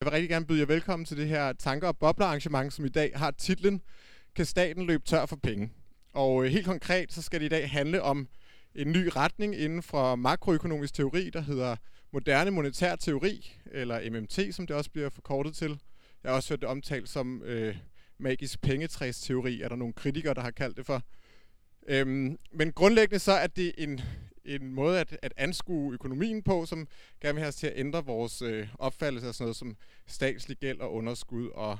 Jeg 0.00 0.06
vil 0.06 0.12
rigtig 0.12 0.30
gerne 0.30 0.46
byde 0.46 0.60
jer 0.60 0.66
velkommen 0.66 1.06
til 1.06 1.16
det 1.16 1.28
her 1.28 1.52
tanker- 1.52 1.88
og 1.88 1.98
bobler 1.98 2.26
arrangement, 2.26 2.72
som 2.72 2.84
i 2.84 2.88
dag 2.88 3.12
har 3.14 3.30
titlen 3.30 3.82
Kan 4.34 4.44
staten 4.44 4.86
løbe 4.86 5.04
tør 5.04 5.26
for 5.26 5.36
penge? 5.36 5.70
Og 6.12 6.44
øh, 6.44 6.50
helt 6.50 6.66
konkret, 6.66 7.12
så 7.12 7.22
skal 7.22 7.40
det 7.40 7.46
i 7.46 7.48
dag 7.48 7.70
handle 7.70 8.02
om 8.02 8.28
en 8.74 8.92
ny 8.92 9.08
retning 9.16 9.56
inden 9.56 9.82
for 9.82 10.16
makroøkonomisk 10.16 10.94
teori, 10.94 11.30
der 11.30 11.40
hedder 11.40 11.76
moderne 12.12 12.50
monetær 12.50 12.96
teori, 12.96 13.52
eller 13.72 14.10
MMT, 14.10 14.54
som 14.54 14.66
det 14.66 14.76
også 14.76 14.90
bliver 14.90 15.10
forkortet 15.10 15.54
til. 15.54 15.80
Jeg 16.22 16.30
har 16.30 16.36
også 16.36 16.48
hørt 16.48 16.60
det 16.60 16.68
omtalt 16.68 17.08
som 17.08 17.42
øh, 17.42 17.76
magisk 18.18 18.60
pengetræsteori, 18.60 19.62
er 19.62 19.68
der 19.68 19.76
nogle 19.76 19.94
kritikere, 19.94 20.34
der 20.34 20.42
har 20.42 20.50
kaldt 20.50 20.76
det 20.76 20.86
for. 20.86 21.02
Øhm, 21.88 22.38
men 22.52 22.72
grundlæggende 22.72 23.18
så 23.18 23.32
er 23.32 23.46
det 23.46 23.72
en, 23.78 24.00
en 24.44 24.72
måde 24.72 25.00
at, 25.00 25.18
at 25.22 25.34
anskue 25.36 25.94
økonomien 25.94 26.42
på, 26.42 26.66
som 26.66 26.88
gerne 27.20 27.34
vil 27.34 27.40
have 27.40 27.48
os 27.48 27.56
til 27.56 27.66
at 27.66 27.72
ændre 27.76 28.04
vores 28.04 28.42
øh, 28.42 28.68
opfattelse 28.78 29.28
af 29.28 29.34
sådan 29.34 29.44
noget 29.44 29.56
som 29.56 29.76
statslig 30.06 30.56
gæld 30.56 30.80
og 30.80 30.94
underskud, 30.94 31.48
og 31.48 31.78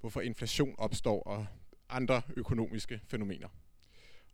hvorfor 0.00 0.20
inflation 0.20 0.74
opstår, 0.78 1.22
og 1.22 1.46
andre 1.88 2.22
økonomiske 2.36 3.00
fænomener. 3.08 3.48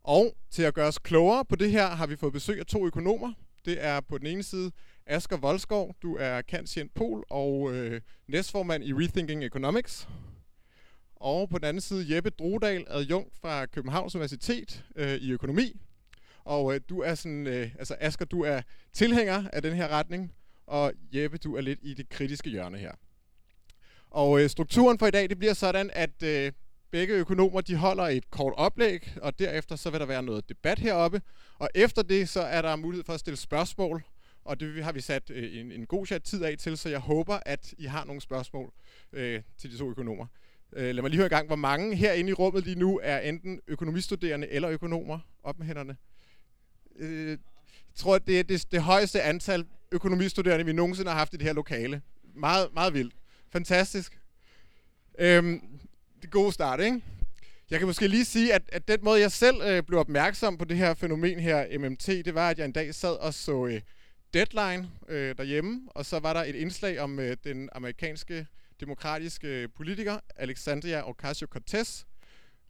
Og 0.05 0.37
til 0.51 0.62
at 0.62 0.75
gøre 0.75 0.89
os 0.89 0.98
klogere 0.98 1.45
på 1.45 1.56
det 1.56 1.70
her, 1.70 1.89
har 1.89 2.06
vi 2.06 2.17
fået 2.17 2.33
besøg 2.33 2.59
af 2.59 2.67
to 2.67 2.87
økonomer. 2.87 3.33
Det 3.65 3.84
er 3.84 4.01
på 4.01 4.19
den 4.19 4.27
ene 4.27 4.42
side 4.42 4.70
Asger 5.06 5.37
Voldskov, 5.37 5.95
du 6.03 6.17
er 6.17 6.42
kantient 6.42 6.95
Pol 6.95 7.25
og 7.31 7.75
øh, 7.75 8.01
næstformand 8.29 8.84
i 8.84 8.92
Rethinking 8.92 9.45
Economics. 9.45 10.09
Og 11.17 11.48
på 11.48 11.59
den 11.59 11.65
anden 11.65 11.81
side 11.81 12.15
Jeppe 12.15 12.31
Drodal, 12.31 12.84
adjunkt 12.89 13.39
fra 13.39 13.67
Københavns 13.67 14.15
Universitet 14.15 14.84
øh, 14.97 15.15
i 15.15 15.33
økonomi. 15.33 15.81
Og 16.45 16.75
øh, 16.75 16.81
du 16.89 17.01
er 17.01 17.15
sådan, 17.15 17.47
øh, 17.47 17.71
altså 17.79 17.97
Asger, 18.01 18.25
du 18.25 18.43
er 18.43 18.61
tilhænger 18.93 19.45
af 19.53 19.63
den 19.63 19.75
her 19.75 19.89
retning, 19.89 20.33
og 20.67 20.93
Jeppe, 21.13 21.39
du 21.39 21.57
er 21.57 21.61
lidt 21.61 21.79
i 21.83 21.95
det 21.95 22.09
kritiske 22.09 22.51
hjørne 22.51 22.79
her. 22.79 22.93
Og 24.11 24.43
øh, 24.43 24.51
strukturen 24.51 24.99
for 24.99 25.07
i 25.07 25.11
dag, 25.11 25.29
det 25.29 25.39
bliver 25.39 25.55
sådan, 25.55 25.91
at 25.93 26.23
øh, 26.23 26.53
begge 26.91 27.15
økonomer, 27.15 27.61
de 27.61 27.77
holder 27.77 28.05
et 28.05 28.31
kort 28.31 28.53
oplæg, 28.57 29.12
og 29.23 29.39
derefter 29.39 29.77
så 29.77 29.91
vil 29.91 30.01
der 30.01 30.07
være 30.07 30.23
noget 30.23 30.49
debat 30.49 30.79
heroppe. 30.79 31.23
Og 31.59 31.69
efter 31.75 32.03
det, 32.03 32.29
så 32.29 32.41
er 32.41 32.62
der 32.62 32.77
mulighed 32.77 33.05
for 33.05 33.12
at 33.12 33.21
stille 33.21 33.37
spørgsmål, 33.37 34.03
og 34.45 34.61
det 34.61 34.84
har 34.84 34.93
vi 34.93 35.01
sat 35.01 35.31
øh, 35.31 35.61
en, 35.61 35.73
en 35.73 35.87
god 35.87 36.06
chat 36.06 36.23
tid 36.23 36.45
af 36.45 36.59
til, 36.59 36.79
så 36.79 36.89
jeg 36.89 36.99
håber, 36.99 37.39
at 37.47 37.75
I 37.79 37.84
har 37.84 38.05
nogle 38.05 38.21
spørgsmål 38.21 38.73
øh, 39.12 39.43
til 39.59 39.73
de 39.73 39.79
to 39.79 39.91
økonomer. 39.91 40.27
Øh, 40.73 40.95
lad 40.95 41.03
mig 41.03 41.11
lige 41.11 41.19
høre 41.19 41.27
i 41.27 41.29
gang, 41.37 41.47
hvor 41.47 41.56
mange 41.56 41.97
herinde 41.97 42.31
i 42.31 42.33
rummet 42.33 42.65
lige 42.65 42.79
nu 42.79 43.01
er 43.03 43.19
enten 43.19 43.61
økonomistuderende 43.67 44.49
eller 44.49 44.71
økonomer. 44.71 45.19
Op 45.43 45.59
med 45.59 45.67
hænderne. 45.67 45.97
Øh, 46.98 47.39
tror, 47.95 48.19
det 48.19 48.39
er 48.39 48.43
det, 48.43 48.73
det 48.73 48.83
højeste 48.83 49.23
antal 49.23 49.65
økonomistuderende, 49.93 50.65
vi 50.65 50.73
nogensinde 50.73 51.11
har 51.11 51.19
haft 51.19 51.34
i 51.34 51.37
det 51.37 51.47
her 51.47 51.53
lokale. 51.53 52.03
Meget, 52.34 52.69
meget 52.75 52.95
vildt. 52.95 53.15
Fantastisk. 53.53 54.19
Øhm, 55.19 55.61
det 56.23 56.31
gode 56.31 56.53
start, 56.53 56.81
ikke? 56.81 57.03
Jeg 57.71 57.79
kan 57.79 57.89
måske 57.89 58.09
lige 58.09 58.25
sige, 58.25 58.55
at, 58.55 58.62
at 58.73 58.89
den 58.89 58.99
måde, 59.03 59.21
jeg 59.21 59.33
selv 59.33 59.57
øh, 59.62 59.83
blev 59.83 59.99
opmærksom 60.01 60.59
på 60.59 60.65
det 60.65 60.77
her 60.77 60.95
fænomen 60.95 61.41
her, 61.41 61.79
MMT, 61.79 62.07
det 62.07 62.34
var, 62.34 62.51
at 62.51 62.59
jeg 62.59 62.65
en 62.65 62.73
dag 62.73 62.95
sad 62.95 63.17
og 63.17 63.34
så 63.34 63.67
øh, 63.67 63.81
Deadline 64.34 64.91
øh, 65.09 65.37
derhjemme, 65.37 65.89
og 65.91 66.06
så 66.06 66.19
var 66.19 66.33
der 66.33 66.41
et 66.41 66.55
indslag 66.55 67.01
om 67.01 67.19
øh, 67.19 67.37
den 67.45 67.69
amerikanske 67.73 68.47
demokratiske 68.81 69.49
øh, 69.49 69.69
politiker, 69.77 70.19
Alexandria 70.37 71.03
Ocasio-Cortez, 71.03 72.05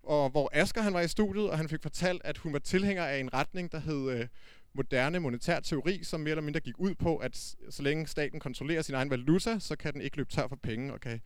og 0.02 0.30
hvor 0.30 0.50
Asker 0.52 0.82
han 0.82 0.94
var 0.94 1.00
i 1.00 1.08
studiet, 1.08 1.50
og 1.50 1.56
han 1.56 1.68
fik 1.68 1.82
fortalt, 1.82 2.22
at 2.24 2.38
hun 2.38 2.52
var 2.52 2.58
tilhænger 2.58 3.04
af 3.04 3.18
en 3.18 3.34
retning, 3.34 3.72
der 3.72 3.78
hed 3.78 4.10
øh, 4.10 4.26
moderne 4.74 5.20
monetær 5.20 5.60
teori, 5.60 6.04
som 6.04 6.20
mere 6.20 6.30
eller 6.30 6.42
mindre 6.42 6.60
gik 6.60 6.78
ud 6.78 6.94
på, 6.94 7.16
at 7.16 7.36
så 7.70 7.82
længe 7.82 8.06
staten 8.06 8.40
kontrollerer 8.40 8.82
sin 8.82 8.94
egen 8.94 9.10
valuta, 9.10 9.58
så 9.58 9.76
kan 9.76 9.92
den 9.92 10.00
ikke 10.00 10.16
løbe 10.16 10.30
tør 10.30 10.48
for 10.48 10.56
penge, 10.56 10.92
og 10.92 11.00
kan 11.00 11.20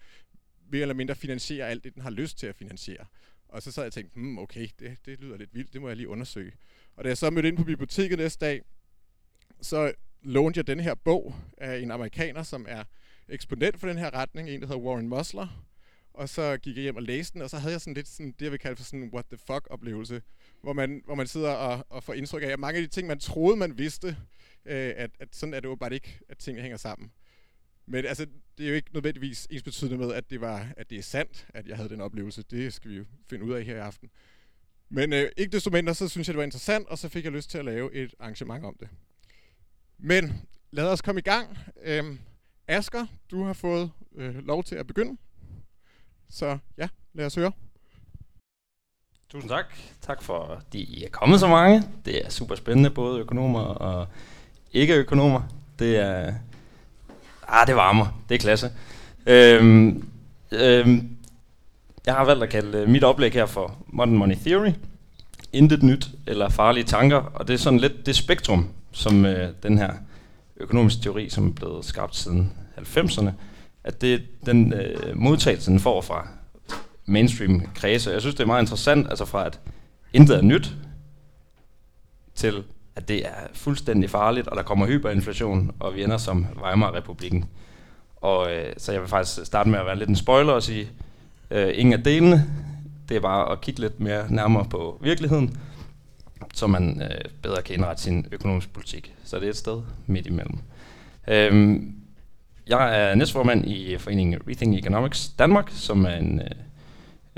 mere 0.71 0.83
eller 0.83 0.95
mindre 0.95 1.15
finansiere 1.15 1.69
alt 1.69 1.85
det, 1.85 1.95
den 1.95 2.03
har 2.03 2.11
lyst 2.11 2.39
til 2.39 2.47
at 2.47 2.57
finansiere. 2.57 3.07
Og 3.49 3.63
så 3.63 3.73
sad 3.73 3.83
jeg 3.83 3.87
og 3.87 3.93
tænkte, 3.93 4.15
hmm, 4.15 4.39
okay, 4.39 4.69
det, 4.79 4.99
det 5.05 5.21
lyder 5.21 5.37
lidt 5.37 5.55
vildt, 5.55 5.73
det 5.73 5.81
må 5.81 5.89
jeg 5.89 5.97
lige 5.97 6.09
undersøge. 6.09 6.53
Og 6.97 7.05
da 7.05 7.09
jeg 7.09 7.19
så 7.19 7.31
mødte 7.31 7.49
ind 7.49 7.57
på 7.57 7.65
biblioteket 7.65 8.19
næste 8.19 8.47
dag, 8.47 8.63
så 9.61 9.93
lånte 10.23 10.59
jeg 10.59 10.67
den 10.67 10.81
her 10.81 10.95
bog 10.95 11.35
af 11.59 11.79
en 11.79 11.91
amerikaner, 11.91 12.43
som 12.43 12.67
er 12.69 12.85
eksponent 13.29 13.81
for 13.81 13.89
den 13.89 13.99
her 13.99 14.15
retning, 14.15 14.49
en 14.51 14.61
der 14.61 14.67
hedder 14.67 14.81
Warren 14.83 15.09
Musler. 15.09 15.66
Og 16.17 16.29
så 16.29 16.57
gik 16.57 16.77
jeg 16.77 16.83
hjem 16.83 16.97
og 16.97 17.03
læste 17.03 17.35
den, 17.35 17.43
og 17.43 17.51
så 17.51 17.59
havde 17.59 17.73
jeg 17.73 17.81
sådan 17.81 17.95
lidt 17.95 18.09
sådan, 18.09 18.33
det, 18.33 18.43
jeg 18.43 18.53
vil 18.53 18.59
kalde 18.59 18.77
for 18.77 18.85
sådan 18.85 19.03
en 19.03 19.11
what 19.15 19.27
the 19.27 19.39
fuck 19.39 19.67
oplevelse, 19.71 20.23
hvor 20.63 20.73
man, 20.73 21.03
hvor 21.05 21.15
man 21.15 21.27
sidder 21.27 21.51
og, 21.51 21.87
og 21.89 22.03
får 22.03 22.15
indtryk 22.15 22.43
af, 22.43 22.47
at 22.47 22.59
mange 22.59 22.77
af 22.77 22.83
de 22.83 22.89
ting, 22.89 23.09
man 23.09 23.19
troede, 23.19 23.57
man 23.57 23.79
vidste, 23.79 24.17
øh, 24.65 24.93
at, 24.97 25.11
at 25.21 25.29
sådan 25.33 25.55
er 25.55 25.61
det 25.61 25.67
åbenbart 25.67 25.91
bare 25.91 25.95
ikke, 25.95 26.21
at 26.29 26.39
tingene 26.39 26.63
hænger 26.63 26.77
sammen. 26.77 27.13
Men 27.87 28.05
altså, 28.05 28.27
det 28.59 28.65
er 28.65 28.69
jo 28.69 28.75
ikke 28.75 28.95
nødvendigvis 28.95 29.47
ens 29.51 29.63
betydende 29.63 29.99
med, 29.99 30.13
at 30.13 30.31
det, 30.31 30.41
var, 30.41 30.69
at 30.77 30.91
det 30.91 30.99
er 30.99 31.03
sandt, 31.03 31.47
at 31.55 31.67
jeg 31.67 31.77
havde 31.77 31.89
den 31.89 32.01
oplevelse. 32.01 32.43
Det 32.43 32.75
skal 32.75 32.91
vi 32.91 32.97
jo 32.97 33.05
finde 33.31 33.45
ud 33.45 33.53
af 33.53 33.65
her 33.65 33.77
i 33.77 33.79
aften. 33.79 34.11
Men 34.89 35.13
øh, 35.13 35.31
ikke 35.37 35.53
desto 35.53 35.71
mindre, 35.71 35.95
så 35.95 36.09
synes 36.09 36.29
jeg, 36.29 36.33
det 36.33 36.39
var 36.39 36.45
interessant, 36.45 36.89
og 36.89 36.99
så 36.99 37.09
fik 37.09 37.25
jeg 37.25 37.33
lyst 37.33 37.51
til 37.51 37.59
at 37.59 37.65
lave 37.65 37.95
et 37.95 38.15
arrangement 38.19 38.65
om 38.65 38.77
det. 38.81 38.89
Men 39.99 40.33
lad 40.71 40.85
os 40.85 41.03
komme 41.03 41.19
i 41.19 41.23
gang. 41.23 41.59
Øhm, 41.83 42.19
Asker, 42.69 43.07
du 43.31 43.43
har 43.43 43.53
fået 43.53 43.91
øh, 44.17 44.47
lov 44.47 44.65
til 44.65 44.75
at 44.75 44.87
begynde. 44.87 45.17
Så 46.31 46.59
ja, 46.79 46.89
lad 47.15 47.27
os 47.27 47.35
høre. 47.35 47.53
Tusind 49.31 49.51
tak. 49.51 49.65
Tak 50.03 50.23
for, 50.23 50.39
at 50.39 50.75
I 50.75 51.05
er 51.05 51.09
kommet 51.09 51.41
så 51.41 51.47
mange. 51.47 51.83
Det 52.05 52.27
er 52.27 52.31
super 52.31 52.55
spændende, 52.55 52.91
både 52.91 53.21
økonomer 53.21 53.61
og 53.61 54.07
ikke-økonomer. 54.73 55.43
Det 55.79 55.97
er... 55.97 56.35
Ah, 57.49 57.67
det 57.67 57.77
varmer. 57.77 58.07
Det 58.29 58.35
er 58.35 58.39
klasse. 58.39 58.71
Øhm, 59.27 60.09
øhm, 60.53 61.17
jeg 62.07 62.15
har 62.15 62.25
valgt 62.25 62.43
at 62.43 62.49
kalde 62.49 62.79
øh, 62.79 62.89
mit 62.89 63.05
oplæg 63.05 63.33
her 63.33 63.47
for 63.47 63.77
Modern 63.87 64.17
Money 64.17 64.37
Theory. 64.37 64.73
Intet 65.53 65.83
nyt 65.83 66.11
eller 66.27 66.49
farlige 66.49 66.85
tanker. 66.85 67.17
Og 67.17 67.49
det 67.49 67.55
er 67.55 67.59
sådan 67.59 67.79
lidt 67.79 68.07
det 68.07 68.17
spektrum, 68.17 68.69
som 68.93 69.25
øh, 69.25 69.53
den 69.63 69.79
her 69.79 69.93
økonomiske 70.57 71.03
teori, 71.03 71.29
som 71.29 71.49
er 71.49 71.53
blevet 71.53 71.85
skabt 71.85 72.17
siden 72.17 72.53
90'erne, 72.79 73.31
at 73.87 74.01
det 74.01 74.23
den 74.47 74.73
øh, 74.73 75.17
modtagelse, 75.17 75.71
den 75.71 75.81
får 75.81 76.01
fra 76.01 76.29
mainstream 77.07 77.63
kredse. 77.75 78.11
Jeg 78.11 78.21
synes, 78.21 78.35
det 78.35 78.43
er 78.43 78.47
meget 78.47 78.63
interessant, 78.63 79.09
altså 79.09 79.25
fra 79.25 79.47
at 79.47 79.61
intet 80.13 80.37
er 80.37 80.43
nyt, 80.43 80.73
til 82.35 82.65
at 82.97 83.09
det 83.09 83.27
er 83.27 83.47
fuldstændig 83.53 84.11
farligt, 84.11 84.49
og 84.49 84.57
der 84.57 84.63
kommer 84.63 84.87
hyperinflation, 84.87 85.73
og 85.81 85.95
vi 85.95 86.03
ender 86.03 86.17
som 86.17 86.47
Weimar-republiken. 86.65 87.45
Og 88.17 88.53
øh, 88.53 88.73
så 88.77 88.93
jeg 88.93 89.01
vil 89.01 89.09
faktisk 89.09 89.47
starte 89.47 89.71
med 89.71 89.79
at 89.79 89.87
være 89.87 89.99
lidt 89.99 90.09
en 90.09 90.17
spoiler 90.17 90.53
og 90.53 90.63
sige, 90.63 90.89
øh, 91.51 91.73
ingen 91.75 91.93
af 91.93 92.03
delene, 92.03 92.45
det 93.09 93.17
er 93.17 93.21
bare 93.21 93.53
at 93.53 93.61
kigge 93.61 93.81
lidt 93.81 94.01
mere 94.01 94.33
nærmere 94.33 94.65
på 94.65 94.99
virkeligheden, 95.03 95.57
så 96.55 96.67
man 96.67 97.03
øh, 97.03 97.31
bedre 97.43 97.63
kan 97.63 97.75
indrette 97.75 98.03
sin 98.03 98.27
økonomiske 98.33 98.73
politik. 98.73 99.15
Så 99.25 99.37
det 99.37 99.45
er 99.45 99.51
et 99.51 99.57
sted 99.57 99.83
midt 100.07 100.27
imellem. 100.27 100.59
Øhm, 101.29 101.95
jeg 102.69 103.11
er 103.11 103.15
næstformand 103.15 103.67
i 103.67 103.99
foreningen 103.99 104.41
Rethink 104.49 104.79
Economics 104.79 105.29
Danmark, 105.29 105.69
som 105.71 106.05
er 106.05 106.15
en, 106.15 106.41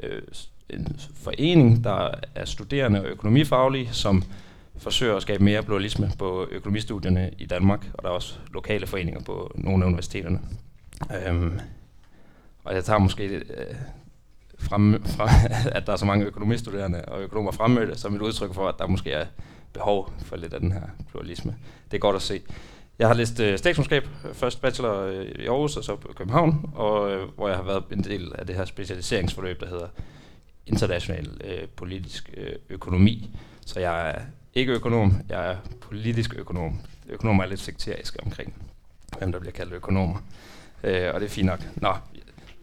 øh, 0.03 0.23
en 0.71 0.97
forening, 1.15 1.85
der 1.85 2.11
er 2.35 2.45
studerende 2.45 3.01
og 3.01 3.07
økonomifaglige, 3.07 3.89
som 3.93 4.23
forsøger 4.79 5.17
at 5.17 5.23
skabe 5.23 5.45
mere 5.45 5.63
pluralisme 5.63 6.11
på 6.19 6.47
økonomistudierne 6.51 7.31
i 7.39 7.47
Danmark, 7.47 7.87
og 7.95 8.03
der 8.03 8.09
er 8.09 8.13
også 8.13 8.35
lokale 8.53 8.87
foreninger 8.87 9.21
på 9.21 9.53
nogle 9.55 9.85
af 9.85 9.89
universiteterne. 9.89 10.41
Øhm, 11.27 11.61
og 12.65 12.75
jeg 12.75 12.85
tager 12.85 12.99
måske 12.99 13.25
øh, 13.25 13.43
frem, 14.59 15.05
frem, 15.05 15.29
at 15.77 15.87
der 15.87 15.93
er 15.93 15.97
så 15.97 16.07
mange 16.07 16.27
økonomistuderende 16.27 17.05
og 17.05 17.21
økonomer 17.21 17.53
fremmødte, 17.53 17.99
som 17.99 18.15
et 18.15 18.23
udtryk 18.23 18.55
for, 18.55 18.69
at 18.69 18.75
der 18.79 18.87
måske 18.87 19.13
er 19.13 19.27
behov 19.73 20.13
for 20.19 20.37
lidt 20.37 20.55
af 20.55 20.61
den 20.61 20.73
her 20.73 20.83
pluralisme. 21.11 21.57
Det 21.91 21.97
er 21.97 22.01
godt 22.01 22.17
at 22.17 22.23
se. 22.23 22.41
Jeg 22.99 23.09
har 23.09 23.15
læst 23.15 23.41
øh, 23.41 23.59
statskundskab, 23.59 24.09
øh, 24.29 24.35
først 24.35 24.61
bachelor 24.61 25.01
øh, 25.01 25.25
i 25.25 25.47
Aarhus 25.47 25.77
og 25.77 25.85
så 25.85 25.97
på 25.97 26.13
København, 26.17 26.71
og 26.75 27.11
øh, 27.11 27.29
hvor 27.37 27.49
jeg 27.49 27.57
har 27.57 27.65
været 27.65 27.85
en 27.93 28.05
del 28.05 28.33
af 28.39 28.47
det 28.47 28.57
her 28.57 28.65
specialiseringsforløb, 28.65 29.61
der 29.61 29.69
hedder 29.69 29.87
international 30.67 31.29
øh, 31.45 31.69
politisk 31.77 32.31
øh, 32.37 32.53
økonomi. 32.69 33.31
Så 33.67 33.81
jeg 33.81 34.11
er 34.11 34.15
ikke 34.55 34.73
økonom, 34.73 35.15
jeg 35.29 35.51
er 35.51 35.57
politisk 35.81 36.35
økonom. 36.37 36.81
Økonomer 37.09 37.45
er 37.45 37.49
lidt 37.49 37.61
sekteriske 37.61 38.19
omkring, 38.25 38.55
hvem 39.19 39.33
der 39.33 39.39
bliver 39.39 39.53
kaldt 39.53 39.73
økonomer. 39.73 40.17
Øh, 40.85 41.15
og 41.15 41.21
det 41.21 41.27
er 41.27 41.31
fint 41.31 41.47
nok. 41.47 41.61
Nå, 41.77 41.95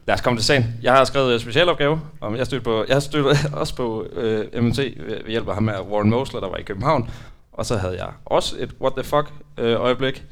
lad 0.06 0.14
os 0.14 0.20
komme 0.20 0.38
til 0.38 0.46
sagen. 0.46 0.64
Jeg 0.82 0.92
har 0.92 1.04
skrevet 1.04 1.34
en 1.34 1.40
specialopgave, 1.40 2.00
og 2.20 2.38
jeg 2.38 2.46
stødte 2.46 2.64
på, 2.64 2.84
jeg 2.88 3.02
stødte 3.02 3.36
også 3.60 3.76
på 3.76 4.04
øh, 4.12 4.62
MMT 4.62 4.78
ved 4.78 5.28
hjælp 5.28 5.48
af 5.48 5.54
ham 5.54 5.62
med 5.62 5.74
Warren 5.80 6.10
Mosler, 6.10 6.40
der 6.40 6.48
var 6.48 6.56
i 6.56 6.62
København, 6.62 7.10
og 7.56 7.66
så 7.66 7.76
havde 7.76 7.96
jeg 7.96 8.12
også 8.24 8.56
et 8.58 8.74
what 8.80 8.92
the 8.92 9.04
fuck 9.04 9.32
øh, 9.58 9.80
øjeblik. 9.80 10.24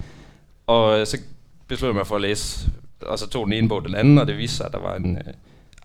Og 0.67 1.01
øh, 1.01 1.07
så 1.07 1.19
besluttede 1.69 1.89
jeg 1.89 2.01
mig 2.01 2.07
for 2.07 2.17
at 2.17 2.23
læse, 2.23 2.71
og 3.03 3.19
så 3.19 3.29
tog 3.29 3.47
den 3.47 3.53
ene 3.53 3.69
bog 3.69 3.85
den 3.85 3.95
anden, 3.95 4.19
og 4.19 4.27
det 4.27 4.39
viste 4.39 4.57
sig, 4.57 4.67
at 4.67 4.73
der 4.73 4.79
var 4.79 4.97
en 4.97 5.17
øh, 5.17 5.35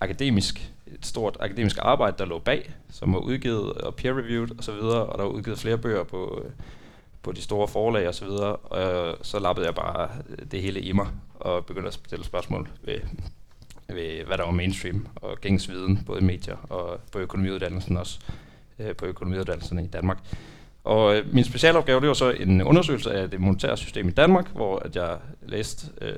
akademisk, 0.01 0.71
et 0.87 1.05
stort 1.05 1.37
akademisk 1.39 1.77
arbejde, 1.81 2.17
der 2.17 2.25
lå 2.25 2.39
bag, 2.39 2.73
som 2.91 3.13
var 3.13 3.19
udgivet 3.19 3.73
og 3.73 3.95
peer-reviewed 3.95 4.59
osv., 4.59 4.73
og, 4.73 5.09
og 5.09 5.17
der 5.17 5.23
var 5.23 5.31
udgivet 5.31 5.59
flere 5.59 5.77
bøger 5.77 6.03
på, 6.03 6.41
øh, 6.45 6.51
på 7.23 7.31
de 7.31 7.41
store 7.41 7.67
forlag 7.67 8.07
og 8.07 8.15
så 8.15 8.25
videre, 8.25 8.55
og 8.55 9.07
øh, 9.09 9.17
så 9.21 9.39
lappede 9.39 9.67
jeg 9.67 9.75
bare 9.75 10.09
øh, 10.29 10.45
det 10.51 10.61
hele 10.61 10.81
i 10.81 10.91
mig 10.91 11.07
og 11.39 11.65
begyndte 11.65 11.87
at 11.87 11.93
stille 11.93 12.25
spørgsmål 12.25 12.69
ved, 12.83 12.99
ved 13.87 14.23
hvad 14.25 14.37
der 14.37 14.43
var 14.43 14.51
mainstream 14.51 15.07
og 15.15 15.37
gængs 15.41 15.69
viden, 15.69 16.03
både 16.05 16.19
i 16.19 16.23
medier 16.23 16.57
og 16.69 16.99
på 17.11 17.19
økonomiuddannelsen 17.19 17.97
også, 17.97 18.19
øh, 18.79 18.95
på 18.95 19.05
økonomiuddannelsen 19.05 19.79
i 19.79 19.87
Danmark. 19.87 20.17
Og 20.83 21.15
øh, 21.15 21.33
min 21.33 21.43
specialopgave, 21.43 21.99
det 21.99 22.07
var 22.07 22.13
så 22.13 22.29
en 22.31 22.61
undersøgelse 22.61 23.13
af 23.13 23.29
det 23.29 23.39
monetære 23.39 23.77
system 23.77 24.07
i 24.07 24.11
Danmark, 24.11 24.47
hvor 24.47 24.79
at 24.79 24.95
jeg 24.95 25.17
læste 25.41 25.87
øh, 26.01 26.15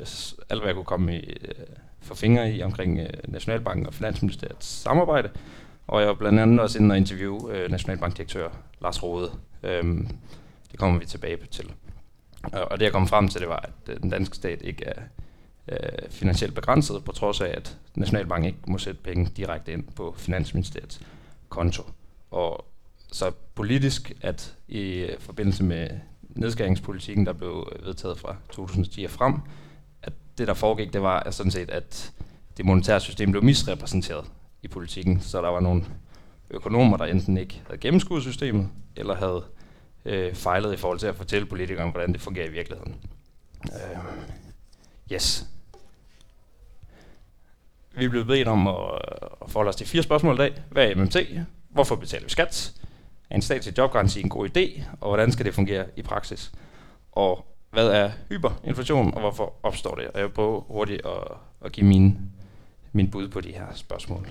alt, 0.50 0.62
hvad 0.62 0.68
jeg 0.68 0.76
kunne 0.76 0.86
komme 0.86 1.20
i, 1.20 1.30
øh, 1.30 1.66
for 2.02 2.16
fingre 2.16 2.52
i 2.52 2.64
omkring 2.64 3.00
øh, 3.00 3.08
Nationalbanken 3.28 3.88
og 3.88 3.94
Finansministeriets 3.94 4.68
samarbejde. 4.68 5.30
Og 5.88 6.00
jeg 6.00 6.08
var 6.08 6.14
blandt 6.14 6.40
andet 6.40 6.60
også 6.60 6.80
inde 6.80 6.94
og 6.94 6.98
interviewe 6.98 7.54
øh, 7.54 7.72
Nationalbankdirektør 7.72 8.50
Lars 8.82 9.04
Rode. 9.04 9.32
Øhm, 9.64 10.08
det 10.72 10.80
kommer 10.80 11.00
vi 11.00 11.06
tilbage 11.06 11.38
til. 11.52 11.72
Og 12.44 12.80
det 12.80 12.86
jeg 12.86 12.92
kom 12.92 13.08
frem 13.08 13.28
til, 13.28 13.42
det 13.42 13.50
var, 13.50 13.60
at 13.60 13.94
øh, 13.94 14.02
den 14.02 14.10
danske 14.10 14.36
stat 14.36 14.62
ikke 14.62 14.86
er 14.86 15.02
øh, 15.68 16.10
finansielt 16.10 16.56
begrænset, 16.56 17.04
på 17.04 17.12
trods 17.12 17.42
af, 17.42 17.54
at 17.58 17.78
Nationalbanken 17.96 18.48
ikke 18.48 18.60
må 18.68 18.78
sætte 18.78 19.02
penge 19.04 19.32
direkte 19.38 19.72
ind 19.72 19.84
på 19.96 20.14
Finansministeriets 20.18 21.02
konto. 21.50 21.84
Og 22.32 22.66
så 23.12 23.32
politisk, 23.56 24.12
at 24.22 24.56
i 24.68 25.08
forbindelse 25.20 25.64
med 25.64 25.90
nedskæringspolitikken, 26.30 27.26
der 27.26 27.34
blev 27.34 27.74
vedtaget 27.84 28.20
fra 28.20 28.36
2010 28.50 29.04
og 29.04 29.12
frem, 29.12 29.36
at 30.04 30.14
det, 30.38 30.48
der 30.48 30.54
foregik, 30.54 30.94
det 30.94 31.02
var 31.02 31.32
sådan 31.32 31.52
set, 31.52 31.70
at 31.70 32.12
det 32.58 32.66
monetære 32.66 33.00
system 33.00 33.32
blev 33.32 33.44
misrepræsenteret 33.44 34.26
i 34.62 34.68
politikken. 34.68 35.22
Så 35.22 35.42
der 35.42 35.50
var 35.50 35.60
nogle 35.60 35.86
økonomer, 36.50 36.98
der 36.98 37.06
enten 37.06 37.38
ikke 37.38 37.62
havde 37.68 37.78
gennemskuet 37.78 38.24
systemet, 38.24 38.70
eller 38.96 39.16
havde 39.16 39.44
øh, 40.06 40.36
fejlet 40.36 40.74
i 40.74 40.78
forhold 40.78 41.00
til 41.00 41.08
at 41.08 41.16
fortælle 41.16 41.46
politikerne, 41.46 41.92
hvordan 41.92 42.14
det 42.14 42.22
fungerer 42.22 42.48
i 42.48 42.52
virkeligheden. 42.52 42.96
Øh, 43.66 43.98
yes. 45.14 45.46
Vi 47.96 48.06
er 48.06 48.10
blevet 48.10 48.28
bedt 48.28 48.48
om 48.48 48.68
at, 48.68 48.76
at 49.42 49.52
forholde 49.52 49.70
os 49.70 49.76
til 49.76 49.88
fire 49.88 50.04
spørgsmål 50.04 50.36
i 50.36 50.38
dag. 50.38 50.54
Hvad 50.70 50.88
er 50.88 50.96
MMT? 50.96 51.18
Hvorfor 51.70 51.96
betaler 51.96 52.24
vi 52.24 52.30
skat? 52.30 52.74
Er 53.32 53.36
en 53.36 53.42
statslig 53.42 53.78
jobgaranti 53.78 54.22
en 54.22 54.30
god 54.30 54.58
idé? 54.58 54.84
Og 55.02 55.10
hvordan 55.10 55.32
skal 55.32 55.46
det 55.46 55.54
fungere 55.54 55.86
i 55.96 56.02
praksis? 56.02 56.52
Og 57.12 57.46
hvad 57.70 57.88
er 57.88 58.12
hyperinflation, 58.30 59.14
og 59.14 59.20
hvorfor 59.20 59.54
opstår 59.64 59.96
det? 59.96 60.08
Og 60.08 60.20
jeg 60.20 60.32
prøver 60.32 60.62
hurtigt 60.62 61.02
at, 61.06 61.38
at 61.66 61.72
give 61.72 61.86
min, 61.86 62.18
min 62.92 63.12
bud 63.12 63.28
på 63.28 63.42
de 63.42 63.52
her 63.52 63.66
spørgsmål. 63.76 64.28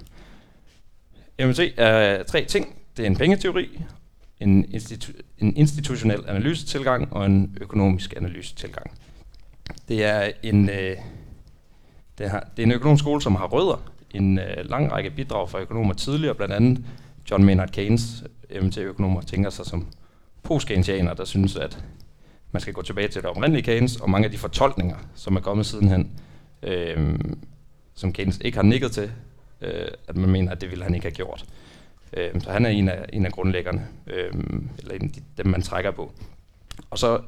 MMT 1.45 1.61
er 1.77 2.23
tre 2.23 2.45
ting. 2.45 2.75
Det 2.97 3.03
er 3.03 3.07
en 3.07 3.17
pengeteori, 3.17 3.81
en, 4.41 4.65
institu- 4.65 5.23
en 5.39 5.57
institutionel 5.57 6.25
analysetilgang 6.29 7.13
og 7.13 7.27
en 7.27 7.57
økonomisk 7.61 8.15
analysetilgang. 8.17 8.91
Det 9.89 10.05
er 10.05 10.31
en, 10.43 10.69
øh, 10.69 10.97
det, 12.19 12.31
har, 12.31 12.49
det 12.57 12.63
er 12.63 12.67
en 12.67 12.73
økonomisk 12.73 13.03
skole, 13.03 13.23
som 13.23 13.35
har 13.35 13.47
rødder. 13.47 13.83
En 14.11 14.39
øh, 14.39 14.71
lang 14.71 14.93
række 14.93 15.11
bidrag 15.11 15.51
fra 15.51 15.61
økonomer 15.61 15.95
tidligere, 15.95 16.35
blandt 16.35 16.55
andet 16.55 16.85
John 17.31 17.45
Maynard 17.45 17.71
Keynes, 17.71 18.25
MT-økonomer, 18.63 19.21
tænker 19.21 19.51
sig 19.51 19.67
som 19.67 19.87
post 20.43 20.69
der 20.69 21.25
synes, 21.25 21.57
at 21.57 21.85
man 22.53 22.61
skal 22.61 22.75
gå 22.75 22.83
tilbage 22.83 23.09
til 23.09 23.23
det 23.23 23.31
oprindelige 23.31 23.63
Keynes, 23.63 23.97
og 23.97 24.11
mange 24.11 24.25
af 24.25 24.31
de 24.31 24.39
fortolkninger, 24.39 24.97
som 25.15 25.37
er 25.37 25.41
kommet 25.41 25.67
sidenhen, 25.67 26.11
øh, 26.63 27.19
som 27.95 28.13
Keynes 28.13 28.39
ikke 28.45 28.57
har 28.57 28.63
nikket 28.63 28.93
til, 28.93 29.11
øh, 29.61 29.89
at 30.09 30.17
man 30.17 30.31
mener, 30.31 30.53
at 30.53 30.61
det 30.61 30.71
ville 30.71 30.85
han 30.85 30.95
ikke 30.95 31.05
have 31.05 31.15
gjort. 31.15 31.45
Øh, 32.13 32.41
så 32.41 32.51
han 32.51 32.67
er 32.67 32.71
en 32.71 32.89
af, 32.89 33.05
en 33.13 33.27
af 33.27 33.33
grundlæggerne, 33.33 33.87
øh, 34.07 34.33
eller 34.79 34.95
en 34.95 35.03
af 35.03 35.11
de, 35.11 35.21
dem, 35.37 35.47
man 35.47 35.63
trækker 35.63 35.91
på. 35.91 36.13
Og 36.91 36.99
så 36.99 37.21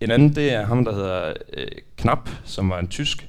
en 0.00 0.10
anden, 0.10 0.34
det 0.34 0.52
er 0.52 0.66
ham, 0.66 0.84
der 0.84 0.94
hedder 0.94 1.34
øh, 1.52 1.68
Knap, 1.96 2.28
som 2.44 2.70
var 2.70 2.78
en 2.78 2.88
tysk, 2.88 3.28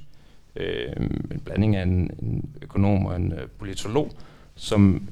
øh, 0.55 0.91
en 1.31 1.41
blanding 1.45 1.75
af 1.75 1.83
en, 1.83 2.11
en 2.19 2.55
økonom 2.61 3.05
og 3.05 3.15
en 3.15 3.31
øh, 3.31 3.47
politolog, 3.47 4.11
som, 4.55 5.09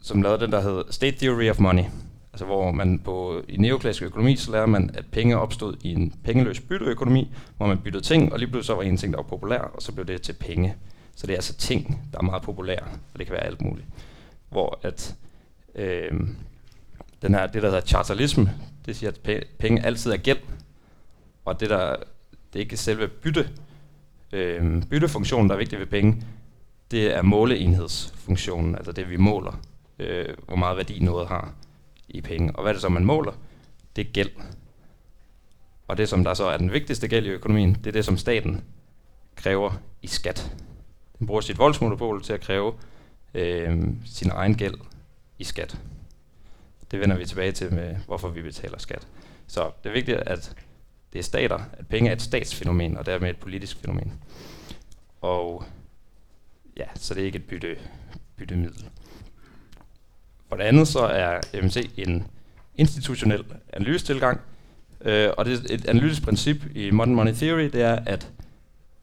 som 0.00 0.22
lavede 0.22 0.40
den, 0.40 0.52
der 0.52 0.60
hedder 0.60 0.82
State 0.90 1.16
Theory 1.16 1.50
of 1.50 1.58
Money. 1.58 1.84
Altså 2.32 2.44
hvor 2.44 2.70
man 2.70 2.98
på, 2.98 3.42
i 3.48 3.56
neoklassisk 3.56 4.02
økonomi, 4.02 4.36
så 4.36 4.52
lærer 4.52 4.66
man, 4.66 4.90
at 4.94 5.04
penge 5.12 5.38
opstod 5.38 5.76
i 5.82 5.92
en 5.92 6.14
pengeløs 6.24 6.60
bytteøkonomi, 6.60 7.32
hvor 7.56 7.66
man 7.66 7.78
byttede 7.78 8.04
ting, 8.04 8.32
og 8.32 8.38
lige 8.38 8.48
pludselig 8.48 8.66
så 8.66 8.74
var 8.74 8.82
en 8.82 8.96
ting, 8.96 9.12
der 9.12 9.18
var 9.18 9.28
populær, 9.28 9.60
og 9.60 9.82
så 9.82 9.92
blev 9.92 10.06
det 10.06 10.22
til 10.22 10.32
penge. 10.32 10.74
Så 11.16 11.26
det 11.26 11.32
er 11.32 11.36
altså 11.36 11.56
ting, 11.56 12.08
der 12.12 12.18
er 12.18 12.22
meget 12.22 12.42
populære, 12.42 12.84
og 13.12 13.18
det 13.18 13.26
kan 13.26 13.32
være 13.32 13.44
alt 13.44 13.62
muligt 13.62 13.86
hvor 14.50 14.78
at 14.82 15.14
øh, 15.74 16.10
den 17.22 17.34
her, 17.34 17.46
det, 17.46 17.62
der 17.62 17.68
hedder 17.68 17.86
chartalisme, 17.86 18.54
det 18.86 18.96
siger, 18.96 19.10
at 19.10 19.46
penge 19.58 19.86
altid 19.86 20.12
er 20.12 20.16
gæld, 20.16 20.38
og 21.44 21.60
det, 21.60 21.70
der, 21.70 21.96
det 22.52 22.58
er 22.58 22.60
ikke 22.60 22.76
selve 22.76 23.08
bytte, 23.08 23.48
øh, 24.32 24.82
byttefunktionen, 24.82 25.48
der 25.48 25.54
er 25.54 25.58
vigtig 25.58 25.78
ved 25.78 25.86
penge, 25.86 26.22
det 26.90 27.16
er 27.16 27.22
måleenhedsfunktionen, 27.22 28.74
altså 28.74 28.92
det, 28.92 29.10
vi 29.10 29.16
måler, 29.16 29.60
øh, 30.00 30.36
hvor 30.46 30.56
meget 30.56 30.76
værdi 30.76 30.98
noget 30.98 31.28
har 31.28 31.54
i 32.08 32.20
penge. 32.20 32.56
Og 32.56 32.62
hvad 32.62 32.70
er 32.70 32.74
det 32.74 32.82
så, 32.82 32.88
man 32.88 33.04
måler? 33.04 33.32
Det 33.96 34.06
er 34.06 34.12
gæld. 34.12 34.30
Og 35.88 35.98
det, 35.98 36.08
som 36.08 36.24
der 36.24 36.34
så 36.34 36.44
er 36.44 36.56
den 36.56 36.72
vigtigste 36.72 37.08
gæld 37.08 37.26
i 37.26 37.30
økonomien, 37.30 37.74
det 37.74 37.86
er 37.86 37.92
det, 37.92 38.04
som 38.04 38.16
staten 38.16 38.64
kræver 39.36 39.72
i 40.02 40.06
skat. 40.06 40.56
Den 41.18 41.26
bruger 41.26 41.40
sit 41.40 41.58
voldsmonopol 41.58 42.22
til 42.22 42.32
at 42.32 42.40
kræve 42.40 42.74
øh, 43.34 43.82
sin 44.04 44.30
egen 44.30 44.54
gæld 44.54 44.74
i 45.38 45.44
skat. 45.44 45.78
Det 46.90 47.00
vender 47.00 47.16
vi 47.16 47.24
tilbage 47.24 47.52
til 47.52 47.74
med, 47.74 47.96
hvorfor 48.06 48.28
vi 48.28 48.42
betaler 48.42 48.78
skat. 48.78 49.06
Så 49.46 49.70
det 49.82 49.90
er 49.90 49.94
vigtigt, 49.94 50.18
at 50.18 50.56
det 51.12 51.18
er 51.18 51.22
stater, 51.22 51.58
at 51.72 51.88
penge 51.88 52.10
er 52.10 52.12
et 52.12 52.22
statsfænomen, 52.22 52.96
og 52.96 53.06
dermed 53.06 53.30
et 53.30 53.36
politisk 53.36 53.76
fænomen. 53.76 54.12
Og 55.20 55.64
ja, 56.76 56.84
så 56.94 57.14
det 57.14 57.20
er 57.20 57.26
ikke 57.26 57.38
et 57.38 57.46
bytte, 57.46 57.78
byttemiddel. 58.36 58.90
For 60.50 60.56
det 60.56 60.64
andet 60.64 60.88
så 60.88 60.98
er 61.00 61.40
MMC 61.62 61.90
en 61.96 62.26
institutionel 62.76 63.44
analysetilgang, 63.72 64.40
øh, 65.00 65.30
og 65.38 65.44
det 65.44 65.70
er 65.70 65.74
et 65.74 65.88
analytisk 65.88 66.22
princip 66.22 66.56
i 66.74 66.90
Modern 66.90 67.14
Money 67.14 67.32
Theory, 67.32 67.64
det 67.64 67.82
er, 67.82 67.98
at 68.06 68.28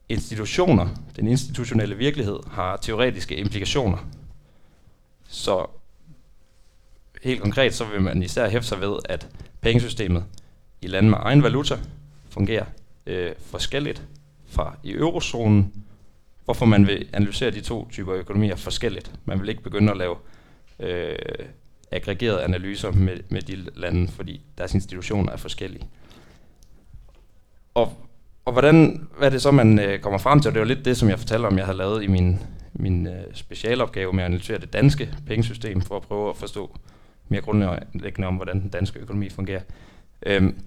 institutioner, 0.10 0.88
den 1.16 1.28
institutionelle 1.28 1.98
virkelighed, 1.98 2.40
har 2.52 2.78
teoretiske 2.78 3.36
implikationer. 3.36 3.98
Så 5.28 5.66
helt 7.24 7.42
konkret, 7.42 7.74
så 7.74 7.86
vil 7.86 8.02
man 8.02 8.24
især 8.24 8.50
hæfte 8.50 8.68
sig 8.68 8.82
ved, 8.82 8.98
at 9.06 9.28
pengesystemet 9.62 10.24
i 10.82 10.88
lande 10.88 11.10
med 11.10 11.18
egen 11.22 11.44
valuta 11.44 11.78
fungerer 12.30 12.66
øh, 13.06 13.32
forskelligt 13.42 14.04
fra 14.48 14.76
i 14.84 14.92
eurozonen, 14.92 15.74
hvorfor 16.46 16.66
man 16.66 16.88
vil 16.88 17.10
analysere 17.14 17.52
de 17.52 17.62
to 17.62 17.90
typer 17.92 18.14
økonomier 18.14 18.56
forskelligt. 18.56 19.12
Man 19.26 19.42
vil 19.42 19.50
ikke 19.50 19.64
begynde 19.64 19.92
at 19.92 19.98
lave 19.98 20.16
øh, 20.80 21.16
aggregerede 21.92 22.44
analyser 22.44 22.92
med, 22.92 23.18
med 23.30 23.42
de 23.42 23.56
lande, 23.76 24.08
fordi 24.08 24.42
deres 24.58 24.74
institutioner 24.74 25.32
er 25.32 25.38
forskellige. 25.38 25.88
Og 27.74 28.08
og 28.48 28.54
hvordan, 28.54 29.08
hvad 29.18 29.28
er 29.28 29.32
det 29.32 29.42
så, 29.42 29.52
man 29.52 29.80
øh, 29.80 30.00
kommer 30.00 30.18
frem 30.20 30.40
til? 30.40 30.50
Og 30.50 30.54
det 30.54 30.60
var 30.60 30.66
lidt 30.66 30.86
det, 30.86 30.98
som 30.98 31.10
jeg 31.10 31.20
fortalte 31.20 31.46
om, 31.46 31.58
jeg 31.58 31.66
havde 31.66 31.78
lavet 31.78 32.04
i 32.04 32.08
min, 32.08 32.40
min 32.74 33.08
øh, 33.08 33.24
specialopgave 33.34 34.14
med 34.14 34.24
at 34.24 34.26
analysere 34.26 34.58
det 34.58 34.74
danske 34.74 35.14
pengesystem, 35.26 35.82
for 35.82 35.96
at 35.96 36.02
prøve 36.02 36.30
at 36.30 36.38
forstå 36.38 36.78
mere 37.28 37.42
grundlæggende 37.42 38.28
om, 38.28 38.36
hvordan 38.36 38.62
den 38.62 38.70
danske 38.70 39.00
økonomi 39.00 39.30
fungerer. 39.30 39.62
Øhm, 40.26 40.60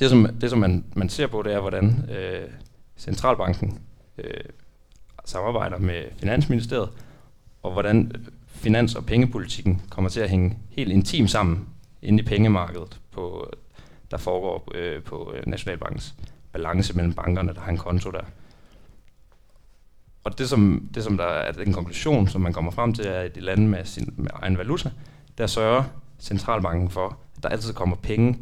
det, 0.00 0.10
som, 0.10 0.28
det, 0.40 0.50
som 0.50 0.58
man, 0.58 0.84
man 0.94 1.08
ser 1.08 1.26
på, 1.26 1.42
det 1.42 1.52
er, 1.52 1.60
hvordan 1.60 2.10
øh, 2.10 2.48
centralbanken 2.96 3.78
øh, 4.18 4.44
samarbejder 5.24 5.78
med 5.78 6.02
Finansministeriet, 6.16 6.88
og 7.62 7.72
hvordan 7.72 8.12
finans- 8.54 8.96
og 8.96 9.06
pengepolitikken 9.06 9.82
kommer 9.90 10.10
til 10.10 10.20
at 10.20 10.30
hænge 10.30 10.58
helt 10.70 10.92
intimt 10.92 11.30
sammen 11.30 11.68
inde 12.02 12.22
i 12.22 12.26
pengemarkedet, 12.26 13.00
på, 13.12 13.50
der 14.10 14.16
foregår 14.16 14.72
øh, 14.74 15.02
på 15.02 15.32
øh, 15.36 15.42
Nationalbankens 15.46 16.14
balance 16.52 16.96
mellem 16.96 17.12
bankerne, 17.12 17.54
der 17.54 17.60
har 17.60 17.70
en 17.70 17.78
konto 17.78 18.10
der. 18.10 18.24
Og 20.24 20.38
det 20.38 20.48
som, 20.48 20.88
det, 20.94 21.04
som 21.04 21.16
der 21.16 21.24
er 21.24 21.52
den 21.52 21.72
konklusion, 21.72 22.28
som 22.28 22.40
man 22.40 22.52
kommer 22.52 22.70
frem 22.70 22.92
til, 22.92 23.06
er, 23.06 23.20
at 23.20 23.36
i 23.36 23.40
lande 23.40 23.68
med, 23.68 23.84
sin, 23.84 24.14
med 24.16 24.30
egen 24.34 24.58
valuta, 24.58 24.90
der 25.38 25.46
sørger 25.46 25.84
centralbanken 26.20 26.90
for, 26.90 27.18
at 27.36 27.42
der 27.42 27.48
altid 27.48 27.72
kommer 27.72 27.96
penge. 27.96 28.38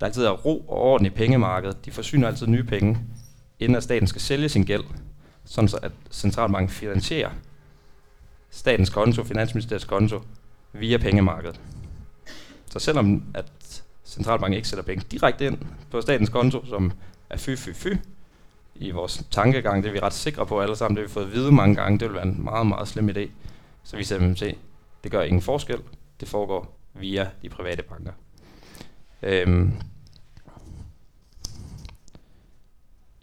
Der 0.00 0.06
altid 0.06 0.24
er 0.24 0.30
ro 0.30 0.58
og 0.60 0.82
orden 0.82 1.06
i 1.06 1.10
pengemarkedet. 1.10 1.84
De 1.84 1.90
forsyner 1.90 2.28
altid 2.28 2.46
nye 2.46 2.64
penge, 2.64 2.98
inden 3.60 3.76
at 3.76 3.82
staten 3.82 4.08
skal 4.08 4.20
sælge 4.20 4.48
sin 4.48 4.64
gæld, 4.64 4.84
sådan 5.44 5.68
så 5.68 5.76
at 5.82 5.92
centralbanken 6.10 6.68
finansierer 6.68 7.30
statens 8.56 8.90
konto, 8.90 9.24
finansministeriets 9.24 9.84
konto, 9.84 10.22
via 10.72 10.98
pengemarkedet. 10.98 11.60
Så 12.70 12.78
selvom 12.78 13.22
at 13.34 13.82
centralbanken 14.04 14.56
ikke 14.56 14.68
sætter 14.68 14.84
penge 14.84 15.06
direkte 15.10 15.46
ind 15.46 15.58
på 15.90 16.00
statens 16.00 16.28
konto, 16.28 16.66
som 16.66 16.92
er 17.30 17.36
fy, 17.36 17.56
fy, 17.56 17.68
fy 17.74 17.88
i 18.74 18.90
vores 18.90 19.24
tankegang. 19.30 19.82
Det 19.82 19.88
er 19.88 19.92
vi 19.92 19.98
ret 19.98 20.12
sikre 20.12 20.46
på 20.46 20.60
alle 20.60 20.76
sammen. 20.76 20.96
Det 20.96 21.02
har 21.02 21.08
vi 21.08 21.12
fået 21.12 21.26
at 21.26 21.32
vide 21.32 21.52
mange 21.52 21.74
gange. 21.74 21.98
Det 21.98 22.08
vil 22.08 22.14
være 22.14 22.26
en 22.26 22.44
meget, 22.44 22.66
meget 22.66 22.88
slem 22.88 23.08
idé. 23.08 23.28
Så 23.84 23.96
vi 23.96 24.04
ser 24.04 24.18
at 24.32 24.54
det 25.04 25.12
gør 25.12 25.22
ingen 25.22 25.42
forskel. 25.42 25.78
Det 26.20 26.28
foregår 26.28 26.78
via 26.94 27.30
de 27.42 27.48
private 27.48 27.82
banker. 27.82 28.12
Øhm, 29.22 29.72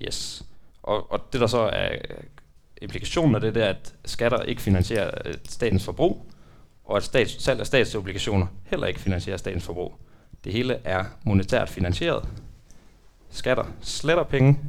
yes. 0.02 0.46
Og, 0.84 1.12
og 1.12 1.34
det 1.34 1.42
der 1.42 1.48
så 1.48 1.60
er 1.60 1.96
implikationen 2.84 3.36
af 3.36 3.42
det, 3.42 3.56
der, 3.56 3.66
at 3.66 3.94
skatter 4.06 4.42
ikke 4.42 4.62
finansierer 4.62 5.12
øh, 5.26 5.34
statens 5.50 5.86
forbrug, 5.86 6.26
og 6.86 6.98
at 6.98 7.04
stats, 7.04 7.44
salg 7.44 7.60
af 7.60 7.68
statsobligationer 7.68 8.48
heller 8.64 8.88
ikke 8.88 9.00
finansierer 9.00 9.38
statens 9.38 9.64
forbrug. 9.66 9.96
Det 10.44 10.54
hele 10.54 10.80
er 10.84 11.06
monetært 11.26 11.70
finansieret. 11.70 12.30
Skatter 13.30 13.66
sletter 13.82 14.24
penge, 14.24 14.60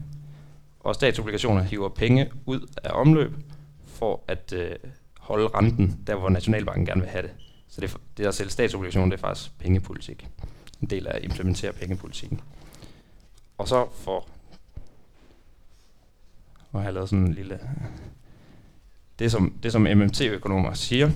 og 0.80 0.94
statsobligationer 0.94 1.62
hiver 1.62 1.88
penge 1.88 2.30
ud 2.47 2.68
af 2.85 2.90
omløb 2.92 3.33
for 3.87 4.21
at 4.28 4.52
øh, 4.56 4.71
holde 5.18 5.47
renten 5.47 6.00
der, 6.06 6.14
hvor 6.14 6.28
Nationalbanken 6.28 6.87
gerne 6.87 7.00
vil 7.00 7.11
have 7.11 7.23
det. 7.23 7.30
Så 7.68 7.80
det, 7.80 7.97
det 8.16 8.26
at 8.26 8.35
sælge 8.35 8.50
statsobligationer, 8.50 9.11
det 9.11 9.16
er 9.16 9.28
faktisk 9.28 9.59
pengepolitik. 9.59 10.28
En 10.83 10.90
del 10.90 11.06
af 11.06 11.16
at 11.16 11.25
implementere 11.25 11.73
pengepolitikken. 11.73 12.40
Og 13.59 13.68
så 13.68 13.87
for 13.92 14.28
og 16.75 16.83
har 16.83 16.90
lavet 16.90 17.09
sådan 17.09 17.26
en 17.26 17.35
lille... 17.35 17.61
Det 19.19 19.31
som, 19.31 19.59
det 19.62 19.73
som 19.73 19.83
MMT-økonomer 19.83 20.75
siger, 20.75 21.11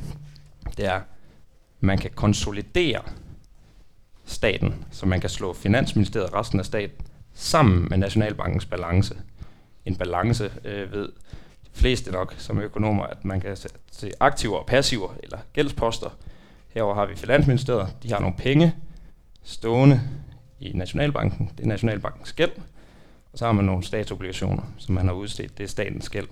det 0.77 0.87
er, 0.87 1.01
man 1.81 1.99
kan 1.99 2.11
konsolidere 2.15 3.03
staten, 4.25 4.85
så 4.91 5.07
man 5.07 5.21
kan 5.21 5.31
slå 5.31 5.53
Finansministeriet 5.53 6.31
og 6.31 6.35
resten 6.35 6.59
af 6.59 6.67
staten 6.67 7.07
sammen 7.35 7.87
med 7.91 7.99
Nationalbankens 7.99 8.67
balance. 8.67 9.17
En 9.85 9.97
balance 9.97 10.53
øh, 10.65 10.93
ved 10.93 11.09
de 11.65 11.71
fleste 11.73 12.11
nok 12.13 12.35
som 12.39 12.59
økonomer, 12.59 13.05
at 13.05 13.25
man 13.25 13.41
kan 13.41 13.57
se 13.91 14.11
aktiver 14.21 14.57
og 14.57 14.67
passiver, 14.67 15.15
eller 15.23 15.39
gældsposter. 15.53 16.11
Herover 16.69 16.95
har 16.95 17.07
vi 17.07 17.17
Finansministeriet, 17.17 17.97
de 18.03 18.13
har 18.13 18.21
nogle 18.21 18.37
penge 18.37 18.75
stående 19.43 20.01
i 20.61 20.73
Nationalbanken. 20.73 21.51
Det 21.57 21.65
er 21.65 21.69
Nationalbankens 21.69 22.33
gæld. 22.33 22.53
Og 23.33 23.39
så 23.39 23.45
har 23.45 23.53
man 23.53 23.65
nogle 23.65 23.85
statsobligationer, 23.85 24.63
som 24.79 24.95
man 24.95 25.07
har 25.07 25.15
udstedt. 25.15 25.59
Det 25.59 25.65
er 25.65 25.69
statens 25.69 26.09
gæld. 26.09 26.29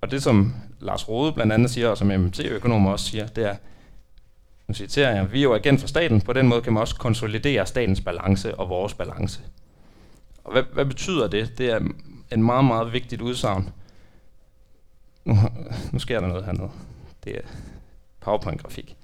Og 0.00 0.10
det, 0.10 0.22
som 0.22 0.54
Lars 0.80 1.08
Rode 1.08 1.32
blandt 1.32 1.52
andet 1.52 1.70
siger, 1.70 1.88
og 1.88 1.98
som 1.98 2.06
MMT-økonomer 2.08 2.90
også 2.90 3.06
siger, 3.06 3.26
det 3.26 3.44
er, 3.44 3.56
nu 4.68 4.74
citerer 4.74 5.14
jeg, 5.14 5.32
vi 5.32 5.38
er 5.38 5.42
jo 5.42 5.54
agent 5.54 5.80
for 5.80 5.88
staten, 5.88 6.20
på 6.20 6.32
den 6.32 6.48
måde 6.48 6.62
kan 6.62 6.72
man 6.72 6.80
også 6.80 6.96
konsolidere 6.96 7.66
statens 7.66 8.00
balance 8.00 8.54
og 8.54 8.68
vores 8.68 8.94
balance. 8.94 9.40
Og 10.44 10.52
hvad, 10.52 10.62
hvad 10.62 10.84
betyder 10.84 11.28
det? 11.28 11.58
Det 11.58 11.70
er 11.70 11.80
en 12.32 12.42
meget, 12.42 12.64
meget 12.64 12.92
vigtigt 12.92 13.22
udsagn. 13.22 13.70
Nu, 15.24 15.36
nu 15.92 15.98
sker 15.98 16.20
der 16.20 16.28
noget 16.28 16.44
hernede. 16.44 16.70
Det 17.24 17.36
er 17.36 17.42
PowerPoint-grafik. 18.20 18.96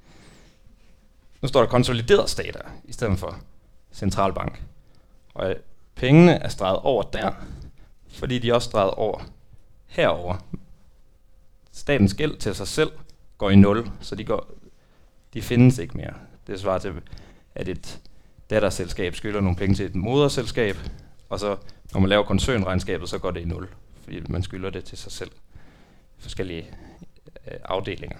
Nu 1.42 1.48
står 1.48 1.60
der 1.60 1.66
konsolideret 1.68 2.30
stater 2.30 2.60
i 2.84 2.92
stedet 2.92 3.18
for 3.18 3.36
centralbank. 3.92 4.62
Og 5.36 5.54
pengene 5.94 6.32
er 6.32 6.48
streget 6.48 6.78
over 6.78 7.02
der, 7.02 7.32
fordi 8.08 8.38
de 8.38 8.50
er 8.50 8.54
også 8.54 8.70
streget 8.70 8.90
over 8.90 9.20
herover. 9.86 10.36
Statens 11.72 12.14
gæld 12.14 12.36
til 12.36 12.54
sig 12.54 12.68
selv 12.68 12.92
går 13.38 13.50
i 13.50 13.56
nul, 13.56 13.90
så 14.00 14.14
de, 14.14 14.24
går, 14.24 14.50
de 15.34 15.42
findes 15.42 15.78
ikke 15.78 15.96
mere. 15.96 16.14
Det 16.46 16.60
svarer 16.60 16.78
til, 16.78 16.92
at 17.54 17.68
et 17.68 18.00
datterselskab 18.50 19.14
skylder 19.14 19.40
nogle 19.40 19.56
penge 19.56 19.74
til 19.74 19.86
et 19.86 19.94
moderselskab, 19.94 20.76
og 21.28 21.40
så 21.40 21.56
når 21.92 22.00
man 22.00 22.08
laver 22.08 22.22
koncernregnskabet, 22.22 23.08
så 23.08 23.18
går 23.18 23.30
det 23.30 23.40
i 23.40 23.44
nul, 23.44 23.68
fordi 24.02 24.22
man 24.28 24.42
skylder 24.42 24.70
det 24.70 24.84
til 24.84 24.98
sig 24.98 25.12
selv. 25.12 25.30
Forskellige 26.18 26.66
øh, 27.46 27.58
afdelinger. 27.64 28.18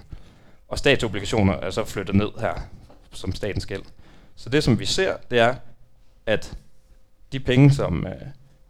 Og 0.67 0.77
statsobligationer 0.77 1.53
er 1.53 1.69
så 1.69 1.85
flyttet 1.85 2.15
ned 2.15 2.29
her 2.39 2.53
som 3.11 3.35
statens 3.35 3.65
gæld. 3.65 3.83
Så 4.35 4.49
det 4.49 4.63
som 4.63 4.79
vi 4.79 4.85
ser, 4.85 5.17
det 5.31 5.39
er, 5.39 5.55
at 6.25 6.57
de 7.31 7.39
penge, 7.39 7.71
som, 7.71 8.07
øh, 8.07 8.21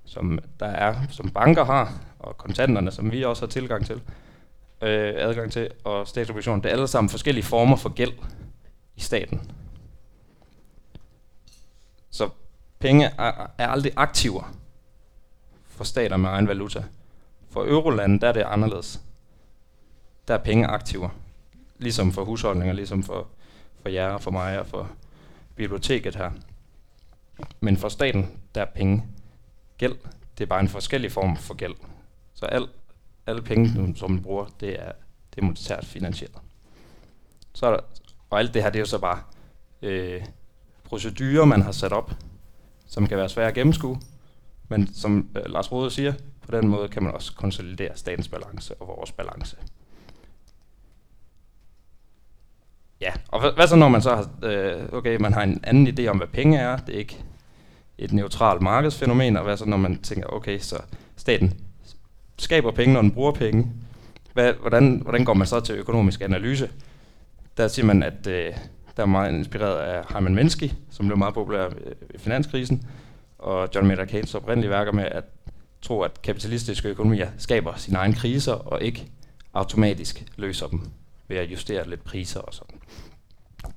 som 0.05 0.39
der 0.59 0.65
er, 0.65 0.95
som 1.09 1.29
banker 1.29 1.65
har, 1.65 1.93
og 2.19 2.37
kontanterne, 2.37 2.91
som 2.91 3.11
vi 3.11 3.23
også 3.23 3.41
har 3.41 3.47
tilgang 3.47 3.85
til, 3.85 3.95
øh, 4.81 5.13
adgang 5.15 5.51
til, 5.51 5.69
og 5.83 6.07
statsobligationer, 6.07 6.61
det 6.61 6.69
er 6.69 6.73
alle 6.73 6.87
sammen 6.87 7.09
forskellige 7.09 7.43
former 7.43 7.75
for 7.75 7.89
gæld 7.89 8.13
i 8.95 9.01
staten. 9.01 9.51
Så 12.09 12.29
penge 12.79 13.05
er, 13.05 13.47
er 13.57 13.67
aldrig 13.67 13.91
aktiver 13.95 14.53
for 15.65 15.83
stater 15.83 16.17
med 16.17 16.29
egen 16.29 16.47
valuta. 16.47 16.83
For 17.49 17.65
eurolandet 17.65 18.21
der 18.21 18.27
er 18.27 18.31
det 18.31 18.41
anderledes. 18.41 19.01
Der 20.27 20.33
er 20.33 20.37
penge 20.37 20.67
aktiver. 20.67 21.09
Ligesom 21.79 22.11
for 22.11 22.23
husholdninger, 22.25 22.73
ligesom 22.73 23.03
for, 23.03 23.27
for 23.81 23.89
jer 23.89 24.09
og 24.09 24.21
for 24.21 24.31
mig 24.31 24.59
og 24.59 24.67
for 24.67 24.89
biblioteket 25.55 26.15
her. 26.15 26.31
Men 27.59 27.77
for 27.77 27.89
staten, 27.89 28.39
der 28.55 28.61
er 28.61 28.65
penge 28.75 29.03
gæld. 29.77 29.95
Det 30.37 30.43
er 30.43 30.47
bare 30.47 30.59
en 30.59 30.69
forskellig 30.69 31.11
form 31.11 31.37
for 31.37 31.53
gæld. 31.53 31.75
Så 32.33 32.45
al, 32.45 32.67
alle 33.27 33.41
penge, 33.41 33.93
som 33.95 34.11
man 34.11 34.21
bruger, 34.21 34.45
det 34.59 34.69
er, 34.69 34.91
det 35.35 35.41
er 35.41 35.45
monetært 35.45 35.85
finansieret. 35.85 36.35
Så 37.53 37.65
er 37.65 37.71
der, 37.71 37.79
og 38.29 38.39
alt 38.39 38.53
det 38.53 38.63
her, 38.63 38.69
det 38.69 38.77
er 38.77 38.81
jo 38.81 38.85
så 38.85 38.99
bare 38.99 39.19
øh, 39.81 40.25
procedurer, 40.83 41.45
man 41.45 41.61
har 41.61 41.71
sat 41.71 41.91
op, 41.91 42.11
som 42.87 43.07
kan 43.07 43.17
være 43.17 43.29
svære 43.29 43.47
at 43.47 43.53
gennemskue. 43.53 43.99
Men 44.67 44.93
som 44.93 45.29
øh, 45.37 45.43
Lars 45.45 45.71
Rode 45.71 45.91
siger, 45.91 46.13
på 46.41 46.51
den 46.51 46.67
måde 46.67 46.87
kan 46.87 47.03
man 47.03 47.13
også 47.13 47.33
konsolidere 47.35 47.97
statens 47.97 48.27
balance 48.27 48.75
og 48.75 48.87
vores 48.87 49.11
balance. 49.11 49.57
Ja, 53.01 53.13
og 53.27 53.39
hvad, 53.39 53.51
hvad 53.51 53.67
så 53.67 53.75
når 53.75 53.89
man 53.89 54.01
så 54.01 54.15
har, 54.15 54.29
øh, 54.43 54.93
okay, 54.93 55.17
man 55.21 55.33
har 55.33 55.43
en 55.43 55.59
anden 55.63 55.87
idé 55.87 56.07
om, 56.07 56.17
hvad 56.17 56.27
penge 56.27 56.59
er, 56.59 56.77
det 56.77 56.95
er 56.95 56.99
ikke 56.99 57.23
et 57.97 58.13
neutralt 58.13 58.61
markedsfænomen, 58.61 59.37
og 59.37 59.43
hvad 59.43 59.57
så 59.57 59.65
når 59.65 59.77
man 59.77 60.01
tænker, 60.01 60.27
okay, 60.27 60.59
så 60.59 60.75
staten 61.15 61.53
skaber 62.37 62.71
penge, 62.71 62.93
når 62.93 63.01
den 63.01 63.11
bruger 63.11 63.31
penge, 63.31 63.71
hvad, 64.33 64.53
hvordan, 64.53 64.99
hvordan 65.01 65.25
går 65.25 65.33
man 65.33 65.47
så 65.47 65.59
til 65.59 65.75
økonomisk 65.75 66.21
analyse? 66.21 66.69
Der 67.57 67.67
siger 67.67 67.85
man, 67.85 68.03
at 68.03 68.27
øh, 68.27 68.53
der 68.97 69.03
er 69.03 69.07
meget 69.07 69.33
inspireret 69.33 69.77
af 69.77 70.03
Herman 70.09 70.35
Minsky, 70.35 70.71
som 70.89 71.05
blev 71.05 71.17
meget 71.17 71.33
populær 71.33 71.65
øh, 71.65 71.91
i 72.15 72.17
finanskrisen, 72.17 72.87
og 73.39 73.69
John 73.75 73.87
Maynard 73.87 74.07
Keynes 74.07 74.35
oprindelige 74.35 74.71
værker 74.71 74.91
med 74.91 75.03
at 75.03 75.23
tro, 75.81 76.01
at 76.01 76.21
kapitalistiske 76.21 76.89
økonomier 76.89 77.27
skaber 77.37 77.75
sine 77.75 77.97
egne 77.97 78.13
kriser, 78.13 78.53
og 78.53 78.81
ikke 78.81 79.07
automatisk 79.53 80.23
løser 80.35 80.67
dem 80.67 80.81
ved 81.27 81.37
at 81.37 81.51
justere 81.51 81.89
lidt 81.89 82.03
priser 82.03 82.39
og 82.39 82.53
sådan. 82.53 82.79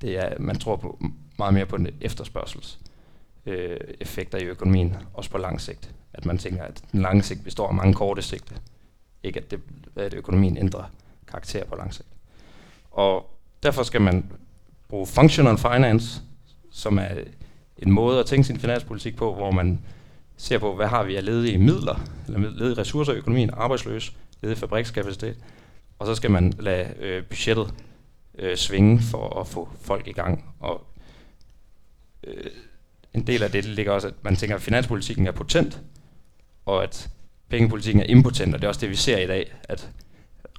Det 0.00 0.18
er, 0.18 0.38
man 0.38 0.58
tror 0.58 0.76
på, 0.76 0.98
meget 1.38 1.54
mere 1.54 1.66
på 1.66 1.76
den 1.76 1.88
efterspørgsels 2.00 2.78
øh, 3.46 3.76
effekter 4.00 4.38
i 4.38 4.44
økonomien, 4.44 4.96
også 5.14 5.30
på 5.30 5.38
lang 5.38 5.60
sigt. 5.60 5.94
At 6.14 6.26
man 6.26 6.38
tænker, 6.38 6.62
at 6.62 6.82
den 6.92 7.02
lange 7.02 7.22
sigt 7.22 7.44
består 7.44 7.68
af 7.68 7.74
mange 7.74 7.94
korte 7.94 8.22
sigte. 8.22 8.54
Ikke 9.22 9.40
at, 9.40 9.50
det, 9.50 9.60
at 9.96 10.14
økonomien 10.14 10.56
ændrer 10.56 10.84
karakter 11.28 11.64
på 11.64 11.76
lang 11.76 11.94
sigt. 11.94 12.08
Og 12.90 13.30
derfor 13.62 13.82
skal 13.82 14.00
man 14.00 14.32
bruge 14.88 15.06
functional 15.06 15.58
finance, 15.58 16.20
som 16.70 16.98
er 16.98 17.08
en 17.78 17.92
måde 17.92 18.20
at 18.20 18.26
tænke 18.26 18.44
sin 18.44 18.58
finanspolitik 18.58 19.16
på, 19.16 19.34
hvor 19.34 19.50
man 19.50 19.80
ser 20.36 20.58
på, 20.58 20.74
hvad 20.74 20.86
har 20.86 21.04
vi 21.04 21.16
af 21.16 21.24
ledige 21.24 21.58
midler, 21.58 22.00
eller 22.26 22.50
ledige 22.50 22.80
ressourcer 22.80 23.12
i 23.12 23.16
økonomien, 23.16 23.50
arbejdsløs, 23.52 24.16
ledig 24.42 24.58
fabrikskapacitet, 24.58 25.36
og 25.98 26.06
så 26.06 26.14
skal 26.14 26.30
man 26.30 26.52
lade 26.58 26.94
øh, 26.98 27.24
budgettet 27.24 27.74
øh, 28.38 28.56
svinge 28.56 29.00
for 29.00 29.40
at 29.40 29.46
få 29.46 29.68
folk 29.80 30.06
i 30.06 30.12
gang. 30.12 30.54
Og 30.60 30.86
øh, 32.24 32.50
en 33.14 33.26
del 33.26 33.42
af 33.42 33.50
det 33.50 33.64
ligger 33.64 33.92
også, 33.92 34.08
at 34.08 34.14
man 34.22 34.36
tænker, 34.36 34.56
at 34.56 34.62
finanspolitikken 34.62 35.26
er 35.26 35.32
potent, 35.32 35.80
og 36.66 36.82
at 36.82 37.10
pengepolitikken 37.48 38.02
er 38.02 38.06
impotent, 38.06 38.54
og 38.54 38.60
det 38.60 38.64
er 38.64 38.68
også 38.68 38.80
det, 38.80 38.90
vi 38.90 38.96
ser 38.96 39.18
i 39.18 39.26
dag, 39.26 39.52
at 39.64 39.90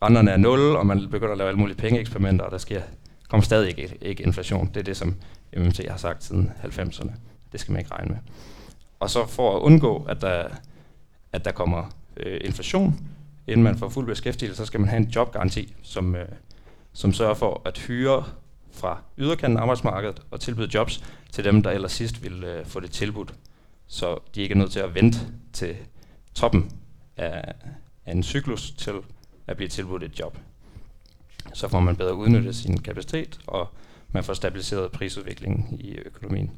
renterne 0.01 0.31
er 0.31 0.37
nul, 0.37 0.59
og 0.59 0.85
man 0.85 1.09
begynder 1.09 1.31
at 1.31 1.37
lave 1.37 1.47
alle 1.47 1.59
mulige 1.59 1.77
pengeeksperimenter, 1.77 2.45
og 2.45 2.51
der 2.51 2.57
sker, 2.57 2.81
kommer 3.29 3.43
stadig 3.43 3.69
ikke, 3.69 3.97
ikke 4.01 4.23
inflation. 4.23 4.67
Det 4.67 4.77
er 4.77 4.83
det, 4.83 4.97
som 4.97 5.15
MMT 5.57 5.89
har 5.89 5.97
sagt 5.97 6.23
siden 6.23 6.51
90'erne. 6.63 7.11
Det 7.51 7.59
skal 7.59 7.71
man 7.71 7.79
ikke 7.79 7.91
regne 7.91 8.09
med. 8.09 8.17
Og 8.99 9.09
så 9.09 9.25
for 9.25 9.55
at 9.55 9.61
undgå, 9.61 10.05
at 10.09 10.21
der, 10.21 10.47
at 11.33 11.45
der 11.45 11.51
kommer 11.51 11.83
øh, 12.17 12.41
inflation, 12.43 12.99
inden 13.47 13.63
man 13.63 13.77
får 13.77 13.89
fuld 13.89 14.05
beskæftigelse, 14.05 14.57
så 14.57 14.65
skal 14.65 14.79
man 14.79 14.89
have 14.89 14.97
en 14.97 15.09
jobgaranti, 15.15 15.75
som, 15.83 16.15
øh, 16.15 16.27
som 16.93 17.13
sørger 17.13 17.33
for 17.33 17.61
at 17.65 17.77
hyre 17.77 18.23
fra 18.71 19.01
yderkanten 19.17 19.57
af 19.57 19.61
arbejdsmarkedet 19.61 20.21
og 20.31 20.39
tilbyde 20.39 20.69
jobs 20.73 21.03
til 21.31 21.43
dem, 21.43 21.63
der 21.63 21.71
ellers 21.71 21.91
sidst 21.91 22.23
ville 22.23 22.47
øh, 22.47 22.65
få 22.65 22.79
det 22.79 22.91
tilbudt. 22.91 23.33
Så 23.87 24.19
de 24.35 24.41
ikke 24.41 24.53
er 24.53 24.57
nødt 24.57 24.71
til 24.71 24.79
at 24.79 24.95
vente 24.95 25.19
til 25.53 25.75
toppen 26.33 26.71
af, 27.17 27.53
af 28.05 28.11
en 28.11 28.23
cyklus 28.23 28.71
til 28.71 28.93
at 29.47 29.57
blive 29.57 29.69
tilbudt 29.69 30.03
et 30.03 30.19
job. 30.19 30.37
Så 31.53 31.67
får 31.67 31.79
man 31.79 31.95
bedre 31.95 32.15
udnyttet 32.15 32.55
sin 32.55 32.81
kapacitet, 32.81 33.39
og 33.47 33.67
man 34.11 34.23
får 34.23 34.33
stabiliseret 34.33 34.91
prisudviklingen 34.91 35.79
i 35.79 35.95
økonomien. 35.95 36.51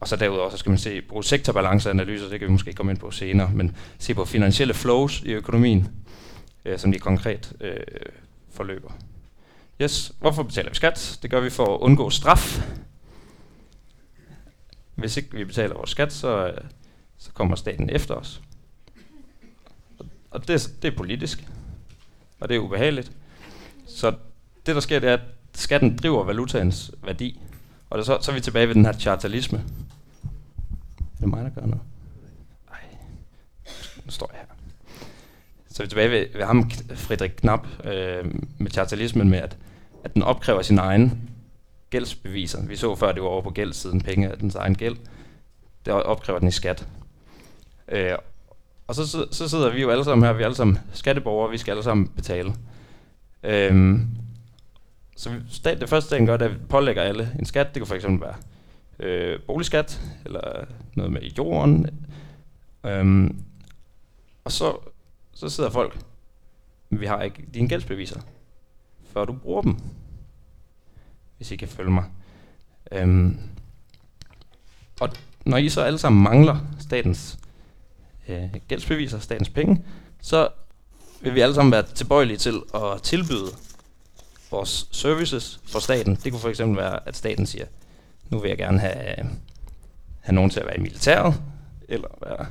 Og 0.00 0.08
så 0.08 0.16
derudover 0.16 0.50
så 0.50 0.56
skal 0.56 0.70
man 0.70 0.78
se, 0.78 1.02
bruge 1.02 1.24
sektorbalanceanalyser, 1.24 2.28
det 2.28 2.38
kan 2.38 2.48
vi 2.48 2.52
måske 2.52 2.72
komme 2.72 2.92
ind 2.92 2.98
på 2.98 3.10
senere, 3.10 3.50
men 3.54 3.76
se 3.98 4.14
på 4.14 4.24
finansielle 4.24 4.74
flows 4.74 5.20
i 5.20 5.30
økonomien, 5.30 5.88
øh, 6.64 6.78
som 6.78 6.92
de 6.92 6.98
konkret 6.98 7.52
øh, 7.60 7.76
forløber. 8.50 8.92
Yes, 9.82 10.12
hvorfor 10.18 10.42
betaler 10.42 10.70
vi 10.70 10.74
skat? 10.74 11.18
Det 11.22 11.30
gør 11.30 11.40
vi 11.40 11.50
for 11.50 11.74
at 11.74 11.80
undgå 11.80 12.10
straf. 12.10 12.60
hvis 14.94 15.16
ikke 15.16 15.36
vi 15.36 15.44
betaler 15.44 15.74
vores 15.74 15.90
skat, 15.90 16.12
så, 16.12 16.46
øh, 16.46 16.64
så 17.18 17.30
kommer 17.32 17.56
staten 17.56 17.90
efter 17.90 18.14
os. 18.14 18.42
Og 20.30 20.48
det, 20.48 20.74
det 20.82 20.92
er 20.92 20.96
politisk, 20.96 21.48
og 22.40 22.48
det 22.48 22.54
er 22.54 22.60
ubehageligt. 22.60 23.12
Så 23.86 24.10
det, 24.66 24.74
der 24.74 24.80
sker, 24.80 24.98
det 24.98 25.08
er, 25.10 25.14
at 25.14 25.20
skatten 25.54 25.96
driver 25.96 26.24
valutaens 26.24 26.90
værdi. 27.02 27.40
Og 27.90 27.98
det, 27.98 28.06
så, 28.06 28.18
så 28.20 28.30
er 28.30 28.34
vi 28.34 28.40
tilbage 28.40 28.68
ved 28.68 28.74
den 28.74 28.84
her 28.84 28.92
chartalisme. 28.92 29.58
Er 31.16 31.20
det 31.20 31.28
mig, 31.28 31.44
der 31.44 31.50
gør 31.50 31.66
noget? 31.66 31.82
Nej, 32.70 32.80
nu 34.04 34.10
står 34.10 34.30
jeg 34.32 34.40
her. 34.40 34.54
Så 35.68 35.82
er 35.82 35.84
vi 35.84 35.88
tilbage 35.88 36.10
ved, 36.10 36.26
ved 36.34 36.44
ham, 36.44 36.70
Frederik 36.94 37.30
Knapp, 37.30 37.66
øh, 37.84 38.34
med 38.58 38.70
chartalismen 38.70 39.28
med, 39.30 39.38
at, 39.38 39.56
at 40.04 40.14
den 40.14 40.22
opkræver 40.22 40.62
sin 40.62 40.78
egen 40.78 41.30
gældsbeviser. 41.90 42.66
Vi 42.66 42.76
så 42.76 42.94
før, 42.94 43.12
det 43.12 43.22
var 43.22 43.28
over 43.28 43.42
på 43.42 43.50
gældssiden, 43.50 44.00
penge 44.00 44.30
af 44.30 44.38
dens 44.38 44.54
egen 44.54 44.74
gæld. 44.74 44.96
Det 45.86 45.92
opkræver 45.92 46.38
den 46.38 46.48
i 46.48 46.50
skat. 46.50 46.88
Øh, 47.88 48.12
og 48.86 48.94
så, 48.94 49.08
så, 49.08 49.26
så 49.30 49.48
sidder 49.48 49.72
vi 49.72 49.80
jo 49.80 49.90
alle 49.90 50.04
sammen 50.04 50.26
her, 50.26 50.32
vi 50.32 50.42
er 50.42 50.46
alle 50.46 50.56
sammen 50.56 50.78
skatteborgere, 50.92 51.50
vi 51.50 51.58
skal 51.58 51.72
alle 51.72 51.82
sammen 51.82 52.08
betale. 52.08 52.54
Øh, 53.42 54.00
så 55.16 55.30
stat, 55.50 55.80
det 55.80 55.88
første 55.88 56.06
staten 56.06 56.26
gør, 56.26 56.36
det 56.36 56.44
er, 56.44 56.50
at 56.50 56.54
vi 56.54 56.66
pålægger 56.68 57.02
alle 57.02 57.30
en 57.38 57.44
skat. 57.44 57.74
Det 57.74 57.80
kan 57.80 57.86
for 57.86 57.94
eksempel 57.94 58.28
være 58.28 58.34
øh, 59.00 59.40
boligskat, 59.40 60.00
eller 60.24 60.64
noget 60.94 61.12
med 61.12 61.22
jorden. 61.22 61.86
Øhm, 62.86 63.38
og 64.44 64.52
så, 64.52 64.76
så 65.34 65.48
sidder 65.48 65.70
folk, 65.70 65.98
vi 66.90 67.06
har 67.06 67.22
ikke 67.22 67.44
dine 67.54 67.68
gældsbeviser, 67.68 68.20
før 69.18 69.24
du 69.24 69.32
bruger 69.32 69.62
dem, 69.62 69.76
hvis 71.36 71.50
I 71.50 71.56
kan 71.56 71.68
følge 71.68 71.90
mig. 71.90 72.04
Øhm, 72.92 73.38
og 75.00 75.10
når 75.44 75.56
I 75.56 75.68
så 75.68 75.82
alle 75.82 75.98
sammen 75.98 76.22
mangler 76.22 76.56
statens 76.80 77.38
øh, 78.28 78.54
gældsbeviser, 78.68 79.18
statens 79.18 79.48
penge, 79.48 79.84
så 80.22 80.48
vil 81.20 81.34
vi 81.34 81.40
alle 81.40 81.54
sammen 81.54 81.72
være 81.72 81.82
tilbøjelige 81.82 82.36
til 82.36 82.62
at 82.74 83.02
tilbyde 83.02 83.50
vores 84.50 84.88
services 84.92 85.60
for 85.64 85.78
staten. 85.78 86.14
Det 86.14 86.32
kunne 86.32 86.40
for 86.40 86.48
eksempel 86.48 86.76
være, 86.76 87.08
at 87.08 87.16
staten 87.16 87.46
siger, 87.46 87.66
nu 88.30 88.38
vil 88.38 88.48
jeg 88.48 88.58
gerne 88.58 88.78
have, 88.78 89.18
øh, 89.18 89.24
have 90.20 90.34
nogen 90.34 90.50
til 90.50 90.60
at 90.60 90.66
være 90.66 90.76
i 90.76 90.80
militæret, 90.80 91.42
eller 91.88 92.08
være 92.26 92.46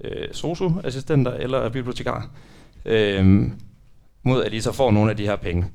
øh, 0.00 0.28
socioassistenter, 0.32 1.32
eller 1.32 1.68
bibliotekar, 1.68 2.30
øh, 2.84 3.50
mod 4.22 4.44
at 4.44 4.52
de 4.52 4.62
så 4.62 4.72
får 4.72 4.90
nogle 4.90 5.10
af 5.10 5.16
de 5.16 5.26
her 5.26 5.36
penge. 5.36 5.70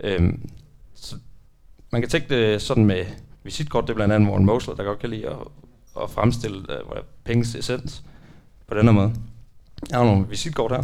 Øh, 0.00 0.32
så 0.94 1.16
man 1.92 2.02
kan 2.02 2.10
tænke 2.10 2.28
det 2.28 2.62
sådan 2.62 2.86
med 2.86 3.06
visitkort, 3.42 3.84
det 3.84 3.90
er 3.90 3.94
blandt 3.94 4.14
andet 4.14 4.30
Warren 4.30 4.46
Mosler, 4.46 4.74
der 4.74 4.84
godt 4.84 4.98
kan 4.98 5.10
lide 5.10 5.26
at, 5.26 5.36
at 6.02 6.10
fremstille 6.10 6.58
uh, 6.58 6.96
penges 7.24 7.54
essens 7.54 8.02
på 8.66 8.74
den 8.74 8.84
her 8.84 8.92
måde. 8.92 9.14
Jeg 9.90 9.98
har 9.98 10.04
nogle 10.04 10.28
visitkort 10.28 10.72
her. 10.72 10.82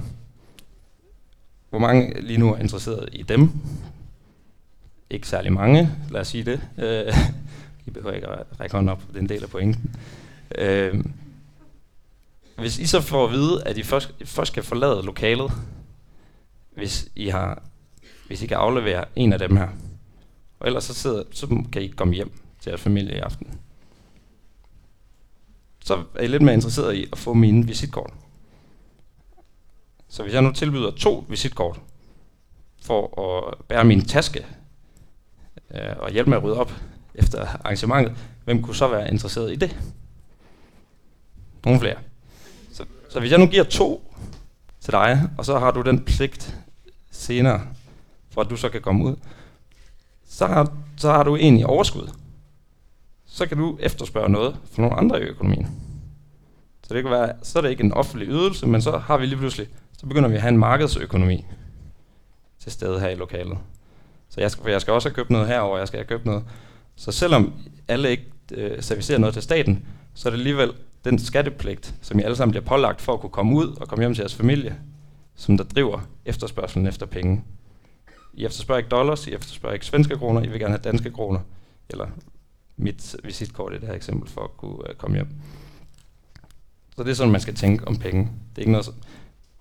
Hvor 1.71 1.78
mange 1.78 2.21
lige 2.21 2.38
nu 2.38 2.54
er 2.54 2.59
interesseret 2.59 3.09
i 3.12 3.23
dem? 3.23 3.50
Ikke 5.11 5.28
særlig 5.28 5.52
mange, 5.52 5.90
lad 6.11 6.21
os 6.21 6.28
sige 6.28 6.45
det. 6.45 6.61
Øh, 6.78 7.14
I 7.87 7.90
behøver 7.90 8.14
ikke 8.14 8.28
at 8.28 8.47
række 8.61 8.75
hånden 8.75 8.88
op, 8.88 9.02
det 9.09 9.16
er 9.16 9.21
en 9.21 9.28
del 9.28 9.42
af 9.42 9.49
pointen. 9.49 9.97
Øh, 10.59 11.04
hvis 12.59 12.78
I 12.78 12.87
så 12.87 13.00
får 13.00 13.25
at 13.25 13.33
vide, 13.33 13.64
at 13.66 13.78
I 13.78 13.83
først, 13.83 14.14
først 14.25 14.52
kan 14.52 14.64
forlade 14.64 15.02
lokalet, 15.02 15.52
hvis 16.75 17.09
I, 17.16 17.28
har, 17.28 17.62
hvis 18.33 18.43
I 18.43 18.47
kan 18.47 18.57
aflevere 18.57 19.05
en 19.17 19.33
af 19.33 19.39
dem 19.39 19.57
her, 19.57 19.69
og 20.61 20.67
ellers 20.67 20.85
så, 20.85 20.95
sidder, 20.95 21.23
så 21.31 21.65
kan 21.73 21.83
I 21.83 21.89
komme 21.89 22.15
hjem 22.15 22.41
til 22.61 22.71
jeres 22.71 22.81
familie 22.81 23.15
i 23.17 23.19
aften. 23.19 23.61
Så 25.85 26.05
er 26.15 26.23
I 26.23 26.27
lidt 26.27 26.43
mere 26.43 26.55
interesseret 26.55 26.95
i 26.95 27.07
at 27.12 27.19
få 27.19 27.33
mine 27.35 27.67
visitkort. 27.67 28.12
Så 30.09 30.23
hvis 30.23 30.35
jeg 30.35 30.43
nu 30.43 30.53
tilbyder 30.53 30.91
to 30.91 31.25
visitkort 31.29 31.81
for 32.83 33.21
at 33.23 33.59
bære 33.69 33.85
min 33.85 34.05
taske 34.05 34.47
øh, 35.75 35.97
og 35.97 36.11
hjælpe 36.11 36.30
med 36.30 36.39
at 36.39 36.45
rydde 36.45 36.56
op 36.56 36.73
efter 37.15 37.47
arrangementet, 37.65 38.17
hvem 38.45 38.63
kunne 38.63 38.76
så 38.76 38.89
være 38.89 39.11
interesseret 39.11 39.52
i 39.52 39.56
det? 39.56 39.76
Nogle 41.65 41.80
flere. 41.80 41.97
Så, 42.73 42.85
så 43.11 43.21
hvis 43.21 43.30
jeg 43.30 43.39
nu 43.39 43.47
giver 43.47 43.65
to 43.65 44.15
til 44.80 44.93
dig, 44.93 45.30
og 45.39 45.45
så 45.45 45.59
har 45.59 45.71
du 45.71 45.83
den 45.83 46.04
pligt 46.04 46.59
senere, 47.11 47.67
for 48.32 48.40
at 48.40 48.50
du 48.50 48.56
så 48.56 48.68
kan 48.68 48.80
komme 48.80 49.04
ud, 49.04 49.16
så 50.26 50.47
har, 50.47 50.73
så 50.97 51.12
har 51.12 51.23
du 51.23 51.36
egentlig 51.36 51.60
i 51.60 51.64
overskud. 51.64 52.10
Så 53.26 53.47
kan 53.47 53.58
du 53.58 53.76
efterspørge 53.80 54.28
noget 54.28 54.56
fra 54.73 54.82
nogle 54.82 54.97
andre 54.97 55.21
i 55.21 55.25
økonomien. 55.25 55.66
Så 56.82 56.95
det 56.95 57.02
kan 57.02 57.12
være, 57.12 57.32
så 57.42 57.58
er 57.58 57.62
det 57.62 57.71
ikke 57.71 57.84
en 57.84 57.92
offentlig 57.92 58.28
ydelse, 58.28 58.66
men 58.66 58.82
så 58.82 58.99
har 58.99 59.18
vi 59.18 59.26
lige 59.26 59.38
pludselig, 59.38 59.68
så 59.99 60.06
begynder 60.06 60.28
vi 60.28 60.34
at 60.34 60.40
have 60.40 60.52
en 60.52 60.58
markedsøkonomi 60.58 61.45
til 62.58 62.73
stede 62.73 63.00
her 63.00 63.08
i 63.08 63.14
lokalet. 63.14 63.58
Så 64.28 64.40
jeg 64.40 64.50
skal, 64.50 64.71
jeg 64.71 64.80
skal 64.80 64.92
også 64.92 65.08
have 65.08 65.14
købt 65.14 65.30
noget 65.30 65.49
herover, 65.49 65.78
jeg 65.78 65.88
skal 65.88 65.99
have 65.99 66.06
købt 66.06 66.26
noget. 66.26 66.45
Så 66.97 67.12
selvom 67.12 67.52
alle 67.88 68.10
ikke 68.10 68.26
øh, 68.54 68.82
servicerer 68.82 69.18
noget 69.18 69.32
til 69.32 69.42
staten, 69.42 69.86
så 70.14 70.28
er 70.28 70.30
det 70.30 70.38
alligevel 70.38 70.73
den 71.04 71.18
skattepligt, 71.18 71.95
som 72.02 72.18
I 72.18 72.23
alle 72.23 72.36
sammen 72.36 72.50
bliver 72.50 72.64
pålagt 72.64 73.00
for 73.00 73.12
at 73.12 73.21
kunne 73.21 73.30
komme 73.30 73.56
ud 73.56 73.76
og 73.80 73.88
komme 73.88 74.02
hjem 74.02 74.14
til 74.14 74.23
jeres 74.23 74.34
familie, 74.34 74.76
som 75.36 75.56
der 75.56 75.64
driver 75.64 76.00
efterspørgselen 76.25 76.86
efter 76.86 77.06
penge. 77.06 77.45
I 78.34 78.45
efterspørger 78.45 78.78
ikke 78.78 78.88
dollars, 78.88 79.26
I 79.26 79.34
efterspørger 79.34 79.75
ikke 79.75 79.86
svenske 79.86 80.16
kroner, 80.16 80.42
I 80.42 80.49
vil 80.49 80.60
gerne 80.60 80.75
have 80.75 80.82
danske 80.82 81.10
kroner, 81.10 81.40
eller 81.88 82.06
mit 82.76 83.16
visitkort 83.25 83.73
i 83.73 83.78
det 83.78 83.86
her 83.88 83.95
eksempel, 83.95 84.28
for 84.28 84.40
at 84.45 84.56
kunne 84.56 84.78
uh, 84.90 84.97
komme 84.99 85.16
hjem. 85.16 85.28
Så 86.97 87.02
det 87.02 87.10
er 87.10 87.14
sådan, 87.14 87.32
man 87.32 87.40
skal 87.40 87.54
tænke 87.54 87.88
om 87.88 87.97
penge. 87.97 88.23
Det 88.23 88.56
er 88.56 88.62
ikke 88.62 88.73
noget, 88.73 88.95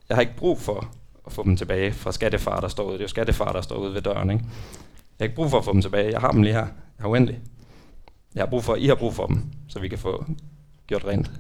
jeg 0.10 0.18
har 0.18 0.22
ikke 0.22 0.36
brug 0.36 0.60
for 0.60 0.92
at 1.26 1.32
få 1.32 1.44
dem 1.44 1.58
tilbage 1.58 1.92
fra 1.94 2.12
skattefar, 2.12 2.60
der 2.60 2.68
står 2.68 2.84
ude. 2.84 2.94
Det 2.94 3.00
er 3.00 3.04
jo 3.04 3.08
skattefar, 3.08 3.52
der 3.52 3.62
står 3.62 3.76
ude 3.76 3.94
ved 3.94 4.02
døren. 4.02 4.30
Ikke? 4.30 4.44
Jeg 5.20 5.24
har 5.24 5.26
ikke 5.26 5.36
brug 5.36 5.50
for 5.50 5.58
at 5.58 5.66
få 5.66 5.74
dem 5.74 5.82
tilbage. 5.82 6.12
Jeg 6.12 6.22
har 6.22 6.32
dem 6.32 6.42
lige 6.42 6.54
her. 6.54 6.60
Jeg 6.60 7.00
har 7.00 7.08
uendelig. 7.08 7.40
Jeg 8.36 8.42
har 8.42 8.50
brug 8.50 8.64
for, 8.64 8.76
I 8.76 8.88
har 8.88 8.96
brug 8.96 9.14
for 9.14 9.28
dem, 9.28 9.44
så 9.68 9.80
vi 9.80 9.88
kan 9.88 9.98
få 9.98 10.26
gjort 10.88 11.06
rent 11.06 11.32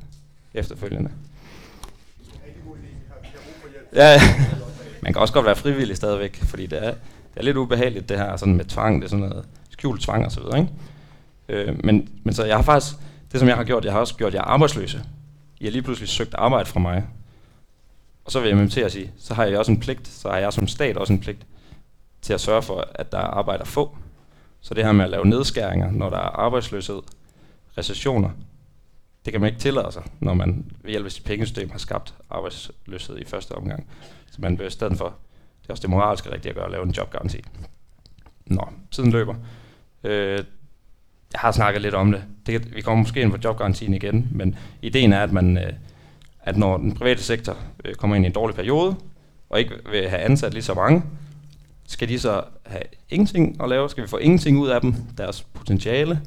efterfølgende. 0.53 1.11
Ja, 3.93 4.21
man 5.01 5.13
kan 5.13 5.21
også 5.21 5.33
godt 5.33 5.45
være 5.45 5.55
frivillig 5.55 5.97
stadigvæk, 5.97 6.35
fordi 6.35 6.65
det 6.65 6.85
er, 6.87 6.93
det 7.33 7.39
er 7.39 7.43
lidt 7.43 7.57
ubehageligt 7.57 8.09
det 8.09 8.17
her 8.17 8.37
sådan 8.37 8.55
med 8.55 8.65
tvang, 8.65 9.01
det 9.01 9.05
er 9.05 9.09
sådan 9.09 9.25
noget 9.25 9.45
skjult 9.69 10.01
tvang 10.01 10.25
og 10.25 10.31
så 10.31 10.39
videre, 10.39 10.59
ikke? 10.59 10.71
Øh, 11.49 11.85
men, 11.85 12.09
men 12.23 12.33
så 12.33 12.45
jeg 12.45 12.55
har 12.55 12.63
faktisk, 12.63 12.95
det 13.31 13.39
som 13.39 13.49
jeg 13.49 13.57
har 13.57 13.63
gjort, 13.63 13.85
jeg 13.85 13.93
har 13.93 13.99
også 13.99 14.15
gjort 14.15 14.33
jer 14.33 14.41
arbejdsløse. 14.41 15.03
I 15.59 15.63
har 15.65 15.71
lige 15.71 15.81
pludselig 15.81 16.09
søgt 16.09 16.35
arbejde 16.35 16.69
fra 16.69 16.79
mig. 16.79 17.07
Og 18.25 18.31
så 18.31 18.39
vil 18.39 18.57
jeg 18.57 18.71
til 18.71 18.81
at 18.81 18.91
sige, 18.91 19.11
så 19.17 19.33
har 19.33 19.45
jeg 19.45 19.59
også 19.59 19.71
en 19.71 19.79
pligt, 19.79 20.07
så 20.07 20.29
har 20.29 20.37
jeg 20.37 20.53
som 20.53 20.67
stat 20.67 20.97
også 20.97 21.13
en 21.13 21.19
pligt 21.19 21.45
til 22.21 22.33
at 22.33 22.41
sørge 22.41 22.61
for, 22.61 22.87
at 22.95 23.11
der 23.11 23.17
er 23.17 23.21
arbejde 23.21 23.61
at 23.61 23.67
få. 23.67 23.97
Så 24.61 24.73
det 24.73 24.85
her 24.85 24.91
med 24.91 25.05
at 25.05 25.11
lave 25.11 25.25
nedskæringer, 25.25 25.91
når 25.91 26.09
der 26.09 26.17
er 26.17 26.39
arbejdsløshed, 26.39 27.01
recessioner, 27.77 28.29
det 29.25 29.33
kan 29.33 29.41
man 29.41 29.47
ikke 29.47 29.59
tillade 29.59 29.91
sig, 29.91 30.03
når 30.19 30.33
man 30.33 30.71
ved 30.81 30.91
hjælp 30.91 31.05
af 31.05 31.11
sit 31.11 31.23
pengesystem 31.23 31.69
har 31.69 31.77
skabt 31.77 32.13
arbejdsløshed 32.29 33.17
i 33.17 33.25
første 33.25 33.51
omgang. 33.51 33.87
Så 34.31 34.37
man 34.41 34.57
bør 34.57 34.67
i 34.67 34.69
stedet 34.69 34.97
for, 34.97 35.15
det 35.61 35.69
er 35.69 35.73
også 35.73 35.81
det 35.81 35.89
moralske 35.89 36.31
rigtige 36.31 36.49
at 36.49 36.55
gøre, 36.55 36.65
at 36.65 36.71
lave 36.71 36.83
en 36.83 36.91
jobgaranti. 36.91 37.41
Nå, 38.45 38.67
tiden 38.91 39.11
løber. 39.11 39.35
Øh, 40.03 40.43
jeg 41.33 41.39
har 41.39 41.51
snakket 41.51 41.81
lidt 41.81 41.95
om 41.95 42.11
det. 42.11 42.23
det. 42.45 42.75
Vi 42.75 42.81
kommer 42.81 43.03
måske 43.03 43.21
ind 43.21 43.31
på 43.31 43.37
jobgarantien 43.43 43.93
igen, 43.93 44.27
men 44.31 44.55
ideen 44.81 45.13
er, 45.13 45.23
at 45.23 45.31
man, 45.31 45.57
øh, 45.57 45.73
at 46.41 46.57
når 46.57 46.77
den 46.77 46.93
private 46.93 47.23
sektor 47.23 47.57
øh, 47.85 47.95
kommer 47.95 48.15
ind 48.15 48.25
i 48.25 48.27
en 48.27 48.33
dårlig 48.33 48.55
periode, 48.55 48.95
og 49.49 49.59
ikke 49.59 49.75
vil 49.91 50.09
have 50.09 50.21
ansat 50.21 50.53
lige 50.53 50.63
så 50.63 50.73
mange, 50.73 51.03
skal 51.87 52.09
de 52.09 52.19
så 52.19 52.43
have 52.65 52.83
ingenting 53.09 53.63
at 53.63 53.69
lave? 53.69 53.89
Skal 53.89 54.03
vi 54.03 54.07
få 54.07 54.17
ingenting 54.17 54.57
ud 54.57 54.69
af 54.69 54.81
dem, 54.81 54.93
deres 55.17 55.41
potentiale? 55.53 56.21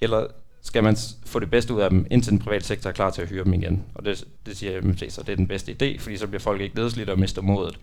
Eller 0.00 0.26
skal 0.62 0.84
man 0.84 0.96
få 1.26 1.40
det 1.40 1.50
bedste 1.50 1.74
ud 1.74 1.80
af 1.80 1.90
dem, 1.90 2.06
indtil 2.10 2.32
den 2.32 2.38
private 2.38 2.64
sektor 2.64 2.90
er 2.90 2.94
klar 2.94 3.10
til 3.10 3.22
at 3.22 3.28
hyre 3.28 3.44
dem 3.44 3.54
igen? 3.54 3.84
Og 3.94 4.04
det, 4.04 4.24
det 4.46 4.56
siger 4.56 4.82
MMT, 4.82 5.02
så 5.08 5.22
det 5.22 5.32
er 5.32 5.36
den 5.36 5.48
bedste 5.48 5.72
idé, 5.72 5.98
fordi 5.98 6.16
så 6.16 6.26
bliver 6.26 6.40
folk 6.40 6.60
ikke 6.60 6.76
nedslidt 6.76 7.08
og 7.08 7.18
mister 7.18 7.42
modet. 7.42 7.78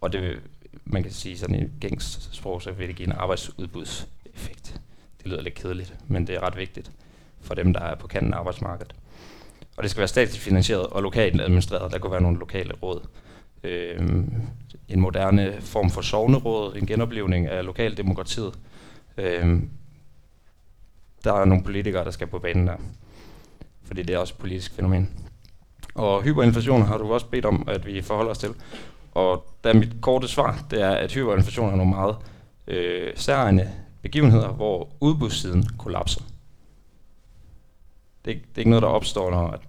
Og 0.00 0.12
det, 0.12 0.40
man 0.84 1.02
kan 1.02 1.12
sige 1.12 1.38
sådan 1.38 1.62
i 1.62 1.68
gængs 1.80 2.28
sprog, 2.32 2.62
så 2.62 2.72
vil 2.72 2.88
det 2.88 2.96
give 2.96 3.06
en 3.06 3.12
arbejdsudbudseffekt. 3.12 4.80
Det 5.18 5.26
lyder 5.26 5.42
lidt 5.42 5.54
kedeligt, 5.54 5.94
men 6.08 6.26
det 6.26 6.34
er 6.34 6.40
ret 6.40 6.56
vigtigt 6.56 6.90
for 7.40 7.54
dem, 7.54 7.72
der 7.72 7.80
er 7.80 7.94
på 7.94 8.06
kanten 8.06 8.34
af 8.34 8.38
arbejdsmarkedet. 8.38 8.94
Og 9.76 9.82
det 9.82 9.90
skal 9.90 9.98
være 9.98 10.08
statsligt 10.08 10.44
finansieret 10.44 10.86
og 10.86 11.02
lokalt 11.02 11.40
administreret. 11.40 11.92
Der 11.92 11.98
kunne 11.98 12.12
være 12.12 12.22
nogle 12.22 12.38
lokale 12.38 12.74
råd. 12.82 13.00
Øhm, 13.62 14.32
en 14.88 15.00
moderne 15.00 15.60
form 15.60 15.90
for 15.90 16.00
sovneråd, 16.00 16.76
en 16.76 16.86
genoplevning 16.86 17.46
af 17.46 17.64
lokaldemokratiet. 17.64 18.58
Øhm, 19.16 19.70
der 21.24 21.32
er 21.32 21.44
nogle 21.44 21.64
politikere, 21.64 22.04
der 22.04 22.10
skal 22.10 22.26
på 22.26 22.38
banen 22.38 22.66
der. 22.66 22.76
Fordi 23.82 24.02
det 24.02 24.14
er 24.14 24.18
også 24.18 24.34
et 24.34 24.40
politisk 24.40 24.72
fænomen. 24.72 25.10
Og 25.94 26.22
hyperinflation 26.22 26.82
har 26.82 26.98
du 26.98 27.12
også 27.12 27.26
bedt 27.26 27.44
om, 27.44 27.68
at 27.68 27.86
vi 27.86 28.02
forholder 28.02 28.30
os 28.30 28.38
til. 28.38 28.54
Og 29.12 29.54
der 29.64 29.74
mit 29.74 29.96
korte 30.00 30.28
svar, 30.28 30.66
det 30.70 30.82
er, 30.82 30.90
at 30.90 31.12
hyperinflation 31.12 31.72
er 31.72 31.76
nogle 31.76 31.90
meget 31.90 32.16
øh, 32.66 33.12
særegne 33.16 33.72
begivenheder, 34.02 34.48
hvor 34.48 34.88
udbudssiden 35.00 35.62
kollapser. 35.78 36.20
Det, 38.24 38.34
det 38.34 38.54
er 38.54 38.58
ikke 38.58 38.70
noget, 38.70 38.82
der 38.82 38.88
opstår, 38.88 39.30
når 39.30 39.48
at, 39.48 39.60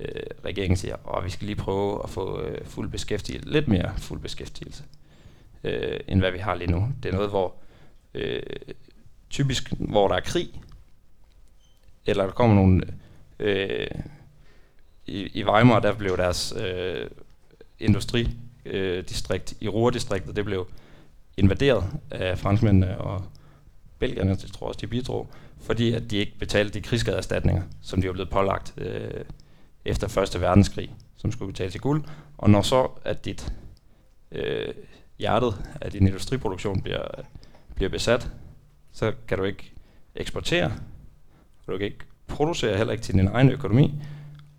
øh, 0.00 0.22
regeringen 0.44 0.76
siger, 0.76 1.16
at 1.16 1.24
vi 1.24 1.30
skal 1.30 1.46
lige 1.46 1.56
prøve 1.56 2.02
at 2.04 2.10
få 2.10 2.40
øh, 2.42 2.64
fuld 2.64 2.90
beskæftigelse, 2.90 3.48
lidt 3.48 3.68
mere 3.68 3.92
fuld 3.96 4.20
beskæftigelse, 4.20 4.84
øh, 5.64 6.00
end 6.08 6.20
hvad 6.20 6.30
vi 6.30 6.38
har 6.38 6.54
lige 6.54 6.70
nu. 6.70 6.88
Det 7.02 7.08
er 7.08 7.12
noget, 7.12 7.30
hvor 7.30 7.54
øh, 8.14 8.42
typisk, 9.30 9.72
hvor 9.78 10.08
der 10.08 10.14
er 10.14 10.20
krig, 10.20 10.60
eller 12.06 12.24
der 12.24 12.32
kommer 12.32 12.56
nogle... 12.56 12.82
Øh, 13.38 13.86
i, 15.06 15.38
I 15.38 15.44
Weimar, 15.44 15.80
der 15.80 15.94
blev 15.94 16.16
deres 16.16 16.54
øh, 16.56 17.10
industri 17.78 18.28
øh, 18.64 19.04
distrikt 19.04 19.54
i 19.60 19.68
Ruhr-distriktet, 19.68 20.36
det 20.36 20.44
blev 20.44 20.66
invaderet 21.36 21.84
af 22.10 22.38
franskmændene 22.38 22.98
og 22.98 23.24
belgierne, 23.98 24.30
det 24.30 24.52
tror 24.52 24.66
jeg 24.66 24.68
også, 24.68 24.78
de 24.80 24.86
bidrog, 24.86 25.28
fordi 25.60 25.92
at 25.92 26.10
de 26.10 26.16
ikke 26.16 26.38
betalte 26.38 26.74
de 26.74 26.82
krigsskadeerstatninger, 26.82 27.62
som 27.82 28.00
de 28.00 28.06
var 28.06 28.12
blevet 28.12 28.30
pålagt 28.30 28.74
øh, 28.76 29.24
efter 29.84 30.08
Første 30.08 30.40
Verdenskrig, 30.40 30.94
som 31.16 31.32
skulle 31.32 31.52
betales 31.52 31.74
i 31.74 31.78
guld. 31.78 32.04
Og 32.38 32.50
når 32.50 32.62
så 32.62 32.88
at 33.04 33.24
dit 33.24 33.52
øh, 34.32 34.74
hjertet 35.18 35.54
af 35.80 35.90
din 35.90 36.06
industriproduktion 36.06 36.82
bliver, 36.82 37.04
bliver 37.74 37.90
besat, 37.90 38.30
så 38.92 39.12
kan 39.28 39.38
du 39.38 39.44
ikke 39.44 39.72
eksportere, 40.14 40.72
du 41.66 41.78
kan 41.78 41.86
ikke 41.86 42.04
producere 42.26 42.76
heller 42.76 42.92
ikke 42.92 43.04
til 43.04 43.14
din 43.14 43.28
egen 43.28 43.50
økonomi, 43.50 43.94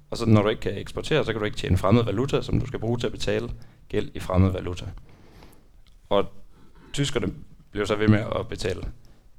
og 0.10 0.18
så 0.18 0.26
når 0.26 0.42
du 0.42 0.50
ikke 0.50 0.62
kan 0.62 0.78
eksportere, 0.78 1.26
så 1.26 1.32
kan 1.32 1.40
du 1.40 1.46
ikke 1.46 1.58
tjene 1.58 1.78
fremmed 1.78 2.04
valuta, 2.04 2.42
som 2.42 2.60
du 2.60 2.66
skal 2.66 2.80
bruge 2.80 2.98
til 2.98 3.06
at 3.06 3.12
betale 3.12 3.50
gæld 3.92 4.12
i 4.14 4.20
fremmed 4.20 4.52
valuta. 4.52 4.86
Og 6.10 6.26
tyskerne 6.94 7.34
blev 7.72 7.86
så 7.86 7.96
ved 7.96 8.08
med 8.08 8.24
at 8.40 8.48
betale 8.48 8.82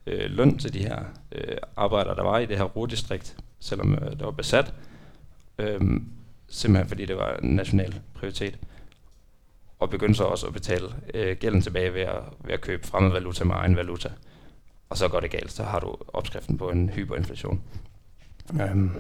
øh, 0.07 0.31
løn 0.31 0.59
til 0.59 0.75
de 0.75 0.79
her 0.79 1.05
øh, 1.33 1.57
arbejdere, 1.77 2.17
der 2.17 2.23
var 2.23 2.39
i 2.39 2.47
det 2.47 2.57
her 2.59 2.65
rurdistrikt, 2.65 3.37
selvom 3.61 3.95
øh, 3.95 4.11
det 4.11 4.25
var 4.25 4.31
besat, 4.31 4.75
øh, 5.59 5.81
simpelthen 6.49 6.89
fordi 6.89 7.07
det 7.07 7.17
var 7.17 7.37
en 7.37 7.57
national 7.57 8.01
prioritet. 8.15 8.59
Og 9.79 9.91
begyndte 9.91 10.15
så 10.15 10.25
også 10.25 10.47
at 10.47 10.53
betale 10.53 10.89
øh, 11.15 11.37
gælden 11.37 11.63
tilbage 11.63 11.95
ved 11.95 12.01
at, 12.01 12.23
ved 12.45 12.55
at 12.55 12.61
købe 12.61 12.87
fremmed 12.87 13.11
valuta 13.11 13.45
med 13.45 13.55
egen 13.55 13.77
valuta. 13.77 14.13
Og 14.89 14.97
så 14.97 15.09
går 15.09 15.21
det 15.21 15.31
galt, 15.31 15.53
så 15.53 15.65
har 15.65 15.81
du 15.81 15.97
opskriften 16.09 16.59
på 16.59 16.71
en 16.71 16.89
hyperinflation. 16.89 17.63
Øhm, 18.61 18.91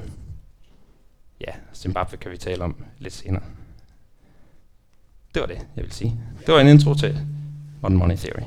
ja, 1.41 1.53
Zimbabwe 1.75 2.17
kan 2.17 2.31
vi 2.31 2.37
tale 2.37 2.65
om 2.65 2.85
lidt 2.99 3.15
senere. 3.15 3.43
Det 5.35 5.41
var 5.41 5.47
det, 5.47 5.69
jeg 5.77 5.85
vil 5.85 5.93
sige. 5.93 6.21
Det 6.47 6.55
var 6.55 6.61
en 6.61 6.67
intro 6.67 6.95
til 6.95 7.15
Modern 7.83 7.97
Money 7.97 8.17
Theory. 8.17 8.43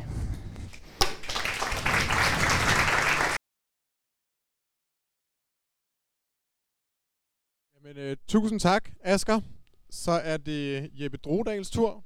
Jamen, 7.76 7.98
øh, 7.98 8.18
tusind 8.28 8.60
tak, 8.60 8.90
Asker. 9.02 9.42
Så 9.90 10.12
er 10.12 10.38
det 10.38 10.92
Jeppe 10.94 11.18
Drodals 11.18 11.70
tur 11.70 12.04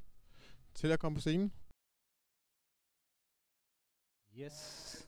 til 0.76 0.88
at 0.88 1.00
komme 1.00 1.16
på 1.16 1.22
scenen. 1.22 1.52
Yes. 4.40 5.06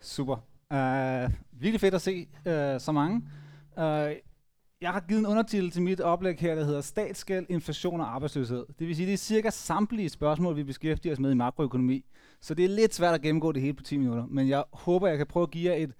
Super. 0.00 0.36
Uh, 0.70 1.32
virkelig 1.52 1.80
fedt 1.80 1.94
at 1.94 2.02
se 2.02 2.28
uh, 2.46 2.80
så 2.80 2.92
mange. 2.92 3.16
Uh, 3.76 4.33
jeg 4.84 4.92
har 4.92 5.00
givet 5.00 5.18
en 5.18 5.26
undertitel 5.26 5.70
til 5.70 5.82
mit 5.82 6.00
oplæg 6.00 6.38
her, 6.38 6.54
der 6.54 6.64
hedder 6.64 6.80
Statsgæld, 6.80 7.46
inflation 7.48 8.00
og 8.00 8.14
arbejdsløshed. 8.14 8.66
Det 8.78 8.88
vil 8.88 8.96
sige, 8.96 9.06
det 9.06 9.12
er 9.12 9.16
cirka 9.16 9.50
samtlige 9.50 10.08
spørgsmål, 10.08 10.56
vi 10.56 10.64
beskæftiger 10.64 11.12
os 11.12 11.20
med 11.20 11.30
i 11.30 11.34
makroøkonomi. 11.34 12.04
Så 12.40 12.54
det 12.54 12.64
er 12.64 12.68
lidt 12.68 12.94
svært 12.94 13.14
at 13.14 13.22
gennemgå 13.22 13.52
det 13.52 13.62
hele 13.62 13.74
på 13.74 13.82
10 13.82 13.96
minutter. 13.96 14.26
Men 14.26 14.48
jeg 14.48 14.64
håber, 14.72 15.08
jeg 15.08 15.16
kan 15.16 15.26
prøve 15.26 15.42
at 15.42 15.50
give 15.50 15.70
jer 15.70 15.76
et 15.76 15.92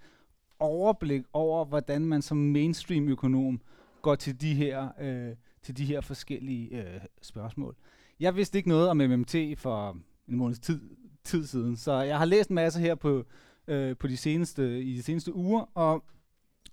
overblik 0.59 1.23
over, 1.33 1.65
hvordan 1.65 2.07
man 2.07 2.23
som 2.23 2.37
mainstream-økonom 2.37 3.61
går 4.03 4.15
til 4.15 4.41
de 4.41 4.55
her, 4.55 4.89
øh, 5.01 5.37
til 5.63 5.77
de 5.77 5.85
her 5.85 6.01
forskellige 6.01 6.77
øh, 6.79 7.01
spørgsmål. 7.23 7.77
Jeg 8.21 8.37
vidste 8.37 8.59
ikke 8.59 8.69
noget 8.69 8.89
om 8.89 8.97
MMT 8.97 9.35
for 9.57 9.99
en 10.29 10.37
måneds 10.37 10.59
tid, 10.59 10.81
tid 11.25 11.47
siden, 11.47 11.77
så 11.77 11.93
jeg 11.93 12.19
har 12.19 12.25
læst 12.25 12.49
en 12.49 12.55
masse 12.55 12.81
her 12.81 12.95
på, 12.95 13.25
øh, 13.69 13.97
på 13.97 14.07
de 14.07 14.17
seneste, 14.17 14.83
i 14.83 14.97
de 14.97 15.03
seneste 15.03 15.35
uger, 15.35 15.71
og, 15.75 16.05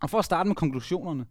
og 0.01 0.09
for 0.09 0.19
at 0.19 0.25
starte 0.25 0.47
med 0.47 0.55
konklusionerne, 0.55 1.25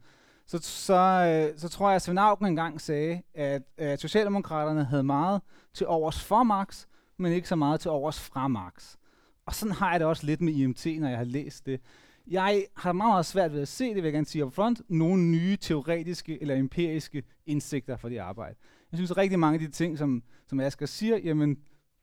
så, 0.50 0.58
så, 0.62 0.94
øh, 0.94 1.58
så 1.58 1.68
tror 1.68 1.88
jeg, 1.88 1.96
at 1.96 2.02
Svend 2.02 2.18
Auken 2.18 2.46
engang 2.46 2.80
sagde, 2.80 3.22
at, 3.34 3.62
at 3.78 4.00
Socialdemokraterne 4.00 4.84
havde 4.84 5.02
meget 5.02 5.40
til 5.74 5.86
overs 5.86 6.24
for 6.24 6.42
Marx, 6.42 6.86
men 7.16 7.32
ikke 7.32 7.48
så 7.48 7.56
meget 7.56 7.80
til 7.80 7.90
overs 7.90 8.20
fra 8.20 8.48
Marx. 8.48 8.96
Og 9.46 9.54
sådan 9.54 9.74
har 9.74 9.90
jeg 9.90 10.00
det 10.00 10.08
også 10.08 10.26
lidt 10.26 10.40
med 10.40 10.52
IMT, 10.52 10.86
når 10.86 11.08
jeg 11.08 11.18
har 11.18 11.24
læst 11.24 11.66
det. 11.66 11.80
Jeg 12.26 12.64
har 12.76 12.92
meget, 12.92 13.10
meget 13.10 13.26
svært 13.26 13.52
ved 13.52 13.62
at 13.62 13.68
se, 13.68 13.84
det 13.88 13.96
vil 13.96 14.04
jeg 14.04 14.12
gerne 14.12 14.26
sige 14.26 14.44
upfront, 14.44 14.82
nogle 14.88 15.22
nye 15.22 15.56
teoretiske 15.56 16.42
eller 16.42 16.54
empiriske 16.54 17.22
indsigter 17.46 17.96
for 17.96 18.08
det 18.08 18.18
arbejde. 18.18 18.54
Jeg 18.92 18.98
synes 18.98 19.10
at 19.10 19.16
rigtig 19.16 19.38
mange 19.38 19.54
af 19.54 19.60
de 19.60 19.70
ting, 19.70 19.98
som, 19.98 20.22
som 20.46 20.60
Asger 20.60 20.86
siger, 20.86 21.18
jamen, 21.18 21.58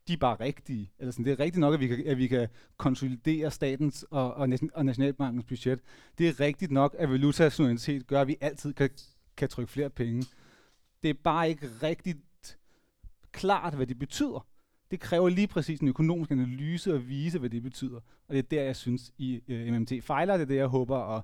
de 0.07 0.13
er 0.13 0.17
bare 0.17 0.35
rigtige. 0.39 0.91
Eller 0.99 1.11
sådan, 1.11 1.25
det 1.25 1.31
er 1.31 1.39
rigtigt 1.39 1.59
nok, 1.59 1.73
at 1.73 1.79
vi 1.79 1.87
kan, 1.87 2.07
at 2.07 2.17
vi 2.17 2.27
kan 2.27 2.47
konsolidere 2.77 3.51
statens 3.51 4.05
og, 4.11 4.33
og, 4.33 4.49
og 4.73 4.85
Nationalbankens 4.85 5.45
budget. 5.45 5.79
Det 6.17 6.27
er 6.27 6.39
rigtigt 6.39 6.71
nok, 6.71 6.95
at 6.99 7.09
valutasuverænitet 7.09 8.07
gør, 8.07 8.21
at 8.21 8.27
vi 8.27 8.37
altid 8.41 8.73
kan, 8.73 8.89
kan 9.37 9.49
trykke 9.49 9.71
flere 9.71 9.89
penge. 9.89 10.25
Det 11.03 11.09
er 11.09 11.13
bare 11.23 11.49
ikke 11.49 11.67
rigtigt 11.83 12.57
klart, 13.31 13.73
hvad 13.73 13.87
det 13.87 13.99
betyder. 13.99 14.47
Det 14.91 14.99
kræver 14.99 15.29
lige 15.29 15.47
præcis 15.47 15.79
en 15.79 15.87
økonomisk 15.87 16.31
analyse 16.31 16.93
at 16.93 17.09
vise, 17.09 17.39
hvad 17.39 17.49
det 17.49 17.63
betyder. 17.63 17.99
Og 18.27 18.33
det 18.33 18.37
er 18.37 18.43
der, 18.43 18.63
jeg 18.63 18.75
synes, 18.75 19.11
i 19.17 19.41
uh, 19.47 19.55
øh, 19.55 19.73
MMT 19.73 19.91
fejler. 20.03 20.33
Det 20.33 20.41
er 20.41 20.47
det, 20.47 20.55
jeg 20.55 20.67
håber 20.67 20.97
at, 20.97 21.23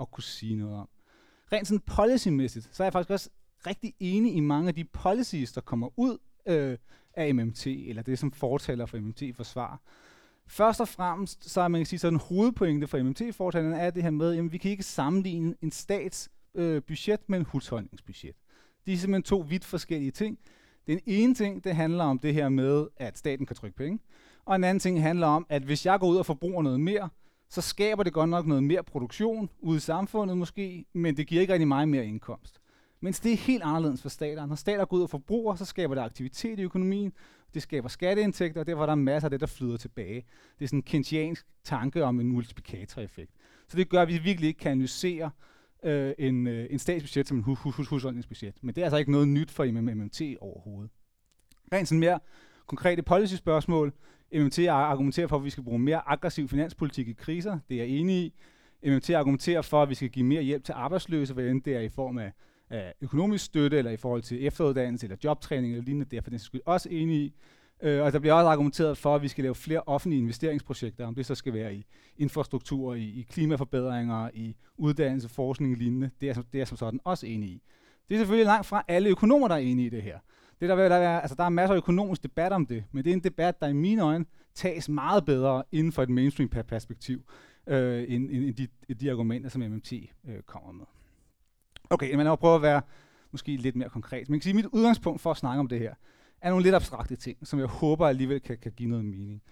at 0.00 0.10
kunne 0.10 0.24
sige 0.24 0.56
noget 0.56 0.76
om. 0.76 0.88
Rent 1.52 1.68
sådan 1.68 1.80
policymæssigt, 1.80 2.68
så 2.72 2.82
er 2.82 2.84
jeg 2.84 2.92
faktisk 2.92 3.10
også 3.10 3.30
rigtig 3.66 3.94
enig 4.00 4.34
i 4.34 4.40
mange 4.40 4.68
af 4.68 4.74
de 4.74 4.84
policies, 4.84 5.52
der 5.52 5.60
kommer 5.60 5.98
ud 5.98 6.18
øh, 6.46 6.78
af 7.16 7.34
MMT, 7.34 7.66
eller 7.66 8.02
det, 8.02 8.18
som 8.18 8.32
fortaler 8.32 8.86
for 8.86 8.98
MMT 8.98 9.22
forsvar. 9.34 9.80
Først 10.46 10.80
og 10.80 10.88
fremmest, 10.88 11.50
så 11.50 11.60
er 11.60 11.68
man 11.68 11.78
kan 11.78 11.86
sige, 11.86 11.98
sådan 11.98 12.14
en 12.14 12.20
hovedpointe 12.20 12.86
for 12.86 13.02
MMT-fortalerne 13.02 13.78
er 13.78 13.90
det 13.90 14.02
her 14.02 14.10
med, 14.10 14.38
at 14.38 14.52
vi 14.52 14.58
kan 14.58 14.70
ikke 14.70 14.82
sammenligne 14.82 15.54
en 15.62 15.70
stats 15.70 16.30
øh, 16.54 16.82
budget 16.82 17.20
med 17.26 17.38
en 17.38 17.44
husholdningsbudget. 17.44 18.34
De 18.86 18.92
er 18.92 18.96
simpelthen 18.96 19.22
to 19.22 19.46
vidt 19.48 19.64
forskellige 19.64 20.10
ting. 20.10 20.38
Den 20.86 21.00
ene 21.06 21.34
ting, 21.34 21.64
det 21.64 21.76
handler 21.76 22.04
om 22.04 22.18
det 22.18 22.34
her 22.34 22.48
med, 22.48 22.86
at 22.96 23.18
staten 23.18 23.46
kan 23.46 23.56
trykke 23.56 23.76
penge. 23.76 23.98
Og 24.44 24.56
en 24.56 24.64
anden 24.64 24.80
ting 24.80 25.02
handler 25.02 25.26
om, 25.26 25.46
at 25.48 25.62
hvis 25.62 25.86
jeg 25.86 26.00
går 26.00 26.08
ud 26.08 26.16
og 26.16 26.26
forbruger 26.26 26.62
noget 26.62 26.80
mere, 26.80 27.08
så 27.48 27.60
skaber 27.60 28.02
det 28.02 28.12
godt 28.12 28.30
nok 28.30 28.46
noget 28.46 28.62
mere 28.62 28.82
produktion 28.82 29.50
ude 29.58 29.76
i 29.76 29.80
samfundet 29.80 30.38
måske, 30.38 30.84
men 30.92 31.16
det 31.16 31.26
giver 31.26 31.40
ikke 31.40 31.52
rigtig 31.52 31.68
meget 31.68 31.88
mere 31.88 32.06
indkomst. 32.06 32.60
Mens 33.00 33.20
det 33.20 33.32
er 33.32 33.36
helt 33.36 33.62
anderledes 33.62 34.02
for 34.02 34.08
stater. 34.08 34.46
Når 34.46 34.56
stater 34.56 34.84
går 34.84 34.96
ud 34.96 35.02
og 35.02 35.10
forbruger, 35.10 35.54
så 35.54 35.64
skaber 35.64 35.94
det 35.94 36.02
aktivitet 36.02 36.58
i 36.58 36.62
økonomien, 36.62 37.12
det 37.54 37.62
skaber 37.62 37.88
skatteindtægter, 37.88 38.60
og 38.60 38.66
derfor 38.66 38.82
er 38.82 38.86
der 38.86 38.94
masser 38.94 39.26
af 39.26 39.30
det, 39.30 39.40
der 39.40 39.46
flyder 39.46 39.76
tilbage. 39.76 40.24
Det 40.58 40.64
er 40.64 40.68
sådan 40.68 40.78
en 40.78 40.82
keynesiansk 40.82 41.46
tanke 41.64 42.04
om 42.04 42.20
en 42.20 42.28
multiplikatoreffekt. 42.28 43.30
Så 43.68 43.76
det 43.76 43.88
gør, 43.88 44.02
at 44.02 44.08
vi 44.08 44.18
virkelig 44.18 44.48
ikke 44.48 44.58
kan 44.58 44.72
analysere 44.72 45.30
øh, 45.84 46.12
en, 46.18 46.46
øh, 46.46 46.66
en 46.70 46.78
statsbudget 46.78 47.28
som 47.28 47.36
en 47.36 47.42
hus, 47.42 47.58
hus, 47.58 47.88
husholdningsbudget. 47.88 48.54
Men 48.62 48.74
det 48.74 48.80
er 48.80 48.84
altså 48.84 48.96
ikke 48.96 49.12
noget 49.12 49.28
nyt 49.28 49.50
for 49.50 49.64
MMT 49.64 50.22
overhovedet. 50.40 50.90
Rent 51.72 51.88
sådan 51.88 52.00
mere 52.00 52.20
konkrete 52.66 53.02
policy-spørgsmål. 53.02 53.92
MMT 54.34 54.58
argumenterer 54.58 55.26
for, 55.26 55.36
at 55.36 55.44
vi 55.44 55.50
skal 55.50 55.64
bruge 55.64 55.78
mere 55.78 56.08
aggressiv 56.08 56.48
finanspolitik 56.48 57.08
i 57.08 57.12
kriser. 57.12 57.58
Det 57.68 57.74
er 57.74 57.84
jeg 57.84 57.88
enig 57.88 58.16
i. 58.16 58.34
MMT 58.86 59.10
argumenterer 59.10 59.62
for, 59.62 59.82
at 59.82 59.88
vi 59.88 59.94
skal 59.94 60.08
give 60.08 60.26
mere 60.26 60.42
hjælp 60.42 60.64
til 60.64 60.72
arbejdsløse, 60.72 61.34
hvad 61.34 61.44
det 61.44 61.76
er 61.76 61.80
i 61.80 61.88
form 61.88 62.18
af 62.18 62.32
økonomisk 63.00 63.44
støtte, 63.44 63.78
eller 63.78 63.90
i 63.90 63.96
forhold 63.96 64.22
til 64.22 64.46
efteruddannelse, 64.46 65.06
eller 65.06 65.16
jobtræning, 65.24 65.72
eller 65.72 65.84
lignende, 65.84 66.10
det 66.10 66.16
er 66.16 66.20
for 66.20 66.30
den 66.30 66.38
skyld 66.38 66.60
også 66.66 66.88
enig 66.88 67.16
i. 67.16 67.34
Øh, 67.82 68.02
og 68.02 68.12
der 68.12 68.18
bliver 68.18 68.34
også 68.34 68.48
argumenteret 68.48 68.98
for, 68.98 69.14
at 69.14 69.22
vi 69.22 69.28
skal 69.28 69.44
lave 69.44 69.54
flere 69.54 69.82
offentlige 69.86 70.20
investeringsprojekter, 70.20 71.06
om 71.06 71.14
det 71.14 71.26
så 71.26 71.34
skal 71.34 71.52
være 71.52 71.74
i 71.74 71.86
infrastruktur, 72.16 72.94
i, 72.94 73.02
i 73.02 73.26
klimaforbedringer, 73.30 74.30
i 74.34 74.56
uddannelse, 74.76 75.28
forskning 75.28 75.72
og 75.72 75.78
lignende. 75.78 76.10
Det 76.20 76.28
er, 76.28 76.42
det 76.52 76.60
er 76.60 76.64
som 76.64 76.76
sådan 76.76 77.00
også 77.04 77.26
enig 77.26 77.48
i. 77.48 77.62
Det 78.08 78.14
er 78.14 78.18
selvfølgelig 78.18 78.46
langt 78.46 78.66
fra 78.66 78.84
alle 78.88 79.08
økonomer, 79.08 79.48
der 79.48 79.54
er 79.54 79.58
enige 79.58 79.86
i 79.86 79.90
det 79.90 80.02
her. 80.02 80.18
Det 80.60 80.68
der, 80.68 80.88
der, 80.88 80.96
er, 80.96 81.20
altså, 81.20 81.34
der 81.34 81.44
er 81.44 81.48
masser 81.48 81.74
af 81.74 81.76
økonomisk 81.76 82.22
debat 82.22 82.52
om 82.52 82.66
det, 82.66 82.84
men 82.92 83.04
det 83.04 83.10
er 83.10 83.14
en 83.14 83.24
debat, 83.24 83.60
der 83.60 83.66
i 83.66 83.72
mine 83.72 84.02
øjne 84.02 84.24
tages 84.54 84.88
meget 84.88 85.24
bedre 85.24 85.62
inden 85.72 85.92
for 85.92 86.02
et 86.02 86.10
mainstream 86.10 86.48
perspektiv, 86.48 87.22
øh, 87.66 88.04
end, 88.08 88.30
end 88.30 88.54
de, 88.54 88.94
de 88.94 89.10
argumenter, 89.10 89.50
som 89.50 89.62
MMT 89.62 89.92
øh, 89.92 90.42
kommer 90.46 90.72
med. 90.72 90.84
Okay, 91.90 92.14
men 92.14 92.20
jeg 92.20 92.30
vil 92.30 92.36
prøve 92.36 92.54
at 92.54 92.62
være 92.62 92.82
måske 93.32 93.56
lidt 93.56 93.76
mere 93.76 93.88
konkret. 93.88 94.28
Men 94.28 94.34
jeg 94.34 94.40
kan 94.40 94.42
sige, 94.42 94.52
at 94.52 94.64
mit 94.64 94.66
udgangspunkt 94.66 95.20
for 95.20 95.30
at 95.30 95.36
snakke 95.36 95.60
om 95.60 95.68
det 95.68 95.78
her, 95.78 95.94
er 96.40 96.50
nogle 96.50 96.62
lidt 96.62 96.74
abstrakte 96.74 97.16
ting, 97.16 97.46
som 97.46 97.58
jeg 97.58 97.66
håber 97.66 98.08
alligevel 98.08 98.40
kan, 98.40 98.58
kan 98.58 98.72
give 98.72 98.88
noget 98.88 99.04
mening. 99.04 99.42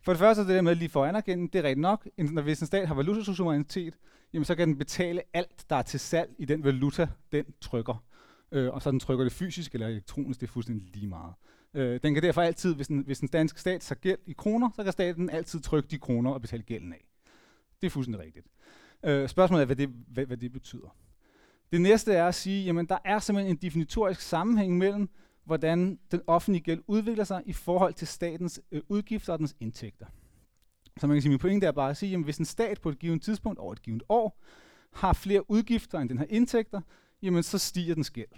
For 0.00 0.12
det 0.12 0.18
første 0.18 0.42
er 0.42 0.46
det 0.46 0.54
der 0.54 0.62
med 0.62 0.74
lige 0.74 0.88
for 0.88 1.02
at 1.02 1.08
anerkende, 1.08 1.48
det 1.52 1.58
er 1.58 1.62
rigtigt 1.62 1.80
nok, 1.80 2.08
når 2.18 2.42
hvis 2.42 2.60
en 2.60 2.66
stat 2.66 2.88
har 2.88 2.94
valutasuverænitet, 2.94 3.98
jamen 4.32 4.44
så 4.44 4.54
kan 4.54 4.68
den 4.68 4.78
betale 4.78 5.22
alt, 5.34 5.64
der 5.70 5.76
er 5.76 5.82
til 5.82 6.00
salg 6.00 6.30
i 6.38 6.44
den 6.44 6.64
valuta, 6.64 7.08
den 7.32 7.44
trykker. 7.60 8.04
Øh, 8.52 8.72
og 8.72 8.82
så 8.82 8.90
den 8.90 9.00
trykker 9.00 9.24
det 9.24 9.32
fysisk 9.32 9.74
eller 9.74 9.86
elektronisk, 9.86 10.40
det 10.40 10.46
er 10.46 10.52
fuldstændig 10.52 10.88
lige 10.94 11.06
meget. 11.06 11.34
Øh, 11.74 12.00
den 12.02 12.14
kan 12.14 12.22
derfor 12.22 12.42
altid, 12.42 12.74
hvis 12.74 12.86
den, 12.86 13.00
hvis 13.00 13.18
den 13.18 13.28
danske 13.28 13.60
stat 13.60 13.84
så 13.84 13.94
gæld 13.94 14.18
i 14.26 14.32
kroner, 14.32 14.70
så 14.76 14.84
kan 14.84 14.92
staten 14.92 15.30
altid 15.30 15.60
trykke 15.60 15.88
de 15.88 15.98
kroner 15.98 16.30
og 16.30 16.40
betale 16.40 16.62
gælden 16.62 16.92
af. 16.92 17.06
Det 17.80 17.86
er 17.86 17.90
fuldstændig 17.90 18.24
rigtigt. 18.24 18.46
Øh, 19.04 19.28
spørgsmålet 19.28 19.62
er, 19.62 19.66
hvad 19.66 19.76
det, 19.76 19.88
hvad, 19.88 20.26
hvad 20.26 20.36
det 20.36 20.52
betyder. 20.52 20.96
Det 21.72 21.80
næste 21.80 22.12
er 22.12 22.26
at 22.26 22.34
sige, 22.34 22.64
jamen 22.64 22.86
der 22.86 22.98
er 23.04 23.18
simpelthen 23.18 23.56
en 23.56 23.62
definitorisk 23.62 24.20
sammenhæng 24.20 24.78
mellem, 24.78 25.08
hvordan 25.44 25.98
den 26.10 26.20
offentlige 26.26 26.62
gæld 26.62 26.82
udvikler 26.86 27.24
sig 27.24 27.42
i 27.46 27.52
forhold 27.52 27.94
til 27.94 28.06
statens 28.06 28.60
øh, 28.72 28.82
udgifter 28.88 29.32
og 29.32 29.38
dens 29.38 29.56
indtægter. 29.60 30.06
Så 30.96 31.06
man 31.06 31.14
kan 31.14 31.22
sige, 31.22 31.30
min 31.30 31.38
pointe 31.38 31.66
er 31.66 31.72
bare 31.72 31.90
at 31.90 31.96
sige, 31.96 32.14
at 32.14 32.24
hvis 32.24 32.38
en 32.38 32.44
stat 32.44 32.80
på 32.80 32.88
et 32.88 32.98
givet 32.98 33.22
tidspunkt 33.22 33.58
over 33.58 33.72
et 33.72 33.82
givet 33.82 34.02
år 34.08 34.40
har 34.92 35.12
flere 35.12 35.50
udgifter, 35.50 35.98
end 35.98 36.08
den 36.08 36.18
har 36.18 36.26
indtægter, 36.28 36.80
jamen 37.22 37.42
så 37.42 37.58
stiger 37.58 37.94
den 37.94 38.04
gæld. 38.04 38.28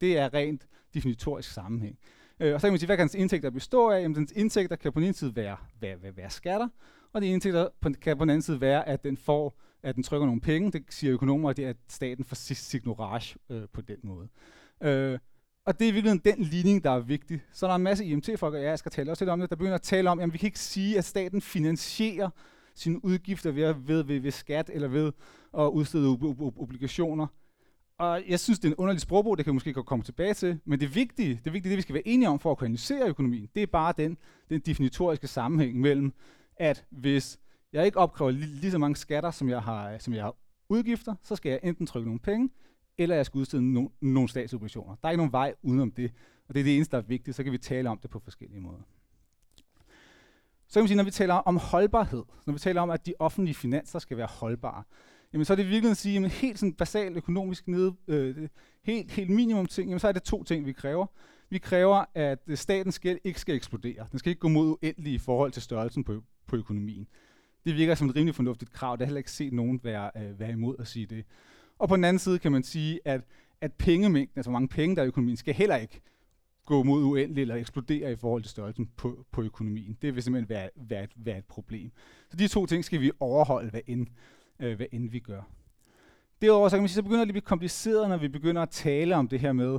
Det 0.00 0.18
er 0.18 0.34
rent 0.34 0.68
definitorisk 0.94 1.52
sammenhæng. 1.52 1.98
Øh, 2.40 2.54
og 2.54 2.60
så 2.60 2.66
kan 2.66 2.72
man 2.72 2.78
sige, 2.78 2.86
hvad 2.86 2.96
kan 2.96 3.02
dens 3.02 3.14
indtægter 3.14 3.50
bestå 3.50 3.90
af? 3.90 4.02
Jamen, 4.02 4.14
dens 4.14 4.32
indtægter 4.32 4.76
kan 4.76 4.92
på 4.92 5.00
den 5.00 5.06
ene 5.06 5.14
side 5.14 5.36
være, 5.36 5.56
være, 5.80 6.02
være, 6.02 6.16
være 6.16 6.30
skatter, 6.30 6.68
og 7.12 7.22
de 7.22 7.26
indtægter 7.26 7.68
på, 7.80 7.90
kan 8.00 8.18
på 8.18 8.24
den 8.24 8.30
anden 8.30 8.42
side 8.42 8.60
være, 8.60 8.88
at 8.88 9.04
den 9.04 9.16
får, 9.16 9.60
at 9.82 9.94
den 9.94 10.02
trykker 10.02 10.26
nogle 10.26 10.40
penge. 10.40 10.72
Det 10.72 10.84
siger 10.88 11.12
økonomer, 11.12 11.50
at 11.50 11.56
det 11.56 11.64
er, 11.64 11.70
at 11.70 11.76
staten 11.88 12.24
får 12.24 12.34
signorage 12.54 13.36
øh, 13.50 13.62
på 13.72 13.80
den 13.80 13.96
måde. 14.02 14.28
Øh, 14.80 15.18
og 15.64 15.78
det 15.78 15.84
er 15.84 15.88
i 15.88 15.92
virkeligheden 15.92 16.36
den 16.36 16.44
ligning, 16.44 16.84
der 16.84 16.90
er 16.90 17.00
vigtig. 17.00 17.40
Så 17.52 17.66
der 17.66 17.72
er 17.72 17.76
en 17.76 17.82
masse 17.82 18.04
IMT-folk, 18.04 18.54
og 18.54 18.62
jeg 18.62 18.78
skal 18.78 18.92
tale 18.92 19.10
også 19.10 19.24
lidt 19.24 19.30
om 19.30 19.40
det, 19.40 19.50
der 19.50 19.56
begynder 19.56 19.74
at 19.74 19.82
tale 19.82 20.10
om, 20.10 20.20
at 20.20 20.32
vi 20.32 20.38
kan 20.38 20.46
ikke 20.46 20.58
sige, 20.58 20.98
at 20.98 21.04
staten 21.04 21.40
finansierer 21.40 22.30
sine 22.74 23.04
udgifter 23.04 23.50
ved, 23.50 23.74
ved, 23.74 24.04
ved, 24.04 24.20
ved 24.20 24.30
skat 24.30 24.70
eller 24.74 24.88
ved 24.88 25.12
at 25.58 25.64
udstede 25.64 26.08
obligationer. 26.56 27.26
Og 27.98 28.22
jeg 28.28 28.40
synes, 28.40 28.58
det 28.58 28.68
er 28.68 28.72
en 28.72 28.76
underlig 28.76 29.00
sprogbrug, 29.00 29.36
det 29.36 29.44
kan 29.44 29.52
vi 29.52 29.54
måske 29.54 29.72
godt 29.72 29.86
komme 29.86 30.04
tilbage 30.04 30.34
til, 30.34 30.60
men 30.64 30.80
det 30.80 30.94
vigtige, 30.94 31.40
det 31.44 31.52
vigtige, 31.52 31.70
det 31.70 31.76
vi 31.76 31.82
skal 31.82 31.94
være 31.94 32.08
enige 32.08 32.28
om 32.28 32.40
for 32.40 32.50
at 32.50 32.58
kunne 32.58 32.66
analysere 32.66 33.08
økonomien, 33.08 33.48
det 33.54 33.62
er 33.62 33.66
bare 33.66 33.94
den, 33.96 34.16
den 34.50 34.60
definitoriske 34.60 35.26
sammenhæng 35.26 35.80
mellem, 35.80 36.12
at 36.56 36.84
hvis 36.90 37.38
jeg 37.72 37.86
ikke 37.86 37.98
opkræver 37.98 38.30
lige, 38.30 38.46
lige 38.46 38.70
så 38.70 38.78
mange 38.78 38.96
skatter, 38.96 39.30
som 39.30 39.48
jeg, 39.48 39.62
har, 39.62 39.98
som 39.98 40.14
jeg 40.14 40.22
har 40.22 40.34
udgifter, 40.68 41.14
så 41.22 41.36
skal 41.36 41.50
jeg 41.50 41.60
enten 41.62 41.86
trykke 41.86 42.08
nogle 42.08 42.20
penge, 42.20 42.50
eller 42.98 43.16
jeg 43.16 43.26
skal 43.26 43.38
udstede 43.38 43.72
no, 43.72 43.88
nogle 44.00 44.28
statsobligationer. 44.28 44.94
Der 45.02 45.08
er 45.08 45.12
ikke 45.12 45.16
nogen 45.16 45.32
vej 45.32 45.54
udenom 45.62 45.90
det, 45.90 46.12
og 46.48 46.54
det 46.54 46.60
er 46.60 46.64
det 46.64 46.76
eneste, 46.76 46.92
der 46.96 47.02
er 47.02 47.06
vigtigt, 47.06 47.36
så 47.36 47.42
kan 47.42 47.52
vi 47.52 47.58
tale 47.58 47.90
om 47.90 47.98
det 47.98 48.10
på 48.10 48.18
forskellige 48.18 48.60
måder. 48.60 48.78
Så 50.68 50.74
kan 50.74 50.82
man 50.82 50.88
sige, 50.88 50.96
når 50.96 51.04
vi 51.04 51.10
taler 51.10 51.34
om 51.34 51.56
holdbarhed, 51.56 52.22
når 52.46 52.52
vi 52.52 52.58
taler 52.58 52.80
om, 52.80 52.90
at 52.90 53.06
de 53.06 53.14
offentlige 53.18 53.54
finanser 53.54 53.98
skal 53.98 54.16
være 54.16 54.28
holdbare, 54.30 54.82
jamen 55.32 55.44
så 55.44 55.52
er 55.52 55.56
det 55.56 55.68
virkelig 55.68 55.90
at 55.90 55.96
sige, 55.96 56.12
jamen 56.12 56.30
helt 56.30 56.58
sådan 56.58 56.72
basalt 56.72 57.16
økonomisk 57.16 57.68
nede, 57.68 57.94
øh, 58.08 58.48
helt, 58.82 59.10
helt 59.10 59.30
minimum 59.30 59.66
ting, 59.66 59.88
jamen 59.88 60.00
så 60.00 60.08
er 60.08 60.12
det 60.12 60.22
to 60.22 60.44
ting, 60.44 60.66
vi 60.66 60.72
kræver. 60.72 61.06
Vi 61.50 61.58
kræver, 61.58 62.04
at 62.14 62.38
statens 62.54 62.98
gæld 62.98 63.18
ikke 63.24 63.40
skal 63.40 63.54
eksplodere. 63.54 64.06
Den 64.10 64.18
skal 64.18 64.30
ikke 64.30 64.40
gå 64.40 64.48
mod 64.48 64.76
uendelige 64.82 65.14
i 65.14 65.18
forhold 65.18 65.52
til 65.52 65.62
størrelsen 65.62 66.04
på, 66.04 66.22
på 66.46 66.56
økonomien. 66.56 67.08
Det 67.68 67.76
virker 67.76 67.94
som 67.94 68.08
et 68.08 68.16
rimelig 68.16 68.34
fornuftigt 68.34 68.72
krav. 68.72 68.92
Det 68.92 69.00
har 69.00 69.06
heller 69.06 69.18
ikke 69.18 69.30
set 69.30 69.52
nogen 69.52 69.80
være, 69.82 70.10
øh, 70.16 70.40
være 70.40 70.50
imod 70.50 70.76
at 70.78 70.86
sige 70.86 71.06
det. 71.06 71.24
Og 71.78 71.88
på 71.88 71.96
den 71.96 72.04
anden 72.04 72.18
side 72.18 72.38
kan 72.38 72.52
man 72.52 72.62
sige, 72.62 73.00
at, 73.04 73.20
at 73.60 73.72
pengemængden, 73.72 74.38
altså 74.38 74.50
hvor 74.50 74.58
mange 74.58 74.68
penge 74.68 74.96
der 74.96 75.02
er 75.02 75.04
i 75.04 75.08
økonomien, 75.08 75.36
skal 75.36 75.54
heller 75.54 75.76
ikke 75.76 76.00
gå 76.64 76.82
mod 76.82 77.02
uendelig 77.04 77.42
eller 77.42 77.54
eksplodere 77.54 78.12
i 78.12 78.16
forhold 78.16 78.42
til 78.42 78.50
størrelsen 78.50 78.90
på, 78.96 79.26
på 79.32 79.42
økonomien. 79.42 79.98
Det 80.02 80.14
vil 80.14 80.22
simpelthen 80.22 80.48
være, 80.48 80.70
være, 80.76 81.04
et, 81.04 81.10
være 81.16 81.38
et 81.38 81.44
problem. 81.44 81.90
Så 82.30 82.36
de 82.36 82.48
to 82.48 82.66
ting 82.66 82.84
skal 82.84 83.00
vi 83.00 83.10
overholde, 83.20 83.70
hvad 83.70 83.80
end, 83.86 84.06
øh, 84.60 84.76
hvad 84.76 84.86
end 84.92 85.10
vi 85.10 85.18
gør. 85.18 85.42
Derudover 86.42 86.68
så 86.68 86.76
kan 86.76 86.82
man 86.82 86.88
sige, 86.88 86.94
så 86.94 87.02
begynder 87.02 87.24
det 87.24 87.30
at 87.30 87.34
blive 87.34 87.42
kompliceret, 87.42 88.08
når 88.08 88.16
vi 88.16 88.28
begynder 88.28 88.62
at 88.62 88.70
tale 88.70 89.16
om 89.16 89.28
det 89.28 89.40
her 89.40 89.52
med, 89.52 89.78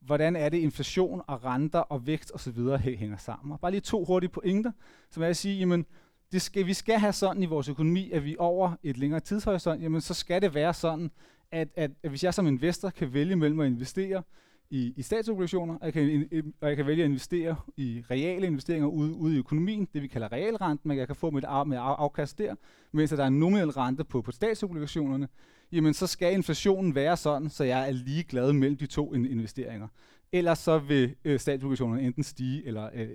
hvordan 0.00 0.36
er 0.36 0.48
det 0.48 0.58
inflation 0.58 1.22
og 1.26 1.44
renter 1.44 1.78
og 1.78 2.06
vækst 2.06 2.32
osv. 2.34 2.58
hænger 2.78 3.16
sammen. 3.16 3.52
Og 3.52 3.60
bare 3.60 3.70
lige 3.70 3.80
to 3.80 4.04
hurtige 4.04 4.30
pointer, 4.30 4.72
som 5.10 5.22
er 5.22 5.26
at 5.26 5.36
sige, 5.36 5.58
jamen, 5.58 5.86
det 6.32 6.42
skal, 6.42 6.66
vi 6.66 6.74
skal 6.74 6.98
have 6.98 7.12
sådan 7.12 7.42
i 7.42 7.46
vores 7.46 7.68
økonomi, 7.68 8.10
at 8.10 8.24
vi 8.24 8.36
over 8.38 8.72
et 8.82 8.98
længere 8.98 9.20
tidshorisont, 9.20 9.82
jamen 9.82 10.00
så 10.00 10.14
skal 10.14 10.42
det 10.42 10.54
være 10.54 10.74
sådan, 10.74 11.10
at, 11.50 11.68
at, 11.76 11.90
at 12.02 12.10
hvis 12.10 12.24
jeg 12.24 12.34
som 12.34 12.46
investor 12.46 12.90
kan 12.90 13.12
vælge 13.12 13.36
mellem 13.36 13.60
at 13.60 13.66
investere 13.66 14.22
i, 14.70 14.92
i 14.96 15.02
statsobligationer, 15.02 15.74
og 15.74 15.84
jeg, 15.84 15.92
kan, 15.92 16.28
og 16.60 16.68
jeg 16.68 16.76
kan 16.76 16.86
vælge 16.86 17.02
at 17.04 17.08
investere 17.08 17.56
i 17.76 18.02
reale 18.10 18.46
investeringer 18.46 18.88
ude, 18.88 19.14
ude 19.14 19.34
i 19.34 19.38
økonomien, 19.38 19.88
det 19.94 20.02
vi 20.02 20.06
kalder 20.06 20.32
realrenten, 20.32 20.88
men 20.88 20.98
jeg 20.98 21.06
kan 21.06 21.16
få 21.16 21.30
mit 21.30 21.44
af, 21.44 21.66
med 21.66 21.78
afkast 21.80 22.38
der, 22.38 22.54
mens 22.92 23.10
der 23.10 23.22
er 23.22 23.26
en 23.26 23.38
nominel 23.38 23.70
rente 23.70 24.04
på, 24.04 24.22
på 24.22 24.32
statsobligationerne, 24.32 25.28
jamen 25.72 25.94
så 25.94 26.06
skal 26.06 26.32
inflationen 26.32 26.94
være 26.94 27.16
sådan, 27.16 27.50
så 27.50 27.64
jeg 27.64 27.88
er 27.88 27.92
lige 27.92 28.22
glad 28.22 28.52
mellem 28.52 28.76
de 28.76 28.86
to 28.86 29.14
investeringer. 29.14 29.88
Ellers 30.32 30.58
så 30.58 30.78
vil 30.78 31.14
øh, 31.24 31.40
statsobligationerne 31.40 32.02
enten 32.02 32.22
stige 32.22 32.66
eller, 32.66 32.90
øh, 32.94 33.08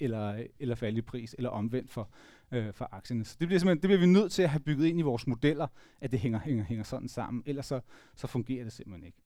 eller, 0.00 0.44
eller 0.58 0.74
falde 0.74 0.98
i 0.98 1.02
pris, 1.02 1.34
eller 1.38 1.50
omvendt 1.50 1.90
for, 1.90 2.08
øh, 2.52 2.72
for 2.72 2.88
aktierne. 2.92 3.24
Så 3.24 3.36
det 3.40 3.48
bliver, 3.48 3.58
simpelthen, 3.60 3.82
det 3.82 3.88
bliver 3.88 4.00
vi 4.00 4.06
nødt 4.06 4.32
til 4.32 4.42
at 4.42 4.50
have 4.50 4.60
bygget 4.60 4.86
ind 4.86 4.98
i 4.98 5.02
vores 5.02 5.26
modeller, 5.26 5.66
at 6.00 6.12
det 6.12 6.20
hænger, 6.20 6.38
hænger, 6.38 6.64
hænger 6.64 6.84
sådan 6.84 7.08
sammen, 7.08 7.42
ellers 7.46 7.66
så, 7.66 7.80
så 8.16 8.26
fungerer 8.26 8.64
det 8.64 8.72
simpelthen 8.72 9.06
ikke. 9.06 9.18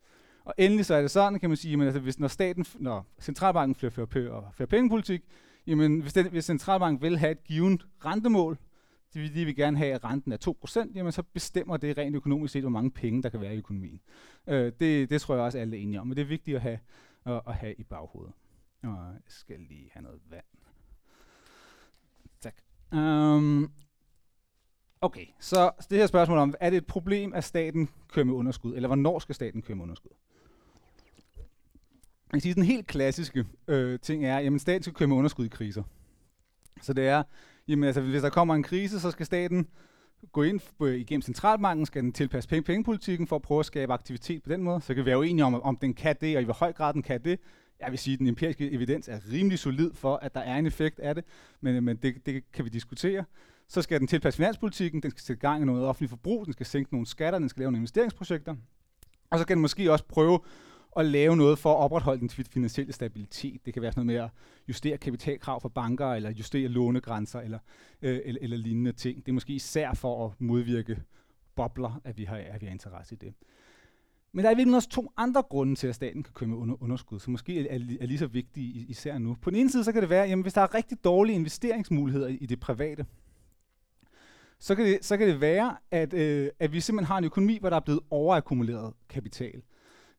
Og 0.44 0.54
endelig 0.58 0.86
så 0.86 0.94
er 0.94 1.00
det 1.00 1.10
sådan, 1.10 1.38
kan 1.38 1.50
man 1.50 1.56
sige, 1.56 1.74
at 1.74 1.82
altså, 1.82 2.00
hvis 2.00 2.18
når 2.18 2.28
staten, 2.28 2.66
når 2.78 3.06
centralbanken 3.20 3.74
fører, 3.74 4.06
fører, 4.06 4.50
fører 4.54 4.66
pengepolitik, 4.66 5.22
jamen 5.66 6.00
hvis, 6.00 6.12
det, 6.12 6.30
hvis 6.30 6.44
centralbanken 6.44 7.02
vil 7.02 7.18
have 7.18 7.32
et 7.32 7.44
givet 7.44 7.86
rentemål, 8.04 8.58
det 9.14 9.22
vil, 9.22 9.34
de 9.34 9.44
vil 9.44 9.56
gerne 9.56 9.76
have, 9.76 9.94
at 9.94 10.04
renten 10.04 10.32
er 10.32 10.54
2%, 10.66 10.92
jamen 10.94 11.12
så 11.12 11.22
bestemmer 11.22 11.76
det 11.76 11.98
rent 11.98 12.16
økonomisk 12.16 12.52
set, 12.52 12.62
hvor 12.62 12.70
mange 12.70 12.90
penge, 12.90 13.22
der 13.22 13.28
kan 13.28 13.40
være 13.40 13.54
i 13.54 13.58
økonomien. 13.58 14.00
Øh, 14.46 14.72
det, 14.80 15.10
det 15.10 15.20
tror 15.20 15.34
jeg 15.34 15.44
også, 15.44 15.58
alle 15.58 15.76
er 15.76 15.80
enige 15.80 16.00
om, 16.00 16.06
men 16.06 16.16
det 16.16 16.22
er 16.22 16.26
vigtigt 16.26 16.54
at 16.54 16.62
have, 16.62 16.78
at, 17.26 17.40
at 17.46 17.54
have 17.54 17.74
i 17.74 17.82
baghovedet. 17.82 18.32
Og 18.82 19.12
jeg 19.12 19.20
skal 19.28 19.60
lige 19.60 19.90
have 19.92 20.02
noget 20.02 20.20
vand. 20.30 20.44
Tak. 22.40 22.54
Um, 22.92 23.72
okay, 25.00 25.26
så 25.40 25.70
det 25.90 25.98
her 25.98 26.06
spørgsmål 26.06 26.38
om, 26.38 26.54
er 26.60 26.70
det 26.70 26.76
et 26.76 26.86
problem, 26.86 27.32
at 27.32 27.44
staten 27.44 27.88
kører 28.08 28.26
med 28.26 28.34
underskud, 28.34 28.74
eller 28.74 28.86
hvornår 28.86 29.18
skal 29.18 29.34
staten 29.34 29.62
køre 29.62 29.76
med 29.76 29.82
underskud? 29.82 30.10
Jeg 32.32 32.42
siger, 32.42 32.54
den 32.54 32.62
helt 32.62 32.86
klassiske 32.86 33.44
øh, 33.68 34.00
ting 34.00 34.24
er, 34.24 34.54
at 34.54 34.60
staten 34.60 34.82
skal 34.82 34.94
køre 34.94 35.08
med 35.08 35.16
underskud 35.16 35.44
i 35.44 35.48
kriser. 35.48 35.82
Så 36.80 36.92
det 36.92 37.08
er, 37.08 37.22
jamen, 37.68 37.84
altså, 37.84 38.00
hvis 38.00 38.22
der 38.22 38.30
kommer 38.30 38.54
en 38.54 38.62
krise, 38.62 39.00
så 39.00 39.10
skal 39.10 39.26
staten 39.26 39.68
gå 40.32 40.42
ind 40.42 40.60
øh, 40.82 40.94
igennem 40.94 41.22
centralbanken, 41.22 41.86
skal 41.86 42.02
den 42.02 42.12
tilpasse 42.12 42.48
penge 42.48 42.62
pengepolitikken 42.62 43.26
for 43.26 43.36
at 43.36 43.42
prøve 43.42 43.60
at 43.60 43.66
skabe 43.66 43.92
aktivitet 43.92 44.42
på 44.42 44.50
den 44.50 44.62
måde. 44.62 44.80
Så 44.80 44.94
kan 44.94 45.04
vi 45.04 45.06
være 45.06 45.18
uenige 45.18 45.44
om, 45.44 45.62
om 45.62 45.76
den 45.76 45.94
kan 45.94 46.16
det, 46.20 46.36
og 46.36 46.42
i 46.42 46.44
hvor 46.44 46.54
høj 46.54 46.72
grad 46.72 46.94
den 46.94 47.02
kan 47.02 47.24
det. 47.24 47.40
Jeg 47.82 47.90
vil 47.90 47.98
sige, 47.98 48.14
at 48.14 48.18
den 48.18 48.26
empiriske 48.26 48.70
evidens 48.70 49.08
er 49.08 49.18
rimelig 49.32 49.58
solid 49.58 49.94
for, 49.94 50.16
at 50.16 50.34
der 50.34 50.40
er 50.40 50.56
en 50.56 50.66
effekt 50.66 51.00
af 51.00 51.14
det, 51.14 51.24
men, 51.60 51.84
men 51.84 51.96
det, 51.96 52.26
det 52.26 52.52
kan 52.52 52.64
vi 52.64 52.70
diskutere. 52.70 53.24
Så 53.68 53.82
skal 53.82 54.00
den 54.00 54.06
tilpasse 54.08 54.36
finanspolitikken, 54.36 55.02
den 55.02 55.10
skal 55.10 55.22
sætte 55.22 55.40
gang 55.40 55.62
i 55.62 55.66
noget 55.66 55.84
offentligt 55.84 56.10
forbrug, 56.10 56.44
den 56.44 56.52
skal 56.52 56.66
sænke 56.66 56.94
nogle 56.94 57.06
skatter, 57.06 57.38
den 57.38 57.48
skal 57.48 57.60
lave 57.60 57.72
nogle 57.72 57.80
investeringsprojekter. 57.80 58.56
Og 59.30 59.38
så 59.38 59.46
kan 59.46 59.56
den 59.56 59.62
måske 59.62 59.92
også 59.92 60.04
prøve 60.04 60.38
at 60.96 61.06
lave 61.06 61.36
noget 61.36 61.58
for 61.58 61.72
at 61.72 61.76
opretholde 61.76 62.20
den 62.20 62.30
finansielle 62.30 62.92
stabilitet. 62.92 63.66
Det 63.66 63.74
kan 63.74 63.82
være 63.82 63.92
sådan 63.92 64.06
noget 64.06 64.20
med 64.20 64.24
at 64.24 64.30
justere 64.68 64.98
kapitalkrav 64.98 65.60
for 65.60 65.68
banker, 65.68 66.06
eller 66.06 66.30
justere 66.30 66.68
lånegrænser, 66.68 67.40
eller, 67.40 67.58
øh, 68.02 68.20
eller, 68.24 68.38
eller 68.42 68.56
lignende 68.56 68.92
ting. 68.92 69.16
Det 69.26 69.28
er 69.28 69.32
måske 69.32 69.52
især 69.52 69.94
for 69.94 70.26
at 70.26 70.32
modvirke 70.38 71.02
bobler, 71.54 72.00
at 72.04 72.18
vi 72.18 72.24
har, 72.24 72.36
at 72.36 72.60
vi 72.60 72.66
har 72.66 72.72
interesse 72.72 73.14
i 73.14 73.18
det. 73.18 73.34
Men 74.32 74.44
der 74.44 74.50
er 74.50 74.54
virkelig 74.54 74.76
også 74.76 74.88
to 74.88 75.12
andre 75.16 75.42
grunde 75.42 75.74
til, 75.74 75.86
at 75.86 75.94
staten 75.94 76.22
kan 76.22 76.32
køre 76.34 76.48
med 76.48 76.56
under, 76.56 76.82
underskud, 76.82 77.20
som 77.20 77.30
måske 77.30 77.68
er, 77.68 77.74
er 78.00 78.06
lige 78.06 78.18
så 78.18 78.26
vigtige 78.26 78.86
især 78.88 79.18
nu. 79.18 79.36
På 79.42 79.50
den 79.50 79.58
ene 79.58 79.70
side, 79.70 79.84
så 79.84 79.92
kan 79.92 80.02
det 80.02 80.10
være, 80.10 80.26
at 80.26 80.38
hvis 80.38 80.52
der 80.52 80.60
er 80.60 80.74
rigtig 80.74 81.04
dårlige 81.04 81.34
investeringsmuligheder 81.34 82.28
i, 82.28 82.34
i 82.34 82.46
det 82.46 82.60
private, 82.60 83.06
så 84.58 84.74
kan 84.74 84.84
det, 84.84 84.98
så 85.04 85.16
kan 85.16 85.28
det 85.28 85.40
være, 85.40 85.76
at, 85.90 86.12
øh, 86.14 86.48
at 86.60 86.72
vi 86.72 86.80
simpelthen 86.80 87.06
har 87.06 87.18
en 87.18 87.24
økonomi, 87.24 87.58
hvor 87.60 87.70
der 87.70 87.76
er 87.76 87.80
blevet 87.80 88.00
overakkumuleret 88.10 88.92
kapital. 89.08 89.62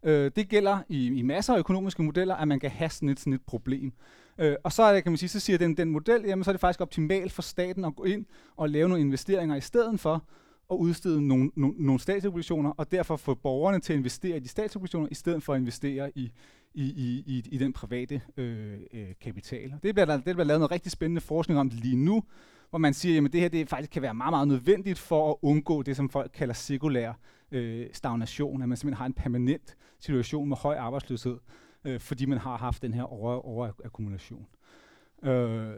Øh, 0.03 0.31
det 0.35 0.49
gælder 0.49 0.79
i, 0.89 1.07
i 1.07 1.21
masser 1.21 1.53
af 1.53 1.59
økonomiske 1.59 2.03
modeller, 2.03 2.35
at 2.35 2.47
man 2.47 2.59
kan 2.59 2.69
have 2.71 2.89
sådan 2.89 3.09
et, 3.09 3.19
sådan 3.19 3.33
et 3.33 3.41
problem. 3.41 3.93
Øh, 4.37 4.55
og 4.63 4.71
så 4.71 4.83
er 4.83 4.93
det, 4.93 5.03
kan 5.03 5.11
man 5.11 5.17
sige, 5.17 5.29
så 5.29 5.39
siger 5.39 5.57
den, 5.57 5.77
den 5.77 5.89
model, 5.89 6.23
jamen 6.25 6.43
så 6.43 6.51
er 6.51 6.53
det 6.53 6.61
faktisk 6.61 6.81
optimalt 6.81 7.31
for 7.31 7.41
staten 7.41 7.85
at 7.85 7.95
gå 7.95 8.03
ind 8.03 8.25
og 8.55 8.69
lave 8.69 8.89
nogle 8.89 9.01
investeringer 9.01 9.55
i 9.55 9.61
stedet 9.61 9.99
for 9.99 10.23
at 10.71 10.75
udstede 10.75 11.27
nogle, 11.27 11.51
nogle, 11.55 11.75
nogle 11.77 11.99
statsobligationer, 11.99 12.69
og 12.69 12.91
derfor 12.91 13.15
få 13.15 13.33
borgerne 13.33 13.79
til 13.79 13.93
at 13.93 13.97
investere 13.97 14.37
i 14.37 14.39
de 14.39 14.47
statsobligationer, 14.47 15.07
i 15.11 15.15
stedet 15.15 15.43
for 15.43 15.53
at 15.53 15.59
investere 15.59 16.11
i, 16.15 16.31
i, 16.73 16.83
i, 16.83 17.23
i, 17.27 17.43
i 17.51 17.57
den 17.57 17.73
private 17.73 18.21
øh, 18.37 18.79
øh, 18.93 19.07
kapital. 19.21 19.73
Det 19.83 19.95
bliver, 19.95 20.05
der, 20.05 20.15
det 20.15 20.23
bliver 20.23 20.43
lavet 20.43 20.59
noget 20.59 20.71
rigtig 20.71 20.91
spændende 20.91 21.21
forskning 21.21 21.59
om 21.59 21.71
lige 21.73 21.95
nu, 21.95 22.23
hvor 22.69 22.79
man 22.79 22.93
siger, 22.93 23.25
at 23.25 23.33
det 23.33 23.41
her 23.41 23.49
det 23.49 23.69
faktisk 23.69 23.91
kan 23.91 24.01
være 24.01 24.13
meget, 24.13 24.31
meget 24.31 24.47
nødvendigt 24.47 24.99
for 24.99 25.29
at 25.31 25.35
undgå 25.41 25.81
det, 25.81 25.95
som 25.95 26.09
folk 26.09 26.31
kalder 26.33 26.53
sekulær 26.53 27.13
øh, 27.51 27.87
stagnation, 27.93 28.61
at 28.61 28.69
man 28.69 28.77
simpelthen 28.77 28.97
har 28.97 29.05
en 29.05 29.13
permanent 29.13 29.77
situation 29.99 30.49
med 30.49 30.57
høj 30.57 30.75
arbejdsløshed, 30.75 31.37
øh, 31.85 31.99
fordi 31.99 32.25
man 32.25 32.37
har 32.37 32.57
haft 32.57 32.81
den 32.81 32.93
her 32.93 33.03
over, 33.03 33.45
overakkumulation. 33.45 34.47
Øh, 35.23 35.29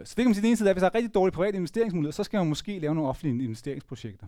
så 0.04 0.14
det 0.16 0.16
kan 0.16 0.26
man 0.26 0.34
sige, 0.34 0.42
det 0.42 0.48
ene 0.48 0.58
side 0.58 0.70
er, 0.70 0.72
at 0.72 0.76
hvis 0.76 0.82
der 0.82 0.90
er 0.90 0.96
rigtig 0.96 1.14
dårlige 1.14 1.34
private 1.34 1.56
investeringsmuligheder, 1.56 2.14
så 2.14 2.24
skal 2.24 2.38
man 2.38 2.48
måske 2.48 2.80
lave 2.80 2.96
nogle 2.96 3.10
offentlige 3.10 3.44
investeringsprojekter. 3.44 4.28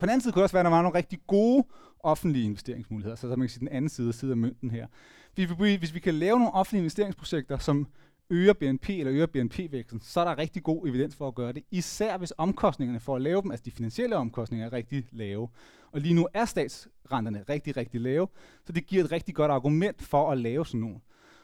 På 0.00 0.06
den 0.06 0.10
anden 0.10 0.20
side 0.20 0.32
kunne 0.32 0.40
det 0.40 0.44
også 0.44 0.52
være, 0.52 0.60
at 0.60 0.64
der 0.64 0.70
var 0.70 0.82
nogle 0.82 0.98
rigtig 0.98 1.18
gode 1.26 1.64
offentlige 2.02 2.44
investeringsmuligheder, 2.44 3.16
så, 3.16 3.20
så 3.20 3.28
man 3.28 3.40
kan 3.40 3.48
sige 3.48 3.60
den 3.60 3.68
anden 3.68 3.88
side, 3.88 4.12
side 4.12 4.30
af 4.30 4.36
mønten 4.36 4.70
her. 4.70 4.86
Hvis 5.34 5.50
vi, 5.60 5.74
hvis 5.74 5.94
vi 5.94 6.00
kan 6.00 6.14
lave 6.14 6.38
nogle 6.38 6.54
offentlige 6.54 6.80
investeringsprojekter, 6.80 7.58
som 7.58 7.86
øger 8.30 8.52
BNP 8.52 8.90
eller 8.90 9.12
øger 9.12 9.26
BNP-væksten, 9.26 10.00
så 10.00 10.20
er 10.20 10.24
der 10.24 10.38
rigtig 10.38 10.62
god 10.62 10.88
evidens 10.88 11.16
for 11.16 11.28
at 11.28 11.34
gøre 11.34 11.52
det. 11.52 11.62
Især 11.70 12.18
hvis 12.18 12.32
omkostningerne 12.38 13.00
for 13.00 13.16
at 13.16 13.22
lave 13.22 13.42
dem, 13.42 13.50
altså 13.50 13.64
de 13.64 13.70
finansielle 13.70 14.16
omkostninger, 14.16 14.66
er 14.66 14.72
rigtig 14.72 15.08
lave. 15.12 15.48
Og 15.92 16.00
lige 16.00 16.14
nu 16.14 16.28
er 16.34 16.44
statsrenterne 16.44 17.44
rigtig, 17.48 17.76
rigtig 17.76 18.00
lave, 18.00 18.28
så 18.66 18.72
det 18.72 18.86
giver 18.86 19.04
et 19.04 19.12
rigtig 19.12 19.34
godt 19.34 19.50
argument 19.50 20.02
for 20.02 20.30
at 20.30 20.38
lave 20.38 20.66
sådan 20.66 20.80
nogle. 20.80 21.00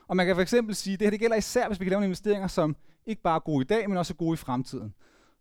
Og 0.08 0.16
man 0.16 0.26
kan 0.26 0.34
for 0.34 0.42
eksempel 0.42 0.74
sige, 0.74 0.94
at 0.94 1.00
det 1.00 1.06
her 1.06 1.10
det 1.10 1.20
gælder 1.20 1.36
især, 1.36 1.68
hvis 1.68 1.80
vi 1.80 1.84
kan 1.84 1.90
lave 1.90 2.00
nogle 2.00 2.06
investeringer, 2.06 2.48
som 2.48 2.76
ikke 3.06 3.22
bare 3.22 3.36
er 3.36 3.40
gode 3.40 3.62
i 3.62 3.66
dag, 3.66 3.88
men 3.88 3.98
også 3.98 4.12
er 4.12 4.16
gode 4.16 4.34
i 4.34 4.36
fremtiden. 4.36 4.94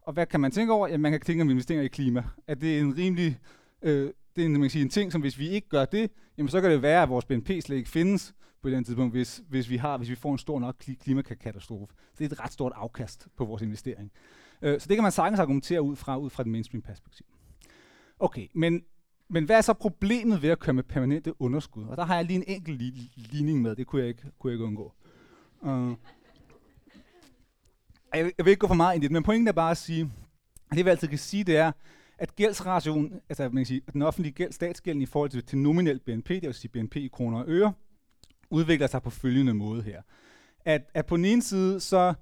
Og 0.07 0.13
hvad 0.13 0.25
kan 0.25 0.39
man 0.39 0.51
tænke 0.51 0.73
over? 0.73 0.87
Ja, 0.87 0.97
man 0.97 1.11
kan 1.11 1.21
tænke 1.21 1.41
om 1.41 1.49
investeringer 1.49 1.83
i 1.83 1.87
klima. 1.87 2.23
At 2.47 2.61
det 2.61 2.77
er 2.77 2.81
en 2.81 2.97
rimelig 2.97 3.39
øh, 3.81 4.11
det 4.35 4.41
er 4.41 4.45
en, 4.45 4.51
man 4.51 4.61
kan 4.61 4.69
sige, 4.69 4.81
en 4.81 4.89
ting, 4.89 5.11
som 5.11 5.21
hvis 5.21 5.39
vi 5.39 5.49
ikke 5.49 5.69
gør 5.69 5.85
det, 5.85 6.11
jamen 6.37 6.49
så 6.49 6.61
kan 6.61 6.71
det 6.71 6.81
være, 6.81 7.03
at 7.03 7.09
vores 7.09 7.25
BNP 7.25 7.47
slet 7.47 7.77
ikke 7.77 7.89
findes 7.89 8.33
på 8.61 8.67
et 8.67 8.71
eller 8.71 8.77
andet 8.77 8.87
tidspunkt, 8.87 9.13
hvis, 9.13 9.41
hvis, 9.49 9.69
vi, 9.69 9.77
har, 9.77 9.97
hvis 9.97 10.09
vi 10.09 10.15
får 10.15 10.31
en 10.31 10.37
stor 10.37 10.59
nok 10.59 10.75
klimakatastrofe. 10.99 11.93
Så 11.95 12.15
det 12.19 12.25
er 12.25 12.35
et 12.35 12.39
ret 12.39 12.53
stort 12.53 12.71
afkast 12.75 13.27
på 13.37 13.45
vores 13.45 13.61
investering. 13.61 14.11
Øh, 14.61 14.79
så 14.79 14.87
det 14.87 14.97
kan 14.97 15.03
man 15.03 15.11
sagtens 15.11 15.39
argumentere 15.39 15.81
ud 15.81 15.95
fra, 15.95 16.17
ud 16.17 16.29
fra 16.29 16.43
et 16.43 16.47
mainstream 16.47 16.81
perspektiv. 16.81 17.25
Okay, 18.19 18.47
men, 18.53 18.81
men 19.29 19.45
hvad 19.45 19.57
er 19.57 19.61
så 19.61 19.73
problemet 19.73 20.41
ved 20.41 20.49
at 20.49 20.59
køre 20.59 20.73
med 20.73 20.83
permanente 20.83 21.41
underskud? 21.41 21.83
Og 21.83 21.97
der 21.97 22.05
har 22.05 22.15
jeg 22.15 22.25
lige 22.25 22.37
en 22.37 22.43
enkelt 22.47 22.81
li- 22.81 23.11
ligning 23.15 23.61
med, 23.61 23.75
det 23.75 23.87
kunne 23.87 24.01
jeg 24.01 24.09
ikke, 24.09 24.23
kunne 24.39 24.51
jeg 24.51 24.55
ikke 24.55 24.65
undgå. 24.65 24.93
Uh, 25.61 25.93
jeg, 28.17 28.31
jeg 28.37 28.45
vil 28.45 28.51
ikke 28.51 28.59
gå 28.59 28.67
for 28.67 28.75
meget 28.75 28.95
ind 28.95 29.03
i 29.03 29.07
det, 29.07 29.11
men 29.11 29.23
pointen 29.23 29.47
er 29.47 29.51
bare 29.51 29.71
at 29.71 29.77
sige, 29.77 30.11
at 30.71 30.77
det 30.77 30.85
vi 30.85 30.89
altid 30.89 31.07
kan 31.07 31.17
sige, 31.17 31.43
det 31.43 31.57
er, 31.57 31.71
at 32.17 32.35
gældsrationen, 32.35 33.19
altså 33.29 33.43
man 33.43 33.55
kan 33.55 33.65
sige, 33.65 33.81
at 33.87 33.93
den 33.93 34.01
offentlige 34.01 34.33
gæld, 34.33 34.51
statsgælden 34.51 35.01
i 35.01 35.05
forhold 35.05 35.29
til, 35.29 35.45
til 35.45 35.57
nominel 35.57 35.99
BNP, 35.99 36.29
det 36.29 36.41
vil 36.41 36.53
sige 36.53 36.71
BNP 36.71 36.95
i 36.95 37.09
kroner 37.13 37.39
og 37.39 37.45
øre, 37.47 37.73
udvikler 38.49 38.87
sig 38.87 39.01
på 39.01 39.09
følgende 39.09 39.53
måde 39.53 39.81
her. 39.81 40.01
At, 40.65 40.81
at 40.93 41.05
på 41.05 41.17
den 41.17 41.25
ene 41.25 41.41
side, 41.41 41.79
så 41.79 42.13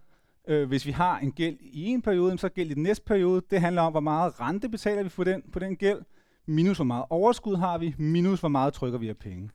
øh, 0.47 0.67
hvis 0.67 0.86
vi 0.86 0.91
har 0.91 1.19
en 1.19 1.32
gæld 1.32 1.58
i 1.62 1.86
en 1.86 2.01
periode, 2.01 2.38
så 2.38 2.49
gæld 2.49 2.71
i 2.71 2.73
den 2.73 2.84
næste 2.84 3.06
periode, 3.06 3.41
det 3.49 3.62
handler 3.62 3.82
om, 3.82 3.93
hvor 3.93 3.99
meget 3.99 4.39
rente 4.39 4.69
betaler 4.69 5.03
vi 5.03 5.10
for 5.10 5.23
den, 5.23 5.41
på 5.51 5.60
den 5.60 5.75
gæld, 5.75 6.01
minus 6.45 6.77
hvor 6.77 6.86
meget 6.86 7.06
overskud 7.10 7.56
har 7.56 7.77
vi, 7.77 7.95
minus 7.97 8.39
hvor 8.39 8.49
meget 8.49 8.73
trykker 8.73 8.99
vi 8.99 9.10
af 9.10 9.17
penge. 9.17 9.49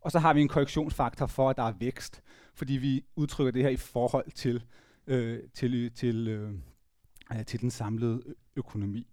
Og 0.00 0.10
så 0.10 0.18
har 0.18 0.34
vi 0.34 0.40
en 0.40 0.48
korrektionsfaktor 0.48 1.26
for, 1.26 1.50
at 1.50 1.56
der 1.56 1.62
er 1.62 1.72
vækst, 1.78 2.22
fordi 2.54 2.72
vi 2.72 3.04
udtrykker 3.16 3.52
det 3.52 3.62
her 3.62 3.70
i 3.70 3.76
forhold 3.76 4.30
til, 4.34 4.62
øh, 5.06 5.38
til, 5.54 5.74
øh, 5.74 5.90
til, 5.90 6.28
øh, 6.28 7.44
til 7.46 7.60
den 7.60 7.70
samlede 7.70 8.22
økonomi. 8.56 9.06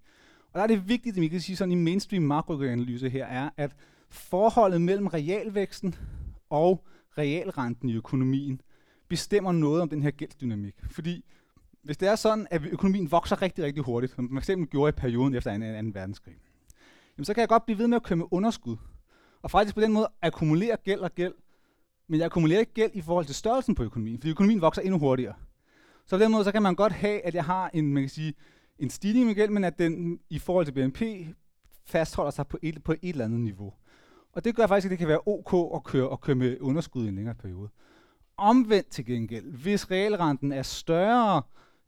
Og 0.52 0.58
der 0.58 0.62
er 0.64 0.68
det 0.68 0.88
vigtigt, 0.88 1.18
at 1.18 1.22
vi 1.22 1.28
kan 1.28 1.42
sige 1.42 1.56
sådan 1.56 1.72
i 1.72 1.76
mainstream 1.76 2.24
makroanalyse 2.24 3.10
her, 3.10 3.26
er, 3.26 3.50
at 3.58 3.76
forholdet 4.10 4.82
mellem 4.82 5.08
realvæksten 5.08 5.96
og 6.50 6.88
realrenten 7.18 7.90
i 7.90 7.96
økonomien 7.96 8.62
bestemmer 9.08 9.52
noget 9.52 9.82
om 9.82 9.90
den 9.90 10.04
her 10.04 10.12
gældsdynamik. 10.12 10.76
Fordi 10.92 11.26
hvis 11.84 11.98
det 11.98 12.08
er 12.08 12.16
sådan, 12.16 12.48
at 12.52 12.62
økonomien 12.72 13.12
vokser 13.12 13.42
rigtig, 13.42 13.64
rigtig 13.64 13.84
hurtigt, 13.84 14.16
som 14.16 14.28
man 14.32 14.38
eksempel 14.38 14.68
gjorde 14.68 14.90
i 14.90 14.92
perioden 14.92 15.36
efter 15.36 15.82
2. 15.82 15.90
verdenskrig, 15.94 16.36
jamen 17.18 17.26
så 17.26 17.34
kan 17.34 17.42
jeg 17.42 17.50
godt 17.50 17.66
blive 17.66 17.78
ved 17.78 17.88
med 17.88 17.96
at 17.96 18.04
køre 18.04 18.18
med 18.18 18.26
underskud. 18.32 18.78
Og 19.42 19.52
faktisk 19.52 19.76
på 19.76 19.82
den 19.82 19.94
måde 19.94 20.08
akkumulere 20.22 20.78
gæld 20.84 21.00
og 21.00 21.16
gæld, 21.16 21.34
men 22.08 22.20
jeg 22.20 22.26
akkumulerer 22.26 22.60
ikke 22.60 22.74
gæld 22.74 22.92
i 22.94 23.02
forhold 23.02 23.26
til 23.26 23.36
størrelsen 23.36 23.76
på 23.76 23.84
økonomien, 23.84 24.18
fordi 24.18 24.32
økonomien 24.32 24.62
vokser 24.62 24.82
endnu 24.82 25.00
hurtigere. 25.00 25.34
Så 26.10 26.18
på 26.18 26.24
den 26.24 26.32
måde 26.32 26.44
så 26.44 26.52
kan 26.52 26.62
man 26.62 26.76
godt 26.76 26.94
have, 26.94 27.26
at 27.26 27.36
jeg 27.36 27.46
har 27.46 27.70
en, 27.74 27.94
man 27.94 28.04
kan 28.04 28.10
sige, 28.10 28.34
en 28.80 28.90
stigning 28.90 29.26
med 29.26 29.36
gæld, 29.36 29.50
men 29.50 29.64
at 29.64 29.80
den 29.80 30.20
i 30.30 30.40
forhold 30.40 30.66
til 30.66 30.72
BNP 30.72 31.02
fastholder 31.86 32.32
sig 32.32 32.48
på 32.48 32.58
et, 32.62 32.84
på 32.84 32.92
et 32.92 33.10
eller 33.10 33.26
andet 33.26 33.40
niveau. 33.40 33.74
Og 34.34 34.46
det 34.46 34.56
gør 34.56 34.68
faktisk, 34.68 34.86
at 34.86 34.92
det 34.92 35.00
kan 35.00 35.08
være 35.08 35.28
ok 35.28 35.76
at 35.76 35.84
køre, 35.84 36.12
at 36.14 36.22
køre 36.22 36.36
med 36.36 36.58
underskud 36.62 37.06
i 37.06 37.08
en 37.08 37.16
længere 37.16 37.36
periode. 37.36 37.70
Omvendt 38.38 38.90
til 38.90 39.06
gengæld, 39.06 39.52
hvis 39.52 39.92
realrenten 39.92 40.52
er 40.52 40.62
større 40.62 41.42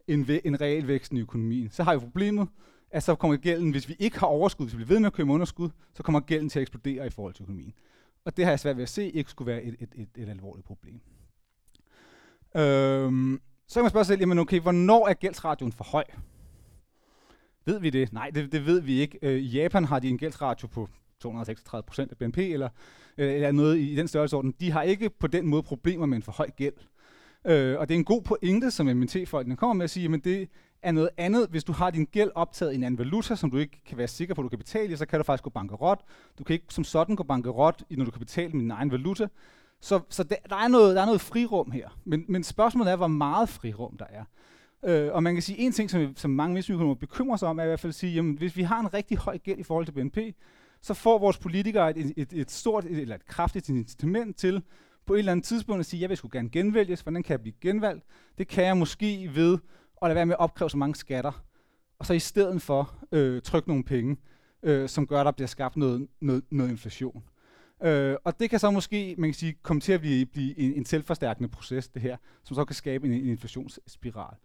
end, 0.08 0.26
ved, 0.26 0.40
end 0.46 0.62
realvæksten 0.62 1.18
i 1.18 1.22
økonomien, 1.22 1.70
så 1.70 1.84
har 1.84 1.94
vi 1.94 2.00
problemet, 2.00 2.48
at 2.92 3.04
så 3.04 3.16
kommer 3.16 3.38
gælden, 3.38 3.72
hvis 3.72 3.90
vi 3.90 3.96
ikke 4.00 4.20
har 4.20 4.28
overskud, 4.28 4.66
hvis 4.66 4.74
vi 4.74 4.78
bliver 4.78 4.88
ved 4.88 5.00
med 5.00 5.08
at 5.08 5.14
køre 5.14 5.26
med 5.26 5.34
underskud, 5.34 5.70
så 5.94 6.04
kommer 6.04 6.20
gælden 6.20 6.50
til 6.50 6.60
at 6.60 6.62
eksplodere 6.62 7.08
i 7.08 7.10
forhold 7.10 7.34
til 7.34 7.44
økonomien. 7.44 7.74
Og 8.26 8.38
det 8.38 8.46
har 8.46 8.52
jeg 8.52 8.60
svært 8.60 8.76
ved 8.78 8.84
at 8.84 8.90
se, 8.90 9.10
ikke 9.10 9.30
skulle 9.30 9.52
være 9.52 9.64
et, 9.64 9.76
et, 9.80 9.90
et, 9.96 10.10
et 10.16 10.30
alvorligt 10.30 10.68
problem. 10.68 11.02
Øhm, 12.56 13.42
så 13.72 13.76
kan 13.76 13.84
man 13.84 13.90
spørge 13.90 14.06
sig 14.06 14.14
selv, 14.14 14.20
jamen 14.20 14.40
okay, 14.40 14.60
hvornår 14.60 15.08
er 15.08 15.14
gældsradioen 15.14 15.72
for 15.72 15.84
høj? 15.84 16.04
Ved 17.66 17.80
vi 17.80 17.90
det? 17.90 18.14
Nej, 18.14 18.30
det, 18.30 18.52
det 18.52 18.66
ved 18.66 18.82
vi 18.82 19.00
ikke. 19.00 19.20
Øh, 19.22 19.40
I 19.40 19.46
Japan 19.46 19.86
har 19.86 20.00
de 20.00 20.10
en 20.10 20.18
gældsratio 20.18 20.68
på 20.68 20.88
236 21.20 21.84
procent 21.84 22.12
af 22.12 22.18
BNP, 22.18 22.38
eller, 22.38 22.70
øh, 23.18 23.34
eller 23.34 23.52
noget 23.52 23.78
i, 23.78 23.92
i 23.92 23.96
den 23.96 24.08
størrelsesorden. 24.08 24.54
De 24.60 24.72
har 24.72 24.82
ikke 24.82 25.10
på 25.10 25.28
den 25.28 25.48
måde 25.48 25.64
problemer 25.64 26.06
med 26.06 26.16
en 26.16 26.24
for 26.24 26.32
høj 26.32 26.50
gæld. 26.50 26.74
Øh, 27.46 27.80
og 27.80 27.90
det 27.90 27.96
er 27.96 27.98
en 27.98 28.06
god 28.06 28.22
pointe, 28.22 28.72
som 28.72 28.86
MNT-folkene 28.86 29.56
kommer 29.56 29.74
med 29.74 29.84
at 29.84 29.90
sige, 29.90 30.10
men 30.10 30.20
det 30.20 30.50
er 30.82 30.92
noget 30.92 31.10
andet. 31.18 31.48
Hvis 31.50 31.64
du 31.64 31.72
har 31.72 31.92
din 31.92 32.06
gæld 32.06 32.32
optaget 32.36 32.72
i 32.72 32.76
en 32.76 32.84
anden 32.84 33.00
valuta, 33.00 33.36
som 33.36 33.52
du 33.52 33.58
ikke 33.58 33.82
kan 33.86 33.98
være 33.98 34.08
sikker 34.08 34.36
på, 34.36 34.42
at 34.42 34.44
du 34.44 34.50
kan 34.50 34.58
betale 34.60 34.94
i, 34.94 34.96
så 34.96 35.06
kan 35.06 35.20
du 35.20 35.24
faktisk 35.24 35.44
gå 35.44 35.50
bankerot. 35.50 36.02
Du 36.40 36.44
kan 36.44 36.54
ikke 36.54 36.66
som 36.70 36.84
sådan 36.84 37.16
gå 37.16 37.24
bankerot, 37.24 37.84
når 37.90 38.06
du 38.06 38.12
kan 38.12 38.20
betale 38.20 38.52
med 38.52 38.62
din 38.62 38.72
egen 38.72 38.92
valuta. 38.92 39.28
Så, 39.82 40.00
så 40.10 40.24
der, 40.24 40.36
der, 40.50 40.56
er 40.56 40.68
noget, 40.68 40.96
der 40.96 41.02
er 41.02 41.06
noget 41.06 41.22
frirum 41.22 41.72
her. 41.72 41.90
Men, 42.06 42.26
men 42.28 42.44
spørgsmålet 42.44 42.92
er, 42.92 42.96
hvor 42.96 43.08
meget 43.08 43.50
frirum 43.50 43.98
der 43.98 44.06
er. 44.10 44.24
Øh, 44.84 45.14
og 45.14 45.24
man 45.24 45.36
kan 45.36 45.42
sige, 45.42 45.60
en 45.60 45.72
ting, 45.72 45.90
som, 45.90 46.14
som 46.16 46.32
mange 46.32 46.54
misøkonomer 46.54 46.96
bekymrer 46.96 47.38
sig 47.38 47.48
om, 47.48 47.60
er 47.60 47.64
i 47.64 47.68
hvert 47.68 47.80
fald 47.80 47.90
at 47.90 47.96
sige, 47.96 48.14
jamen 48.14 48.38
hvis 48.38 48.58
vi 48.58 48.64
har 48.64 48.80
en 48.80 48.94
rigtig 48.94 49.18
høj 49.18 49.38
gæld 49.38 49.60
i 49.60 49.64
forhold 49.64 49.86
til 49.86 49.92
BNP, 49.92 50.18
så 50.82 50.94
får 50.94 51.20
vores 51.20 51.38
politikere 51.38 51.98
et, 51.98 52.14
et, 52.18 52.34
et 52.34 52.52
stort 52.52 52.86
et, 52.86 53.00
eller 53.00 53.16
et 53.16 53.26
kraftigt 53.26 53.70
incitament 53.70 54.38
til 54.38 54.64
på 55.06 55.14
et 55.14 55.20
eller 55.20 55.32
andet 55.32 55.46
tidspunkt 55.46 55.80
at 55.80 55.86
sige, 55.86 56.02
jeg 56.02 56.10
vil 56.10 56.18
sgu 56.18 56.30
gerne 56.32 56.50
genvælges, 56.50 57.02
hvordan 57.02 57.24
kan 57.24 57.32
jeg 57.32 57.42
blive 57.42 57.56
genvalgt? 57.62 58.06
Det 58.38 58.48
kan 58.48 58.66
jeg 58.66 58.78
måske 58.78 59.32
ved 59.34 59.58
at 60.02 60.08
lade 60.08 60.16
være 60.16 60.26
med 60.26 60.34
at 60.34 60.40
opkræve 60.40 60.70
så 60.70 60.78
mange 60.78 60.96
skatter, 60.96 61.44
og 62.00 62.06
så 62.06 62.14
i 62.14 62.20
stedet 62.20 62.62
for 62.62 62.94
øh, 63.12 63.42
trykke 63.42 63.70
nogle 63.70 63.84
penge, 63.84 64.18
øh, 64.64 64.90
som 64.90 65.08
gør, 65.08 65.20
at 65.20 65.26
der 65.26 65.32
bliver 65.32 65.48
skabt 65.48 65.78
noget, 65.78 66.08
noget, 66.22 66.44
noget 66.52 66.70
inflation. 66.70 67.24
Øh, 67.84 68.16
og 68.24 68.40
det 68.40 68.50
kan 68.50 68.60
så 68.60 68.72
måske 68.72 69.16
man 69.18 69.30
kan 69.30 69.34
sige, 69.34 69.56
komme 69.62 69.82
til 69.82 69.94
at 69.94 70.02
blive, 70.02 70.26
blive 70.26 70.60
en, 70.60 70.74
en 70.74 70.86
selvforstærkende 70.86 71.50
proces, 71.50 71.88
det 71.88 72.02
her, 72.02 72.18
som 72.44 72.56
så 72.56 72.66
kan 72.66 72.76
skabe 72.76 73.08
en, 73.08 73.14
en 73.14 73.28
inflationsspiral. 73.28 74.36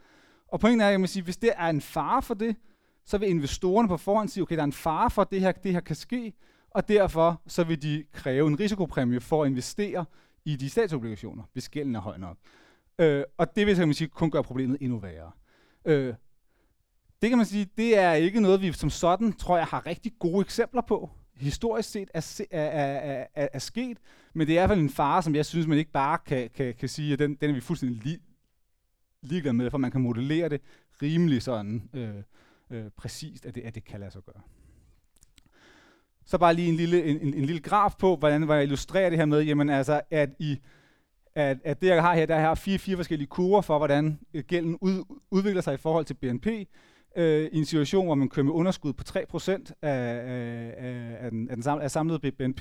Og 0.48 0.60
pointen 0.60 0.80
er, 0.80 0.88
at 0.88 1.00
man 1.00 1.08
sige, 1.08 1.22
hvis 1.22 1.36
det 1.36 1.50
er 1.56 1.66
en 1.66 1.80
fare 1.80 2.22
for 2.22 2.34
det, 2.34 2.56
så 3.04 3.18
vil 3.18 3.28
investorerne 3.28 3.88
på 3.88 3.96
forhånd 3.96 4.28
sige, 4.28 4.42
okay, 4.42 4.54
der 4.54 4.62
er 4.62 4.64
en 4.64 4.72
fare 4.72 5.10
for, 5.10 5.22
at 5.22 5.30
det 5.30 5.40
her, 5.40 5.52
det 5.52 5.72
her 5.72 5.80
kan 5.80 5.96
ske, 5.96 6.32
og 6.70 6.88
derfor 6.88 7.42
så 7.46 7.64
vil 7.64 7.82
de 7.82 8.04
kræve 8.12 8.46
en 8.48 8.60
risikopræmie 8.60 9.20
for 9.20 9.42
at 9.42 9.50
investere 9.50 10.04
i 10.44 10.56
de 10.56 10.70
statsobligationer, 10.70 11.42
hvis 11.52 11.68
gælden 11.68 11.96
er 11.96 12.00
høj 12.00 12.16
nok. 12.16 12.36
Øh, 12.98 13.24
og 13.38 13.56
det 13.56 13.66
vil 13.66 13.76
kan 13.76 13.88
man 13.88 13.94
sige, 13.94 14.08
kun 14.08 14.30
gøre 14.30 14.42
problemet 14.42 14.78
endnu 14.80 14.98
værre. 14.98 15.30
Øh, 15.84 16.14
det 17.22 17.28
kan 17.28 17.36
man 17.38 17.46
sige, 17.46 17.68
det 17.76 17.98
er 17.98 18.12
ikke 18.12 18.40
noget, 18.40 18.62
vi 18.62 18.72
som 18.72 18.90
sådan, 18.90 19.32
tror 19.32 19.56
jeg, 19.56 19.66
har 19.66 19.86
rigtig 19.86 20.12
gode 20.18 20.40
eksempler 20.40 20.82
på. 20.82 21.10
Historisk 21.36 21.90
set 21.90 22.10
er, 22.14 22.46
er, 22.50 22.60
er, 22.60 23.26
er, 23.34 23.48
er 23.52 23.58
sket, 23.58 23.98
men 24.34 24.46
det 24.46 24.58
er 24.58 24.62
i 24.62 24.66
hvert 24.66 24.70
fald 24.70 24.80
en 24.80 24.90
fare, 24.90 25.22
som 25.22 25.34
jeg 25.34 25.46
synes, 25.46 25.66
man 25.66 25.78
ikke 25.78 25.90
bare 25.90 26.18
kan, 26.26 26.50
kan, 26.54 26.74
kan 26.74 26.88
sige, 26.88 27.12
at 27.12 27.18
den, 27.18 27.34
den 27.34 27.50
er 27.50 27.54
vi 27.54 27.60
fuldstændig 27.60 28.04
li, 28.04 28.18
ligeglad 29.22 29.52
med, 29.52 29.70
for 29.70 29.78
man 29.78 29.90
kan 29.90 30.00
modellere 30.00 30.48
det 30.48 30.60
rimelig 31.02 31.42
sådan 31.42 31.90
øh, 31.94 32.14
øh, 32.70 32.90
præcist, 32.96 33.46
at 33.46 33.54
det, 33.54 33.60
at 33.60 33.74
det 33.74 33.84
kan 33.84 34.00
lade 34.00 34.10
sig 34.10 34.22
gøre. 34.22 34.42
Så 36.24 36.38
bare 36.38 36.54
lige 36.54 36.68
en 36.68 36.76
lille, 36.76 37.04
en, 37.04 37.20
en, 37.20 37.34
en 37.34 37.44
lille 37.44 37.60
graf 37.60 37.92
på, 37.98 38.16
hvordan 38.16 38.48
jeg 38.48 38.62
illustrerer 38.62 39.10
det 39.10 39.18
her 39.18 39.26
med, 39.26 39.42
jamen 39.42 39.70
altså, 39.70 40.00
at 40.10 40.30
i 40.38 40.60
at, 41.36 41.58
at 41.64 41.80
det, 41.80 41.86
jeg 41.86 42.02
har 42.02 42.14
her, 42.14 42.26
der 42.26 42.38
har 42.38 42.54
fire, 42.54 42.78
fire 42.78 42.96
forskellige 42.96 43.28
kurver 43.28 43.60
for, 43.60 43.78
hvordan 43.78 44.18
øh, 44.34 44.44
gælden 44.44 44.78
ud, 44.80 45.04
udvikler 45.30 45.62
sig 45.62 45.74
i 45.74 45.76
forhold 45.76 46.04
til 46.04 46.14
BNP, 46.14 46.46
øh, 47.16 47.48
i 47.52 47.58
en 47.58 47.64
situation, 47.64 48.06
hvor 48.06 48.14
man 48.14 48.28
kører 48.28 48.44
med 48.44 48.52
underskud 48.52 48.92
på 48.92 49.04
3% 49.08 49.72
af, 49.82 49.90
af, 49.90 50.74
af, 51.20 51.30
den, 51.30 51.48
af, 51.48 51.56
den 51.56 51.62
samlede, 51.62 51.84
af 51.84 51.90
samlede 51.90 52.32
BNP, 52.32 52.60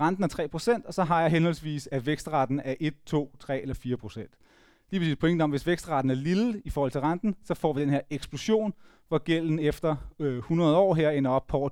renten 0.00 0.24
er 0.24 0.48
3%, 0.82 0.86
og 0.86 0.94
så 0.94 1.04
har 1.04 1.20
jeg 1.20 1.30
henholdsvis, 1.30 1.88
at 1.92 2.06
vækstraten 2.06 2.60
er 2.64 2.74
1, 2.80 2.94
2, 3.06 3.36
3 3.40 3.62
eller 3.62 3.74
4% 3.74 4.44
lige 4.90 5.00
præcis 5.00 5.16
pointen 5.16 5.40
om, 5.40 5.50
hvis 5.50 5.66
vækstraten 5.66 6.10
er 6.10 6.14
lille 6.14 6.62
i 6.64 6.70
forhold 6.70 6.90
til 6.90 7.00
renten, 7.00 7.36
så 7.44 7.54
får 7.54 7.72
vi 7.72 7.80
den 7.80 7.90
her 7.90 8.00
eksplosion, 8.10 8.72
hvor 9.08 9.18
gælden 9.18 9.58
efter 9.58 9.96
øh, 10.18 10.38
100 10.38 10.76
år 10.76 10.94
her 10.94 11.10
ender 11.10 11.30
op 11.30 11.46
på 11.46 11.56
over 11.56 11.70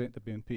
1000% 0.00 0.02
af 0.02 0.22
BNP. 0.22 0.50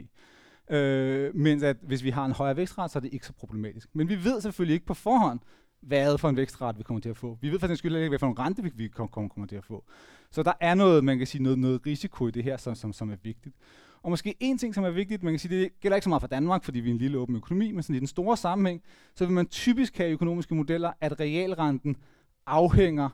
Øh, 0.70 1.36
mens 1.36 1.63
at 1.63 1.78
hvis 1.82 2.03
vi 2.03 2.09
har 2.09 2.26
en 2.26 2.32
højere 2.32 2.57
vækstrate, 2.57 2.91
så 2.91 2.99
er 2.99 3.01
det 3.01 3.13
ikke 3.13 3.26
så 3.26 3.34
problematisk. 3.34 3.89
Men 3.93 4.09
vi 4.09 4.24
ved 4.24 4.41
selvfølgelig 4.41 4.74
ikke 4.74 4.86
på 4.86 4.93
forhånd, 4.93 5.39
hvad 5.82 6.17
for 6.17 6.30
en 6.30 6.36
vækstrate 6.36 6.78
vi 6.78 6.84
kommer 6.84 7.01
til 7.01 7.09
at 7.09 7.17
få. 7.17 7.38
Vi 7.41 7.49
ved 7.49 7.59
faktisk 7.59 7.80
skyld 7.80 7.95
ikke, 7.95 8.09
hvad 8.09 8.19
for 8.19 8.28
en 8.28 8.39
rente 8.39 8.63
vi, 8.63 8.71
vi 8.75 8.88
kommer, 8.88 9.30
kommer 9.30 9.47
til 9.47 9.55
at 9.55 9.65
få. 9.65 9.84
Så 10.32 10.43
der 10.43 10.53
er 10.59 10.75
noget, 10.75 11.03
man 11.03 11.17
kan 11.17 11.28
sige, 11.28 11.43
noget, 11.43 11.59
noget 11.59 11.86
risiko 11.86 12.28
i 12.28 12.32
det 12.32 12.43
her, 12.43 12.57
som, 12.57 12.75
som, 12.75 12.93
som 12.93 13.09
er 13.11 13.17
vigtigt. 13.23 13.55
Og 14.01 14.09
måske 14.09 14.36
en 14.39 14.57
ting, 14.57 14.75
som 14.75 14.84
er 14.84 14.89
vigtigt, 14.89 15.23
man 15.23 15.34
kan 15.34 15.39
sige, 15.39 15.59
det 15.59 15.80
gælder 15.80 15.95
ikke 15.95 16.03
så 16.03 16.09
meget 16.09 16.21
for 16.21 16.28
Danmark, 16.28 16.63
fordi 16.63 16.80
vi 16.80 16.89
er 16.89 16.93
en 16.93 16.97
lille 16.97 17.17
åben 17.17 17.36
økonomi, 17.36 17.71
men 17.71 17.84
sådan 17.84 17.95
i 17.95 17.99
den 17.99 18.07
store 18.07 18.38
sammenhæng, 18.38 18.82
så 19.15 19.25
vil 19.25 19.34
man 19.34 19.47
typisk 19.47 19.97
have 19.97 20.09
økonomiske 20.09 20.55
modeller, 20.55 20.91
at 21.01 21.19
realrenten 21.19 21.97
afhænger 22.45 23.09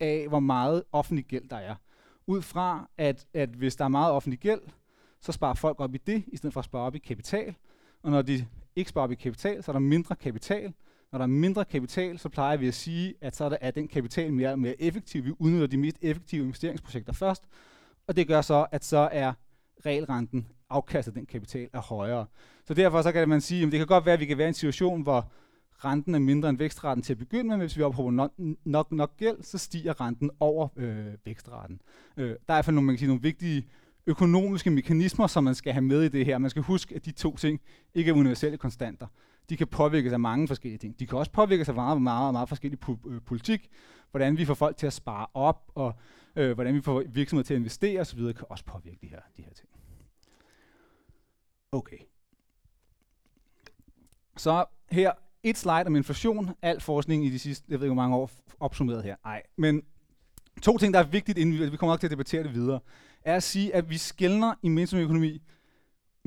af, 0.00 0.26
hvor 0.28 0.40
meget 0.40 0.82
offentlig 0.92 1.24
gæld 1.24 1.48
der 1.48 1.56
er. 1.56 1.74
Ud 2.26 2.42
fra, 2.42 2.88
at, 2.98 3.26
at 3.34 3.48
hvis 3.48 3.76
der 3.76 3.84
er 3.84 3.88
meget 3.88 4.12
offentlig 4.12 4.38
gæld, 4.38 4.60
så 5.20 5.32
sparer 5.32 5.54
folk 5.54 5.80
op 5.80 5.94
i 5.94 5.98
det, 5.98 6.24
i 6.26 6.36
stedet 6.36 6.52
for 6.52 6.60
at 6.60 6.64
spare 6.64 6.82
op 6.82 6.94
i 6.94 6.98
kapital. 6.98 7.54
Og 8.02 8.10
når 8.10 8.22
de 8.22 8.46
ikke 8.76 8.90
sparer 8.90 9.04
op 9.04 9.12
i 9.12 9.14
kapital, 9.14 9.62
så 9.62 9.70
er 9.70 9.72
der 9.72 9.80
mindre 9.80 10.16
kapital, 10.16 10.72
når 11.12 11.18
der 11.18 11.22
er 11.22 11.26
mindre 11.26 11.64
kapital, 11.64 12.18
så 12.18 12.28
plejer 12.28 12.56
vi 12.56 12.68
at 12.68 12.74
sige, 12.74 13.14
at 13.20 13.36
så 13.36 13.44
er, 13.44 13.48
der, 13.48 13.56
er 13.60 13.70
den 13.70 13.88
kapital 13.88 14.32
mere, 14.32 14.56
mere 14.56 14.82
effektiv. 14.82 15.24
Vi 15.24 15.32
udnytter 15.38 15.66
de 15.66 15.76
mest 15.76 15.96
effektive 16.02 16.44
investeringsprojekter 16.44 17.12
først, 17.12 17.42
og 18.06 18.16
det 18.16 18.28
gør 18.28 18.40
så, 18.40 18.66
at 18.72 18.84
så 18.84 19.08
er 19.12 19.32
regelrenten, 19.86 20.46
afkastet 20.70 21.14
den 21.14 21.26
kapital, 21.26 21.68
er 21.72 21.80
højere. 21.80 22.26
Så 22.64 22.74
derfor 22.74 23.02
så 23.02 23.12
kan 23.12 23.28
man 23.28 23.40
sige, 23.40 23.66
at 23.66 23.72
det 23.72 23.78
kan 23.78 23.86
godt 23.86 24.06
være, 24.06 24.12
at 24.14 24.20
vi 24.20 24.26
kan 24.26 24.38
være 24.38 24.46
i 24.46 24.48
en 24.48 24.54
situation, 24.54 25.02
hvor 25.02 25.32
renten 25.84 26.14
er 26.14 26.18
mindre 26.18 26.48
end 26.48 26.58
vækstraten 26.58 27.02
til 27.02 27.12
at 27.12 27.18
begynde 27.18 27.44
med, 27.44 27.56
men 27.56 27.60
hvis 27.60 27.76
vi 27.76 27.82
ophober 27.82 28.10
nok, 28.10 28.32
nok, 28.64 28.92
nok 28.92 29.16
gæld, 29.16 29.42
så 29.42 29.58
stiger 29.58 30.00
renten 30.00 30.30
over 30.40 30.68
øh, 30.76 31.06
vækstraten. 31.24 31.80
Øh, 32.16 32.28
der 32.28 32.32
er 32.32 32.34
i 32.34 32.42
hvert 32.46 32.64
fald 32.64 32.74
nogle, 32.74 32.86
man 32.86 32.94
kan 32.94 32.98
sige, 32.98 33.08
nogle 33.08 33.22
vigtige 33.22 33.66
økonomiske 34.06 34.70
mekanismer, 34.70 35.26
som 35.26 35.44
man 35.44 35.54
skal 35.54 35.72
have 35.72 35.82
med 35.82 36.02
i 36.02 36.08
det 36.08 36.24
her. 36.24 36.38
Man 36.38 36.50
skal 36.50 36.62
huske, 36.62 36.94
at 36.94 37.04
de 37.04 37.10
to 37.10 37.36
ting 37.36 37.60
ikke 37.94 38.10
er 38.10 38.14
universelle 38.14 38.58
konstanter. 38.58 39.06
De 39.48 39.56
kan 39.56 39.66
påvirkes 39.66 40.12
af 40.12 40.20
mange 40.20 40.48
forskellige 40.48 40.78
ting. 40.78 41.00
De 41.00 41.06
kan 41.06 41.18
også 41.18 41.32
påvirkes 41.32 41.68
af 41.68 41.74
meget, 41.74 42.02
meget, 42.02 42.34
meget 42.34 42.48
forskellig 42.48 42.78
po- 42.84 43.08
øh, 43.08 43.20
politik. 43.22 43.70
Hvordan 44.10 44.38
vi 44.38 44.44
får 44.44 44.54
folk 44.54 44.76
til 44.76 44.86
at 44.86 44.92
spare 44.92 45.26
op, 45.34 45.70
og 45.74 45.94
øh, 46.36 46.52
hvordan 46.52 46.74
vi 46.74 46.80
får 46.80 47.02
virksomheder 47.08 47.46
til 47.46 47.54
at 47.54 47.58
investere 47.58 48.00
osv., 48.00 48.18
kan 48.18 48.44
også 48.48 48.64
påvirke 48.64 48.98
de 49.00 49.06
her, 49.06 49.20
de 49.36 49.42
her 49.42 49.52
ting. 49.52 49.68
Okay. 51.72 51.98
Så 54.36 54.64
her 54.90 55.12
et 55.42 55.58
slide 55.58 55.86
om 55.86 55.96
inflation. 55.96 56.54
Al 56.62 56.80
forskning 56.80 57.26
i 57.26 57.30
de 57.30 57.38
sidste, 57.38 57.66
jeg 57.68 57.80
ved 57.80 57.86
ikke 57.86 57.94
hvor 57.94 58.02
mange 58.02 58.16
år, 58.16 58.30
opsummeret 58.60 59.04
her. 59.04 59.16
Nej, 59.24 59.42
men 59.56 59.82
to 60.62 60.78
ting, 60.78 60.94
der 60.94 61.00
er 61.00 61.06
vigtigt, 61.06 61.38
inden 61.38 61.58
vi, 61.58 61.70
vi 61.70 61.76
kommer 61.76 61.92
nok 61.92 62.00
til 62.00 62.06
at 62.06 62.10
debattere 62.10 62.42
det 62.42 62.54
videre, 62.54 62.80
er 63.24 63.36
at 63.36 63.42
sige, 63.42 63.74
at 63.74 63.90
vi 63.90 63.96
skældner 63.98 64.54
i 64.62 64.96
økonomi 64.96 65.42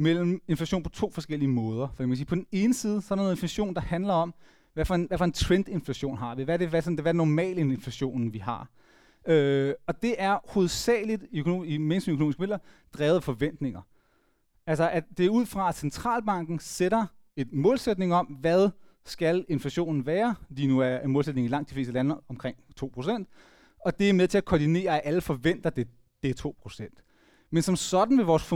mellem 0.02 0.42
inflation 0.48 0.84
på 0.84 0.90
to 0.90 1.12
forskellige 1.12 1.50
måder. 1.50 1.88
For 1.96 2.06
man 2.06 2.16
sige, 2.16 2.26
på 2.26 2.36
den 2.36 2.48
ene 2.52 2.74
side, 2.74 3.02
så 3.02 3.14
er 3.14 3.16
der 3.16 3.24
noget 3.24 3.36
inflation, 3.36 3.74
der 3.74 3.82
handler 3.82 4.14
om, 4.14 4.34
hvad 4.74 4.86
for 4.86 4.96
en, 4.96 5.06
hvad 5.06 5.18
for 5.18 5.26
en 5.26 5.32
trendinflation 5.32 6.18
har 6.18 6.36
vi? 6.36 6.44
Hvad 6.44 6.56
er 6.56 6.58
det, 6.58 6.68
hvad, 6.70 6.82
sådan, 6.82 7.00
hvad 7.00 7.12
er 7.12 7.18
normal 7.18 7.58
inflationen, 7.58 8.34
vi 8.34 8.38
har? 8.38 8.70
Øh, 9.28 9.74
og 9.88 10.02
det 10.02 10.16
er 10.18 10.38
hovedsageligt 10.48 11.24
i, 11.32 11.40
økonom, 11.40 11.64
i 11.64 11.96
økonomiske 12.08 12.42
midler 12.42 12.58
drevet 12.94 13.24
forventninger. 13.24 13.82
Altså, 14.68 14.90
at 14.90 15.04
det 15.18 15.26
er 15.26 15.30
ud 15.30 15.46
fra, 15.46 15.70
at 15.70 15.76
centralbanken 15.76 16.60
sætter 16.60 17.06
et 17.36 17.54
målsætning 17.54 18.14
om, 18.14 18.26
hvad 18.26 18.70
skal 19.06 19.46
inflationen 19.50 20.06
være. 20.06 20.36
Lige 20.50 20.68
nu 20.68 20.80
er 20.80 21.08
målsætningen 21.08 21.50
i 21.50 21.52
langt 21.52 21.70
de 21.70 21.74
fleste 21.74 21.94
lande 21.94 22.22
omkring 22.30 22.58
2%, 22.84 23.24
og 23.86 24.00
det 24.00 24.10
er 24.10 24.14
med 24.14 24.28
til 24.28 24.38
at 24.38 24.46
koordinere, 24.46 24.96
at 24.96 25.02
alle 25.04 25.22
forventer, 25.22 25.70
det, 25.70 25.88
det 26.24 26.30
er 26.30 26.54
2%. 26.68 27.11
Men 27.52 27.64
som 27.64 27.76
sådan 27.76 28.18
vil 28.18 28.26
vores 28.26 28.50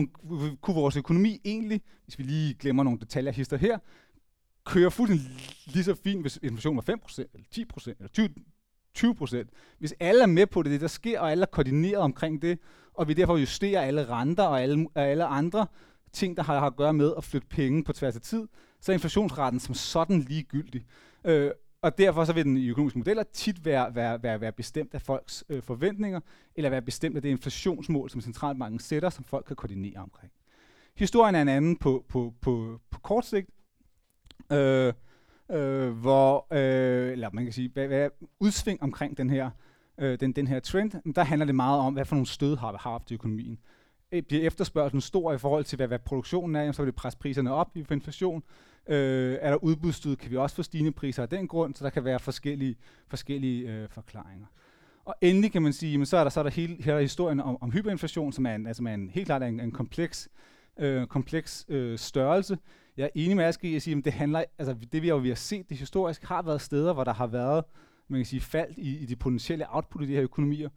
kunne 0.62 0.76
vores 0.76 0.98
økonomi 0.98 1.42
egentlig, 1.46 1.82
hvis 2.06 2.20
vi 2.20 2.24
lige 2.24 2.54
glemmer 2.54 2.84
nogle 2.84 3.00
detaljer 3.00 3.32
hister 3.32 3.58
her, 3.58 3.78
køre 4.66 4.92
fuldstændig 4.92 5.28
lige 5.66 5.84
så 5.84 5.96
fint, 6.04 6.22
hvis 6.22 6.40
inflationen 6.44 6.78
var 6.88 6.96
5%, 6.96 7.24
eller 7.34 7.46
10%, 7.56 7.90
eller 7.90 8.08
20, 8.08 8.30
20 8.96 9.46
Hvis 9.80 9.94
alle 10.00 10.22
er 10.22 10.28
med 10.28 10.48
på 10.48 10.64
det, 10.64 10.72
det 10.72 10.82
der 10.82 10.88
sker, 10.88 11.20
og 11.20 11.32
alle 11.32 11.42
er 11.42 11.52
koordineret 11.52 11.98
omkring 11.98 12.42
det, 12.42 12.60
og 12.94 13.08
vi 13.08 13.14
derfor 13.14 13.38
justerer 13.38 13.82
alle 13.82 14.10
renter 14.10 14.44
og 14.44 14.62
alle, 14.62 14.88
alle 14.96 15.26
andre 15.26 15.68
ting, 16.14 16.38
der 16.38 16.44
har, 16.44 16.60
har 16.60 16.68
at 16.68 16.76
gøre 16.76 16.94
med 16.94 17.14
at 17.18 17.24
flytte 17.24 17.48
penge 17.48 17.84
på 17.84 17.94
tværs 17.94 18.16
af 18.16 18.22
tid, 18.22 18.48
så 18.82 18.92
er 18.92 18.94
inflationsraten 18.94 19.60
som 19.60 19.74
sådan 19.74 20.20
ligegyldig. 20.22 20.86
Øh, 21.24 21.52
og 21.86 21.98
derfor 21.98 22.26
så 22.26 22.34
vil 22.34 22.44
den 22.44 22.58
i 22.58 22.70
økonomiske 22.70 23.00
modeller 23.00 23.24
tit 23.24 23.66
være, 23.66 23.96
være, 23.96 24.24
være, 24.24 24.42
være 24.42 24.52
bestemt 24.52 24.94
af 24.94 25.02
folks 25.02 25.44
øh, 25.50 25.64
forventninger, 25.64 26.20
eller 26.56 26.70
være 26.70 26.82
bestemt 26.82 27.16
af 27.16 27.22
det 27.22 27.30
inflationsmål, 27.30 28.10
som 28.10 28.22
centralbanken 28.22 28.80
sætter, 28.80 29.10
som 29.10 29.24
folk 29.24 29.46
kan 29.46 29.56
koordinere 29.56 29.98
omkring. 29.98 30.32
Historien 30.96 31.36
er 31.36 31.42
en 31.42 31.48
anden 31.48 31.76
på, 31.76 32.06
på, 32.10 32.34
på, 32.42 32.80
på 32.92 33.00
kort 33.00 33.26
sigt, 33.26 33.50
øh, 34.52 34.94
øh, 35.52 35.90
hvor, 35.90 36.48
øh, 36.52 37.12
eller 37.12 37.30
man 37.34 37.44
kan 37.44 37.54
sige, 37.54 37.70
hvad, 37.74 37.88
hvad 37.88 38.00
er 38.00 38.10
udsving 38.40 38.84
omkring 38.84 39.18
den 39.18 39.30
her, 39.30 39.50
øh, 39.98 40.20
den, 40.20 40.32
den 40.32 40.48
her 40.48 40.60
trend, 40.60 41.14
der 41.14 41.24
handler 41.24 41.46
det 41.46 41.56
meget 41.56 41.80
om, 41.80 41.94
hvad 41.94 42.06
for 42.06 42.16
nogle 42.16 42.28
stød 42.28 42.58
har 42.58 42.72
vi 42.72 42.78
haft 42.82 43.12
i 43.12 43.14
økonomien. 43.14 43.60
Øh, 44.18 44.24
bliver 44.24 44.48
efterspørgselen 44.48 45.02
stor 45.02 45.34
i 45.34 45.38
forhold 45.38 45.64
til, 45.64 45.76
hvad, 45.76 45.88
hvad 45.88 46.00
produktionen 46.00 46.56
er, 46.56 46.72
så 46.72 46.82
vil 46.82 46.88
det 46.88 46.96
presse 46.96 47.20
priserne 47.20 47.54
op 47.54 47.78
i 47.78 47.86
inflation. 47.92 48.44
Øh, 48.88 49.38
er 49.42 49.50
der 49.50 49.64
udbudsstød, 49.64 50.16
kan 50.16 50.32
vi 50.32 50.38
også 50.38 50.56
få 50.56 50.64
stigende 50.64 50.92
priser 50.92 51.24
af 51.24 51.30
den 51.30 51.48
grund, 51.48 51.76
så 51.76 51.84
der 51.84 51.90
kan 51.90 52.06
være 52.06 52.20
forskellige, 52.20 52.76
forskellige 53.08 53.70
øh, 53.70 53.90
forklaringer. 53.90 54.46
Og 55.06 55.16
endelig 55.22 55.52
kan 55.52 55.62
man 55.62 55.74
sige, 55.74 55.92
jamen, 55.92 56.06
så 56.06 56.18
er 56.18 56.24
der 56.24 56.30
så 56.30 56.40
er 56.40 56.44
der 56.44 56.50
hele, 56.50 56.84
her 56.84 57.00
historien 57.00 57.40
om, 57.40 57.58
om 57.62 57.72
hyperinflation, 57.72 58.32
som 58.32 58.46
er 58.46 58.56
en, 58.56 58.68
altså 58.68 58.84
man 58.84 59.10
helt 59.10 59.26
klart 59.26 59.44
en, 59.44 59.60
en 59.60 59.72
kompleks, 59.72 60.30
øh, 60.80 61.08
kompleks 61.08 61.66
øh, 61.70 61.98
størrelse. 61.98 62.58
Jeg 62.98 63.04
er 63.04 63.10
enig 63.16 63.36
med 63.36 63.46
Aske 63.46 63.68
i 63.68 63.76
at 63.76 63.82
sige, 63.82 63.98
at 63.98 64.06
det 64.06 64.14
handler, 64.14 64.44
altså 64.60 64.76
det 64.92 65.02
vi, 65.02 65.08
jo, 65.08 65.18
vi 65.18 65.28
har 65.28 65.36
set 65.36 65.70
det 65.70 65.78
historisk, 65.78 66.24
har 66.24 66.42
været 66.42 66.62
steder, 66.62 66.94
hvor 66.94 67.04
der 67.04 67.14
har 67.14 67.28
været 67.28 67.64
man 68.08 68.20
kan 68.20 68.26
sige, 68.26 68.42
fald 68.42 68.74
i, 68.78 68.98
i 68.98 69.06
det 69.06 69.20
potentielle 69.20 69.66
output 69.70 70.04
i 70.04 70.06
de 70.06 70.14
her 70.14 70.24
økonomier. 70.24 70.70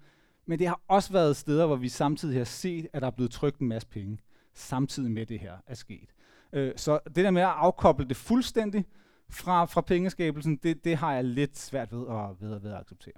Men 0.49 0.59
det 0.59 0.67
har 0.67 0.81
også 0.89 1.13
været 1.13 1.37
steder, 1.37 1.67
hvor 1.67 1.77
vi 1.77 1.89
samtidig 1.89 2.37
har 2.37 2.45
set, 2.45 2.87
at 2.93 3.03
der 3.03 3.07
er 3.07 3.13
blevet 3.13 3.31
trykt 3.31 3.59
en 3.59 3.69
masse 3.69 3.89
penge, 3.89 4.19
samtidig 4.55 5.11
med 5.11 5.27
det 5.27 5.41
her 5.41 5.53
er 5.67 5.75
sket. 5.75 6.15
Øh, 6.53 6.73
så 6.77 7.01
det 7.05 7.17
der 7.17 7.31
med 7.31 7.43
at 7.43 7.49
afkoble 7.49 8.09
det 8.09 8.17
fuldstændig 8.17 8.87
fra, 9.31 9.65
fra 9.65 9.81
pengeskabelsen, 9.81 10.57
det, 10.57 10.85
det 10.85 10.97
har 10.97 11.15
jeg 11.15 11.25
lidt 11.25 11.59
svært 11.59 11.93
ved 11.93 12.01
at, 12.09 12.41
ved, 12.41 12.61
ved 12.61 12.71
at 12.71 12.81
acceptere. 12.81 13.15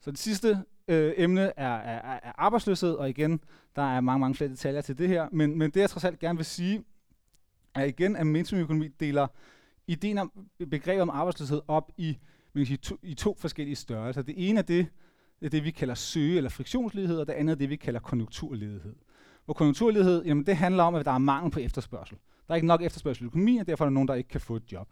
Så 0.00 0.10
det 0.10 0.18
sidste 0.18 0.64
øh, 0.88 1.14
emne 1.16 1.52
er, 1.56 1.76
er, 1.76 2.18
er 2.22 2.32
arbejdsløshed, 2.38 2.92
og 2.92 3.08
igen, 3.08 3.40
der 3.76 3.82
er 3.82 4.00
mange, 4.00 4.20
mange 4.20 4.34
flere 4.34 4.50
detaljer 4.50 4.80
til 4.80 4.98
det 4.98 5.08
her, 5.08 5.28
men, 5.32 5.58
men 5.58 5.70
det 5.70 5.80
jeg 5.80 5.90
trods 5.90 6.04
alt 6.04 6.18
gerne 6.18 6.36
vil 6.38 6.46
sige, 6.46 6.84
er 7.74 7.84
igen, 7.84 8.16
at 8.16 8.26
mainstream-økonomi 8.26 8.88
deler 8.88 9.26
ideen 9.86 10.18
om 10.18 10.32
begrebet 10.70 11.02
om 11.02 11.10
arbejdsløshed 11.10 11.60
op 11.68 11.90
i, 11.96 12.18
man 12.52 12.60
kan 12.60 12.66
sige, 12.66 12.76
to, 12.76 12.96
i 13.02 13.14
to 13.14 13.36
forskellige 13.38 13.76
størrelser. 13.76 14.22
Det 14.22 14.48
ene 14.48 14.58
er 14.58 14.62
det, 14.62 14.86
det 15.40 15.46
er 15.46 15.50
det, 15.50 15.64
vi 15.64 15.70
kalder 15.70 15.94
søge- 15.94 16.36
eller 16.36 16.50
friktionsledighed, 16.50 17.18
og 17.18 17.26
det 17.26 17.32
andet 17.32 17.52
er 17.52 17.58
det, 17.58 17.70
vi 17.70 17.76
kalder 17.76 18.00
konjunkturledighed. 18.00 18.94
Hvor 19.44 19.54
konjunkturledighed, 19.54 20.24
jamen 20.24 20.46
det 20.46 20.56
handler 20.56 20.82
om, 20.82 20.94
at 20.94 21.04
der 21.04 21.12
er 21.12 21.18
mangel 21.18 21.50
på 21.50 21.60
efterspørgsel. 21.60 22.16
Der 22.46 22.52
er 22.52 22.56
ikke 22.56 22.66
nok 22.66 22.82
efterspørgsel 22.82 23.24
i 23.24 23.26
økonomien, 23.26 23.60
og 23.60 23.66
derfor 23.66 23.84
er 23.84 23.88
der 23.88 23.94
nogen, 23.94 24.08
der 24.08 24.14
ikke 24.14 24.28
kan 24.28 24.40
få 24.40 24.56
et 24.56 24.72
job. 24.72 24.88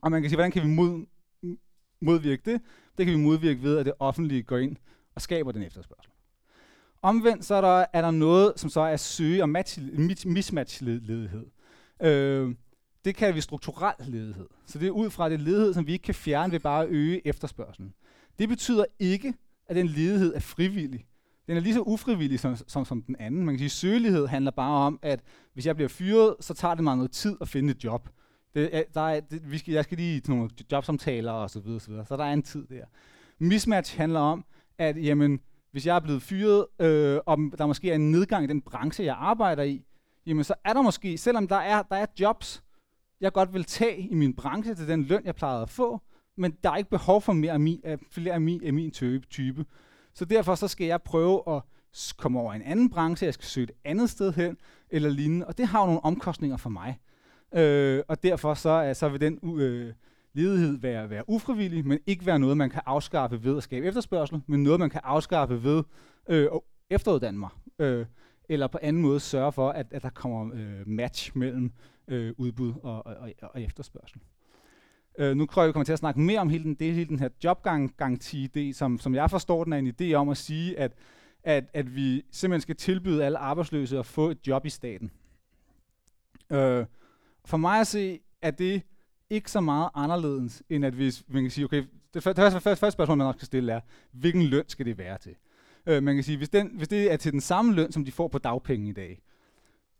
Og 0.00 0.10
man 0.10 0.22
kan 0.22 0.30
sige, 0.30 0.36
hvordan 0.36 0.50
kan 0.50 0.62
vi 0.62 0.68
mod, 0.68 1.06
modvirke 2.00 2.42
det? 2.44 2.60
Det 2.98 3.06
kan 3.06 3.14
vi 3.14 3.20
modvirke 3.20 3.62
ved, 3.62 3.78
at 3.78 3.86
det 3.86 3.94
offentlige 3.98 4.42
går 4.42 4.58
ind 4.58 4.76
og 5.14 5.22
skaber 5.22 5.52
den 5.52 5.62
efterspørgsel. 5.62 6.12
Omvendt 7.02 7.44
så 7.44 7.54
er 7.54 7.60
der, 7.60 7.84
er 7.92 8.02
der 8.02 8.10
noget, 8.10 8.52
som 8.56 8.70
så 8.70 8.80
er 8.80 8.96
søge- 8.96 9.42
og 9.42 9.48
mismatch-ledighed. 10.26 11.46
Øh, 12.02 12.54
det 13.04 13.16
kalder 13.16 13.34
vi 13.34 13.40
strukturel 13.40 13.94
ledighed. 13.98 14.46
Så 14.66 14.78
det 14.78 14.86
er 14.86 14.90
ud 14.90 15.10
fra 15.10 15.28
det 15.28 15.40
ledighed, 15.40 15.74
som 15.74 15.86
vi 15.86 15.92
ikke 15.92 16.02
kan 16.02 16.14
fjerne 16.14 16.52
ved 16.52 16.60
bare 16.60 16.82
at 16.82 16.90
øge 16.90 17.26
efterspørgselen. 17.26 17.94
Det 18.38 18.48
betyder 18.48 18.84
ikke, 18.98 19.34
at 19.66 19.76
den 19.76 19.86
ledighed 19.86 20.34
er 20.34 20.40
frivillig. 20.40 21.06
Den 21.46 21.56
er 21.56 21.60
lige 21.60 21.74
så 21.74 21.80
ufrivillig 21.80 22.40
som, 22.40 22.56
som, 22.56 22.84
som 22.84 23.02
den 23.02 23.16
anden. 23.18 23.46
Man 23.46 23.54
kan 23.54 23.58
sige, 23.58 23.66
at 23.66 23.70
søgelighed 23.70 24.26
handler 24.26 24.50
bare 24.50 24.86
om, 24.86 24.98
at 25.02 25.20
hvis 25.54 25.66
jeg 25.66 25.76
bliver 25.76 25.88
fyret, 25.88 26.34
så 26.40 26.54
tager 26.54 26.74
det 26.74 26.84
mig 26.84 26.96
noget 26.96 27.10
tid 27.10 27.36
at 27.40 27.48
finde 27.48 27.70
et 27.70 27.84
job. 27.84 28.08
Det 28.54 28.84
der 28.94 29.00
er, 29.00 29.20
det, 29.20 29.50
vi 29.50 29.58
skal, 29.58 29.74
jeg 29.74 29.84
skal 29.84 29.98
lige 29.98 30.20
til 30.20 30.34
nogle 30.34 30.50
jobsamtaler 30.72 31.32
og 31.32 31.50
så 31.50 31.60
videre, 31.60 31.80
så 31.80 31.90
videre. 31.90 32.06
Så 32.06 32.16
der 32.16 32.24
er 32.24 32.32
en 32.32 32.42
tid 32.42 32.66
der. 32.66 32.84
Mismatch 33.38 33.96
handler 33.96 34.20
om, 34.20 34.44
at 34.78 35.04
jamen, 35.04 35.40
hvis 35.70 35.86
jeg 35.86 35.96
er 35.96 36.00
blevet 36.00 36.22
fyret, 36.22 36.66
øh, 36.80 37.20
og 37.26 37.38
der 37.58 37.66
måske 37.66 37.90
er 37.90 37.94
en 37.94 38.10
nedgang 38.10 38.44
i 38.44 38.46
den 38.46 38.62
branche, 38.62 39.04
jeg 39.04 39.16
arbejder 39.18 39.62
i, 39.62 39.84
jamen 40.26 40.44
så 40.44 40.54
er 40.64 40.72
der 40.72 40.82
måske, 40.82 41.18
selvom 41.18 41.48
der 41.48 41.56
er, 41.56 41.82
der 41.82 41.96
er 41.96 42.06
jobs, 42.20 42.62
jeg 43.20 43.32
godt 43.32 43.54
vil 43.54 43.64
tage 43.64 43.98
i 43.98 44.14
min 44.14 44.34
branche 44.34 44.74
til 44.74 44.88
den 44.88 45.02
løn, 45.02 45.22
jeg 45.24 45.34
plejede 45.34 45.62
at 45.62 45.70
få, 45.70 46.00
men 46.36 46.56
der 46.64 46.70
er 46.70 46.76
ikke 46.76 46.90
behov 46.90 47.22
for 47.22 47.32
mere 47.32 47.52
af 47.52 47.60
min, 47.60 47.80
af 47.84 47.98
flere 48.10 48.34
af 48.34 48.40
min, 48.40 48.64
af 48.64 48.72
min 48.72 48.90
type. 49.30 49.64
Så 50.14 50.24
derfor 50.24 50.54
så 50.54 50.68
skal 50.68 50.86
jeg 50.86 51.02
prøve 51.02 51.42
at 51.56 51.62
komme 52.16 52.40
over 52.40 52.52
en 52.52 52.62
anden 52.62 52.90
branche, 52.90 53.24
jeg 53.24 53.34
skal 53.34 53.46
søge 53.46 53.64
et 53.64 53.72
andet 53.84 54.10
sted 54.10 54.32
hen, 54.32 54.56
eller 54.90 55.08
lignende, 55.08 55.46
og 55.46 55.58
det 55.58 55.66
har 55.66 55.80
jo 55.80 55.86
nogle 55.86 56.04
omkostninger 56.04 56.56
for 56.56 56.70
mig. 56.70 57.00
Øh, 57.54 58.02
og 58.08 58.22
derfor 58.22 58.54
så, 58.54 58.92
så 58.94 59.08
vil 59.08 59.20
den 59.20 59.60
øh, 59.60 59.92
ledighed 60.34 60.78
være, 60.78 61.10
være 61.10 61.24
ufrivillig, 61.28 61.86
men 61.86 61.98
ikke 62.06 62.26
være 62.26 62.38
noget, 62.38 62.56
man 62.56 62.70
kan 62.70 62.82
afskaffe 62.86 63.44
ved 63.44 63.56
at 63.56 63.62
skabe 63.62 63.86
efterspørgsel, 63.86 64.42
men 64.46 64.62
noget, 64.62 64.80
man 64.80 64.90
kan 64.90 65.00
afskaffe 65.04 65.62
ved 65.62 65.82
øh, 66.28 66.48
at 66.54 66.60
efteruddanne 66.90 67.38
mig. 67.38 67.50
Øh, 67.78 68.06
eller 68.48 68.66
på 68.66 68.78
anden 68.82 69.02
måde 69.02 69.20
sørge 69.20 69.52
for, 69.52 69.70
at, 69.70 69.86
at 69.90 70.02
der 70.02 70.10
kommer 70.10 70.54
øh, 70.54 70.88
match 70.88 71.36
mellem 71.36 71.72
øh, 72.08 72.32
udbud 72.36 72.74
og, 72.82 73.06
og, 73.06 73.32
og 73.42 73.62
efterspørgsel. 73.62 74.20
Øh, 75.18 75.36
nu 75.36 75.46
tror 75.46 75.62
jeg, 75.62 75.68
vi 75.68 75.72
kommer 75.72 75.84
til 75.84 75.92
at 75.92 75.98
snakke 75.98 76.20
mere 76.20 76.40
om 76.40 76.48
hele 76.48 76.64
den, 76.64 76.74
det, 76.74 76.94
hele 76.94 77.08
den 77.08 77.18
her 77.18 77.28
jobgaranti-idé, 77.44 78.72
som, 78.72 78.98
som 78.98 79.14
jeg 79.14 79.30
forstår 79.30 79.64
den 79.64 79.72
er 79.72 79.78
en 79.78 79.94
idé 80.00 80.14
om 80.14 80.28
at 80.28 80.36
sige, 80.36 80.78
at, 80.78 80.92
at, 81.42 81.64
at 81.74 81.96
vi 81.96 82.22
simpelthen 82.30 82.60
skal 82.60 82.76
tilbyde 82.76 83.24
alle 83.24 83.38
arbejdsløse 83.38 83.98
at 83.98 84.06
få 84.06 84.30
et 84.30 84.38
job 84.46 84.66
i 84.66 84.70
staten. 84.70 85.10
Øh, 86.50 86.86
for 87.44 87.56
mig 87.56 87.80
at 87.80 87.86
se, 87.86 88.20
er 88.42 88.50
det 88.50 88.82
ikke 89.30 89.50
så 89.50 89.60
meget 89.60 89.90
anderledes, 89.94 90.62
end 90.68 90.84
at 90.86 90.92
hvis 90.92 91.24
man 91.28 91.42
kan 91.42 91.50
sige, 91.50 91.64
okay, 91.64 91.84
det 92.14 92.22
første, 92.22 92.42
første, 92.42 92.60
første 92.60 92.90
spørgsmål, 92.90 93.18
man 93.18 93.26
også 93.26 93.38
skal 93.38 93.46
stille 93.46 93.72
er, 93.72 93.80
hvilken 94.12 94.42
løn 94.42 94.64
skal 94.68 94.86
det 94.86 94.98
være 94.98 95.18
til? 95.18 95.34
Øh, 95.86 96.02
man 96.02 96.14
kan 96.14 96.24
sige, 96.24 96.38
hvis, 96.38 96.48
den, 96.48 96.70
hvis 96.74 96.88
det 96.88 97.12
er 97.12 97.16
til 97.16 97.32
den 97.32 97.40
samme 97.40 97.74
løn, 97.74 97.92
som 97.92 98.04
de 98.04 98.12
får 98.12 98.28
på 98.28 98.38
dagpenge 98.38 98.88
i 98.88 98.92
dag, 98.92 99.22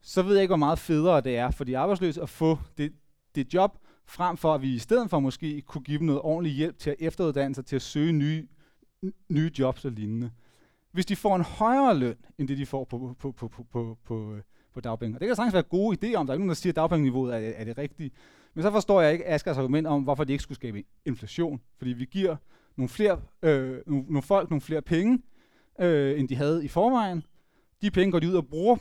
så 0.02 0.22
ved 0.22 0.34
jeg 0.34 0.42
ikke, 0.42 0.50
hvor 0.50 0.56
meget 0.56 0.78
federe 0.78 1.20
det 1.20 1.36
er 1.36 1.50
for 1.50 1.64
de 1.64 1.78
arbejdsløse 1.78 2.22
at 2.22 2.28
få 2.28 2.58
det, 2.78 2.92
det 3.34 3.54
job, 3.54 3.78
frem 4.06 4.36
for 4.36 4.54
at 4.54 4.62
vi 4.62 4.74
i 4.74 4.78
stedet 4.78 5.10
for 5.10 5.20
måske 5.20 5.62
kunne 5.62 5.82
give 5.82 5.98
dem 5.98 6.06
noget 6.06 6.22
ordentlig 6.22 6.52
hjælp 6.52 6.78
til 6.78 6.90
at 6.90 6.96
efteruddanne 6.98 7.54
sig, 7.54 7.66
til 7.66 7.76
at 7.76 7.82
søge 7.82 8.12
nye, 8.12 8.46
nye 9.28 9.50
jobs 9.58 9.84
og 9.84 9.92
lignende. 9.92 10.30
Hvis 10.92 11.06
de 11.06 11.16
får 11.16 11.36
en 11.36 11.42
højere 11.42 11.98
løn, 11.98 12.16
end 12.38 12.48
det 12.48 12.58
de 12.58 12.66
får 12.66 12.84
på, 12.84 13.16
på, 13.18 13.32
på, 13.32 13.48
på, 13.48 13.66
på, 13.72 13.98
på, 14.04 14.36
på 14.74 14.80
dagpenge. 14.80 15.16
Og 15.16 15.20
det 15.20 15.26
kan 15.26 15.36
sagtens 15.36 15.54
være 15.54 15.62
gode 15.62 15.96
idéer 15.96 16.14
om, 16.14 16.26
der 16.26 16.34
er 16.34 16.38
nogen, 16.38 16.48
der 16.48 16.54
siger, 16.54 16.72
at 16.72 16.76
dagpengeniveauet 16.76 17.34
er, 17.34 17.38
er 17.38 17.64
det 17.64 17.78
rigtige. 17.78 18.10
Men 18.54 18.62
så 18.62 18.70
forstår 18.70 19.00
jeg 19.00 19.12
ikke 19.12 19.26
Askers 19.26 19.58
argument 19.58 19.86
om, 19.86 20.02
hvorfor 20.02 20.24
det 20.24 20.32
ikke 20.32 20.42
skulle 20.42 20.56
skabe 20.56 20.84
inflation. 21.04 21.60
Fordi 21.78 21.92
vi 21.92 22.04
giver 22.04 22.36
nogle, 22.76 22.88
flere, 22.88 23.20
øh, 23.42 23.80
nogle, 23.86 24.04
nogle 24.04 24.22
folk 24.22 24.50
nogle 24.50 24.60
flere 24.60 24.82
penge, 24.82 25.22
øh, 25.80 26.20
end 26.20 26.28
de 26.28 26.36
havde 26.36 26.64
i 26.64 26.68
forvejen. 26.68 27.24
De 27.82 27.90
penge 27.90 28.12
går 28.12 28.18
de 28.18 28.28
ud 28.28 28.34
og 28.34 28.46
bruger 28.46 28.76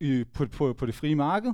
øh, 0.00 0.26
på, 0.34 0.46
på, 0.46 0.72
på 0.72 0.86
det 0.86 0.94
frie 0.94 1.14
marked. 1.14 1.52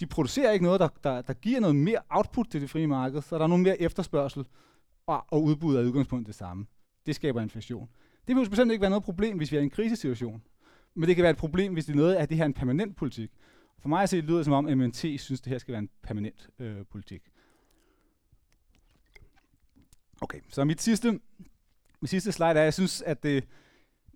De 0.00 0.06
producerer 0.06 0.52
ikke 0.52 0.64
noget, 0.64 0.80
der, 0.80 0.88
der, 1.04 1.22
der 1.22 1.32
giver 1.32 1.60
noget 1.60 1.76
mere 1.76 1.98
output 2.08 2.46
til 2.50 2.60
det 2.60 2.70
frie 2.70 2.86
marked, 2.86 3.22
så 3.22 3.36
der 3.36 3.42
er 3.42 3.46
noget 3.46 3.62
mere 3.62 3.80
efterspørgsel, 3.80 4.44
og, 5.06 5.24
og 5.30 5.44
udbud 5.44 5.76
er 5.76 5.82
udgangspunkt 5.82 6.26
det 6.26 6.34
samme. 6.34 6.66
Det 7.06 7.14
skaber 7.14 7.40
inflation. 7.40 7.88
Det 8.28 8.36
vil 8.36 8.48
bestemt 8.48 8.72
ikke 8.72 8.80
være 8.82 8.90
noget 8.90 9.04
problem, 9.04 9.36
hvis 9.36 9.52
vi 9.52 9.56
er 9.56 9.60
i 9.60 9.64
en 9.64 9.70
krisesituation. 9.70 10.42
Men 10.94 11.08
det 11.08 11.16
kan 11.16 11.22
være 11.22 11.30
et 11.30 11.36
problem, 11.36 11.72
hvis 11.72 11.86
det 11.86 11.92
er 11.92 11.96
noget 11.96 12.14
af 12.14 12.28
det 12.28 12.36
her 12.36 12.44
en 12.44 12.54
permanent 12.54 12.96
politik. 12.96 13.30
For 13.80 13.88
mig 13.88 14.02
at 14.02 14.08
se, 14.08 14.16
det 14.16 14.24
lyder 14.24 14.42
som 14.42 14.52
om, 14.52 14.66
at 14.66 14.78
MNT 14.78 14.96
synes, 14.96 15.40
det 15.40 15.50
her 15.50 15.58
skal 15.58 15.72
være 15.72 15.78
en 15.78 15.90
permanent 16.02 16.48
øh, 16.58 16.84
politik. 16.90 17.22
Okay, 20.20 20.40
så 20.48 20.64
mit 20.64 20.82
sidste, 20.82 21.20
mit 22.00 22.10
sidste 22.10 22.32
slide 22.32 22.48
er, 22.48 22.54
at 22.54 22.64
jeg 22.64 22.74
synes, 22.74 23.02
at 23.02 23.22
det, 23.22 23.44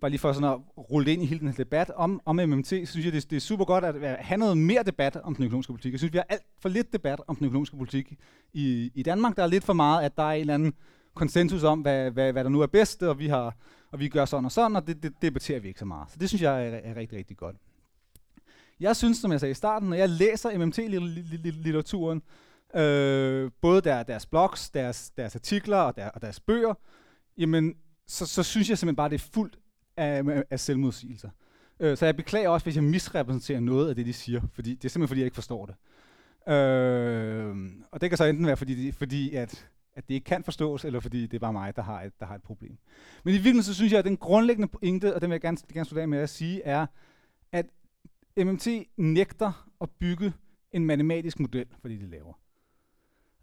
bare 0.03 0.09
lige 0.09 0.19
for 0.19 0.33
sådan 0.33 0.49
at 0.49 0.59
rulle 0.77 1.13
ind 1.13 1.23
i 1.23 1.25
hele 1.25 1.39
den 1.39 1.47
her 1.47 1.55
debat 1.55 1.91
om, 1.95 2.21
om 2.25 2.35
MMT, 2.35 2.67
så 2.67 2.85
synes 2.85 3.05
jeg, 3.05 3.13
det, 3.13 3.29
det 3.29 3.35
er 3.35 3.39
super 3.39 3.65
godt 3.65 3.83
at 3.83 4.17
have 4.19 4.37
noget 4.37 4.57
mere 4.57 4.83
debat 4.83 5.15
om 5.23 5.35
den 5.35 5.45
økonomiske 5.45 5.73
politik. 5.73 5.91
Jeg 5.91 5.99
synes, 5.99 6.13
vi 6.13 6.17
har 6.17 6.25
alt 6.29 6.41
for 6.59 6.69
lidt 6.69 6.93
debat 6.93 7.21
om 7.27 7.35
den 7.35 7.45
økonomiske 7.45 7.77
politik 7.77 8.13
i, 8.53 8.91
i 8.95 9.03
Danmark. 9.03 9.37
Der 9.37 9.43
er 9.43 9.47
lidt 9.47 9.63
for 9.63 9.73
meget, 9.73 10.05
at 10.05 10.17
der 10.17 10.23
er 10.23 10.31
en 10.31 10.41
eller 10.41 10.53
anden 10.53 10.73
konsensus 11.13 11.63
om, 11.63 11.81
hvad, 11.81 12.11
hvad, 12.11 12.31
hvad 12.31 12.43
der 12.43 12.49
nu 12.49 12.61
er 12.61 12.67
bedst, 12.67 13.03
og 13.03 13.19
vi, 13.19 13.27
har, 13.27 13.55
og 13.91 13.99
vi 13.99 14.07
gør 14.07 14.25
sådan 14.25 14.45
og 14.45 14.51
sådan, 14.51 14.75
og 14.75 14.87
det, 14.87 15.03
det, 15.03 15.03
det 15.03 15.21
debatterer 15.21 15.59
vi 15.59 15.67
ikke 15.67 15.79
så 15.79 15.85
meget. 15.85 16.11
Så 16.11 16.17
det 16.19 16.29
synes 16.29 16.41
jeg 16.41 16.67
er, 16.67 16.79
er 16.83 16.95
rigtig, 16.95 17.17
rigtig 17.17 17.37
godt. 17.37 17.55
Jeg 18.79 18.95
synes, 18.95 19.17
som 19.17 19.31
jeg 19.31 19.39
sagde 19.39 19.51
i 19.51 19.55
starten, 19.55 19.89
når 19.89 19.97
jeg 19.97 20.09
læser 20.09 20.57
MMT-litteraturen, 20.57 22.21
øh, 22.81 23.51
både 23.61 23.81
der, 23.81 24.03
deres 24.03 24.25
blogs, 24.25 24.69
deres, 24.69 25.09
deres 25.17 25.35
artikler 25.35 25.77
og, 25.77 25.95
der, 25.95 26.09
og 26.09 26.21
deres 26.21 26.39
bøger, 26.39 26.73
jamen, 27.37 27.73
så, 28.07 28.25
så 28.25 28.43
synes 28.43 28.69
jeg 28.69 28.77
simpelthen 28.77 28.95
bare, 28.95 29.09
det 29.09 29.15
er 29.15 29.29
fuldt 29.33 29.57
af, 29.97 30.43
af 30.49 30.59
selvmodsigelser. 30.59 31.29
Øh, 31.79 31.97
så 31.97 32.05
jeg 32.05 32.15
beklager 32.15 32.49
også, 32.49 32.65
hvis 32.65 32.75
jeg 32.75 32.83
misrepræsenterer 32.83 33.59
noget 33.59 33.89
af 33.89 33.95
det, 33.95 34.05
de 34.05 34.13
siger, 34.13 34.41
fordi 34.53 34.75
det 34.75 34.85
er 34.85 34.89
simpelthen, 34.89 35.07
fordi 35.07 35.21
jeg 35.21 35.25
ikke 35.25 35.35
forstår 35.35 35.65
det. 35.65 35.75
Øh, 36.53 37.55
og 37.91 38.01
det 38.01 38.09
kan 38.09 38.17
så 38.17 38.25
enten 38.25 38.47
være, 38.47 38.57
fordi, 38.57 38.91
fordi 38.91 39.35
at, 39.35 39.69
at 39.95 40.07
det 40.07 40.13
ikke 40.13 40.25
kan 40.25 40.43
forstås, 40.43 40.85
eller 40.85 40.99
fordi 40.99 41.21
det 41.21 41.33
er 41.33 41.39
bare 41.39 41.53
mig, 41.53 41.75
der 41.75 41.81
har 41.81 42.01
et, 42.01 42.13
der 42.19 42.25
har 42.25 42.35
et 42.35 42.43
problem. 42.43 42.77
Men 43.23 43.31
i 43.33 43.37
virkeligheden, 43.37 43.63
så 43.63 43.73
synes 43.73 43.91
jeg, 43.91 43.99
at 43.99 44.05
den 44.05 44.17
grundlæggende 44.17 44.67
pointe, 44.67 45.15
og 45.15 45.21
den 45.21 45.29
vil 45.29 45.33
jeg 45.33 45.41
gerne, 45.41 45.57
gerne 45.73 45.85
slutte 45.85 46.01
af 46.01 46.07
med 46.07 46.19
at 46.19 46.29
sige, 46.29 46.63
er, 46.63 46.85
at 47.51 47.65
MMT 48.37 48.67
nægter 48.97 49.67
at 49.81 49.89
bygge 49.89 50.33
en 50.71 50.85
matematisk 50.85 51.39
model 51.39 51.65
for 51.81 51.87
det, 51.87 52.01
de 52.01 52.09
laver. 52.09 52.33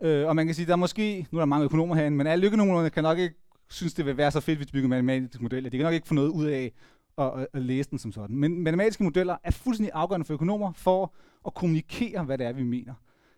Øh, 0.02 0.28
og 0.28 0.36
man 0.36 0.46
kan 0.46 0.54
sige, 0.54 0.66
der 0.66 0.72
er 0.72 0.76
måske, 0.76 1.26
nu 1.30 1.38
er 1.38 1.40
der 1.40 1.46
mange 1.46 1.64
økonomer 1.64 1.94
herinde, 1.94 2.16
men 2.16 2.26
alle 2.26 2.46
økonomerne 2.46 2.90
kan 2.90 3.02
nok 3.02 3.18
ikke 3.18 3.34
synes, 3.70 3.94
det 3.94 4.06
vil 4.06 4.16
være 4.16 4.30
så 4.30 4.40
fedt, 4.40 4.58
hvis 4.58 4.68
vi 4.68 4.72
bygger 4.72 4.88
matematiske 4.88 5.42
modeller. 5.42 5.70
De 5.70 5.76
kan 5.76 5.84
nok 5.84 5.94
ikke 5.94 6.08
få 6.08 6.14
noget 6.14 6.28
ud 6.28 6.46
af 6.46 6.72
at, 7.18 7.40
at, 7.40 7.46
at 7.52 7.62
læse 7.62 7.90
den 7.90 7.98
som 7.98 8.12
sådan. 8.12 8.36
Men 8.36 8.62
matematiske 8.62 9.04
modeller 9.04 9.36
er 9.44 9.50
fuldstændig 9.50 9.92
afgørende 9.94 10.24
for 10.24 10.34
økonomer 10.34 10.72
for 10.72 11.14
at 11.46 11.54
kommunikere, 11.54 12.24
hvad 12.24 12.38
det 12.38 12.46
er, 12.46 12.52
vi 12.52 12.62
mener. 12.62 12.94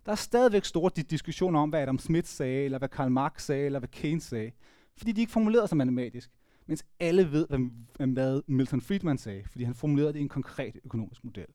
Der 0.06 0.12
er 0.12 0.16
stadigvæk 0.16 0.64
store 0.64 0.90
diskussioner 1.10 1.60
om, 1.60 1.68
hvad 1.68 1.80
Adam 1.80 1.98
Smith 1.98 2.28
sagde, 2.28 2.64
eller 2.64 2.78
hvad 2.78 2.88
Karl 2.88 3.10
Marx 3.10 3.42
sagde, 3.42 3.66
eller 3.66 3.78
hvad 3.78 3.88
Keynes 3.88 4.22
sagde. 4.22 4.50
Fordi 4.96 5.12
de 5.12 5.20
ikke 5.20 5.32
formulerede 5.32 5.68
sig 5.68 5.76
matematisk. 5.76 6.30
Mens 6.66 6.84
alle 7.00 7.32
ved, 7.32 7.46
hvad, 7.48 8.06
hvad 8.06 8.42
Milton 8.46 8.80
Friedman 8.80 9.18
sagde, 9.18 9.42
fordi 9.50 9.64
han 9.64 9.74
formulerede 9.74 10.12
det 10.12 10.18
i 10.18 10.22
en 10.22 10.28
konkret 10.28 10.76
økonomisk 10.84 11.24
model. 11.24 11.46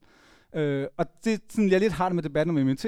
Øh, 0.54 0.86
og 0.96 1.06
det 1.24 1.40
sådan, 1.48 1.70
jeg 1.70 1.80
lidt 1.80 1.92
har 1.92 2.08
det 2.08 2.14
med 2.14 2.22
debatten 2.22 2.58
om 2.58 2.66
MMT, 2.66 2.82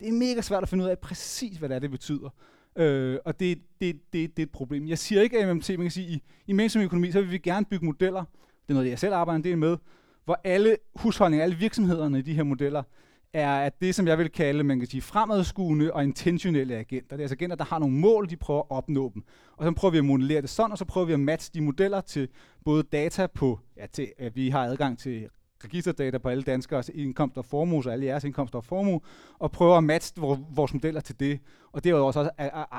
Det 0.00 0.08
er 0.08 0.12
mega 0.12 0.40
svært 0.40 0.62
at 0.62 0.68
finde 0.68 0.84
ud 0.84 0.88
af 0.88 0.98
præcis, 0.98 1.56
hvad 1.56 1.68
det 1.68 1.74
er, 1.74 1.78
det 1.78 1.90
betyder. 1.90 2.30
Øh, 2.78 3.18
og 3.24 3.40
det, 3.40 3.58
det, 3.80 3.96
det, 4.12 4.36
det 4.36 4.42
er 4.42 4.46
et 4.46 4.50
problem. 4.50 4.88
Jeg 4.88 4.98
siger 4.98 5.22
ikke, 5.22 5.38
at 5.38 5.56
MMT, 5.56 5.68
man 5.68 5.78
kan 5.78 5.90
sige, 5.90 6.08
i, 6.08 6.22
i 6.46 6.52
mainstream 6.52 6.84
økonomi, 6.84 7.10
så 7.10 7.20
vil 7.20 7.30
vi 7.30 7.38
gerne 7.38 7.66
bygge 7.70 7.86
modeller, 7.86 8.24
det 8.62 8.68
er 8.68 8.74
noget, 8.74 8.90
jeg 8.90 8.98
selv 8.98 9.14
arbejder 9.14 9.36
en 9.36 9.44
del 9.44 9.58
med, 9.58 9.76
hvor 10.24 10.40
alle 10.44 10.76
husholdninger, 10.94 11.44
alle 11.44 11.56
virksomhederne 11.56 12.18
i 12.18 12.22
de 12.22 12.34
her 12.34 12.42
modeller, 12.42 12.82
er 13.32 13.58
at 13.58 13.80
det, 13.80 13.94
som 13.94 14.06
jeg 14.06 14.18
vil 14.18 14.30
kalde, 14.30 14.64
man 14.64 14.78
kan 14.78 14.88
sige, 14.88 15.02
fremadskuende 15.02 15.92
og 15.92 16.04
intentionelle 16.04 16.76
agenter. 16.76 17.16
Det 17.16 17.20
er 17.20 17.24
altså 17.24 17.34
agenter, 17.34 17.56
der 17.56 17.64
har 17.64 17.78
nogle 17.78 17.94
mål, 17.94 18.30
de 18.30 18.36
prøver 18.36 18.60
at 18.60 18.66
opnå 18.70 19.10
dem. 19.14 19.22
Og 19.56 19.64
så 19.64 19.72
prøver 19.72 19.92
vi 19.92 19.98
at 19.98 20.04
modellere 20.04 20.40
det 20.40 20.50
sådan, 20.50 20.72
og 20.72 20.78
så 20.78 20.84
prøver 20.84 21.06
vi 21.06 21.12
at 21.12 21.20
matche 21.20 21.50
de 21.54 21.60
modeller 21.60 22.00
til 22.00 22.28
både 22.64 22.82
data 22.82 23.26
på, 23.26 23.60
ja, 23.76 23.86
til, 23.86 24.12
at 24.18 24.36
vi 24.36 24.48
har 24.48 24.64
adgang 24.64 24.98
til 24.98 25.28
registerdata 25.64 26.18
på 26.18 26.28
alle 26.28 26.42
danskers 26.42 26.88
indkomst 26.88 27.38
og 27.38 27.44
formue, 27.44 27.82
så 27.82 27.90
alle 27.90 28.06
jeres 28.06 28.24
indkomst 28.24 28.54
og 28.54 28.64
formue, 28.64 29.00
og 29.38 29.52
prøver 29.52 29.76
at 29.76 29.84
matche 29.84 30.22
vores 30.50 30.74
modeller 30.74 31.00
til 31.00 31.20
det. 31.20 31.40
Og 31.72 31.84
det 31.84 31.90
er 31.90 31.96
jo 31.96 32.06
også 32.06 32.30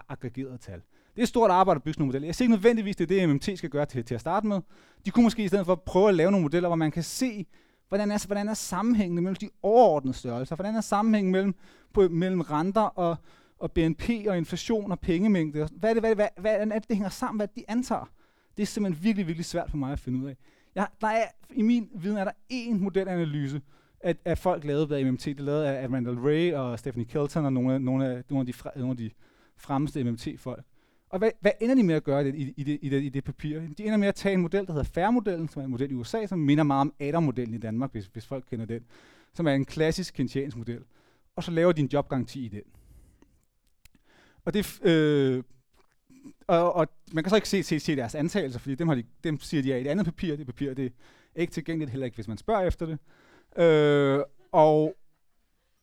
aggregerede 0.10 0.58
tal. 0.58 0.82
Det 1.16 1.22
er 1.22 1.24
et 1.24 1.30
stort 1.30 1.52
arbejde 1.52 1.78
at 1.78 1.84
bygge 1.84 2.00
nogle 2.00 2.08
modeller. 2.08 2.28
Jeg 2.28 2.36
ser 2.36 2.44
ikke 2.44 2.54
nødvendigvis, 2.54 2.96
det 2.96 3.12
er 3.12 3.20
det, 3.20 3.30
MMT 3.30 3.58
skal 3.58 3.70
gøre 3.70 3.86
til, 3.86 4.06
til 4.06 4.16
at 4.16 4.22
starte 4.22 4.48
med. 4.48 4.62
De 5.06 5.12
kunne 5.12 5.24
måske 5.24 5.44
i 5.44 5.48
stedet 5.48 5.66
for 5.66 5.76
prøve 5.76 6.10
at 6.10 6.16
lave 6.16 6.32
nogle 6.32 6.44
modeller, 6.44 6.70
hvor 6.70 6.76
man 6.76 6.92
kan 6.92 7.04
se, 7.04 7.46
hvordan 7.90 8.12
er, 8.12 8.26
hvordan 8.28 8.50
er 8.50 8.54
sammenhængen 8.54 9.24
mellem 9.24 9.36
de 9.36 9.50
overordnede 9.64 10.18
størrelser, 10.18 10.56
hvordan 10.56 10.76
er 10.76 10.82
sammenhængen 10.82 11.32
mellem, 11.32 11.56
på, 11.94 12.08
mellem 12.10 12.42
renter 12.42 12.82
og, 12.82 13.18
og 13.60 13.72
BNP 13.72 14.10
og 14.28 14.38
inflation 14.38 14.92
og 14.92 15.00
pengemængde. 15.00 15.68
Hvad 15.72 15.90
er 15.90 15.94
det, 15.94 16.02
hvad, 16.04 16.16
hvad, 16.16 16.28
hvad 16.38 16.58
er 16.60 16.66
det, 16.66 16.88
det 16.88 16.98
hænger 16.98 17.10
sammen, 17.10 17.40
hvad 17.40 17.48
de 17.56 17.64
antager? 17.68 18.10
Det 18.58 18.64
er 18.64 18.68
simpelthen 18.68 19.04
virkelig, 19.04 19.28
virkelig 19.28 19.46
svært 19.46 19.70
for 19.70 19.78
mig 19.78 19.92
at 19.92 20.00
finde 20.00 20.20
ud 20.20 20.30
af. 20.30 20.38
Jeg, 20.76 20.88
der 21.02 21.08
er, 21.08 21.26
I 21.54 21.62
min 21.62 21.90
viden 21.96 22.18
er 22.18 22.24
der 22.24 22.32
én 22.54 22.74
modelanalyse, 22.74 23.62
at, 24.00 24.18
at 24.26 24.38
folk 24.38 24.64
lavede 24.64 24.90
ved 24.90 25.12
MMT. 25.12 25.26
Det 25.26 25.40
lavede 25.40 25.78
af, 25.78 25.88
Randall 25.88 26.20
Ray 26.20 26.54
og 26.54 26.80
Stephanie 26.80 27.06
Kelton 27.06 27.46
og 27.46 27.54
nogle 27.54 27.74
af, 27.74 27.82
nogle 27.82 28.06
af, 28.08 28.24
nogle 28.30 28.42
af, 28.42 28.46
de, 28.46 28.54
fra, 28.54 28.72
nogle 28.76 28.92
af 28.92 28.98
de 28.98 29.10
fremmeste 29.58 30.04
MMT-folk. 30.04 30.66
Og 31.10 31.20
hvad, 31.20 31.32
hvad 31.40 31.52
ender 31.62 31.76
de 31.76 31.84
med 31.84 31.96
at 31.96 32.04
gøre 32.04 32.24
det, 32.24 32.36
i, 32.36 32.54
i, 32.58 32.64
det, 32.64 32.80
i, 32.82 32.90
det, 32.90 33.04
i 33.04 33.10
det 33.10 33.24
papir? 33.24 33.60
De 33.78 33.84
ender 33.84 33.98
med 33.98 34.08
at 34.08 34.16
tage 34.16 34.34
en 34.34 34.42
model, 34.42 34.68
der 34.68 34.74
hedder 34.74 34.90
FAIR-modellen, 34.94 35.50
som 35.50 35.60
er 35.60 35.64
en 35.64 35.72
model 35.72 35.92
i 35.92 35.94
USA, 35.94 36.26
som 36.26 36.40
minder 36.40 36.64
meget 36.64 36.82
om 36.82 36.94
Adam-modellen 37.00 37.56
i 37.56 37.58
Danmark, 37.58 37.92
hvis, 37.92 38.06
hvis 38.06 38.26
folk 38.26 38.46
kender 38.50 38.66
den, 38.66 38.86
som 39.34 39.48
er 39.48 39.52
en 39.52 39.66
klassisk 39.66 40.14
keynesiansk 40.14 40.58
model. 40.58 40.84
Og 41.36 41.44
så 41.44 41.52
laver 41.52 41.72
de 41.72 41.82
en 41.82 41.90
jobgaranti 41.94 42.46
i 42.46 42.48
den. 42.48 42.62
Og 44.46 44.54
det, 44.54 44.80
øh, 44.84 45.44
og, 46.48 46.76
og 46.76 46.88
man 47.14 47.24
kan 47.24 47.30
så 47.30 47.36
ikke 47.36 47.50
se, 47.50 47.64
se, 47.64 47.80
se 47.80 47.96
deres 47.96 48.16
antagelser, 48.16 48.60
fordi 48.60 48.76
dem, 48.76 48.88
har 48.88 48.96
de, 48.96 49.04
dem 49.24 49.40
siger 49.40 49.64
de 49.64 49.74
er 49.74 49.78
i 49.78 49.82
et 49.82 49.88
andet 49.88 50.06
papir. 50.06 50.36
Det 50.36 50.46
papir 50.46 50.74
det 50.74 50.94
er 51.36 51.42
ikke 51.42 51.54
tilgængeligt, 51.54 51.92
heller 51.92 52.06
ikke 52.06 52.16
hvis 52.16 52.28
man 52.28 52.38
spørger 52.38 52.68
efter 52.68 52.86
det. 52.86 53.00
Øh, 53.64 54.24
og, 54.52 54.96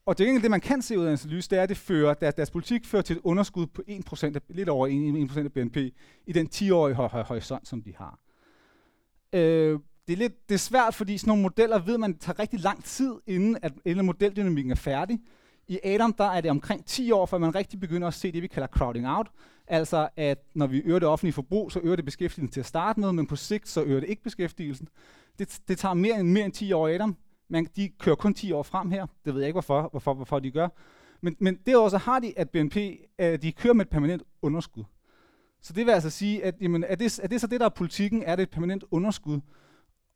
og 0.07 0.19
det, 0.19 0.43
det, 0.43 0.51
man 0.51 0.61
kan 0.61 0.83
se 0.83 0.99
ud 0.99 1.05
af 1.05 1.09
analyse, 1.09 1.51
det 1.51 1.59
er, 1.59 1.63
at 1.63 1.69
det 1.69 1.77
fører, 1.77 2.15
deres, 2.15 2.35
deres 2.35 2.51
politik 2.51 2.85
fører 2.85 3.03
til 3.03 3.17
et 3.17 3.23
underskud 3.25 3.67
på 3.67 3.83
1%, 3.89 4.39
lidt 4.49 4.69
over 4.69 4.89
1%, 5.29 5.33
1% 5.33 5.39
af 5.39 5.53
BNP 5.53 5.77
i 6.27 6.33
den 6.33 6.49
10-årige 6.55 6.95
horisont, 6.95 7.69
som 7.69 7.83
de 7.83 7.95
har. 7.97 8.19
Øh, 9.33 9.79
det 10.07 10.13
er, 10.13 10.17
lidt, 10.17 10.49
det 10.49 10.55
er 10.55 10.59
svært, 10.59 10.95
fordi 10.95 11.19
sådan 11.19 11.29
nogle 11.31 11.43
modeller 11.43 11.79
ved 11.79 11.99
man, 11.99 12.19
tager 12.19 12.39
rigtig 12.39 12.61
lang 12.61 12.85
tid, 12.85 13.15
inden, 13.27 13.57
at, 13.63 13.73
inden 13.85 14.07
modeldynamikken 14.07 14.71
er 14.71 14.77
færdig. 14.77 15.21
I 15.69 15.79
Adam, 15.85 16.13
der 16.13 16.25
er 16.25 16.41
det 16.41 16.51
omkring 16.51 16.85
10 16.85 17.11
år, 17.11 17.27
før 17.27 17.39
man 17.39 17.55
rigtig 17.55 17.81
begynder 17.81 18.09
at 18.09 18.15
se 18.15 18.33
det, 18.33 18.43
vi 18.43 18.47
kalder 18.47 18.67
crowding 18.67 19.09
out. 19.09 19.27
Altså, 19.67 20.09
at 20.17 20.39
når 20.55 20.67
vi 20.67 20.83
øger 20.85 20.99
det 20.99 21.09
offentlige 21.09 21.33
forbrug, 21.33 21.73
så 21.73 21.81
øger 21.83 21.97
det 21.97 22.05
beskæftigelsen 22.05 22.53
til 22.53 22.61
at 22.61 22.67
starte 22.67 23.01
med, 23.01 23.13
men 23.13 23.27
på 23.27 23.37
sigt, 23.37 23.69
så 23.69 23.83
øger 23.83 24.01
det 24.01 24.09
ikke 24.09 24.23
beskæftigelsen. 24.23 24.89
Det, 25.39 25.61
det 25.69 25.79
tager 25.79 25.95
mere 25.95 26.21
end, 26.21 26.29
mere 26.29 26.45
end 26.45 26.53
10 26.53 26.73
år 26.73 26.89
Adam. 26.89 27.17
Man, 27.49 27.69
de 27.77 27.89
kører 27.89 28.17
kun 28.17 28.35
10 28.35 28.53
år 28.53 28.63
frem 28.63 28.91
her. 28.91 29.07
Det 29.25 29.35
ved 29.35 29.41
jeg 29.41 29.49
ikke, 29.49 29.55
hvorfor, 29.55 29.89
hvorfor, 29.91 30.15
hvorfor 30.15 30.39
de 30.39 30.51
gør. 30.51 30.69
Men, 31.21 31.37
men 31.41 31.59
derudover 31.67 31.89
så 31.89 31.99
har 31.99 32.19
de, 32.19 32.39
at 32.39 32.51
BNP, 32.51 32.77
øh, 33.19 33.43
de 33.43 33.53
kører 33.53 33.75
med 33.75 33.85
et 33.85 33.91
permanent 33.91 34.23
underskud. 34.43 34.85
Så 35.61 35.73
det 35.73 35.87
vil 35.87 35.93
altså 35.93 36.11
sige, 36.11 36.45
at 36.45 36.55
jamen, 36.61 36.85
er, 36.85 36.95
det, 36.95 37.19
er 37.23 37.29
det 37.29 37.41
så 37.41 37.47
det, 37.47 37.61
der 37.61 37.67
er 37.67 37.71
politikken? 37.71 38.23
Er 38.23 38.37
det 38.37 38.43
et 38.43 38.51
permanent 38.51 38.85
underskud? 38.91 39.41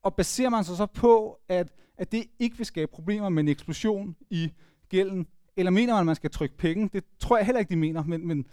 Og 0.02 0.14
baserer 0.14 0.50
man 0.50 0.64
sig 0.64 0.76
så 0.76 0.86
på, 0.86 1.38
at, 1.48 1.72
at 1.98 2.12
det 2.12 2.24
ikke 2.38 2.56
vil 2.56 2.66
skabe 2.66 2.92
problemer 2.92 3.28
med 3.28 3.42
en 3.42 3.48
eksplosion 3.48 4.16
i 4.30 4.52
gælden 4.88 5.26
eller 5.56 5.70
mener 5.70 5.92
man, 5.92 6.00
at 6.00 6.06
man 6.06 6.14
skal 6.14 6.30
trykke 6.30 6.56
penge? 6.56 6.90
Det 6.92 7.04
tror 7.18 7.36
jeg 7.36 7.46
heller 7.46 7.58
ikke, 7.60 7.70
de 7.70 7.76
mener, 7.76 8.04
men, 8.04 8.26
men, 8.26 8.46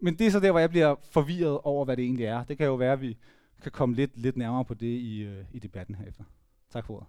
men 0.00 0.18
det 0.18 0.26
er 0.26 0.30
så 0.30 0.40
der, 0.40 0.50
hvor 0.50 0.60
jeg 0.60 0.70
bliver 0.70 0.94
forvirret 1.10 1.58
over, 1.64 1.84
hvad 1.84 1.96
det 1.96 2.04
egentlig 2.04 2.26
er. 2.26 2.44
Det 2.44 2.58
kan 2.58 2.66
jo 2.66 2.74
være, 2.74 2.92
at 2.92 3.00
vi 3.00 3.16
kan 3.62 3.72
komme 3.72 3.94
lidt, 3.94 4.18
lidt 4.18 4.36
nærmere 4.36 4.64
på 4.64 4.74
det 4.74 4.86
i, 4.86 5.22
øh, 5.22 5.44
i 5.52 5.58
debatten 5.58 5.94
herefter. 5.94 6.24
Tak 6.70 6.84
for 6.84 6.94
ordet. 6.94 7.08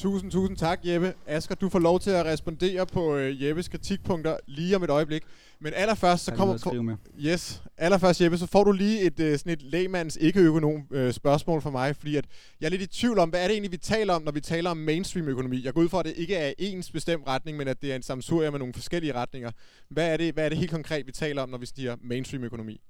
Tusind, 0.00 0.30
tusind 0.30 0.56
tak, 0.56 0.80
Jeppe. 0.84 1.14
Asger, 1.26 1.54
du 1.54 1.68
får 1.68 1.78
lov 1.78 2.00
til 2.00 2.10
at 2.10 2.24
respondere 2.24 2.86
på 2.86 3.16
øh, 3.16 3.42
Jeppes 3.42 3.68
kritikpunkter 3.68 4.36
lige 4.46 4.76
om 4.76 4.82
et 4.82 4.90
øjeblik. 4.90 5.22
Men 5.60 5.72
allerførst, 5.76 6.24
så 6.24 6.34
kommer... 6.34 6.56
skrive 6.56 6.82
med. 6.82 6.96
Yes. 7.20 7.62
Allerførst, 7.76 8.20
Jeppe, 8.20 8.38
så 8.38 8.46
får 8.46 8.64
du 8.64 8.72
lige 8.72 9.00
et, 9.00 9.20
øh, 9.20 9.38
sådan 9.38 9.52
et 9.52 9.62
lægmands 9.62 10.16
ikke-økonom 10.20 10.82
øh, 10.90 11.12
spørgsmål 11.12 11.62
fra 11.62 11.70
mig, 11.70 11.96
fordi 11.96 12.16
at 12.16 12.24
jeg 12.60 12.66
er 12.66 12.70
lidt 12.70 12.82
i 12.82 12.86
tvivl 12.86 13.18
om, 13.18 13.28
hvad 13.28 13.42
er 13.42 13.46
det 13.46 13.52
egentlig, 13.52 13.72
vi 13.72 13.76
taler 13.76 14.14
om, 14.14 14.22
når 14.22 14.32
vi 14.32 14.40
taler 14.40 14.70
om 14.70 14.76
mainstream-økonomi? 14.76 15.64
Jeg 15.64 15.74
går 15.74 15.80
ud 15.80 15.88
fra, 15.88 15.98
at 15.98 16.04
det 16.04 16.14
ikke 16.16 16.36
er 16.36 16.52
ens 16.58 16.90
bestemt 16.90 17.26
retning, 17.26 17.56
men 17.56 17.68
at 17.68 17.82
det 17.82 17.92
er 17.92 17.96
en 17.96 18.02
samsurium 18.02 18.52
med 18.52 18.58
nogle 18.58 18.74
forskellige 18.74 19.14
retninger. 19.14 19.50
Hvad 19.90 20.12
er 20.12 20.16
det, 20.16 20.34
hvad 20.34 20.44
er 20.44 20.48
det 20.48 20.58
helt 20.58 20.70
konkret, 20.70 21.06
vi 21.06 21.12
taler 21.12 21.42
om, 21.42 21.48
når 21.48 21.58
vi 21.58 21.66
siger 21.66 21.96
mainstream-økonomi? 22.02 22.80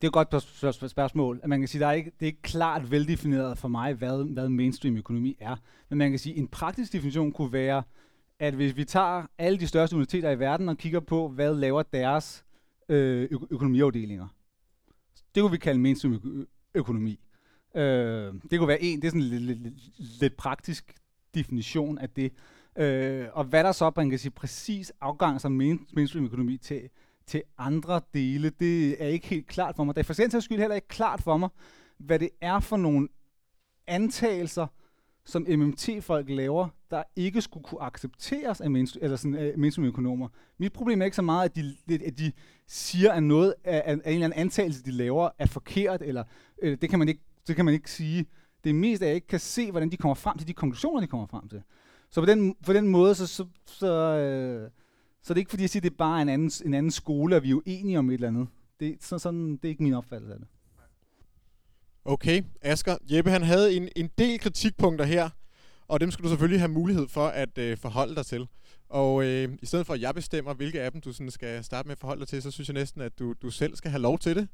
Det 0.00 0.06
er 0.06 0.18
et 0.18 0.30
godt 0.30 0.90
spørgsmål. 0.90 1.40
At 1.42 1.48
man 1.48 1.60
kan 1.60 1.68
sige, 1.68 1.80
der 1.80 1.86
er 1.86 1.92
ikke, 1.92 2.10
det 2.20 2.22
er 2.22 2.26
ikke 2.26 2.42
klart 2.42 2.90
veldefineret 2.90 3.58
for 3.58 3.68
mig, 3.68 3.94
hvad, 3.94 4.32
hvad 4.32 4.48
mainstream 4.48 4.96
økonomi 4.96 5.36
er. 5.40 5.56
Men 5.88 5.98
man 5.98 6.10
kan 6.10 6.18
sige, 6.18 6.36
en 6.36 6.48
praktisk 6.48 6.92
definition 6.92 7.32
kunne 7.32 7.52
være, 7.52 7.82
at 8.38 8.54
hvis 8.54 8.76
vi 8.76 8.84
tager 8.84 9.26
alle 9.38 9.58
de 9.58 9.66
største 9.66 9.96
universiteter 9.96 10.30
i 10.30 10.38
verden 10.38 10.68
og 10.68 10.76
kigger 10.78 11.00
på, 11.00 11.28
hvad 11.28 11.54
laver 11.54 11.82
deres 11.82 12.44
øh, 12.88 13.22
ø- 13.22 13.46
økonomiafdelinger. 13.50 14.28
Det 15.34 15.40
kunne 15.40 15.50
vi 15.50 15.58
kalde 15.58 15.80
mainstream 15.80 16.14
ø- 16.24 16.44
økonomi. 16.74 17.20
Øh, 17.76 18.34
det 18.50 18.58
kunne 18.58 18.68
være 18.68 18.82
en, 18.82 19.02
det 19.02 19.06
er 19.06 19.10
sådan 19.10 19.22
en 19.22 19.28
lidt, 19.28 19.62
lidt, 19.62 20.20
lidt, 20.20 20.36
praktisk 20.36 20.94
definition 21.34 21.98
af 21.98 22.10
det. 22.10 22.32
Øh, 22.78 23.26
og 23.32 23.44
hvad 23.44 23.64
der 23.64 23.72
så, 23.72 23.92
man 23.96 24.10
kan 24.10 24.18
sige, 24.18 24.32
præcis 24.32 24.92
afgang 25.00 25.40
som 25.40 25.52
mainstream 25.52 26.24
økonomi 26.24 26.56
til, 26.56 26.88
til 27.30 27.42
andre 27.58 28.00
dele, 28.14 28.50
det 28.50 29.02
er 29.02 29.08
ikke 29.08 29.26
helt 29.26 29.46
klart 29.46 29.76
for 29.76 29.84
mig. 29.84 29.94
Det 29.94 30.00
er 30.00 30.04
for 30.04 30.12
sags 30.12 30.44
skyld 30.44 30.58
heller 30.58 30.74
ikke 30.74 30.88
klart 30.88 31.22
for 31.22 31.36
mig, 31.36 31.48
hvad 31.98 32.18
det 32.18 32.30
er 32.40 32.60
for 32.60 32.76
nogle 32.76 33.08
antagelser, 33.86 34.66
som 35.24 35.46
MMT-folk 35.48 36.28
laver, 36.28 36.68
der 36.90 37.02
ikke 37.16 37.42
skulle 37.42 37.64
kunne 37.64 37.82
accepteres 37.82 38.60
af 38.60 38.70
mainstream, 38.70 39.04
eller 39.04 39.16
sådan, 39.16 39.52
uh, 39.54 39.60
mainstream-økonomer. 39.60 40.28
Mit 40.58 40.72
problem 40.72 41.00
er 41.00 41.04
ikke 41.04 41.16
så 41.16 41.22
meget, 41.22 41.44
at 41.44 41.56
de, 41.56 42.04
at 42.06 42.18
de 42.18 42.32
siger, 42.66 43.12
at 43.12 43.22
noget 43.22 43.54
af, 43.64 43.82
af 43.86 43.92
en 43.92 44.00
eller 44.06 44.24
anden 44.24 44.40
antagelse, 44.40 44.82
de 44.82 44.90
laver, 44.90 45.28
er 45.38 45.46
forkert, 45.46 46.02
eller 46.02 46.24
øh, 46.62 46.78
det, 46.80 46.90
kan 46.90 46.98
man 46.98 47.08
ikke, 47.08 47.20
det 47.48 47.56
kan 47.56 47.64
man 47.64 47.74
ikke 47.74 47.90
sige. 47.90 48.26
Det 48.64 48.70
er 48.70 48.74
mest, 48.74 49.02
at 49.02 49.08
jeg 49.08 49.14
ikke 49.14 49.26
kan 49.26 49.40
se, 49.40 49.70
hvordan 49.70 49.90
de 49.90 49.96
kommer 49.96 50.14
frem 50.14 50.38
til 50.38 50.48
de 50.48 50.52
konklusioner, 50.52 51.00
de 51.00 51.06
kommer 51.06 51.26
frem 51.26 51.48
til. 51.48 51.62
Så 52.10 52.20
på 52.20 52.26
den, 52.26 52.54
på 52.66 52.72
den 52.72 52.88
måde, 52.88 53.14
så, 53.14 53.26
så, 53.26 53.46
så, 53.66 53.92
øh, 54.16 54.70
så 55.22 55.34
det 55.34 55.38
er 55.38 55.40
ikke 55.40 55.50
fordi, 55.50 55.62
jeg 55.62 55.70
siger, 55.70 55.80
at 55.80 55.84
det 55.84 55.90
er 55.90 55.96
bare 55.96 56.22
en 56.22 56.28
anden, 56.28 56.50
en 56.64 56.74
anden 56.74 56.90
skole, 56.90 57.36
og 57.36 57.42
vi 57.42 57.50
er 57.50 57.54
uenige 57.54 57.98
om 57.98 58.10
et 58.10 58.14
eller 58.14 58.28
andet. 58.28 58.48
Det, 58.80 58.96
så, 59.00 59.18
sådan, 59.18 59.52
det 59.52 59.64
er 59.64 59.68
ikke 59.68 59.82
min 59.82 59.94
opfattelse 59.94 60.34
af 60.34 60.38
det. 60.38 60.48
Okay, 62.04 62.42
Asger. 62.62 62.96
Jeppe, 63.10 63.30
han 63.30 63.42
havde 63.42 63.76
en, 63.76 63.88
en 63.96 64.10
del 64.18 64.38
kritikpunkter 64.38 65.04
her, 65.04 65.30
og 65.88 66.00
dem 66.00 66.10
skal 66.10 66.22
du 66.22 66.28
selvfølgelig 66.28 66.60
have 66.60 66.72
mulighed 66.72 67.08
for 67.08 67.26
at 67.26 67.58
øh, 67.58 67.76
forholde 67.76 68.14
dig 68.14 68.26
til. 68.26 68.48
Og 68.88 69.24
øh, 69.24 69.48
i 69.62 69.66
stedet 69.66 69.86
for, 69.86 69.94
at 69.94 70.00
jeg 70.00 70.14
bestemmer, 70.14 70.54
hvilke 70.54 70.80
af 70.80 70.92
dem 70.92 71.00
du 71.00 71.12
sådan 71.12 71.30
skal 71.30 71.64
starte 71.64 71.88
med 71.88 71.92
at 71.92 71.98
forholde 71.98 72.20
dig 72.20 72.28
til, 72.28 72.42
så 72.42 72.50
synes 72.50 72.68
jeg 72.68 72.74
næsten, 72.74 73.00
at 73.00 73.18
du, 73.18 73.34
du 73.42 73.50
selv 73.50 73.76
skal 73.76 73.90
have 73.90 74.02
lov 74.02 74.18
til 74.18 74.36
det. 74.36 74.48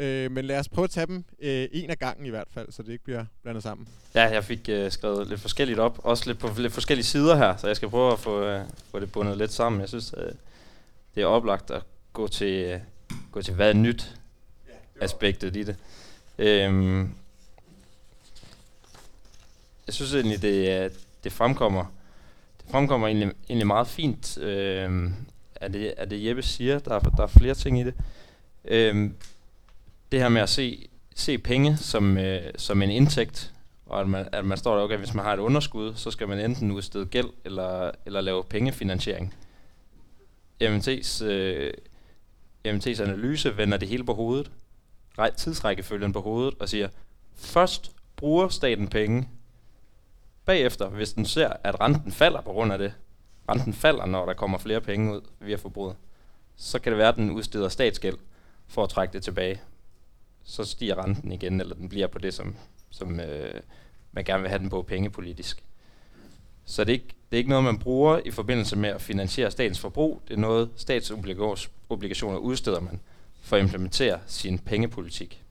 Øh, 0.00 0.30
men 0.30 0.44
lad 0.44 0.58
os 0.58 0.68
prøve 0.68 0.84
at 0.84 0.90
tage 0.90 1.06
dem 1.06 1.24
øh, 1.40 1.68
en 1.72 1.90
af 1.90 1.98
gangen 1.98 2.26
i 2.26 2.28
hvert 2.30 2.48
fald, 2.54 2.72
så 2.72 2.82
det 2.82 2.92
ikke 2.92 3.04
bliver 3.04 3.24
blandet 3.42 3.62
sammen. 3.62 3.88
Ja, 4.14 4.22
jeg 4.24 4.44
fik 4.44 4.68
øh, 4.68 4.90
skrevet 4.92 5.26
lidt 5.26 5.40
forskelligt 5.40 5.78
op, 5.78 6.00
også 6.04 6.26
lidt 6.26 6.38
på 6.38 6.50
lidt 6.58 6.72
forskellige 6.72 7.04
sider 7.06 7.36
her, 7.36 7.56
så 7.56 7.66
jeg 7.66 7.76
skal 7.76 7.88
prøve 7.88 8.12
at 8.12 8.18
få, 8.18 8.42
øh, 8.44 8.64
få 8.90 8.98
det 9.00 9.12
bundet 9.12 9.38
lidt 9.38 9.52
sammen. 9.52 9.80
Jeg 9.80 9.88
synes, 9.88 10.14
øh, 10.16 10.32
det 11.14 11.22
er 11.22 11.26
oplagt 11.26 11.70
at 11.70 11.82
gå 12.12 12.28
til, 12.28 12.52
øh, 12.64 12.80
gå 13.32 13.42
til 13.42 13.54
hvad 13.54 13.68
er 13.68 13.72
nyt 13.74 14.14
aspektet 15.00 15.56
i 15.56 15.62
det. 15.62 15.76
Øhm, 16.38 17.10
jeg 19.86 19.94
synes 19.94 20.14
egentlig, 20.14 20.42
det, 20.42 20.70
er- 20.70 20.88
det 21.24 21.32
fremkommer 21.32 21.84
det 22.62 22.70
fremkommer 22.70 23.06
egentlig, 23.06 23.32
egentlig 23.48 23.66
meget 23.66 23.88
fint, 23.88 24.38
øh, 24.38 25.10
at, 25.54 25.72
det, 25.72 25.94
at 25.96 26.10
det 26.10 26.24
Jeppe 26.26 26.42
siger. 26.42 26.78
Der 26.78 26.94
er, 26.94 26.98
der 26.98 27.22
er 27.22 27.26
flere 27.26 27.54
ting 27.54 27.80
i 27.80 27.84
det. 27.84 27.94
Øh, 28.64 29.10
det 30.12 30.20
her 30.20 30.28
med 30.28 30.42
at 30.42 30.48
se, 30.48 30.88
se 31.14 31.38
penge 31.38 31.76
som, 31.76 32.18
øh, 32.18 32.42
som 32.56 32.82
en 32.82 32.90
indtægt, 32.90 33.54
og 33.86 34.00
at 34.00 34.08
man, 34.08 34.28
at 34.32 34.44
man 34.44 34.58
står 34.58 34.76
der, 34.76 34.82
okay, 34.82 34.96
hvis 34.98 35.14
man 35.14 35.24
har 35.24 35.32
et 35.34 35.38
underskud, 35.38 35.94
så 35.94 36.10
skal 36.10 36.28
man 36.28 36.38
enten 36.38 36.70
udstede 36.70 37.06
gæld 37.06 37.28
eller, 37.44 37.90
eller 38.06 38.20
lave 38.20 38.44
pengefinansiering. 38.44 39.34
MMT's, 40.62 41.24
øh, 41.24 41.72
MMT's 42.68 43.02
analyse 43.02 43.56
vender 43.56 43.78
det 43.78 43.88
hele 43.88 44.04
på 44.04 44.14
hovedet, 44.14 44.50
rej- 45.18 45.34
tidsrækkefølgen 45.34 46.12
på 46.12 46.20
hovedet, 46.20 46.54
og 46.60 46.68
siger, 46.68 46.88
først 47.34 47.90
bruger 48.16 48.48
staten 48.48 48.88
penge, 48.88 49.28
bagefter, 50.44 50.88
hvis 50.88 51.12
den 51.12 51.24
ser, 51.24 51.52
at 51.64 51.80
renten 51.80 52.12
falder 52.12 52.40
på 52.40 52.52
grund 52.52 52.72
af 52.72 52.78
det, 52.78 52.94
renten 53.48 53.72
falder, 53.72 54.06
når 54.06 54.26
der 54.26 54.34
kommer 54.34 54.58
flere 54.58 54.80
penge 54.80 55.14
ud 55.14 55.20
via 55.40 55.56
forbruget, 55.56 55.96
så 56.56 56.78
kan 56.78 56.92
det 56.92 56.98
være, 56.98 57.08
at 57.08 57.16
den 57.16 57.30
udsteder 57.30 57.68
statsgæld 57.68 58.16
for 58.68 58.84
at 58.84 58.90
trække 58.90 59.12
det 59.12 59.22
tilbage. 59.22 59.60
Så 60.44 60.64
stiger 60.64 61.04
renten 61.04 61.32
igen, 61.32 61.60
eller 61.60 61.74
den 61.74 61.88
bliver 61.88 62.06
på 62.06 62.18
det, 62.18 62.34
som, 62.34 62.56
som 62.90 63.20
øh, 63.20 63.60
man 64.12 64.24
gerne 64.24 64.42
vil 64.42 64.48
have 64.48 64.58
den 64.58 64.70
på 64.70 64.82
pengepolitisk. 64.82 65.64
Så 66.64 66.84
det 66.84 66.90
er, 66.90 66.94
ikke, 66.94 67.14
det 67.30 67.36
er 67.36 67.38
ikke 67.38 67.50
noget, 67.50 67.64
man 67.64 67.78
bruger 67.78 68.20
i 68.24 68.30
forbindelse 68.30 68.76
med 68.76 68.88
at 68.88 69.02
finansiere 69.02 69.50
statens 69.50 69.78
forbrug. 69.78 70.22
Det 70.28 70.34
er 70.34 70.38
noget, 70.38 70.70
statsobligationer 70.76 72.38
udsteder 72.38 72.80
man 72.80 73.00
for 73.40 73.56
at 73.56 73.62
implementere 73.62 74.20
sin 74.26 74.58
pengepolitik 74.58 75.44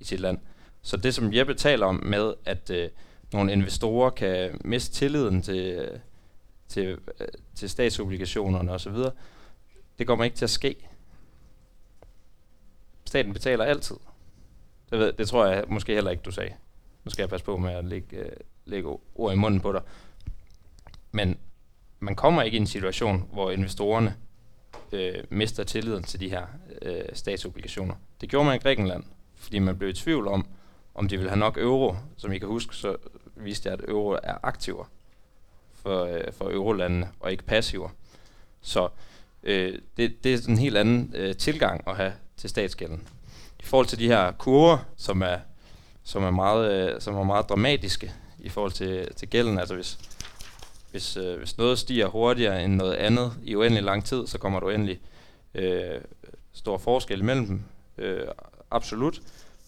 i 0.00 0.04
sit 0.04 0.20
land. 0.20 0.38
Så 0.82 0.96
det, 0.96 1.14
som 1.14 1.34
Jeppe 1.34 1.54
taler 1.54 1.86
om 1.86 2.02
med, 2.04 2.34
at 2.44 2.70
øh, 2.70 2.88
nogle 3.32 3.52
investorer 3.52 4.10
kan 4.10 4.60
miste 4.64 4.94
tilliden 4.94 5.42
til, 5.42 5.66
øh, 5.66 5.98
til, 6.68 6.98
øh, 7.20 7.28
til 7.54 7.70
statsobligationerne 7.70 8.72
osv., 8.72 8.96
det 9.98 10.06
kommer 10.06 10.24
ikke 10.24 10.36
til 10.36 10.44
at 10.44 10.50
ske. 10.50 10.76
Staten 13.04 13.32
betaler 13.32 13.64
altid. 13.64 13.96
Det, 14.90 14.98
ved, 14.98 15.12
det 15.12 15.28
tror 15.28 15.46
jeg 15.46 15.64
måske 15.68 15.94
heller 15.94 16.10
ikke, 16.10 16.22
du 16.22 16.30
sagde. 16.30 16.52
Nu 17.04 17.10
skal 17.10 17.22
jeg 17.22 17.28
passe 17.28 17.46
på 17.46 17.56
med 17.56 17.72
at 17.72 17.84
lægge, 17.84 18.16
øh, 18.16 18.32
lægge 18.64 18.98
ord 19.14 19.32
i 19.32 19.36
munden 19.36 19.60
på 19.60 19.72
dig. 19.72 19.82
Men 21.12 21.38
man 22.00 22.14
kommer 22.14 22.42
ikke 22.42 22.56
i 22.56 22.60
en 22.60 22.66
situation, 22.66 23.28
hvor 23.32 23.50
investorerne 23.50 24.16
øh, 24.92 25.24
mister 25.30 25.64
tilliden 25.64 26.02
til 26.02 26.20
de 26.20 26.30
her 26.30 26.46
øh, 26.82 27.04
statsobligationer. 27.12 27.94
Det 28.20 28.28
gjorde 28.28 28.46
man 28.46 28.56
i 28.56 28.58
Grækenland, 28.58 29.04
fordi 29.34 29.58
man 29.58 29.78
blev 29.78 29.90
i 29.90 29.92
tvivl 29.92 30.28
om, 30.28 30.46
om 30.94 31.08
de 31.08 31.16
ville 31.16 31.30
have 31.30 31.40
nok 31.40 31.58
euro. 31.58 31.96
Som 32.16 32.32
I 32.32 32.38
kan 32.38 32.48
huske, 32.48 32.76
så 32.76 32.96
viste 33.36 33.68
jeg, 33.68 33.78
at 33.78 33.88
euro 33.88 34.10
er 34.22 34.34
aktiver 34.42 34.84
for, 35.74 36.04
øh, 36.04 36.32
for 36.32 36.50
eurolandene, 36.50 37.08
og 37.20 37.30
ikke 37.30 37.44
passiver. 37.44 37.88
Så 38.60 38.88
øh, 39.42 39.78
det, 39.96 40.24
det 40.24 40.34
er 40.34 40.48
en 40.48 40.58
helt 40.58 40.76
anden 40.76 41.12
øh, 41.14 41.36
tilgang 41.36 41.88
at 41.88 41.96
have 41.96 42.12
til 42.36 42.50
statsgælden. 42.50 43.08
I 43.60 43.64
forhold 43.64 43.86
til 43.86 43.98
de 43.98 44.06
her 44.06 44.32
kurver, 44.32 44.78
som 44.96 45.22
er, 45.22 45.38
som 46.02 46.24
er, 46.24 46.30
meget, 46.30 46.72
øh, 46.72 47.00
som 47.00 47.16
er 47.16 47.24
meget 47.24 47.48
dramatiske 47.48 48.12
i 48.38 48.48
forhold 48.48 48.72
til, 48.72 49.14
til 49.14 49.28
gælden, 49.28 49.58
altså 49.58 49.74
hvis, 49.74 49.98
hvis, 50.90 51.16
øh, 51.16 51.38
hvis 51.38 51.58
noget 51.58 51.78
stiger 51.78 52.06
hurtigere 52.06 52.64
end 52.64 52.74
noget 52.74 52.94
andet 52.94 53.32
i 53.42 53.54
uendelig 53.54 53.84
lang 53.84 54.04
tid, 54.04 54.26
så 54.26 54.38
kommer 54.38 54.60
der 54.60 54.66
uendelig 54.66 55.00
øh, 55.54 56.00
stor 56.52 56.78
forskel 56.78 57.24
mellem 57.24 57.46
dem. 57.46 57.62
Øh, 57.98 58.26
absolut. 58.70 59.20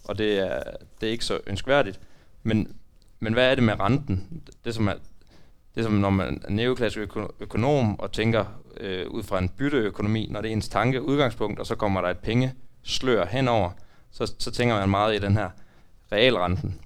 Og 0.04 0.18
det 0.18 0.38
er, 0.38 0.62
det 1.00 1.06
er 1.06 1.10
ikke 1.10 1.24
så 1.24 1.40
ønskværdigt. 1.46 2.00
Men, 2.42 2.76
men 3.20 3.32
hvad 3.32 3.50
er 3.50 3.54
det 3.54 3.64
med 3.64 3.80
renten? 3.80 4.42
Det 4.64 4.74
som 4.74 4.88
er, 4.88 4.94
det 5.74 5.84
som 5.84 5.92
når 5.92 6.10
man 6.10 6.42
er 6.44 6.50
neoklassisk 6.50 6.98
øko- 6.98 7.34
økonom 7.40 8.00
og 8.00 8.12
tænker 8.12 8.44
øh, 8.76 9.08
ud 9.08 9.22
fra 9.22 9.38
en 9.38 9.48
bytteøkonomi, 9.48 10.28
når 10.30 10.40
det 10.40 10.48
er 10.48 10.52
ens 10.52 10.68
tanke 10.68 11.02
udgangspunkt, 11.02 11.60
og 11.60 11.66
så 11.66 11.74
kommer 11.74 12.00
der 12.00 12.08
et 12.08 12.18
penge 12.18 12.54
slør 12.82 13.26
henover, 13.26 13.70
så, 14.10 14.34
så 14.38 14.50
tænker 14.50 14.74
man 14.74 14.90
meget 14.90 15.14
i 15.14 15.18
den 15.18 15.36
her 15.36 15.50
realrenten. 16.12 16.80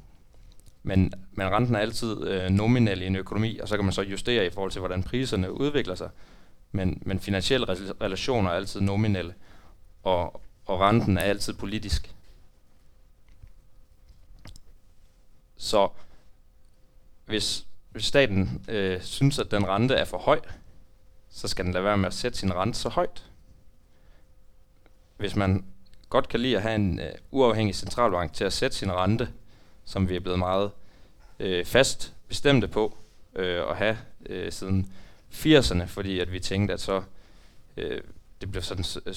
Men, 0.82 1.12
men 1.32 1.50
renten 1.50 1.74
er 1.74 1.78
altid 1.78 2.26
øh, 2.26 2.50
nominel 2.50 3.02
i 3.02 3.06
en 3.06 3.16
økonomi, 3.16 3.58
og 3.58 3.68
så 3.68 3.76
kan 3.76 3.84
man 3.84 3.92
så 3.92 4.02
justere 4.02 4.46
i 4.46 4.50
forhold 4.50 4.70
til, 4.70 4.78
hvordan 4.78 5.02
priserne 5.02 5.52
udvikler 5.52 5.94
sig. 5.94 6.10
Men, 6.72 7.02
men 7.06 7.20
finansielle 7.20 7.66
relationer 8.00 8.50
er 8.50 8.54
altid 8.54 8.80
nominelle, 8.80 9.34
og, 10.02 10.42
og 10.66 10.80
renten 10.80 11.18
er 11.18 11.22
altid 11.22 11.52
politisk. 11.52 12.14
Så 15.56 15.88
hvis, 17.24 17.66
hvis 17.90 18.04
staten 18.04 18.64
øh, 18.68 19.02
synes, 19.02 19.38
at 19.38 19.50
den 19.50 19.68
rente 19.68 19.94
er 19.94 20.04
for 20.04 20.18
høj, 20.18 20.40
så 21.28 21.48
skal 21.48 21.64
den 21.64 21.72
lade 21.72 21.84
være 21.84 21.98
med 21.98 22.06
at 22.06 22.14
sætte 22.14 22.38
sin 22.38 22.54
rente 22.54 22.78
så 22.78 22.88
højt. 22.88 23.24
Hvis 25.16 25.36
man 25.36 25.64
godt 26.14 26.28
kan 26.28 26.40
lide 26.40 26.56
at 26.56 26.62
have 26.62 26.74
en 26.74 27.00
øh, 27.00 27.10
uafhængig 27.30 27.74
centralbank 27.74 28.32
til 28.32 28.44
at 28.44 28.52
sætte 28.52 28.76
sin 28.76 28.92
rente, 28.92 29.28
som 29.84 30.08
vi 30.08 30.16
er 30.16 30.20
blevet 30.20 30.38
meget 30.38 30.70
øh, 31.40 31.64
fast 31.64 32.14
bestemte 32.28 32.68
på 32.68 32.96
øh, 33.36 33.70
at 33.70 33.76
have 33.76 33.98
øh, 34.26 34.52
siden 34.52 34.92
80'erne, 35.32 35.84
fordi 35.84 36.20
at 36.20 36.32
vi 36.32 36.40
tænkte, 36.40 36.74
at 36.74 36.80
så 36.80 37.02
øh, 37.76 38.00
det 38.40 38.50
blev 38.50 38.62
sådan 38.62 38.84
øh, 39.06 39.14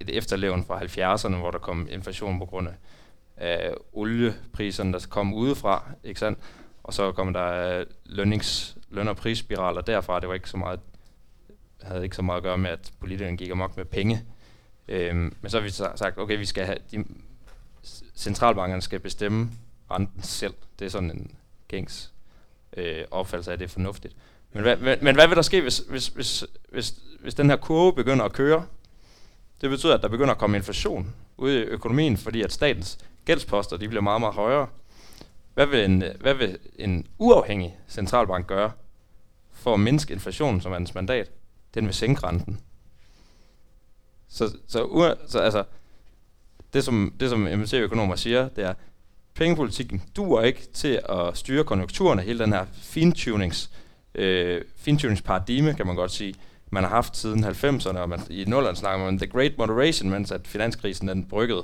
et 0.00 0.16
efterleven 0.16 0.64
fra 0.64 0.80
70'erne, 0.80 1.36
hvor 1.36 1.50
der 1.50 1.58
kom 1.58 1.88
inflation 1.90 2.38
på 2.38 2.46
grund 2.46 2.68
af, 2.68 2.74
af 3.36 3.74
oliepriserne, 3.92 4.92
der 4.92 5.06
kom 5.10 5.34
udefra, 5.34 5.84
ikke 6.04 6.20
sandt? 6.20 6.38
Og 6.82 6.94
så 6.94 7.12
kommer 7.12 7.32
der 7.32 7.78
øh, 7.78 7.86
lønnings, 8.04 8.76
løn- 8.90 9.08
og 9.08 9.16
prisspiraler 9.16 9.80
derfra. 9.80 10.20
Det 10.20 10.28
var 10.28 10.34
ikke 10.34 10.50
så 10.50 10.56
meget, 10.56 10.80
havde 11.82 12.04
ikke 12.04 12.16
så 12.16 12.22
meget 12.22 12.36
at 12.36 12.42
gøre 12.42 12.58
med, 12.58 12.70
at 12.70 12.92
politikerne 13.00 13.36
gik 13.36 13.50
amok 13.50 13.76
med 13.76 13.84
penge. 13.84 14.24
Øhm, 14.90 15.34
men 15.40 15.50
så 15.50 15.56
har 15.60 15.64
vi 15.64 15.70
sagt, 15.70 16.18
okay, 16.18 16.38
vi 16.38 16.44
skal 16.44 16.66
have, 16.66 16.78
de, 16.92 17.04
centralbankerne 18.16 18.82
skal 18.82 19.00
bestemme 19.00 19.50
renten 19.90 20.22
selv. 20.22 20.54
Det 20.78 20.84
er 20.84 20.88
sådan 20.88 21.10
en 21.10 21.30
gængs 21.68 22.12
øh, 22.76 23.04
opfattelse 23.10 23.50
af, 23.50 23.52
at 23.52 23.58
det 23.58 23.64
er 23.64 23.68
fornuftigt. 23.68 24.16
Men 24.52 24.62
hvad, 24.62 24.76
men, 24.76 24.98
men 25.02 25.14
hvad 25.14 25.28
vil 25.28 25.36
der 25.36 25.42
ske, 25.42 25.60
hvis, 25.60 25.78
hvis, 25.78 26.08
hvis, 26.08 26.44
hvis, 26.68 26.94
hvis 27.20 27.34
den 27.34 27.50
her 27.50 27.56
kurve 27.56 27.94
begynder 27.94 28.24
at 28.24 28.32
køre? 28.32 28.66
Det 29.60 29.70
betyder, 29.70 29.94
at 29.94 30.02
der 30.02 30.08
begynder 30.08 30.30
at 30.32 30.38
komme 30.38 30.56
inflation 30.56 31.14
ud 31.36 31.52
i 31.52 31.56
økonomien, 31.56 32.16
fordi 32.16 32.42
at 32.42 32.52
statens 32.52 32.98
gældsposter 33.24 33.76
de 33.76 33.88
bliver 33.88 34.02
meget, 34.02 34.20
meget 34.20 34.34
højere. 34.34 34.66
Hvad 35.54 35.66
vil, 35.66 35.84
en, 35.84 36.04
hvad 36.20 36.34
vil 36.34 36.58
en 36.78 37.06
uafhængig 37.18 37.76
centralbank 37.88 38.46
gøre 38.46 38.72
for 39.52 39.74
at 39.74 39.80
mindske 39.80 40.12
inflationen 40.12 40.60
som 40.60 40.72
hans 40.72 40.94
mandat? 40.94 41.30
Den 41.74 41.86
vil 41.86 41.94
sænke 41.94 42.26
renten. 42.26 42.60
Så, 44.30 44.56
så, 44.68 45.14
så 45.28 45.38
altså, 45.38 45.64
det 46.72 46.84
som, 46.84 47.12
det 47.20 47.30
som 47.30 47.40
MMT-økonomer 47.40 48.16
siger, 48.16 48.48
det 48.48 48.64
er, 48.64 48.74
pengepolitikken 49.34 50.02
duer 50.16 50.42
ikke 50.42 50.68
til 50.72 51.00
at 51.08 51.36
styre 51.36 51.64
konjunkturerne, 51.64 52.22
hele 52.22 52.38
den 52.38 52.52
her 52.52 52.66
fintunings, 52.72 53.70
øh, 54.14 54.62
fintuningsparadigme, 54.76 55.74
kan 55.74 55.86
man 55.86 55.96
godt 55.96 56.10
sige, 56.10 56.34
man 56.70 56.82
har 56.82 56.90
haft 56.90 57.16
siden 57.16 57.44
90'erne, 57.44 57.98
og 57.98 58.08
man, 58.08 58.20
i 58.30 58.44
0'erne 58.44 58.74
snakker 58.74 59.04
man 59.04 59.18
The 59.18 59.26
Great 59.26 59.58
Moderation, 59.58 60.10
mens 60.10 60.32
at 60.32 60.46
finanskrisen 60.46 61.08
den 61.08 61.24
bryggede 61.24 61.62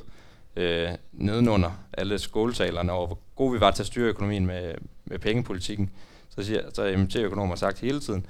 øh, 0.56 0.88
nedenunder 1.12 1.70
alle 1.92 2.18
skåltalerne 2.18 2.92
over, 2.92 3.06
hvor 3.06 3.18
gode 3.36 3.52
vi 3.52 3.60
var 3.60 3.70
til 3.70 3.82
at 3.82 3.86
styre 3.86 4.08
økonomien 4.08 4.46
med, 4.46 4.74
med 5.04 5.18
pengepolitikken. 5.18 5.90
Så, 6.28 6.42
siger, 6.42 6.62
så 6.74 6.94
MT-økonomer 6.98 7.54
sagt 7.54 7.78
hele 7.78 8.00
tiden, 8.00 8.26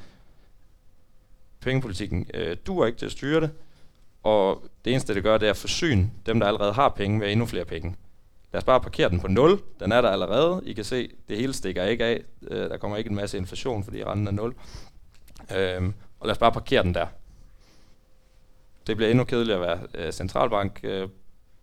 pengepolitikken 1.61 2.27
øh, 2.35 2.57
duer 2.67 2.87
ikke 2.87 2.99
til 2.99 3.07
at 3.07 3.13
styre 3.13 3.41
det, 3.41 3.51
og 4.27 4.63
det 4.85 4.91
eneste, 4.93 5.15
det 5.15 5.23
gør, 5.23 5.39
det 5.39 5.47
er 5.47 5.51
at 5.51 5.57
forsyne 5.57 6.11
dem, 6.27 6.41
der 6.41 6.47
allerede 6.47 6.73
har 6.73 6.89
penge, 6.89 7.19
med 7.19 7.33
endnu 7.33 7.47
flere 7.47 7.65
penge. 7.65 7.97
Lad 8.53 8.59
os 8.59 8.65
bare 8.65 8.81
parkere 8.81 9.09
den 9.11 9.21
på 9.21 9.29
0. 9.29 9.61
Den 9.81 9.93
er 9.93 10.01
der 10.01 10.09
allerede. 10.09 10.63
I 10.65 10.73
kan 10.73 10.85
se, 10.85 11.11
det 11.29 11.37
hele 11.37 11.53
stikker 11.53 11.85
ikke 11.85 12.05
af. 12.05 12.23
Øh, 12.51 12.71
der 12.71 12.77
kommer 12.77 12.97
ikke 12.97 13.11
en 13.11 13.17
masse 13.17 13.39
inflation, 13.39 13.85
fordi 13.85 14.05
renten 14.05 14.27
er 14.27 14.31
0. 14.31 14.55
Øhm, 15.57 15.95
og 16.21 16.27
lad 16.27 16.33
os 16.33 16.39
bare 16.39 16.53
parkere 16.53 16.83
den 16.83 16.95
der. 16.95 17.07
Det 18.87 18.97
bliver 18.97 19.11
endnu 19.11 19.25
kedeligere 19.25 19.71
at 19.71 19.89
være 19.95 20.07
øh, 20.07 20.13
centralbank 20.13 20.81
øh, 20.83 21.09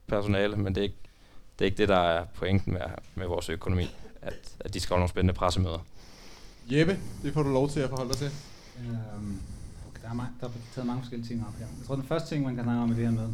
personale, 0.08 0.56
men 0.56 0.76
det 0.76 0.82
er, 0.82 0.84
ikke, 0.84 0.98
det 1.60 1.66
er 1.66 1.66
ikke 1.66 1.78
det, 1.78 1.90
der 1.90 2.00
er 2.00 2.26
pointen 2.36 2.74
med, 2.74 2.82
med 3.16 3.28
vores 3.28 3.50
økonomi, 3.50 3.96
at, 4.22 4.56
at 4.60 4.74
de 4.74 4.80
skal 4.80 4.94
holde 4.94 5.02
nogle 5.02 5.10
spændende 5.10 5.34
pressemøder. 5.34 5.86
Jeppe, 6.72 7.00
det 7.24 7.34
får 7.34 7.44
du 7.44 7.50
lov 7.50 7.70
til 7.70 7.80
at 7.80 7.90
forholde 7.90 8.10
dig 8.10 8.18
til. 8.18 8.32
Øhm, 8.80 9.42
har, 10.20 10.32
der, 10.42 10.48
er 10.48 10.50
mange, 10.50 10.56
der 10.56 10.68
er 10.70 10.74
taget 10.76 10.88
mange 10.88 11.02
forskellige 11.02 11.28
ting 11.28 11.46
op 11.48 11.54
her. 11.60 11.66
Jeg 11.78 11.88
tror, 11.88 11.96
den 11.96 12.04
første 12.04 12.30
ting, 12.30 12.46
man 12.46 12.56
kan 12.56 12.64
snakke 12.64 12.82
om 12.82 12.92
i 12.92 12.96
det 12.96 13.04
her 13.04 13.12
med, 13.12 13.30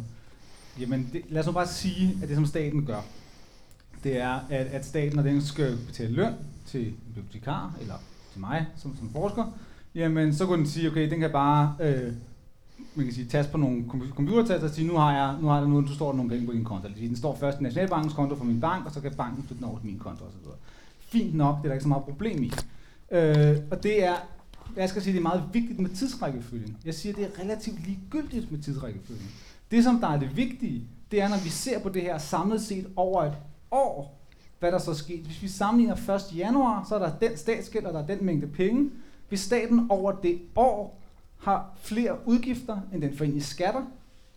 jamen 0.80 1.10
det, 1.12 1.22
lad 1.28 1.40
os 1.40 1.46
nu 1.46 1.52
bare 1.52 1.66
sige, 1.66 2.18
at 2.22 2.28
det 2.28 2.36
som 2.36 2.46
staten 2.46 2.86
gør, 2.86 3.00
det 4.04 4.20
er, 4.20 4.40
at, 4.50 4.66
at 4.66 4.86
staten, 4.86 5.16
når 5.16 5.22
den 5.22 5.42
skal 5.42 5.78
betale 5.86 6.12
løn 6.14 6.34
til 6.66 6.86
en 6.86 6.96
bibliotekar, 7.14 7.76
eller 7.80 7.94
til 8.32 8.40
mig 8.40 8.66
som, 8.76 8.96
som 8.96 9.10
forsker, 9.12 9.44
jamen 9.94 10.34
så 10.34 10.46
kunne 10.46 10.58
den 10.58 10.66
sige, 10.66 10.90
okay, 10.90 11.10
den 11.10 11.20
kan 11.20 11.30
bare 11.30 11.76
øh, 11.80 12.12
man 12.94 13.06
kan 13.06 13.14
sige, 13.14 13.26
taste 13.26 13.52
på 13.52 13.58
nogle 13.58 13.84
computertaster 14.14 14.68
og 14.68 14.74
sige, 14.74 14.88
nu 14.88 14.96
har 14.96 15.12
jeg, 15.12 15.36
nu 15.40 15.48
har 15.48 15.58
jeg, 15.58 15.68
nu, 15.68 15.80
du 15.80 15.94
står 15.94 16.10
der 16.10 16.16
nogle 16.16 16.30
penge 16.30 16.46
på 16.46 16.52
din 16.52 16.64
konto. 16.64 16.88
Eller 16.88 17.08
den 17.08 17.16
står 17.16 17.36
først 17.36 17.60
i 17.60 17.62
Nationalbankens 17.62 18.14
konto 18.14 18.36
for 18.36 18.44
min 18.44 18.60
bank, 18.60 18.86
og 18.86 18.92
så 18.92 19.00
kan 19.00 19.14
banken 19.14 19.44
flytte 19.44 19.62
den 19.62 19.64
over 19.64 19.78
til 19.78 19.86
min 19.86 19.98
konto 19.98 20.24
osv. 20.24 20.50
Fint 21.00 21.34
nok, 21.34 21.56
det 21.56 21.64
er 21.64 21.68
der 21.68 21.74
ikke 21.74 21.82
så 21.82 21.88
meget 21.88 22.04
problem 22.04 22.42
i. 22.42 22.52
Øh, 23.10 23.56
og 23.70 23.82
det 23.82 24.04
er, 24.04 24.14
jeg 24.76 24.88
skal 24.88 25.02
sige, 25.02 25.12
det 25.12 25.18
er 25.18 25.22
meget 25.22 25.44
vigtigt 25.52 25.80
med 25.80 25.90
tidsrækkefølgen. 25.90 26.76
Jeg 26.84 26.94
siger, 26.94 27.14
det 27.14 27.24
er 27.24 27.42
relativt 27.42 27.86
ligegyldigt 27.86 28.52
med 28.52 28.62
tidsrækkefølgen. 28.62 29.26
Det, 29.70 29.84
som 29.84 30.00
der 30.00 30.08
er 30.08 30.18
det 30.18 30.36
vigtige, 30.36 30.84
det 31.10 31.22
er, 31.22 31.28
når 31.28 31.44
vi 31.44 31.48
ser 31.48 31.78
på 31.78 31.88
det 31.88 32.02
her 32.02 32.18
samlet 32.18 32.62
set 32.62 32.86
over 32.96 33.22
et 33.24 33.36
år, 33.70 34.20
hvad 34.58 34.72
der 34.72 34.78
så 34.78 34.90
er 34.90 34.94
sket. 34.94 35.20
Hvis 35.20 35.42
vi 35.42 35.48
sammenligner 35.48 36.14
1. 36.14 36.36
januar, 36.36 36.86
så 36.88 36.94
er 36.94 36.98
der 36.98 37.18
den 37.18 37.36
statsgæld, 37.36 37.84
og 37.84 37.92
der 37.92 38.02
er 38.02 38.06
den 38.06 38.26
mængde 38.26 38.46
penge. 38.46 38.90
Hvis 39.28 39.40
staten 39.40 39.86
over 39.88 40.12
det 40.12 40.40
år 40.56 41.02
har 41.38 41.78
flere 41.82 42.28
udgifter, 42.28 42.80
end 42.92 43.02
den 43.02 43.16
får 43.16 43.24
ind 43.24 43.36
i 43.36 43.40
skatter, 43.40 43.82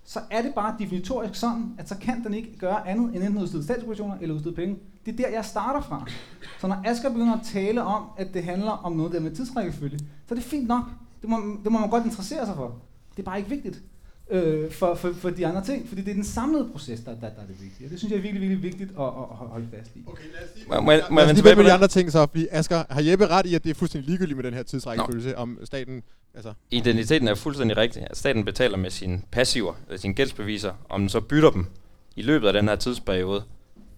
så 0.06 0.20
er 0.32 0.42
det 0.42 0.54
bare 0.54 0.76
definitorisk 0.80 1.36
sådan, 1.36 1.76
at 1.78 1.90
så 1.90 1.98
kan 1.98 2.24
den 2.24 2.34
ikke 2.34 2.58
gøre 2.58 2.88
andet 2.88 3.16
end 3.16 3.24
enten 3.24 3.42
udstede 3.42 3.64
statsobligationer 3.64 4.18
eller 4.22 4.36
udstede 4.36 4.56
penge. 4.56 4.78
Det 5.06 5.12
er 5.12 5.18
der, 5.18 5.30
jeg 5.30 5.46
starter 5.46 5.82
fra. 5.82 6.06
Så 6.60 6.68
når 6.68 6.82
Asger 6.86 7.10
begynder 7.10 7.34
at 7.34 7.46
tale 7.46 7.84
om, 7.84 8.04
at 8.18 8.34
det 8.34 8.44
handler 8.44 8.72
om 8.72 8.92
noget 8.92 9.12
der 9.12 9.20
med 9.20 9.36
tidsrækkefølge, 9.36 10.00
så 10.00 10.06
er 10.30 10.36
det 10.36 10.44
fint 10.44 10.68
nok. 10.68 10.84
Det 11.22 11.30
må, 11.30 11.38
det 11.64 11.72
må 11.72 11.80
man 11.80 11.90
godt 11.90 12.06
interessere 12.06 12.46
sig 12.46 12.56
for. 12.56 12.76
Det 13.12 13.20
er 13.20 13.24
bare 13.24 13.38
ikke 13.38 13.50
vigtigt 13.50 13.84
øh, 14.30 14.72
for, 14.72 14.96
for, 14.96 15.14
for 15.14 15.30
de 15.30 15.48
andre 15.48 15.64
ting, 15.64 15.88
fordi 15.88 16.02
det 16.02 16.10
er 16.10 16.14
den 16.16 16.24
samlede 16.24 16.70
proces, 16.72 17.00
der, 17.00 17.12
der, 17.12 17.20
der 17.20 17.28
er 17.28 17.46
det 17.48 17.62
vigtige. 17.62 17.88
Og 17.88 17.92
det 17.92 18.00
synes 18.00 18.12
jeg 18.12 18.18
er 18.18 18.22
virkelig, 18.22 18.42
virkelig 18.42 18.64
vigtigt 18.64 18.90
at, 18.90 19.06
at 19.06 19.48
holde 19.48 19.68
fast 19.78 19.96
i. 19.96 20.04
Okay, 20.08 20.24
lad 20.34 20.42
os 20.44 20.56
lige, 20.56 20.66
må, 20.68 20.76
må, 20.76 20.92
må, 21.10 21.20
lad 21.20 21.32
os 21.32 21.44
lige 21.44 21.56
med 21.56 21.64
de 21.64 21.72
andre 21.72 21.88
ting 21.88 22.12
så, 22.12 22.28
fordi 22.28 22.48
Asger, 22.52 22.84
har 22.90 23.02
Jeppe 23.02 23.28
ret 23.28 23.46
i, 23.46 23.56
at 23.56 23.64
det 23.64 23.70
er 23.70 23.74
fuldstændig 23.74 24.10
ligegyldigt 24.10 24.38
med 24.38 24.44
den 24.44 24.54
her 24.54 24.64
tidsrækkefølge, 24.64 25.38
om 25.38 25.60
staten... 25.64 26.04
Altså. 26.36 26.54
Identiteten 26.72 27.28
er 27.28 27.36
fuldstændig 27.36 27.78
rigtig. 27.78 28.08
At 28.10 28.18
staten 28.18 28.46
betaler 28.46 28.78
med 28.78 28.90
sine 28.90 29.22
passiver, 29.32 29.74
eller 29.88 30.00
sine 30.00 30.14
gældsbeviser, 30.14 30.74
om 30.90 31.02
den 31.02 31.10
så 31.10 31.22
bytter 31.22 31.50
dem 31.52 31.66
i 32.16 32.22
løbet 32.22 32.48
af 32.48 32.54
den 32.54 32.68
her 32.68 32.76
tidsperiode, 32.76 33.44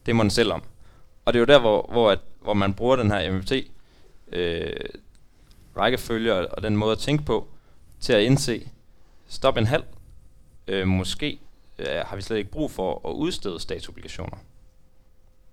det 0.06 0.16
må 0.16 0.24
den 0.24 0.32
selv 0.32 0.52
om. 0.54 0.64
Og 1.26 1.34
det 1.34 1.40
er 1.40 1.42
jo 1.42 1.46
der, 1.46 1.60
hvor, 1.60 1.90
hvor, 1.92 2.12
at, 2.12 2.20
hvor 2.42 2.54
man 2.54 2.74
bruger 2.74 2.96
den 2.96 3.12
her 3.12 3.32
MFT 3.32 3.52
øh, 4.32 4.74
rækkefølge 5.78 6.34
og 6.34 6.64
den 6.64 6.78
måde 6.78 6.92
at 6.92 6.98
tænke 6.98 7.24
på, 7.24 7.48
til 8.00 8.14
at 8.14 8.22
indse, 8.22 8.70
stop 9.28 9.58
en 9.58 9.66
halv, 9.66 9.84
øh, 10.68 10.88
måske 10.88 11.40
øh, 11.80 11.88
har 12.06 12.16
vi 12.16 12.22
slet 12.22 12.38
ikke 12.38 12.52
brug 12.52 12.72
for 12.72 13.10
at 13.10 13.14
udstede 13.14 13.60
statsobligationer. 13.60 14.38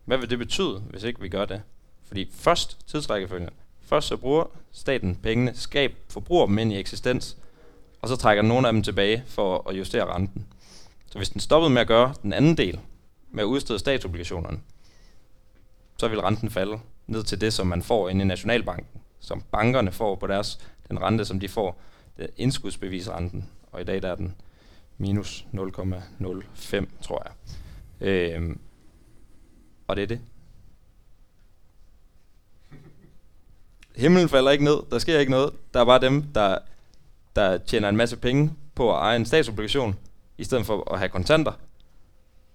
Hvad 0.04 0.18
vil 0.18 0.30
det 0.30 0.38
betyde, 0.38 0.78
hvis 0.78 1.02
ikke 1.02 1.20
vi 1.20 1.28
gør 1.28 1.44
det? 1.44 1.62
Fordi 2.04 2.30
først 2.32 2.78
tidsrækkefølgen. 2.86 3.50
Først 3.80 4.08
så 4.08 4.16
bruger 4.16 4.44
staten 4.72 5.16
pengene, 5.16 5.54
skab, 5.54 5.96
forbruger 6.08 6.46
dem 6.46 6.58
ind 6.58 6.72
i 6.72 6.78
eksistens, 6.78 7.36
og 8.02 8.08
så 8.08 8.16
trækker 8.16 8.42
nogle 8.42 8.66
af 8.66 8.72
dem 8.72 8.82
tilbage 8.82 9.24
for 9.26 9.68
at 9.68 9.78
justere 9.78 10.14
renten. 10.14 10.46
Så 11.10 11.18
hvis 11.18 11.30
den 11.30 11.40
stoppede 11.40 11.70
med 11.70 11.80
at 11.80 11.88
gøre 11.88 12.14
den 12.22 12.32
anden 12.32 12.56
del, 12.56 12.80
med 13.30 13.42
at 13.42 13.46
udstede 13.46 13.78
statsobligationerne, 13.78 14.60
så 15.98 16.08
vil 16.08 16.20
renten 16.20 16.50
falde 16.50 16.78
ned 17.06 17.22
til 17.22 17.40
det, 17.40 17.52
som 17.52 17.66
man 17.66 17.82
får 17.82 18.08
inde 18.08 18.24
i 18.24 18.28
Nationalbanken, 18.28 19.00
som 19.20 19.42
bankerne 19.52 19.92
får 19.92 20.14
på 20.14 20.26
deres, 20.26 20.58
den 20.88 21.02
rente, 21.02 21.24
som 21.24 21.40
de 21.40 21.48
får, 21.48 21.80
det 22.16 22.24
er 22.24 22.28
indskudsbevisrenten, 22.36 23.48
og 23.72 23.80
i 23.80 23.84
dag 23.84 24.02
der 24.02 24.08
er 24.08 24.14
den 24.14 24.34
minus 25.02 25.46
0,05, 25.54 26.86
tror 27.02 27.26
jeg. 27.26 27.32
Øhm, 28.08 28.60
og 29.88 29.96
det 29.96 30.02
er 30.02 30.06
det. 30.06 30.20
Himlen 33.96 34.28
falder 34.28 34.50
ikke 34.50 34.64
ned, 34.64 34.76
der 34.90 34.98
sker 34.98 35.18
ikke 35.18 35.30
noget. 35.30 35.52
Der 35.74 35.80
er 35.80 35.84
bare 35.84 36.00
dem, 36.00 36.22
der, 36.22 36.58
der 37.36 37.58
tjener 37.58 37.88
en 37.88 37.96
masse 37.96 38.16
penge 38.16 38.52
på 38.74 38.94
at 38.94 38.98
eje 39.02 39.16
en 39.16 39.26
statsobligation, 39.26 39.98
i 40.38 40.44
stedet 40.44 40.66
for 40.66 40.92
at 40.92 40.98
have 40.98 41.08
kontanter. 41.08 41.52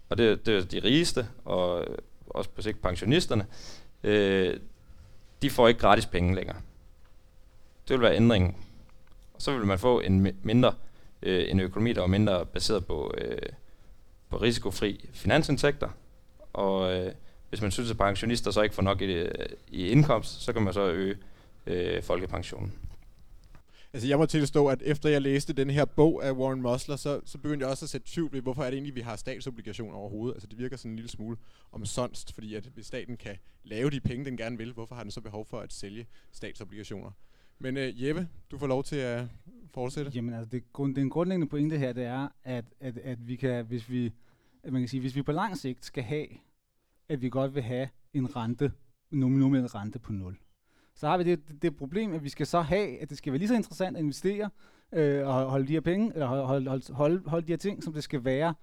Og 0.09 0.17
det, 0.17 0.45
det 0.45 0.57
er 0.57 0.61
de 0.61 0.79
rigeste, 0.83 1.27
og 1.45 1.81
øh, 1.81 1.97
også 2.27 2.49
på 2.49 2.61
sigt 2.61 2.81
pensionisterne. 2.81 3.45
Øh, 4.03 4.59
de 5.41 5.49
får 5.49 5.67
ikke 5.67 5.79
gratis 5.79 6.05
penge 6.05 6.35
længere. 6.35 6.57
Det 7.87 7.93
vil 7.93 8.01
være 8.01 8.15
ændringen. 8.15 8.55
Og 9.33 9.41
så 9.41 9.57
vil 9.57 9.65
man 9.65 9.79
få 9.79 9.99
en 9.99 10.35
mindre 10.43 10.73
øh, 11.21 11.51
en 11.51 11.59
økonomi, 11.59 11.93
der 11.93 12.01
var 12.01 12.07
mindre 12.07 12.45
baseret 12.45 12.85
på, 12.85 13.13
øh, 13.17 13.49
på 14.29 14.37
risikofri 14.37 15.09
finansindtægter. 15.13 15.89
Og 16.53 16.93
øh, 16.93 17.11
hvis 17.49 17.61
man 17.61 17.71
synes, 17.71 17.91
at 17.91 17.97
pensionister 17.97 18.51
så 18.51 18.61
ikke 18.61 18.75
får 18.75 18.83
nok 18.83 19.01
i, 19.01 19.05
øh, 19.05 19.45
i 19.67 19.87
indkomst, 19.87 20.41
så 20.41 20.53
kan 20.53 20.61
man 20.61 20.73
så 20.73 20.81
øge 20.81 21.17
øh, 21.67 22.03
folkepensionen. 22.03 22.73
Altså 23.93 24.07
jeg 24.07 24.17
må 24.17 24.25
tilstå, 24.25 24.67
at 24.67 24.81
efter 24.85 25.09
jeg 25.09 25.21
læste 25.21 25.53
den 25.53 25.69
her 25.69 25.85
bog 25.85 26.25
af 26.25 26.31
Warren 26.31 26.61
Mosler, 26.61 26.95
så, 26.95 27.21
så 27.25 27.37
begyndte 27.37 27.63
jeg 27.63 27.71
også 27.71 27.85
at 27.85 27.89
sætte 27.89 28.07
tvivl 28.11 28.33
ved, 28.33 28.41
hvorfor 28.41 28.63
er 28.63 28.65
det 28.65 28.73
egentlig, 28.73 28.95
vi 28.95 29.01
har 29.01 29.15
statsobligationer 29.15 29.97
overhovedet. 29.97 30.35
Altså 30.35 30.47
det 30.47 30.57
virker 30.57 30.77
sådan 30.77 30.91
en 30.91 30.95
lille 30.95 31.09
smule 31.09 31.37
omsonst, 31.71 32.33
fordi 32.33 32.55
at 32.55 32.69
hvis 32.73 32.85
staten 32.85 33.17
kan 33.17 33.37
lave 33.63 33.89
de 33.89 33.99
penge, 33.99 34.25
den 34.25 34.37
gerne 34.37 34.57
vil, 34.57 34.73
hvorfor 34.73 34.95
har 34.95 35.03
den 35.03 35.11
så 35.11 35.21
behov 35.21 35.45
for 35.45 35.59
at 35.59 35.73
sælge 35.73 36.07
statsobligationer? 36.31 37.11
Men 37.59 37.77
uh, 37.77 38.03
Jeppe, 38.03 38.27
du 38.51 38.57
får 38.57 38.67
lov 38.67 38.83
til 38.83 38.95
at 38.95 39.25
fortsætte. 39.73 40.11
Jamen 40.15 40.33
altså, 40.33 40.49
det, 40.49 40.73
grund, 40.73 40.95
den 40.95 41.09
grundlæggende 41.09 41.47
pointe 41.47 41.77
her, 41.77 41.93
det 41.93 42.03
er, 42.03 42.27
at, 42.43 42.65
at, 42.79 42.97
at 42.97 43.27
vi 43.27 43.35
kan, 43.35 43.65
hvis 43.65 43.89
vi, 43.89 44.13
at 44.63 44.73
man 44.73 44.81
kan 44.81 44.89
sige, 44.89 45.01
hvis 45.01 45.15
vi 45.15 45.21
på 45.21 45.31
lang 45.31 45.57
sigt 45.57 45.85
skal 45.85 46.03
have, 46.03 46.27
at 47.09 47.21
vi 47.21 47.29
godt 47.29 47.55
vil 47.55 47.63
have 47.63 47.89
en 48.13 48.35
rente, 48.35 48.71
nominel 49.11 49.67
rente 49.67 49.99
på 49.99 50.13
0, 50.13 50.37
så 50.95 51.07
har 51.07 51.17
vi 51.17 51.23
det, 51.23 51.47
det, 51.47 51.61
det 51.61 51.75
problem, 51.75 52.13
at 52.13 52.23
vi 52.23 52.29
skal 52.29 52.47
så 52.47 52.61
have, 52.61 53.01
at 53.01 53.09
det 53.09 53.17
skal 53.17 53.33
være 53.33 53.37
lige 53.37 53.47
så 53.47 53.55
interessant 53.55 53.97
at 53.97 54.03
investere 54.03 54.49
øh, 54.93 55.27
og 55.27 55.33
holde 55.33 55.67
de 55.67 55.73
her 55.73 55.81
penge, 55.81 56.13
eller 56.13 56.27
holde, 56.27 56.69
holde, 56.69 56.93
holde, 56.93 57.23
holde 57.25 57.47
de 57.47 57.51
her 57.51 57.57
ting, 57.57 57.83
som 57.83 57.93
det 57.93 58.03
skal 58.03 58.25
være 58.25 58.53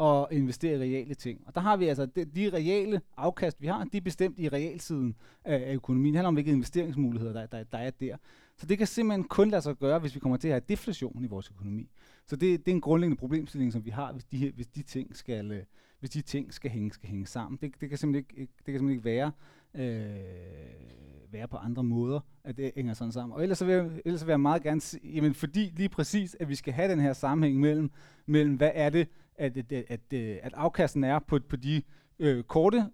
og 0.00 0.28
investere 0.30 0.74
i 0.74 0.78
reale 0.80 1.14
ting. 1.14 1.40
Og 1.46 1.54
der 1.54 1.60
har 1.60 1.76
vi 1.76 1.86
altså, 1.86 2.06
de, 2.06 2.24
de 2.24 2.50
reale 2.52 3.00
afkast, 3.16 3.62
vi 3.62 3.66
har, 3.66 3.84
de 3.84 3.96
er 3.96 4.00
bestemt 4.00 4.38
i 4.38 4.48
realsiden 4.48 5.16
af, 5.44 5.70
af 5.70 5.74
økonomien. 5.74 6.14
Det 6.14 6.18
handler 6.18 6.28
om, 6.28 6.34
hvilke 6.34 6.50
investeringsmuligheder, 6.50 7.32
der, 7.32 7.46
der, 7.46 7.64
der 7.64 7.78
er 7.78 7.90
der. 7.90 8.16
Så 8.56 8.66
det 8.66 8.78
kan 8.78 8.86
simpelthen 8.86 9.24
kun 9.24 9.50
lade 9.50 9.62
sig 9.62 9.76
gøre, 9.76 9.98
hvis 9.98 10.14
vi 10.14 10.20
kommer 10.20 10.36
til 10.36 10.48
at 10.48 10.54
have 10.54 10.62
deflation 10.68 11.24
i 11.24 11.26
vores 11.26 11.50
økonomi. 11.50 11.90
Så 12.26 12.36
det, 12.36 12.66
det 12.66 12.70
er 12.70 12.74
en 12.74 12.80
grundlæggende 12.80 13.20
problemstilling, 13.20 13.72
som 13.72 13.84
vi 13.84 13.90
har, 13.90 14.12
hvis 14.12 14.24
de, 14.24 14.36
her, 14.36 14.52
hvis 14.52 14.66
de 14.66 14.82
ting 14.82 15.16
skal, 15.16 15.52
øh, 15.52 15.62
hvis 16.00 16.10
de 16.10 16.20
ting 16.20 16.54
skal 16.54 16.70
hænge, 16.70 16.92
skal 16.92 17.08
hænge 17.08 17.26
sammen. 17.26 17.58
Det, 17.62 17.80
det, 17.80 17.88
kan 17.88 17.98
simpelthen 17.98 18.36
ikke, 18.40 18.52
det 18.58 18.64
kan 18.64 18.78
simpelthen 18.78 18.90
ikke 18.90 19.04
være, 19.04 19.32
øh, 19.74 21.32
være 21.32 21.48
på 21.48 21.56
andre 21.56 21.84
måder, 21.84 22.20
at 22.44 22.56
det 22.56 22.72
hænger 22.76 22.94
sådan 22.94 23.12
sammen. 23.12 23.36
Og 23.36 23.42
ellers 23.42 23.58
så 23.58 23.64
vil 23.64 23.74
jeg, 23.74 23.90
ellers 24.04 24.26
vil 24.26 24.32
jeg 24.32 24.40
meget 24.40 24.62
gerne 24.62 24.80
sige, 24.80 25.12
jamen 25.14 25.34
fordi 25.34 25.72
lige 25.76 25.88
præcis, 25.88 26.36
at 26.40 26.48
vi 26.48 26.54
skal 26.54 26.72
have 26.72 26.92
den 26.92 27.00
her 27.00 27.12
sammenhæng 27.12 27.60
mellem, 27.60 27.90
mellem 28.26 28.54
hvad 28.54 28.70
er 28.74 28.90
det, 28.90 29.08
at, 29.40 29.56
at, 29.56 29.72
at, 29.72 29.84
at, 29.88 30.12
at 30.42 30.52
afkasten 30.54 31.04
er 31.04 31.18
på, 31.18 31.38
på 31.48 31.56
de 31.56 31.82
øh, 32.18 32.42
korte 32.42 32.86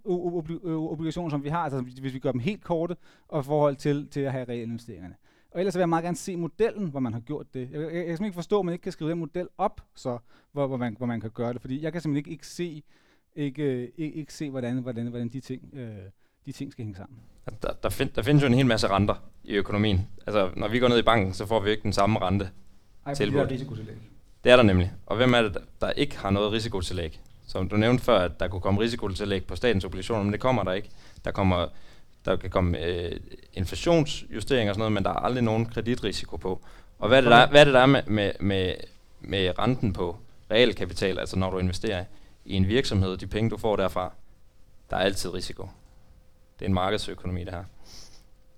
obligationer, 0.64 1.30
som 1.30 1.44
vi 1.44 1.48
har, 1.48 1.58
altså 1.58 1.80
hvis 1.80 2.14
vi 2.14 2.18
gør 2.18 2.32
dem 2.32 2.40
helt 2.40 2.64
korte, 2.64 2.96
og 3.28 3.40
i 3.40 3.44
forhold 3.44 3.76
til, 3.76 4.08
til 4.08 4.20
at 4.20 4.32
have 4.32 4.48
reelle 4.48 4.62
investeringerne. 4.62 5.14
Og 5.50 5.60
ellers 5.60 5.74
vil 5.74 5.80
jeg 5.80 5.88
meget 5.88 6.02
gerne 6.02 6.16
se 6.16 6.36
modellen, 6.36 6.88
hvor 6.90 7.00
man 7.00 7.12
har 7.12 7.20
gjort 7.20 7.54
det. 7.54 7.68
Jeg, 7.72 7.80
jeg, 7.80 7.82
jeg 7.82 7.92
kan 7.92 7.94
simpelthen 7.94 8.24
ikke 8.24 8.34
forstå, 8.34 8.58
at 8.58 8.64
man 8.64 8.72
ikke 8.72 8.82
kan 8.82 8.92
skrive 8.92 9.10
den 9.10 9.18
model 9.18 9.48
op, 9.58 9.80
så, 9.94 10.18
hvor, 10.52 10.66
hvor, 10.66 10.76
man, 10.76 10.94
hvor 10.98 11.06
man 11.06 11.20
kan 11.20 11.30
gøre 11.30 11.52
det. 11.52 11.60
Fordi 11.60 11.82
jeg 11.82 11.92
kan 11.92 12.00
simpelthen 12.00 12.18
ikke, 12.18 12.30
ikke 12.30 12.46
se, 12.46 12.82
ikke, 13.36 13.62
øh, 13.62 13.88
ikke, 13.96 14.16
ikke 14.16 14.32
se 14.32 14.50
hvordan, 14.50 14.78
hvordan, 14.78 15.06
hvordan 15.06 15.28
de, 15.28 15.40
ting, 15.40 15.70
øh, 15.72 15.96
de 16.46 16.52
ting 16.52 16.72
skal 16.72 16.84
hænge 16.84 16.96
sammen. 16.96 17.18
Der, 17.62 17.72
der, 17.82 17.88
find, 17.88 18.10
der 18.10 18.22
findes 18.22 18.42
jo 18.42 18.46
en 18.46 18.54
hel 18.54 18.66
masse 18.66 18.88
renter 18.88 19.14
i 19.44 19.54
økonomien. 19.54 20.08
Altså, 20.26 20.50
når 20.56 20.68
vi 20.68 20.78
går 20.78 20.88
ned 20.88 20.98
i 20.98 21.02
banken, 21.02 21.34
så 21.34 21.46
får 21.46 21.60
vi 21.60 21.70
ikke 21.70 21.82
den 21.82 21.92
samme 21.92 22.18
rente. 22.18 22.50
Ej, 23.06 23.14
det 23.14 23.34
er 23.34 23.50
risikotillæg. 23.50 23.96
Det 24.46 24.52
er 24.52 24.56
der 24.56 24.62
nemlig. 24.62 24.92
Og 25.06 25.16
hvem 25.16 25.34
er 25.34 25.42
det, 25.42 25.58
der 25.80 25.90
ikke 25.90 26.18
har 26.18 26.30
noget 26.30 26.52
risikotillæg? 26.52 27.20
Som 27.46 27.68
du 27.68 27.76
nævnte 27.76 28.04
før, 28.04 28.18
at 28.18 28.40
der 28.40 28.48
kunne 28.48 28.60
komme 28.60 28.80
risikotillæg 28.80 29.44
på 29.44 29.56
statens 29.56 29.84
obligationer, 29.84 30.22
men 30.22 30.32
det 30.32 30.40
kommer 30.40 30.64
der 30.64 30.72
ikke. 30.72 30.90
Der 31.24 31.30
kommer 31.30 31.66
der 32.24 32.36
kan 32.36 32.50
komme 32.50 32.78
øh, 32.84 33.20
inflationsjustering 33.52 34.70
og 34.70 34.74
sådan 34.74 34.80
noget, 34.80 34.92
men 34.92 35.04
der 35.04 35.10
er 35.10 35.14
aldrig 35.14 35.44
nogen 35.44 35.66
kreditrisiko 35.66 36.36
på. 36.36 36.60
Og 36.98 37.08
hvad 37.08 37.18
er 37.18 37.22
det, 37.22 37.30
der, 37.30 37.48
hvad 37.48 37.60
er 37.60 37.64
det, 37.64 37.74
der 37.74 37.80
er 37.80 37.86
med, 37.86 38.02
med, 38.06 38.32
med, 38.40 38.74
med 39.20 39.58
renten 39.58 39.92
på 39.92 40.16
realkapital, 40.50 41.18
altså 41.18 41.38
når 41.38 41.50
du 41.50 41.58
investerer 41.58 42.04
i 42.44 42.54
en 42.54 42.68
virksomhed, 42.68 43.16
de 43.16 43.26
penge, 43.26 43.50
du 43.50 43.56
får 43.56 43.76
derfra, 43.76 44.12
der 44.90 44.96
er 44.96 45.00
altid 45.00 45.34
risiko. 45.34 45.68
Det 46.58 46.64
er 46.64 46.68
en 46.68 46.74
markedsøkonomi, 46.74 47.44
det 47.44 47.52
her. 47.52 47.64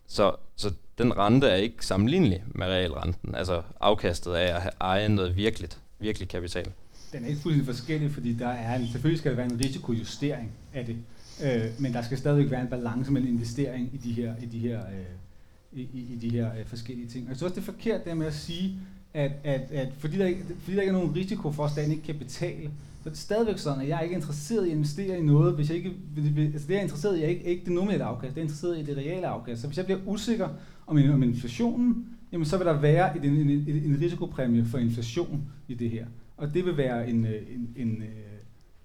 Så, 0.06 0.36
så 0.56 0.72
den 0.98 1.18
rente 1.18 1.46
er 1.46 1.56
ikke 1.56 1.86
sammenlignelig 1.86 2.44
med 2.54 2.66
realrenten, 2.66 3.34
altså 3.34 3.62
afkastet 3.80 4.34
af 4.34 4.56
at 4.56 4.74
eje 4.80 5.08
noget 5.08 5.36
virkeligt, 5.36 5.78
virkelig 5.98 6.28
kapital. 6.28 6.66
Den 7.12 7.24
er 7.24 7.28
ikke 7.28 7.40
fuldstændig 7.40 7.74
forskellig, 7.74 8.10
fordi 8.10 8.32
der 8.32 8.48
er 8.48 8.78
en, 8.78 8.88
selvfølgelig 8.88 9.18
skal 9.18 9.30
der 9.30 9.36
være 9.36 9.46
en 9.46 9.60
risikojustering 9.64 10.50
af 10.74 10.86
det. 10.86 10.96
Øh, 11.44 11.70
men 11.78 11.92
der 11.92 12.02
skal 12.02 12.18
stadigvæk 12.18 12.50
være 12.50 12.60
en 12.60 12.68
balance 12.68 13.12
mellem 13.12 13.30
investering 13.30 13.90
i 13.94 13.96
de 13.96 14.12
her, 14.12 14.34
i 14.42 14.46
de 14.46 14.58
her, 14.58 14.80
øh, 14.80 15.80
i, 15.80 15.82
i 15.92 16.18
de 16.20 16.28
her 16.28 16.50
øh, 16.58 16.66
forskellige 16.66 17.08
ting. 17.08 17.24
Og 17.24 17.28
jeg 17.28 17.36
synes 17.36 17.42
også, 17.50 17.60
det 17.60 17.68
er 17.68 17.72
forkert 17.72 18.04
der 18.04 18.14
med 18.14 18.26
at 18.26 18.34
sige, 18.34 18.78
at, 19.14 19.32
at, 19.44 19.60
at 19.70 19.88
fordi, 19.98 20.18
der 20.18 20.26
ikke, 20.26 20.44
fordi 20.60 20.76
der 20.76 20.82
ikke 20.82 20.90
er 20.90 20.98
nogen 20.98 21.16
risiko 21.16 21.52
for, 21.52 21.64
at 21.64 21.70
staten 21.70 21.92
ikke 21.92 22.04
kan 22.04 22.18
betale, 22.18 22.70
så 23.02 23.08
er 23.08 23.10
det 23.10 23.18
stadigvæk 23.18 23.58
sådan, 23.58 23.82
at 23.82 23.88
jeg 23.88 23.98
er 23.98 24.02
ikke 24.02 24.14
interesseret 24.14 24.66
i 24.66 24.70
at 24.70 24.76
investere 24.76 25.18
i 25.18 25.22
noget, 25.22 25.54
hvis 25.54 25.68
jeg 25.68 25.76
ikke, 25.76 25.92
altså 26.16 26.68
det 26.68 26.74
jeg 26.74 26.78
er 26.78 26.82
interesseret 26.82 27.18
i, 27.18 27.22
er 27.22 27.28
ikke, 27.28 27.44
ikke 27.44 27.64
det 27.64 27.72
nominelle 27.72 28.04
afkast, 28.04 28.34
det 28.34 28.40
er 28.40 28.44
interesseret 28.44 28.78
i 28.78 28.82
det 28.82 28.96
reale 28.96 29.26
afkast. 29.26 29.60
Så 29.60 29.66
hvis 29.66 29.76
jeg 29.76 29.84
bliver 29.84 30.00
usikker 30.06 30.48
om, 30.88 31.12
om 31.12 31.22
inflationen, 31.22 32.06
jamen 32.32 32.44
så 32.44 32.56
vil 32.56 32.66
der 32.66 32.80
være 32.80 33.16
en, 33.16 33.24
en, 33.24 33.50
en, 33.50 33.68
en 33.68 34.00
risikopræmie 34.00 34.64
for 34.64 34.78
inflation 34.78 35.42
i 35.68 35.74
det 35.74 35.90
her. 35.90 36.06
Og 36.36 36.54
det 36.54 36.64
vil 36.64 36.76
være 36.76 37.08
en, 37.10 37.26
øh, 37.26 37.42
en, 37.54 37.74
en, 37.76 38.02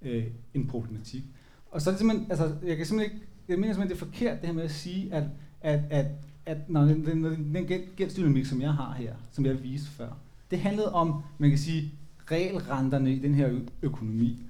en, 0.01 0.23
en 0.53 0.67
problematik. 0.67 1.23
Og 1.71 1.81
så 1.81 1.89
er 1.89 1.91
det 1.91 1.99
simpelthen, 1.99 2.31
altså, 2.31 2.55
jeg 2.65 2.77
kan 2.77 2.85
simpelthen 2.85 3.15
ikke, 3.15 3.25
jeg 3.47 3.59
mener 3.59 3.73
simpelthen, 3.73 3.97
det 3.97 4.03
er 4.03 4.11
forkert 4.11 4.41
det 4.41 4.47
her 4.47 4.53
med 4.53 4.63
at 4.63 4.71
sige, 4.71 5.13
at, 5.13 5.23
at, 5.61 5.79
at, 5.89 6.05
at 6.45 6.69
når 6.69 6.81
den, 6.81 7.05
den, 7.05 7.23
den 7.55 7.65
gældsdynamik, 7.95 8.45
som 8.45 8.61
jeg 8.61 8.73
har 8.73 8.93
her, 8.93 9.13
som 9.31 9.45
jeg 9.45 9.63
viste 9.63 9.89
før, 9.89 10.17
det 10.51 10.59
handlede 10.59 10.93
om, 10.93 11.23
man 11.37 11.49
kan 11.49 11.59
sige, 11.59 11.91
realrenterne 12.31 13.13
i 13.13 13.19
den 13.19 13.35
her 13.35 13.59
økonomi. 13.81 14.43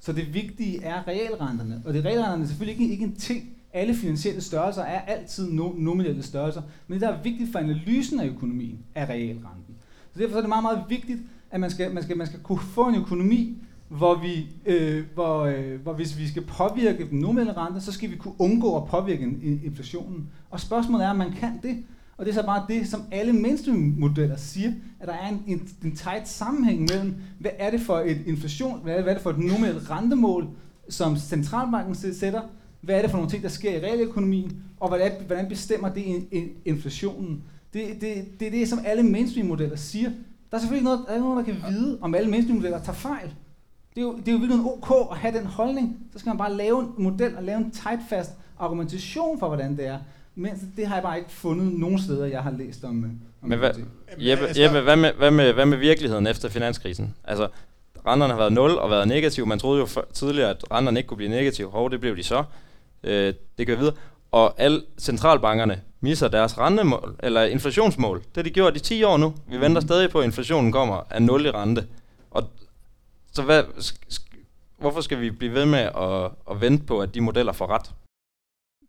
Så 0.00 0.12
det 0.12 0.34
vigtige 0.34 0.82
er 0.82 1.08
realrenterne, 1.08 1.82
og 1.84 1.94
det 1.94 2.04
realrenterne 2.04 2.42
er 2.42 2.46
selvfølgelig 2.46 2.80
ikke, 2.80 2.92
ikke 2.92 3.04
en 3.04 3.14
ting. 3.14 3.55
Alle 3.76 3.94
finansielle 3.94 4.40
størrelser 4.40 4.82
er 4.82 5.00
altid 5.00 5.52
no, 5.52 5.72
nominelle 5.76 6.22
størrelser, 6.22 6.62
men 6.86 6.94
det, 6.94 7.08
der 7.08 7.14
er 7.14 7.22
vigtigt 7.22 7.52
for 7.52 7.58
analysen 7.58 8.20
af 8.20 8.26
økonomien, 8.26 8.78
er 8.94 9.06
realrenten. 9.06 9.74
Så 10.12 10.20
derfor 10.20 10.36
er 10.36 10.40
det 10.40 10.48
meget, 10.48 10.62
meget 10.62 10.82
vigtigt, 10.88 11.18
at 11.50 11.60
man 11.60 11.70
skal, 11.70 11.94
man 11.94 12.02
skal, 12.02 12.16
man 12.16 12.26
skal 12.26 12.40
kunne 12.40 12.58
få 12.58 12.88
en 12.88 12.94
økonomi, 12.94 13.58
hvor, 13.88 14.14
vi, 14.14 14.46
øh, 14.66 15.04
hvor, 15.14 15.40
øh, 15.44 15.80
hvor 15.82 15.92
hvis 15.92 16.18
vi 16.18 16.28
skal 16.28 16.44
påvirke 16.44 17.08
den 17.10 17.18
nominelle 17.18 17.56
rente, 17.56 17.80
så 17.80 17.92
skal 17.92 18.10
vi 18.10 18.16
kunne 18.16 18.34
undgå 18.38 18.76
at 18.76 18.88
påvirke 18.88 19.24
inflationen. 19.64 20.28
Og 20.50 20.60
spørgsmålet 20.60 21.04
er, 21.04 21.10
om 21.10 21.16
man 21.16 21.32
kan 21.32 21.60
det. 21.62 21.84
Og 22.16 22.24
det 22.24 22.30
er 22.30 22.34
så 22.34 22.46
bare 22.46 22.64
det, 22.68 22.88
som 22.88 23.00
alle 23.12 23.32
mainstream-modeller 23.32 24.36
siger, 24.36 24.72
at 25.00 25.08
der 25.08 25.14
er 25.14 25.28
en, 25.28 25.42
en, 25.46 25.68
en 25.84 25.96
tight 25.96 26.28
sammenhæng 26.28 26.80
mellem, 26.80 27.14
hvad 27.38 27.50
er 27.58 27.70
det 27.70 27.80
for 27.80 27.98
et 27.98 28.22
inflation, 28.26 28.80
hvad 28.82 28.92
er 28.92 28.96
det, 28.96 29.04
hvad 29.04 29.12
er 29.12 29.16
det 29.16 29.22
for 29.22 29.30
et 29.30 29.38
nominelt 29.38 29.90
rentemål, 29.90 30.48
som 30.88 31.16
centralbanken 31.16 32.14
sætter, 32.14 32.40
hvad 32.86 32.96
er 32.96 33.02
det 33.02 33.10
for 33.10 33.16
nogle 33.16 33.30
ting, 33.30 33.42
der 33.42 33.48
sker 33.48 33.70
i 33.70 33.80
realøkonomien, 33.80 34.62
og 34.80 34.88
hvordan, 34.88 35.12
hvordan 35.26 35.48
bestemmer 35.48 35.88
det 35.88 36.26
inflationen. 36.64 37.42
Det, 37.74 38.00
det, 38.00 38.24
det 38.40 38.46
er 38.46 38.50
det, 38.50 38.68
som 38.68 38.78
alle 38.84 39.02
mainstream-modeller 39.02 39.76
siger. 39.76 40.10
Der 40.50 40.56
er 40.56 40.60
selvfølgelig 40.60 40.84
noget, 40.84 41.00
der, 41.08 41.14
er 41.14 41.18
noget, 41.18 41.46
der 41.46 41.52
kan 41.52 41.62
vide, 41.70 41.98
om 42.00 42.14
alle 42.14 42.30
mainstream-modeller 42.30 42.78
tager 42.78 42.96
fejl. 42.96 43.34
Det 43.94 44.00
er 44.00 44.02
jo, 44.02 44.16
det 44.16 44.28
er 44.28 44.32
jo 44.32 44.38
virkelig 44.38 44.64
ok 44.64 45.10
at 45.10 45.16
have 45.16 45.38
den 45.38 45.46
holdning. 45.46 45.96
Så 46.12 46.18
skal 46.18 46.30
man 46.30 46.38
bare 46.38 46.54
lave 46.54 46.80
en 46.80 46.88
model 46.98 47.36
og 47.36 47.42
lave 47.42 47.58
en 47.58 47.70
tightfast 47.70 48.30
argumentation 48.58 49.38
for, 49.38 49.46
hvordan 49.46 49.76
det 49.76 49.86
er. 49.86 49.98
Men 50.34 50.72
det 50.76 50.86
har 50.86 50.94
jeg 50.94 51.02
bare 51.02 51.18
ikke 51.18 51.30
fundet 51.30 51.72
nogen 51.72 51.98
steder, 51.98 52.26
jeg 52.26 52.42
har 52.42 52.50
læst 52.50 52.84
om. 52.84 53.04
Øh, 53.04 53.10
om 53.42 53.48
Men 53.48 53.58
hvad, 53.58 53.70
Jeppe, 54.18 54.46
altså- 54.46 54.62
Jeppe 54.62 54.80
hvad, 54.80 54.96
med, 54.96 55.12
hvad, 55.12 55.30
med, 55.30 55.52
hvad 55.52 55.66
med 55.66 55.78
virkeligheden 55.78 56.26
efter 56.26 56.48
finanskrisen? 56.48 57.14
Altså, 57.24 57.48
renterne 58.06 58.32
har 58.32 58.38
været 58.38 58.52
0 58.52 58.70
og 58.70 58.90
været 58.90 59.08
negativ. 59.08 59.46
Man 59.46 59.58
troede 59.58 59.80
jo 59.80 59.86
for, 59.86 60.06
tidligere, 60.12 60.50
at 60.50 60.64
renterne 60.70 60.98
ikke 61.00 61.08
kunne 61.08 61.16
blive 61.16 61.30
negative. 61.30 61.70
Hov, 61.70 61.90
det 61.90 62.00
blev 62.00 62.16
de 62.16 62.22
så. 62.22 62.44
Øh, 63.04 63.34
det 63.58 63.66
går 63.66 63.74
videre. 63.74 63.94
Og 64.30 64.60
alle 64.60 64.82
centralbankerne 64.98 65.82
misser 66.00 66.28
deres 66.28 66.58
rentemål, 66.58 67.16
eller 67.22 67.42
inflationsmål. 67.42 68.18
Det 68.18 68.36
har 68.36 68.42
de 68.42 68.50
gjort 68.50 68.76
i 68.76 68.80
10 68.80 69.02
år 69.02 69.16
nu. 69.16 69.34
Vi 69.48 69.60
venter 69.60 69.80
stadig 69.80 70.10
på, 70.10 70.18
at 70.18 70.24
inflationen 70.24 70.72
kommer 70.72 71.02
af 71.10 71.22
0 71.22 71.46
i 71.46 71.50
rente. 71.50 71.86
Og 72.30 72.42
så 73.32 73.42
hvad, 73.42 73.62
hvorfor 74.78 75.00
skal 75.00 75.20
vi 75.20 75.30
blive 75.30 75.52
ved 75.52 75.66
med 75.66 75.78
at, 75.78 76.30
at 76.50 76.60
vente 76.60 76.86
på, 76.86 77.00
at 77.00 77.14
de 77.14 77.20
modeller 77.20 77.52
får 77.52 77.66
ret? 77.66 77.94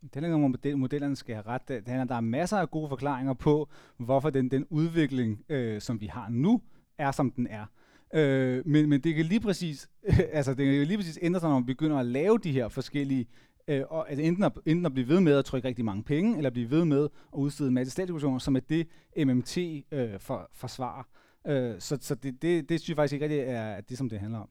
Det 0.02 0.10
handler 0.16 0.36
om, 0.36 0.56
at 0.64 0.78
modellerne 0.78 1.16
skal 1.16 1.36
have 1.36 1.48
ret. 1.48 1.68
Det 1.68 1.84
handler, 1.88 2.06
der 2.06 2.16
er 2.16 2.22
masser 2.22 2.58
af 2.58 2.72
gode 2.72 2.90
forklaringer 2.90 3.34
på, 3.34 3.70
hvorfor 3.98 4.30
den, 4.30 4.52
den 4.52 4.66
udvikling, 4.70 5.40
øh, 5.50 5.82
som 5.82 6.02
vi 6.02 6.06
har 6.06 6.28
nu, 6.30 6.62
er 6.98 7.12
som 7.12 7.32
den 7.32 7.48
er. 7.48 7.66
Øh, 8.14 8.68
men, 8.68 8.90
men 8.90 9.02
det 9.02 9.16
kan 9.16 9.26
lige 9.26 9.40
præcis, 9.40 9.90
altså 10.34 10.54
det 10.54 10.66
kan 10.66 10.88
lige 10.88 10.98
præcis 10.98 11.20
ændre 11.22 11.40
sig, 11.40 11.50
når 11.50 11.60
man 11.60 11.66
begynder 11.66 11.98
at 11.98 12.06
lave 12.06 12.38
de 12.38 12.52
her 12.52 12.70
forskellige 12.70 13.28
øh, 13.68 13.84
og, 13.90 14.10
altså 14.10 14.24
enten, 14.24 14.44
at, 14.44 14.52
enten 14.66 14.86
at 14.86 14.94
blive 14.94 15.08
ved 15.08 15.20
med 15.20 15.34
at 15.34 15.46
trykke 15.46 15.68
rigtig 15.68 15.86
mange 15.86 16.04
penge, 16.04 16.38
eller 16.38 16.50
blive 16.50 16.70
ved 16.70 16.86
med 16.86 17.04
at 17.04 17.38
udstede 17.38 17.68
en 17.68 17.74
masse 17.74 17.92
statsobligationer, 17.92 18.40
som 18.40 18.56
er 18.56 18.60
det, 18.60 18.88
MMT 19.18 19.58
øh, 19.92 20.20
for, 20.20 20.50
forsvarer. 20.54 21.04
Øh, 21.48 21.76
så 21.80 21.98
så 22.02 22.16
det, 22.16 22.42
det, 22.42 22.70
det 22.70 22.80
synes 22.80 22.90
jeg 22.90 22.96
faktisk 22.96 23.14
ikke 23.14 23.26
rigtig 23.26 23.40
er 23.40 23.82
det, 23.82 23.98
som 23.98 24.10
det 24.10 24.20
handler 24.20 24.40
om. 24.40 24.50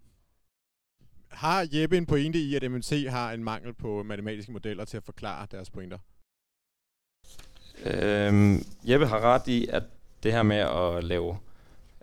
Har 1.28 1.66
Jeppe 1.72 1.96
en 1.96 2.06
pointe 2.06 2.38
i, 2.38 2.54
at 2.54 2.70
MNC 2.70 3.06
har 3.08 3.32
en 3.32 3.44
mangel 3.44 3.74
på 3.74 4.02
matematiske 4.02 4.52
modeller 4.52 4.84
til 4.84 4.96
at 4.96 5.02
forklare 5.02 5.46
deres 5.50 5.70
pointer? 5.70 5.98
Øhm, 7.84 8.64
Jeppe 8.88 9.06
har 9.06 9.20
ret 9.20 9.48
i, 9.48 9.66
at 9.66 9.82
det 10.22 10.32
her 10.32 10.42
med 10.42 10.56
at 10.56 11.04
lave 11.04 11.38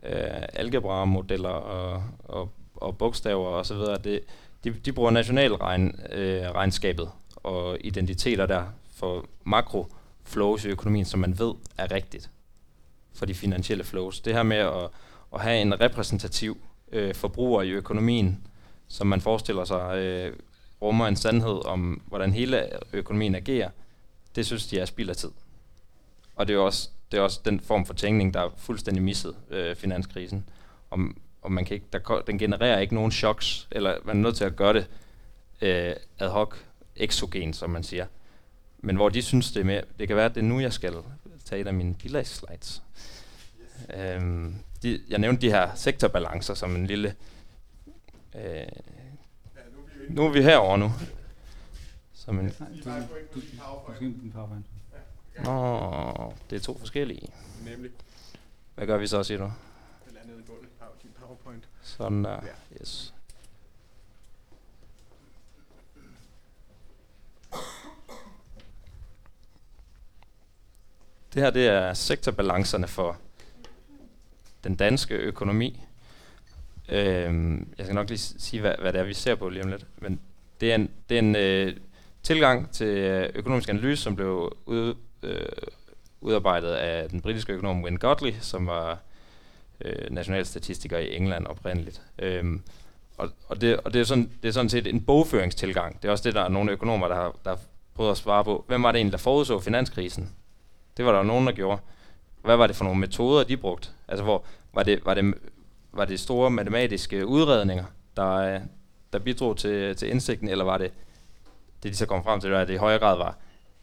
øh, 0.03 0.43
algebra-modeller 0.53 1.49
og, 1.49 2.03
og, 2.23 2.51
og 2.75 2.97
bogstaver 2.97 3.47
og 3.47 3.65
så 3.65 3.75
videre, 3.75 3.97
det, 3.97 4.19
de, 4.63 4.71
de 4.71 4.93
bruger 4.93 5.11
nationalregnskabet 5.11 7.03
øh, 7.03 7.09
og 7.35 7.77
identiteter 7.81 8.45
der 8.45 8.65
for 8.95 9.25
makroflows 9.43 10.65
i 10.65 10.67
økonomien, 10.67 11.05
som 11.05 11.19
man 11.19 11.39
ved 11.39 11.53
er 11.77 11.91
rigtigt 11.91 12.29
for 13.13 13.25
de 13.25 13.33
finansielle 13.33 13.83
flows. 13.83 14.19
Det 14.19 14.33
her 14.33 14.43
med 14.43 14.57
at, 14.57 14.89
at 15.33 15.41
have 15.41 15.61
en 15.61 15.81
repræsentativ 15.81 16.57
øh, 16.91 17.15
forbruger 17.15 17.61
i 17.61 17.69
økonomien, 17.69 18.47
som 18.87 19.07
man 19.07 19.21
forestiller 19.21 19.65
sig 19.65 19.97
øh, 19.97 20.35
rummer 20.81 21.07
en 21.07 21.15
sandhed 21.15 21.65
om, 21.65 22.01
hvordan 22.05 22.33
hele 22.33 22.69
økonomien 22.93 23.35
agerer, 23.35 23.69
det 24.35 24.45
synes 24.45 24.67
de 24.67 24.79
er 24.79 24.85
spild 24.85 25.09
af 25.09 25.15
tid. 25.15 25.31
Og 26.35 26.47
det 26.47 26.55
er 26.55 26.59
også, 26.59 26.89
det 27.11 27.17
er 27.17 27.21
også 27.21 27.39
den 27.45 27.59
form 27.59 27.85
for 27.85 27.93
tænkning, 27.93 28.33
der 28.33 28.41
er 28.41 28.49
fuldstændig 28.57 29.03
misset 29.03 29.35
øh, 29.49 29.75
finanskrisen. 29.75 30.49
Om, 30.91 31.17
og 31.43 31.51
man 31.51 31.65
kan 31.65 31.73
ikke, 31.75 31.85
der, 31.93 32.21
den 32.27 32.37
genererer 32.37 32.79
ikke 32.79 32.95
nogen 32.95 33.11
choks, 33.11 33.67
eller 33.71 33.97
man 34.05 34.17
er 34.17 34.21
nødt 34.21 34.35
til 34.35 34.43
at 34.43 34.55
gøre 34.55 34.73
det 34.73 34.87
øh, 35.61 35.95
ad 36.19 36.29
hoc, 36.29 36.55
exogen, 36.95 37.53
som 37.53 37.69
man 37.69 37.83
siger. 37.83 38.05
Men 38.79 38.95
hvor 38.95 39.09
de 39.09 39.21
synes, 39.21 39.51
det 39.51 39.59
er 39.59 39.63
mere, 39.63 39.83
det 39.99 40.07
kan 40.07 40.17
være, 40.17 40.25
at 40.25 40.35
det 40.35 40.41
er 40.41 40.45
nu, 40.45 40.59
jeg 40.59 40.73
skal 40.73 40.93
tage 41.45 41.61
et 41.61 41.67
af 41.67 41.73
mine 41.73 41.95
slides. 42.23 42.83
Øhm, 43.95 44.55
de, 44.83 45.01
jeg 45.09 45.19
nævnte 45.19 45.41
de 45.41 45.51
her 45.51 45.75
sektorbalancer 45.75 46.53
som 46.53 46.75
en 46.75 46.87
lille 46.87 47.15
øh, 48.35 48.67
nu 50.09 50.25
er 50.25 50.29
vi 50.31 50.41
herover 50.41 50.77
nu. 50.77 50.91
Som 52.13 52.39
en, 52.39 52.45
Nej, 52.85 52.99
du, 53.33 53.39
du, 53.39 53.39
du 54.05 54.05
din 54.21 54.31
PowerPoint. 54.33 54.65
nå, 55.43 56.33
det 56.49 56.55
er 56.55 56.59
to 56.59 56.77
forskellige. 56.77 57.33
Nemlig. 57.65 57.91
Hvad 58.75 58.87
gør 58.87 58.97
vi 58.97 59.07
så, 59.07 59.23
siger 59.23 59.37
du? 59.37 59.43
Det 60.05 60.13
landede 60.13 60.39
i 60.39 60.43
gulvet. 60.47 60.67
Power- 60.79 61.01
Din 61.03 61.11
PowerPoint. 61.33 61.63
Sådan 61.81 62.23
der. 62.23 62.31
Ja. 62.31 62.75
Yes. 62.81 63.13
Det 71.33 71.41
her 71.41 71.49
det 71.49 71.67
er 71.67 71.93
sektorbalancerne 71.93 72.87
for 72.87 73.17
den 74.63 74.75
danske 74.75 75.15
økonomi. 75.15 75.83
Øhm, 76.89 77.73
jeg 77.77 77.85
skal 77.85 77.95
nok 77.95 78.09
lige 78.09 78.17
sige, 78.17 78.61
hvad, 78.61 78.75
hvad 78.79 78.93
det 78.93 78.99
er, 78.99 79.05
vi 79.05 79.13
ser 79.13 79.35
på 79.35 79.49
lige 79.49 79.63
om 79.63 79.69
lidt. 79.69 79.85
Men 79.97 80.19
det 80.61 80.71
er 80.71 80.75
en, 80.75 80.91
det 81.09 81.15
er 81.15 81.19
en 81.19 81.35
øh, 81.35 81.77
tilgang 82.23 82.71
til 82.71 82.87
øh, 82.87 83.29
økonomisk 83.35 83.69
analyse, 83.69 84.03
som 84.03 84.15
blev 84.15 84.57
ud, 84.65 84.95
øh, 85.23 85.45
udarbejdet 86.21 86.71
af 86.71 87.09
den 87.09 87.21
britiske 87.21 87.53
økonom 87.53 87.83
Wynne 87.83 87.99
Godley, 87.99 88.33
som 88.41 88.67
var 88.67 88.99
øh, 89.81 90.11
nationalstatistiker 90.11 90.97
i 90.97 91.15
England 91.15 91.47
oprindeligt. 91.47 92.01
Øhm, 92.19 92.61
og, 93.17 93.29
og, 93.47 93.61
det, 93.61 93.77
og 93.77 93.93
det, 93.93 94.01
er 94.01 94.05
sådan, 94.05 94.31
det 94.41 94.47
er 94.49 94.53
sådan 94.53 94.69
set 94.69 94.87
en 94.87 95.01
bogføringstilgang. 95.01 96.01
Det 96.01 96.07
er 96.07 96.11
også 96.11 96.23
det, 96.23 96.35
der 96.35 96.41
er 96.41 96.49
nogle 96.49 96.71
økonomer, 96.71 97.07
der 97.07 97.15
har, 97.15 97.35
der 97.43 97.49
har 97.49 97.59
prøvet 97.93 98.11
at 98.11 98.17
svare 98.17 98.43
på. 98.43 98.65
Hvem 98.67 98.83
var 98.83 98.91
det 98.91 98.99
egentlig, 98.99 99.11
der 99.11 99.17
forudså 99.17 99.59
finanskrisen? 99.59 100.29
Det 100.97 101.05
var 101.05 101.11
der 101.11 101.23
nogen, 101.23 101.47
der 101.47 101.53
gjorde. 101.53 101.81
Hvad 102.41 102.57
var 102.57 102.67
det 102.67 102.75
for 102.75 102.83
nogle 102.83 102.99
metoder, 102.99 103.43
de 103.43 103.57
brugte? 103.57 103.89
Altså, 104.07 104.23
hvor 104.23 104.43
var 104.73 104.83
det, 104.83 105.05
var 105.05 105.13
det, 105.13 105.33
var 105.91 106.05
det 106.05 106.19
store 106.19 106.49
matematiske 106.49 107.27
udredninger, 107.27 107.85
der, 108.17 108.59
der 109.13 109.19
bidrog 109.19 109.57
til, 109.57 109.95
til 109.95 110.09
indsigten, 110.09 110.49
eller 110.49 110.63
var 110.65 110.77
det, 110.77 110.91
det 111.83 111.91
de 111.91 111.97
så 111.97 112.05
kom 112.05 112.23
frem 112.23 112.39
til, 112.39 112.47
at 112.47 112.67
det 112.67 112.73
i 112.73 112.77
højere 112.77 112.99
grad 112.99 113.17
var, 113.17 113.37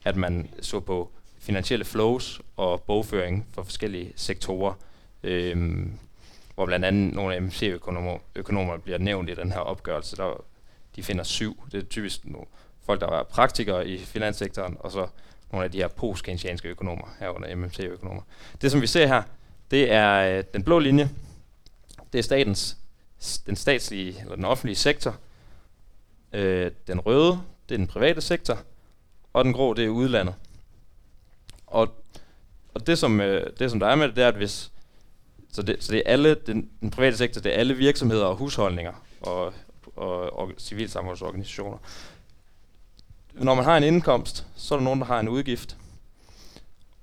at 0.05 0.17
man 0.17 0.49
så 0.61 0.81
på 0.81 1.11
finansielle 1.39 1.85
flows 1.85 2.41
og 2.57 2.83
bogføring 2.83 3.47
for 3.53 3.63
forskellige 3.63 4.13
sektorer, 4.17 4.75
øhm, 5.23 5.99
hvor 6.55 6.67
blandt 6.67 6.85
andet 6.85 7.15
nogle 7.15 7.35
af 7.35 7.43
MC-økonomer 7.43 8.19
økonomer 8.37 8.79
bliver 8.79 8.99
nævnt 8.99 9.31
i 9.31 9.35
den 9.35 9.53
her 9.53 9.59
opgørelse. 9.59 10.17
Der, 10.17 10.45
de 10.97 11.03
finder 11.03 11.25
syv. 11.25 11.63
Det 11.73 11.83
er 11.83 11.87
typisk 11.87 12.25
nogle 12.25 12.47
folk, 12.83 13.01
der 13.01 13.07
er 13.07 13.23
praktikere 13.23 13.89
i 13.89 13.99
finanssektoren, 13.99 14.77
og 14.81 14.93
så 14.93 15.07
nogle 15.53 15.65
af 15.65 15.71
de 15.71 15.79
her 15.79 15.89
post 15.89 16.25
økonomer, 16.65 17.17
herunder 17.21 17.57
MMC-økonomer. 17.57 18.23
Det, 18.63 18.71
som 18.71 18.81
vi 18.81 18.87
ser 18.87 19.07
her, 19.07 19.23
det 19.71 19.93
er 19.93 20.39
øh, 20.39 20.45
den 20.55 20.63
blå 20.63 20.79
linje. 20.79 21.11
Det 22.13 22.19
er 22.19 22.23
statens, 22.23 22.77
den 23.47 23.57
statslige 23.57 24.21
eller 24.21 24.35
den 24.35 24.45
offentlige 24.45 24.77
sektor. 24.77 25.17
Øh, 26.33 26.71
den 26.87 27.01
røde, 27.01 27.41
det 27.69 27.75
er 27.75 27.79
den 27.79 27.87
private 27.87 28.21
sektor. 28.21 28.59
Og 29.33 29.45
den 29.45 29.53
grå, 29.53 29.75
det 29.75 29.85
er 29.85 29.89
udlandet. 29.89 30.35
Og, 31.67 31.95
og 32.75 32.87
det, 32.87 32.99
som, 32.99 33.21
øh, 33.21 33.51
det, 33.59 33.71
som 33.71 33.81
der 33.81 33.87
er 33.87 33.95
med 33.95 34.09
det, 34.09 34.17
det 34.17 34.25
er, 34.25 34.29
at 34.29 34.35
hvis... 34.35 34.73
Så 35.53 35.63
det, 35.63 35.85
så 35.85 35.93
det 35.93 35.99
er 36.07 36.13
alle, 36.13 36.35
den, 36.35 36.71
den 36.81 36.91
private 36.91 37.17
sektor, 37.17 37.41
det 37.41 37.55
er 37.55 37.57
alle 37.59 37.75
virksomheder 37.75 38.25
og 38.25 38.37
husholdninger 38.37 38.93
og, 39.21 39.53
og, 39.97 40.39
og 40.39 40.53
civilsamfundsorganisationer. 40.59 41.79
Når 43.33 43.55
man 43.55 43.65
har 43.65 43.77
en 43.77 43.85
indkomst, 43.85 44.47
så 44.57 44.75
er 44.75 44.79
der 44.79 44.85
nogen, 44.85 45.01
der 45.01 45.07
har 45.07 45.21
en 45.21 45.29
udgift. 45.29 45.77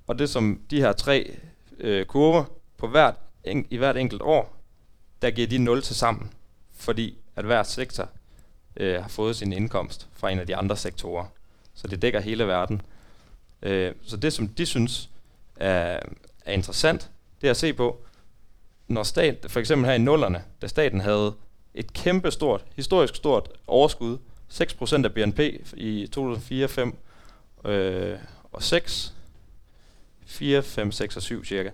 Og 0.06 0.18
det 0.18 0.30
som 0.30 0.60
de 0.70 0.80
her 0.80 0.92
tre 0.92 1.36
øh, 1.78 2.06
kurver 2.06 2.44
på 2.76 2.88
hvert, 2.88 3.14
en, 3.44 3.66
i 3.70 3.76
hvert 3.76 3.96
enkelt 3.96 4.22
år, 4.22 4.56
der 5.22 5.30
giver 5.30 5.46
de 5.48 5.58
0 5.58 5.82
til 5.82 5.96
sammen, 5.96 6.32
fordi 6.76 7.18
at 7.36 7.44
hver 7.44 7.62
sektor 7.62 8.08
øh, 8.76 9.02
har 9.02 9.08
fået 9.08 9.36
sin 9.36 9.52
indkomst 9.52 10.08
fra 10.12 10.30
en 10.30 10.38
af 10.38 10.46
de 10.46 10.56
andre 10.56 10.76
sektorer. 10.76 11.26
Så 11.74 11.86
det 11.86 12.02
dækker 12.02 12.20
hele 12.20 12.46
verden. 12.46 12.82
Øh, 13.62 13.94
så 14.02 14.16
det, 14.16 14.32
som 14.32 14.48
de 14.48 14.66
synes 14.66 15.10
er, 15.56 16.00
er 16.44 16.52
interessant, 16.52 17.10
det 17.40 17.46
er 17.46 17.50
at 17.50 17.56
se 17.56 17.72
på, 17.72 18.04
når 18.88 19.02
stat, 19.02 19.46
for 19.48 19.60
eksempel 19.60 19.86
her 19.86 19.94
i 19.94 19.98
nullerne, 19.98 20.44
da 20.62 20.66
staten 20.66 21.00
havde 21.00 21.34
et 21.74 21.92
kæmpe 21.92 22.30
stort, 22.30 22.64
historisk 22.76 23.14
stort 23.14 23.48
overskud, 23.66 24.18
6% 24.50 25.04
af 25.04 25.14
BNP 25.14 25.40
i 25.76 26.06
2004, 26.06 26.68
5 26.68 26.96
øh, 27.64 28.18
og 28.52 28.62
6, 28.62 29.14
4, 30.26 30.62
5, 30.62 30.92
6 30.92 31.16
og 31.16 31.22
7 31.22 31.44
cirka. 31.44 31.70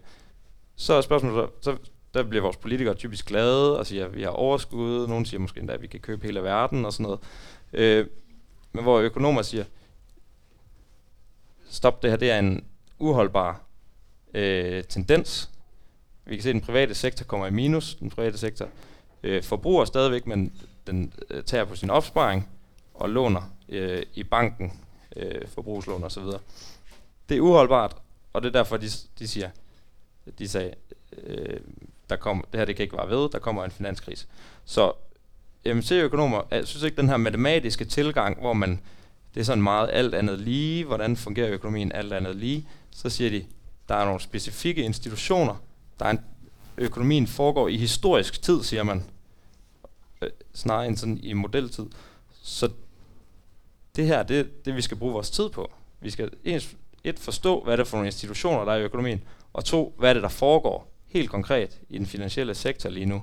Så 0.76 0.94
er 0.94 1.00
spørgsmålet, 1.00 1.50
så, 1.60 1.70
så 1.70 1.76
der 2.14 2.22
bliver 2.22 2.42
vores 2.42 2.56
politikere 2.56 2.94
typisk 2.94 3.26
glade 3.26 3.78
og 3.78 3.86
siger, 3.86 4.04
at 4.04 4.16
vi 4.16 4.22
har 4.22 4.30
overskud. 4.30 5.06
Nogle 5.06 5.26
siger 5.26 5.40
måske 5.40 5.60
endda, 5.60 5.74
at 5.74 5.82
vi 5.82 5.86
kan 5.86 6.00
købe 6.00 6.26
hele 6.26 6.42
verden 6.42 6.84
og 6.84 6.92
sådan 6.92 7.04
noget. 7.04 7.20
Øh, 7.72 8.06
men 8.72 8.82
hvor 8.82 8.98
økonomer 8.98 9.42
siger, 9.42 9.64
stop 11.68 12.02
det 12.02 12.10
her, 12.10 12.16
det 12.16 12.30
er 12.30 12.38
en 12.38 12.64
uholdbar 12.98 13.60
øh, 14.34 14.84
tendens. 14.84 15.50
Vi 16.26 16.36
kan 16.36 16.42
se, 16.42 16.48
at 16.48 16.54
den 16.54 16.60
private 16.60 16.94
sektor 16.94 17.24
kommer 17.24 17.46
i 17.46 17.50
minus. 17.50 17.94
Den 17.94 18.10
private 18.10 18.38
sektor 18.38 18.68
øh, 19.22 19.42
forbruger 19.42 19.84
stadigvæk, 19.84 20.26
men 20.26 20.52
den 20.86 21.12
øh, 21.30 21.44
tager 21.44 21.64
på 21.64 21.76
sin 21.76 21.90
opsparing 21.90 22.48
og 22.94 23.10
låner 23.10 23.50
øh, 23.68 24.02
i 24.14 24.22
banken, 24.22 24.72
øh, 25.16 25.48
forbrugslån 25.48 26.04
osv. 26.04 26.22
Det 27.28 27.36
er 27.36 27.40
uholdbart, 27.40 27.96
og 28.32 28.42
det 28.42 28.48
er 28.48 28.52
derfor, 28.52 28.76
de, 28.76 28.86
de 29.18 29.28
siger, 29.28 29.50
de 30.38 30.48
sagde, 30.48 30.74
øh, 31.22 31.60
der 32.10 32.16
kom, 32.16 32.44
det 32.52 32.60
her 32.60 32.64
det 32.64 32.76
kan 32.76 32.82
ikke 32.82 32.96
være 32.96 33.10
ved, 33.10 33.28
der 33.30 33.38
kommer 33.38 33.64
en 33.64 33.70
finanskrise. 33.70 34.26
Så 34.64 34.92
øh, 35.64 35.76
MC-økonomer, 35.76 36.42
jeg 36.50 36.66
synes 36.66 36.82
ikke, 36.82 36.96
den 36.96 37.08
her 37.08 37.16
matematiske 37.16 37.84
tilgang, 37.84 38.40
hvor 38.40 38.52
man, 38.52 38.80
det 39.34 39.40
er 39.40 39.44
sådan 39.44 39.62
meget 39.62 39.90
alt 39.92 40.14
andet 40.14 40.38
lige, 40.38 40.84
hvordan 40.84 41.16
fungerer 41.16 41.50
økonomien 41.50 41.92
alt 41.92 42.12
andet 42.12 42.36
lige, 42.36 42.68
så 42.90 43.10
siger 43.10 43.30
de, 43.30 43.44
der 43.88 43.94
er 43.94 44.04
nogle 44.04 44.20
specifikke 44.20 44.82
institutioner, 44.82 45.54
der 45.98 46.06
er 46.06 46.10
en, 46.10 46.20
økonomien 46.78 47.26
foregår 47.26 47.68
i 47.68 47.76
historisk 47.76 48.42
tid, 48.42 48.62
siger 48.62 48.82
man, 48.82 49.02
øh, 50.22 50.30
snarere 50.54 50.86
end 50.86 50.96
sådan 50.96 51.18
i 51.18 51.32
modeltid. 51.32 51.86
Så 52.32 52.70
det 53.96 54.06
her, 54.06 54.22
det 54.22 54.40
er 54.40 54.44
det, 54.64 54.76
vi 54.76 54.82
skal 54.82 54.96
bruge 54.96 55.12
vores 55.12 55.30
tid 55.30 55.50
på. 55.50 55.72
Vi 56.00 56.10
skal 56.10 56.30
ens, 56.44 56.76
et, 57.04 57.18
forstå, 57.18 57.64
hvad 57.64 57.76
det 57.76 57.80
er 57.80 57.84
for 57.84 57.96
nogle 57.96 58.08
institutioner, 58.08 58.64
der 58.64 58.72
er 58.72 58.76
i 58.76 58.82
økonomien, 58.82 59.24
og 59.52 59.64
to, 59.64 59.94
hvad 59.98 60.10
er 60.10 60.14
det, 60.14 60.22
der 60.22 60.28
foregår 60.28 60.92
helt 61.06 61.30
konkret 61.30 61.80
i 61.88 61.98
den 61.98 62.06
finansielle 62.06 62.54
sektor 62.54 62.90
lige 62.90 63.06
nu. 63.06 63.22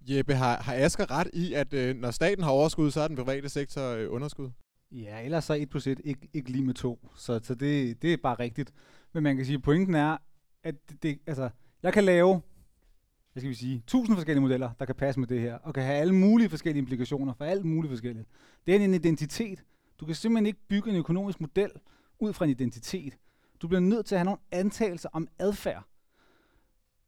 Jeppe, 0.00 0.34
har, 0.34 0.62
har 0.62 0.74
Asger 0.74 1.10
ret 1.10 1.30
i, 1.32 1.52
at 1.52 1.74
øh, 1.74 1.96
når 1.96 2.10
staten 2.10 2.44
har 2.44 2.50
overskud, 2.50 2.90
så 2.90 3.00
er 3.00 3.08
den 3.08 3.16
private 3.16 3.48
sektor 3.48 3.82
øh, 3.82 4.12
underskud? 4.12 4.50
Ja, 4.90 5.24
ellers 5.24 5.44
så 5.44 5.54
1 5.54 5.70
plus 5.70 5.86
1 5.86 6.00
ikke, 6.04 6.28
ikke 6.32 6.50
lige 6.50 6.64
med 6.64 6.74
2. 6.74 7.08
Så, 7.16 7.40
så 7.42 7.54
det, 7.54 8.02
det 8.02 8.12
er 8.12 8.16
bare 8.22 8.34
rigtigt. 8.34 8.72
Men 9.12 9.22
man 9.22 9.36
kan 9.36 9.46
sige, 9.46 9.56
at 9.56 9.62
pointen 9.62 9.94
er, 9.94 10.16
at 10.64 10.88
det, 10.88 11.02
det, 11.02 11.18
altså, 11.26 11.50
jeg 11.82 11.92
kan 11.92 12.04
lave, 12.04 12.42
hvad 13.32 13.40
skal 13.40 13.50
vi 13.50 13.54
sige, 13.54 13.82
tusind 13.86 14.16
forskellige 14.16 14.42
modeller, 14.42 14.70
der 14.78 14.84
kan 14.84 14.94
passe 14.94 15.20
med 15.20 15.28
det 15.28 15.40
her, 15.40 15.54
og 15.54 15.74
kan 15.74 15.82
have 15.82 15.96
alle 15.96 16.14
mulige 16.14 16.48
forskellige 16.48 16.78
implikationer 16.78 17.32
for 17.32 17.44
alt 17.44 17.64
muligt 17.64 17.90
forskelligt. 17.90 18.28
Det 18.66 18.76
er 18.76 18.80
en 18.80 18.94
identitet. 18.94 19.64
Du 20.00 20.06
kan 20.06 20.14
simpelthen 20.14 20.46
ikke 20.46 20.58
bygge 20.68 20.90
en 20.90 20.96
økonomisk 20.96 21.40
model 21.40 21.70
ud 22.18 22.32
fra 22.32 22.44
en 22.44 22.50
identitet. 22.50 23.18
Du 23.62 23.68
bliver 23.68 23.80
nødt 23.80 24.06
til 24.06 24.14
at 24.14 24.18
have 24.18 24.24
nogle 24.24 24.40
antagelser 24.50 25.08
om 25.12 25.28
adfærd. 25.38 25.84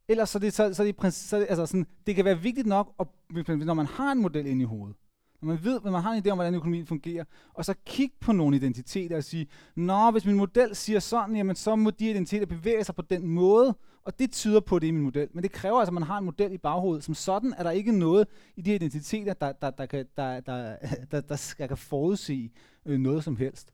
Ellers 0.07 0.29
så 0.29 0.39
det, 0.39 0.53
så, 0.53 0.73
så 0.73 0.83
det, 0.83 1.13
så 1.13 1.39
det, 1.39 1.45
altså 1.49 1.65
sådan, 1.65 1.87
det 2.07 2.15
kan 2.15 2.25
være 2.25 2.41
vigtigt 2.41 2.67
nok, 2.67 2.95
at, 2.99 3.07
når 3.47 3.73
man 3.73 3.85
har 3.85 4.11
en 4.11 4.21
model 4.21 4.45
inde 4.45 4.61
i 4.61 4.65
hovedet, 4.65 4.97
når 5.41 5.47
man 5.47 5.63
ved, 5.63 5.79
når 5.83 5.91
man 5.91 6.01
har 6.01 6.11
en 6.11 6.23
idé 6.25 6.29
om, 6.29 6.37
hvordan 6.37 6.55
økonomien 6.55 6.85
fungerer, 6.85 7.23
og 7.53 7.65
så 7.65 7.73
kigge 7.85 8.15
på 8.19 8.31
nogle 8.31 8.55
identiteter 8.55 9.17
og 9.17 9.23
sige, 9.23 9.47
Nå, 9.75 10.11
hvis 10.11 10.25
min 10.25 10.35
model 10.35 10.75
siger 10.75 10.99
sådan, 10.99 11.35
jamen 11.35 11.55
så 11.55 11.75
må 11.75 11.89
de 11.89 12.09
identiteter 12.09 12.45
bevæge 12.45 12.83
sig 12.83 12.95
på 12.95 13.01
den 13.01 13.27
måde, 13.27 13.75
og 14.03 14.19
det 14.19 14.31
tyder 14.31 14.59
på 14.59 14.79
det 14.79 14.87
i 14.87 14.91
min 14.91 15.03
model. 15.03 15.27
Men 15.33 15.43
det 15.43 15.51
kræver 15.51 15.79
altså, 15.79 15.89
at 15.89 15.93
man 15.93 16.03
har 16.03 16.17
en 16.17 16.25
model 16.25 16.51
i 16.51 16.57
baghovedet. 16.57 17.03
Som 17.03 17.13
sådan 17.13 17.53
er 17.57 17.63
der 17.63 17.71
ikke 17.71 17.91
noget 17.91 18.27
i 18.55 18.61
de 18.61 18.75
identiteter, 18.75 19.33
der, 19.33 19.51
der, 19.51 19.69
der, 19.69 19.85
kan, 19.85 20.05
der, 20.17 20.39
der, 20.39 20.75
der, 21.11 21.21
der, 21.21 21.35
skal 21.35 21.67
kan 21.67 21.77
forudse 21.77 22.51
øh, 22.85 22.99
noget 22.99 23.23
som 23.23 23.35
helst. 23.35 23.71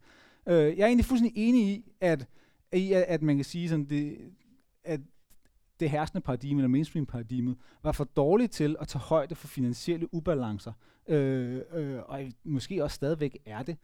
Øh, 0.47 0.55
jeg 0.55 0.84
er 0.84 0.88
egentlig 0.88 1.05
fuldstændig 1.05 1.47
enig 1.47 1.68
i, 1.68 1.91
at, 2.01 2.28
i, 2.74 2.93
at, 2.93 3.03
at 3.03 3.22
man 3.22 3.36
kan 3.36 3.45
sige 3.45 3.70
sådan, 3.70 3.86
det, 3.86 4.18
at 4.84 4.99
det 5.84 5.91
herskende 5.91 6.21
paradigme, 6.21 6.59
eller 6.59 6.69
mainstream 6.69 7.05
paradigmet, 7.05 7.57
var 7.84 7.91
for 7.91 8.03
dårligt 8.03 8.51
til 8.51 8.75
at 8.81 8.88
tage 8.88 9.01
højde 9.01 9.36
for 9.36 9.47
finansielle 9.47 10.13
ubalancer. 10.13 10.71
Øh, 11.07 11.61
øh, 11.73 11.99
og 12.05 12.21
måske 12.43 12.84
også 12.84 12.95
stadigvæk 12.95 13.38
er 13.45 13.63
det. 13.63 13.77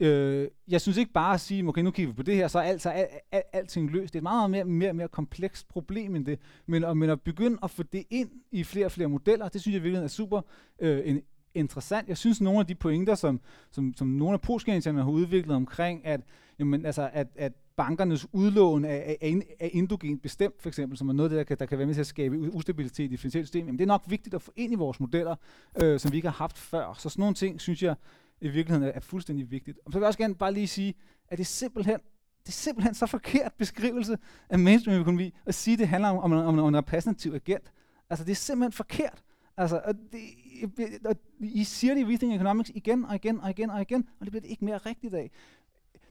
Øh, 0.00 0.48
jeg 0.68 0.80
synes 0.80 0.98
ikke 0.98 1.12
bare 1.12 1.34
at 1.34 1.40
sige, 1.40 1.68
okay, 1.68 1.82
nu 1.82 1.90
kigger 1.90 2.12
vi 2.12 2.16
på 2.16 2.22
det 2.22 2.36
her, 2.36 2.48
så 2.48 2.58
er 2.58 2.62
alt, 2.62 2.82
så 2.82 2.90
er, 2.90 3.06
al, 3.32 3.42
alting 3.52 3.90
løst. 3.90 4.12
Det 4.12 4.18
er 4.18 4.20
et 4.20 4.22
meget, 4.22 4.50
meget 4.50 4.66
mere, 4.66 4.74
mere, 4.74 4.92
mere 4.92 5.08
komplekst 5.08 5.68
problem 5.68 6.16
end 6.16 6.26
det. 6.26 6.38
Men, 6.66 6.84
og, 6.84 6.96
men 6.96 7.10
at 7.10 7.20
begynde 7.20 7.58
at 7.62 7.70
få 7.70 7.82
det 7.82 8.04
ind 8.10 8.30
i 8.52 8.64
flere 8.64 8.86
og 8.86 8.92
flere 8.92 9.08
modeller, 9.08 9.48
det 9.48 9.60
synes 9.60 9.74
jeg 9.74 9.82
virkelig 9.82 10.04
er 10.04 10.08
super 10.08 10.40
øh, 10.78 11.00
en, 11.04 11.22
interessant. 11.54 12.08
Jeg 12.08 12.18
synes, 12.18 12.40
nogle 12.40 12.60
af 12.60 12.66
de 12.66 12.74
pointer, 12.74 13.14
som, 13.14 13.40
som, 13.70 13.94
som 13.96 14.06
nogle 14.06 14.34
af 14.34 14.40
postgængerne 14.40 15.02
har 15.02 15.10
udviklet 15.10 15.56
omkring, 15.56 16.06
at, 16.06 16.20
jamen, 16.58 16.86
altså, 16.86 17.10
at, 17.12 17.26
at 17.36 17.52
bankernes 17.76 18.26
udlån 18.32 18.84
af, 18.84 19.16
af, 19.20 19.40
af 19.60 19.70
indogen 19.72 20.18
bestemt, 20.18 20.62
for 20.62 20.68
eksempel, 20.68 20.98
som 20.98 21.08
er 21.08 21.12
noget, 21.12 21.30
der 21.30 21.44
kan, 21.44 21.58
der 21.58 21.66
kan 21.66 21.78
være 21.78 21.86
med 21.86 21.94
til 21.94 22.00
at 22.00 22.06
skabe 22.06 22.52
ustabilitet 22.52 23.04
i 23.04 23.06
det 23.06 23.20
finansielle 23.20 23.46
system, 23.46 23.66
jamen 23.66 23.78
det 23.78 23.84
er 23.84 23.88
nok 23.88 24.02
vigtigt 24.06 24.34
at 24.34 24.42
få 24.42 24.52
ind 24.56 24.72
i 24.72 24.76
vores 24.76 25.00
modeller, 25.00 25.36
øh, 25.82 26.00
som 26.00 26.12
vi 26.12 26.16
ikke 26.16 26.28
har 26.28 26.36
haft 26.36 26.58
før. 26.58 26.94
Så 26.98 27.08
sådan 27.08 27.22
nogle 27.22 27.34
ting, 27.34 27.60
synes 27.60 27.82
jeg 27.82 27.94
i 28.40 28.48
virkeligheden 28.48 28.88
er, 28.88 28.92
er 28.92 29.00
fuldstændig 29.00 29.50
vigtigt. 29.50 29.78
Og 29.86 29.92
så 29.92 29.98
vil 29.98 30.02
jeg 30.02 30.06
også 30.06 30.18
gerne 30.18 30.34
bare 30.34 30.52
lige 30.52 30.66
sige, 30.66 30.94
at 31.28 31.38
det 31.38 31.44
er 31.44 31.48
simpelthen 31.48 31.98
det 32.42 32.48
er 32.48 32.52
simpelthen 32.52 32.94
så 32.94 33.06
forkert 33.06 33.52
beskrivelse 33.58 34.18
af 34.50 34.58
mainstream 34.58 35.00
økonomi 35.00 35.34
at 35.46 35.54
sige, 35.54 35.72
at 35.72 35.78
det 35.78 35.88
handler 35.88 36.08
om, 36.08 36.18
om, 36.18 36.32
om, 36.32 36.58
om 36.58 36.68
en 36.68 36.76
repræsentativ 36.76 37.34
agent. 37.34 37.72
Altså, 38.10 38.24
det 38.24 38.30
er 38.30 38.36
simpelthen 38.36 38.72
forkert. 38.72 39.22
Altså, 39.56 39.80
og 39.84 39.94
det, 40.12 40.20
og 41.04 41.16
I 41.40 41.64
siger 41.64 41.94
det 41.94 42.00
i 42.00 42.04
Within 42.04 42.32
Economics 42.32 42.70
igen 42.74 43.04
og 43.04 43.14
igen 43.14 43.40
og 43.40 43.50
igen 43.50 43.70
og 43.70 43.80
igen, 43.80 44.08
og 44.20 44.26
det 44.26 44.30
bliver 44.30 44.40
det 44.40 44.50
ikke 44.50 44.64
mere 44.64 44.78
rigtigt 44.78 45.14
af. 45.14 45.30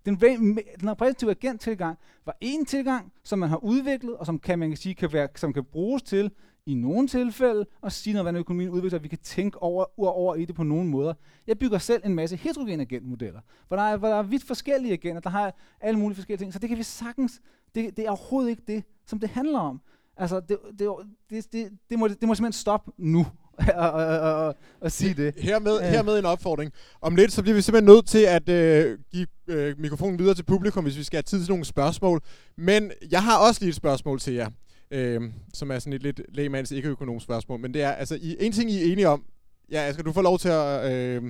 Den, 0.06 0.20
den 0.20 0.90
repræsentative 0.90 1.32
agenttilgang 1.32 1.98
var 2.26 2.38
en 2.42 2.66
tilgang, 2.66 3.12
som 3.24 3.40
man 3.40 3.50
har 3.50 3.64
udviklet, 3.64 4.18
og 4.18 4.26
som 4.26 4.40
kan, 4.40 4.60
man 4.60 4.70
kan 4.70 4.78
sige, 4.78 4.96
kan 4.96 5.14
være, 5.14 5.28
som 5.36 5.54
kan 5.54 5.64
bruges 5.64 6.04
til 6.04 6.32
i 6.66 6.74
nogle 6.74 7.08
tilfælde 7.08 7.66
at 7.84 7.92
sige 7.92 8.14
noget, 8.14 8.26
hvordan 8.26 8.40
økonomien 8.40 8.70
udvikler, 8.70 8.90
sig, 8.90 9.04
vi 9.04 9.08
kan 9.08 9.18
tænke 9.18 9.62
over, 9.62 9.86
over 10.00 10.36
i 10.36 10.46
det 10.46 10.56
på 10.56 10.64
nogle 10.64 10.90
måder. 10.90 11.14
Jeg 11.48 11.60
bygger 11.60 11.78
selv 11.78 12.02
en 12.06 12.16
masse 12.16 12.36
heterogene 12.36 12.84
agentmodeller, 12.84 13.40
hvor 13.68 13.78
der, 13.78 13.84
er, 13.84 13.98
hvor 13.98 14.08
der 14.08 14.16
er 14.16 14.24
vidt 14.24 14.44
forskellige 14.44 14.94
agenter, 14.94 15.22
der 15.22 15.30
har 15.30 15.56
alle 15.82 16.00
mulige 16.00 16.16
forskellige 16.16 16.46
ting, 16.46 16.54
så 16.54 16.60
det 16.60 16.70
kan 16.70 16.78
vi 16.78 16.84
sagtens, 16.84 17.42
det, 17.76 17.98
det 17.98 18.06
er 18.06 18.10
overhovedet 18.10 18.50
ikke 18.50 18.64
det, 18.68 18.84
som 19.06 19.20
det 19.20 19.30
handler 19.30 19.60
om. 19.60 19.82
Altså, 20.18 20.40
det, 20.40 20.58
det, 20.80 20.90
det, 21.30 21.54
det, 21.54 21.72
det, 21.90 22.00
må, 22.00 22.08
det 22.08 22.28
må 22.28 22.36
simpelthen 22.36 22.54
stoppe 22.54 22.92
nu 22.98 23.26
at 24.82 24.92
sige 24.92 25.14
det. 25.14 25.34
Hermed, 25.38 25.80
hermed 25.82 26.20
en 26.20 26.26
opfordring. 26.26 26.72
Om 27.02 27.16
lidt, 27.16 27.32
så 27.32 27.42
bliver 27.42 27.56
vi 27.56 27.62
simpelthen 27.62 27.96
nødt 27.96 28.08
til 28.08 28.26
at 28.26 28.50
øh, 28.50 29.00
give 29.12 29.28
øh, 29.48 29.80
mikrofonen 29.80 30.20
videre 30.20 30.36
til 30.36 30.44
publikum, 30.44 30.84
hvis 30.84 30.98
vi 30.98 31.04
skal 31.04 31.18
have 31.18 31.24
tid 31.24 31.40
til 31.40 31.50
nogle 31.50 31.66
spørgsmål. 31.66 32.22
Men 32.58 32.92
jeg 33.12 33.24
har 33.24 33.38
også 33.38 33.62
lige 33.62 33.70
et 33.70 33.76
spørgsmål 33.76 34.20
til 34.20 34.34
jer, 34.34 34.50
øh, 34.92 35.22
som 35.54 35.72
er 35.72 35.80
sådan 35.80 35.94
et 35.94 36.04
lidt 36.04 36.22
lægemands 36.30 36.72
ikke-økonomisk 36.72 37.24
spørgsmål. 37.24 37.60
Men 37.60 37.74
det 37.74 37.82
er, 37.82 37.92
altså, 37.92 38.20
I, 38.22 38.36
en 38.40 38.52
ting 38.52 38.72
I 38.72 38.82
er 38.82 38.92
enige 38.92 39.08
om, 39.08 39.24
ja, 39.72 39.94
skal 39.94 40.06
du 40.06 40.12
få 40.12 40.22
lov 40.22 40.40
til 40.40 40.50
at, 40.50 40.94
øh, 40.94 41.24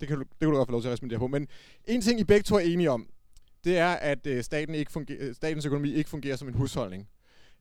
det, 0.00 0.08
kan 0.08 0.16
du, 0.16 0.22
det 0.22 0.38
kan 0.40 0.48
du 0.48 0.56
godt 0.56 0.68
få 0.68 0.72
lov 0.72 0.80
til 0.80 0.88
at 0.88 0.92
respondere 0.92 1.18
på, 1.18 1.26
men 1.26 1.46
en 1.84 2.00
ting 2.00 2.20
I 2.20 2.24
begge 2.24 2.42
to 2.42 2.54
er 2.54 2.60
enige 2.60 2.90
om, 2.90 3.06
det 3.64 3.78
er, 3.78 3.90
at 3.90 4.26
øh, 4.26 4.42
staten 4.42 4.74
ikke 4.74 4.92
fungerer, 4.92 5.32
statens 5.32 5.66
økonomi 5.66 5.92
ikke 5.92 6.10
fungerer 6.10 6.36
som 6.36 6.48
en 6.48 6.54
husholdning. 6.54 7.08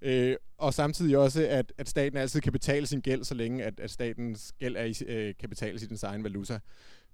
Øh, 0.02 0.36
og 0.58 0.74
samtidig 0.74 1.18
også, 1.18 1.48
at, 1.50 1.74
at 1.78 1.90
staten 1.90 2.18
altid 2.18 2.42
kan 2.42 2.52
betale 2.52 2.88
sin 2.88 3.02
gæld, 3.02 3.24
så 3.24 3.34
længe 3.34 3.64
at, 3.64 3.80
at 3.80 3.92
statens 3.92 4.54
gæld 4.60 4.76
er 4.76 4.84
i, 4.84 4.96
øh, 5.08 5.34
kan 5.40 5.50
betales 5.50 5.84
i 5.84 5.86
den 5.86 5.98
egen 6.04 6.24
valuta. 6.24 6.60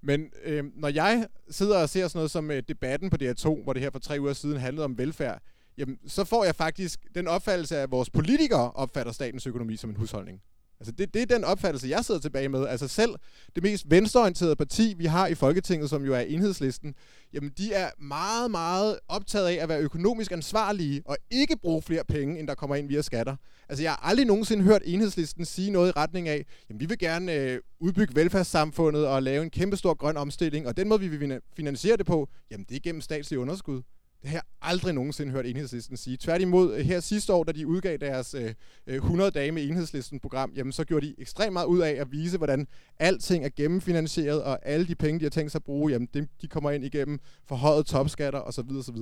Men 0.02 0.32
øh, 0.44 0.64
når 0.76 0.88
jeg 0.88 1.28
sidder 1.50 1.82
og 1.82 1.90
ser 1.90 2.08
sådan 2.08 2.18
noget 2.18 2.32
som 2.32 2.52
øh, 2.52 2.64
debatten 2.68 3.10
på 3.10 3.18
DR2, 3.22 3.64
hvor 3.64 3.74
det 3.74 3.82
her 3.82 3.90
for 3.90 4.00
tre 4.00 4.20
uger 4.20 4.34
siden 4.34 4.58
handlede 4.58 4.86
om 4.86 4.98
velfærd, 4.98 5.42
jamen, 5.78 6.00
så 6.08 6.24
får 6.24 6.44
jeg 6.44 6.56
faktisk 6.56 7.00
den 7.16 7.28
opfattelse 7.28 7.78
af, 7.78 7.84
at 7.84 7.92
vores 7.92 8.10
politikere 8.10 8.72
opfatter 8.72 9.12
statens 9.12 9.48
økonomi 9.48 9.76
som 9.76 9.90
en 9.90 9.96
husholdning. 9.96 10.42
Altså 10.84 10.92
det, 10.98 11.14
det 11.14 11.22
er 11.22 11.26
den 11.26 11.44
opfattelse, 11.44 11.90
jeg 11.90 12.06
sidder 12.06 12.20
tilbage 12.22 12.50
med. 12.50 12.68
Altså 12.68 12.88
selv 12.88 13.16
det 13.56 13.64
mest 13.64 13.86
venstreorienterede 13.90 14.56
parti, 14.56 14.94
vi 14.98 15.06
har 15.06 15.28
i 15.28 15.36
Folketinget, 15.36 15.90
som 15.90 16.06
jo 16.06 16.14
er 16.14 16.20
enhedslisten, 16.20 16.96
jamen 17.34 17.52
de 17.58 17.74
er 17.74 17.90
meget, 18.02 18.52
meget 18.52 19.00
optaget 19.08 19.48
af 19.48 19.64
at 19.64 19.70
være 19.70 19.80
økonomisk 19.80 20.32
ansvarlige 20.32 21.02
og 21.06 21.18
ikke 21.32 21.58
bruge 21.58 21.82
flere 21.82 22.04
penge, 22.04 22.40
end 22.40 22.48
der 22.48 22.56
kommer 22.56 22.76
ind 22.76 22.88
via 22.88 23.02
skatter. 23.02 23.36
Altså 23.70 23.84
jeg 23.84 23.92
har 23.92 24.00
aldrig 24.04 24.26
nogensinde 24.26 24.64
hørt 24.64 24.82
enhedslisten 24.86 25.46
sige 25.46 25.72
noget 25.72 25.90
i 25.90 25.92
retning 25.92 26.28
af, 26.28 26.46
jamen 26.70 26.80
vi 26.80 26.86
vil 26.86 26.98
gerne 26.98 27.34
øh, 27.34 27.60
udbygge 27.80 28.16
velfærdssamfundet 28.16 29.08
og 29.08 29.24
lave 29.24 29.44
en 29.44 29.50
kæmpestor 29.50 29.94
grøn 29.94 30.18
omstilling, 30.18 30.68
og 30.68 30.78
den 30.78 30.90
måde 30.90 31.00
vi 31.00 31.08
vil 31.08 31.42
finansiere 31.56 31.98
det 31.98 32.06
på, 32.06 32.30
jamen 32.52 32.66
det 32.70 32.76
er 32.76 32.80
gennem 32.80 33.02
statslige 33.02 33.40
underskud. 33.40 33.82
Det 34.24 34.30
har 34.30 34.38
jeg 34.38 34.44
aldrig 34.62 34.94
nogensinde 34.94 35.32
hørt 35.32 35.46
enhedslisten 35.46 35.98
sige. 35.98 36.18
Tværtimod, 36.18 36.76
øh, 36.76 36.86
her 36.86 37.00
sidste 37.00 37.34
år, 37.34 37.44
da 37.44 37.52
de 37.52 37.68
udgav 37.68 37.98
deres 37.98 38.34
øh, 38.34 38.54
øh 38.88 38.96
100 38.96 39.32
dage 39.32 39.52
med 39.52 39.64
enhedslisten-program, 39.64 40.52
jamen 40.56 40.72
så 40.72 40.84
gjorde 40.84 41.08
de 41.08 41.16
ekstremt 41.18 41.54
meget 41.54 41.66
ud 41.66 41.80
af 41.80 41.92
at 41.92 42.12
vise, 42.12 42.38
hvordan 42.38 42.68
alting 43.00 43.46
er 43.46 43.50
gennemfinansieret, 43.56 44.44
og 44.44 44.60
alle 44.62 44.88
de 44.88 44.96
penge, 44.96 45.20
de 45.20 45.26
har 45.26 45.30
tænkt 45.30 45.52
sig 45.52 45.60
at 45.60 45.64
bruge, 45.64 45.92
jamen 45.92 46.08
dem, 46.14 46.28
de 46.42 46.48
kommer 46.48 46.72
ind 46.72 46.86
igennem 46.86 47.20
forhøjet 47.46 47.86
topskatter 47.86 48.40
osv. 48.40 48.72
osv. 48.80 48.98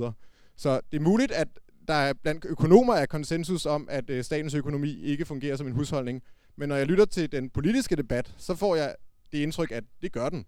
Så 0.56 0.82
det 0.92 0.98
er 0.98 1.02
muligt, 1.02 1.32
at 1.32 1.48
der 1.88 1.94
er 1.94 2.14
blandt 2.14 2.46
økonomer 2.46 2.94
er 2.94 3.06
konsensus 3.06 3.66
om, 3.66 3.88
at 3.92 4.10
øh, 4.10 4.24
statens 4.24 4.54
økonomi 4.54 5.04
ikke 5.04 5.26
fungerer 5.26 5.56
som 5.56 5.68
en 5.68 5.74
husholdning. 5.74 6.22
Men 6.58 6.70
når 6.70 6.76
jeg 6.76 6.88
lytter 6.88 7.06
til 7.06 7.32
den 7.32 7.50
politiske 7.50 7.96
debat, 7.96 8.34
så 8.38 8.56
får 8.56 8.76
jeg 8.76 8.96
det 9.32 9.38
indtryk, 9.38 9.72
at 9.72 9.84
det 10.02 10.12
gør 10.12 10.30
den. 10.30 10.46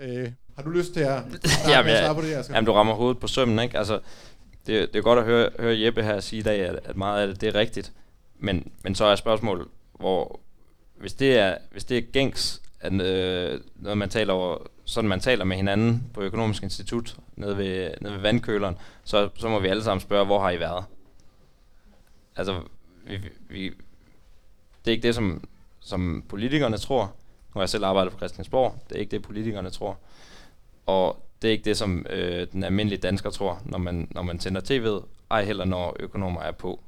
Øh, 0.00 0.32
har 0.56 0.62
du 0.62 0.70
lyst 0.70 0.92
til 0.92 1.00
at 1.00 1.08
jamen, 1.68 1.96
svare 1.96 2.14
på 2.14 2.20
det, 2.20 2.34
Asger? 2.34 2.54
Jamen, 2.54 2.66
du 2.66 2.72
rammer 2.72 2.94
hovedet 2.94 3.18
på 3.18 3.26
sømmen, 3.26 3.58
ikke? 3.58 3.78
Altså, 3.78 4.00
det, 4.66 4.92
det 4.92 4.98
er 4.98 5.02
godt 5.02 5.18
at 5.18 5.24
høre, 5.24 5.50
høre 5.58 5.80
Jeppe 5.80 6.02
her 6.02 6.20
sige 6.20 6.40
i 6.40 6.42
dag, 6.42 6.60
at, 6.60 6.80
at 6.84 6.96
meget 6.96 7.22
af 7.22 7.28
det, 7.28 7.40
det 7.40 7.48
er 7.48 7.54
rigtigt. 7.54 7.92
Men, 8.38 8.72
men 8.84 8.94
så 8.94 9.04
er 9.04 9.16
spørgsmålet, 9.16 9.66
hvor 9.98 10.40
hvis 10.96 11.12
det 11.12 11.38
er, 11.38 11.56
hvis 11.70 11.84
det 11.84 11.98
er 11.98 12.02
gængs, 12.12 12.62
at, 12.80 12.92
øh, 12.92 13.60
noget 13.76 13.98
man 13.98 14.08
taler 14.08 14.32
over, 14.32 14.58
sådan 14.84 15.08
man 15.08 15.20
taler 15.20 15.44
med 15.44 15.56
hinanden 15.56 16.10
på 16.14 16.22
Økonomisk 16.22 16.62
Institut 16.62 17.16
nede 17.36 17.56
ved, 17.56 17.90
nede 18.00 18.14
ved 18.14 18.20
vandkøleren, 18.20 18.76
så, 19.04 19.28
så 19.36 19.48
må 19.48 19.58
vi 19.58 19.68
alle 19.68 19.84
sammen 19.84 20.00
spørge, 20.00 20.26
hvor 20.26 20.40
har 20.40 20.50
I 20.50 20.60
været? 20.60 20.84
Altså, 22.36 22.60
vi, 23.06 23.18
vi, 23.48 23.64
det 24.84 24.90
er 24.90 24.90
ikke 24.90 25.06
det, 25.06 25.14
som, 25.14 25.44
som 25.80 26.24
politikerne 26.28 26.78
tror. 26.78 27.14
Nu 27.54 27.58
har 27.58 27.60
jeg 27.60 27.68
selv 27.68 27.84
arbejdet 27.84 28.12
på 28.12 28.18
Christiansborg. 28.18 28.74
Det 28.88 28.96
er 28.96 29.00
ikke 29.00 29.10
det, 29.10 29.22
politikerne 29.22 29.70
tror. 29.70 29.98
Og 30.86 31.28
det 31.42 31.48
er 31.48 31.52
ikke 31.52 31.64
det, 31.64 31.76
som 31.76 32.06
øh, 32.10 32.46
den 32.52 32.64
almindelige 32.64 33.00
dansker 33.00 33.30
tror, 33.30 33.62
når 33.64 33.78
man, 33.78 34.08
når 34.10 34.22
man 34.22 34.38
tænder 34.38 34.60
tv'et, 34.60 35.06
ej 35.30 35.44
heller 35.44 35.64
når 35.64 35.96
økonomer 36.00 36.40
er 36.40 36.52
på. 36.52 36.80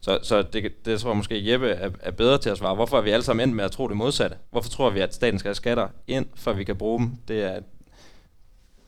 Så, 0.00 0.18
så 0.22 0.42
det, 0.42 0.84
det 0.84 1.00
tror 1.00 1.10
jeg 1.10 1.16
måske 1.16 1.52
Jeppe 1.52 1.68
er, 1.68 1.90
er 2.00 2.10
bedre 2.10 2.38
til 2.38 2.50
at 2.50 2.58
svare. 2.58 2.74
Hvorfor 2.74 2.98
er 2.98 3.02
vi 3.02 3.10
alle 3.10 3.22
sammen 3.22 3.48
endt 3.48 3.56
med 3.56 3.64
at 3.64 3.70
tro 3.70 3.88
det 3.88 3.96
modsatte? 3.96 4.36
Hvorfor 4.50 4.70
tror 4.70 4.90
vi, 4.90 5.00
at 5.00 5.14
staten 5.14 5.38
skal 5.38 5.48
have 5.48 5.54
skatter 5.54 5.88
ind, 6.06 6.26
før 6.34 6.52
vi 6.52 6.64
kan 6.64 6.76
bruge 6.76 6.98
dem? 6.98 7.16
Det, 7.28 7.42
er, 7.42 7.60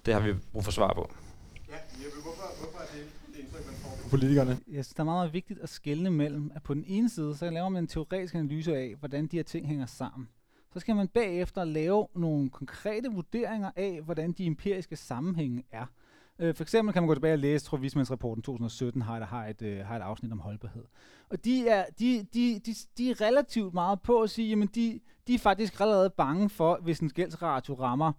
det 0.07 0.14
har 0.14 0.20
vi 0.20 0.33
brug 0.53 0.64
for 0.64 0.72
svar 0.72 0.95
på. 0.95 1.11
Ja, 1.68 1.74
Jeppe, 2.05 2.22
hvorfor, 2.22 2.43
hvorfor 2.61 2.79
er 2.79 2.87
det 2.95 3.05
det 3.35 3.41
indtryk, 3.41 3.66
man 3.66 3.74
får 3.74 3.99
på 4.03 4.09
politikerne? 4.09 4.51
Jeg 4.51 4.85
synes, 4.85 4.89
det 4.89 4.99
er 4.99 5.05
meget 5.05 5.33
vigtigt 5.33 5.61
at 5.62 5.68
skelne 5.68 6.11
mellem, 6.11 6.53
at 6.55 6.62
på 6.62 6.74
den 6.74 6.85
ene 6.87 7.11
side, 7.11 7.37
så 7.37 7.51
laver 7.51 7.68
man 7.68 7.85
en 7.85 7.89
teoretisk 7.89 8.35
analyse 8.35 8.76
af, 8.76 8.95
hvordan 8.99 9.26
de 9.26 9.37
her 9.37 9.43
ting 9.43 9.66
hænger 9.66 9.87
sammen 9.87 10.29
så 10.79 10.81
skal 10.81 10.97
man 10.97 11.09
bagefter 11.09 11.64
lave 11.64 12.07
nogle 12.14 12.51
konkrete 12.51 13.09
vurderinger 13.09 13.70
af, 13.76 14.01
hvordan 14.05 14.33
de 14.33 14.47
empiriske 14.47 14.97
sammenhænge 14.97 15.64
er. 15.72 15.87
Øh, 16.39 16.55
for 16.55 16.62
eksempel 16.62 16.93
kan 16.93 17.03
man 17.03 17.07
gå 17.09 17.14
tilbage 17.14 17.33
og 17.33 17.39
læse, 17.39 17.64
tror 17.64 17.79
Vismandsrapporten 17.79 18.43
2017 18.43 19.03
har, 19.03 19.24
har, 19.24 19.47
et, 19.47 19.62
øh, 19.62 19.87
har 19.87 19.97
et 19.97 20.03
afsnit 20.03 20.33
om 20.33 20.41
holdbarhed. 20.41 20.85
Og 21.29 21.45
de 21.45 21.68
er, 21.68 21.85
de, 21.99 22.26
de, 22.35 22.61
de, 22.66 22.74
de 22.99 23.11
er 23.11 23.20
relativt 23.20 23.74
meget 23.74 24.03
på 24.03 24.22
at 24.22 24.31
sige, 24.31 24.49
jamen 24.49 24.68
de, 24.74 25.01
de 25.26 25.35
er 25.35 25.39
faktisk 25.39 25.81
allerede 25.81 26.11
bange 26.11 26.51
for, 26.51 26.79
hvis 26.83 26.99
en 26.99 27.11
gældsratio 27.11 27.74
rammer 27.74 28.12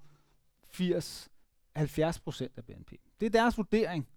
80-70% 0.74 2.48
af 2.58 2.64
BNP. 2.68 2.92
Det 3.20 3.26
er 3.26 3.30
deres 3.30 3.58
vurdering 3.58 4.08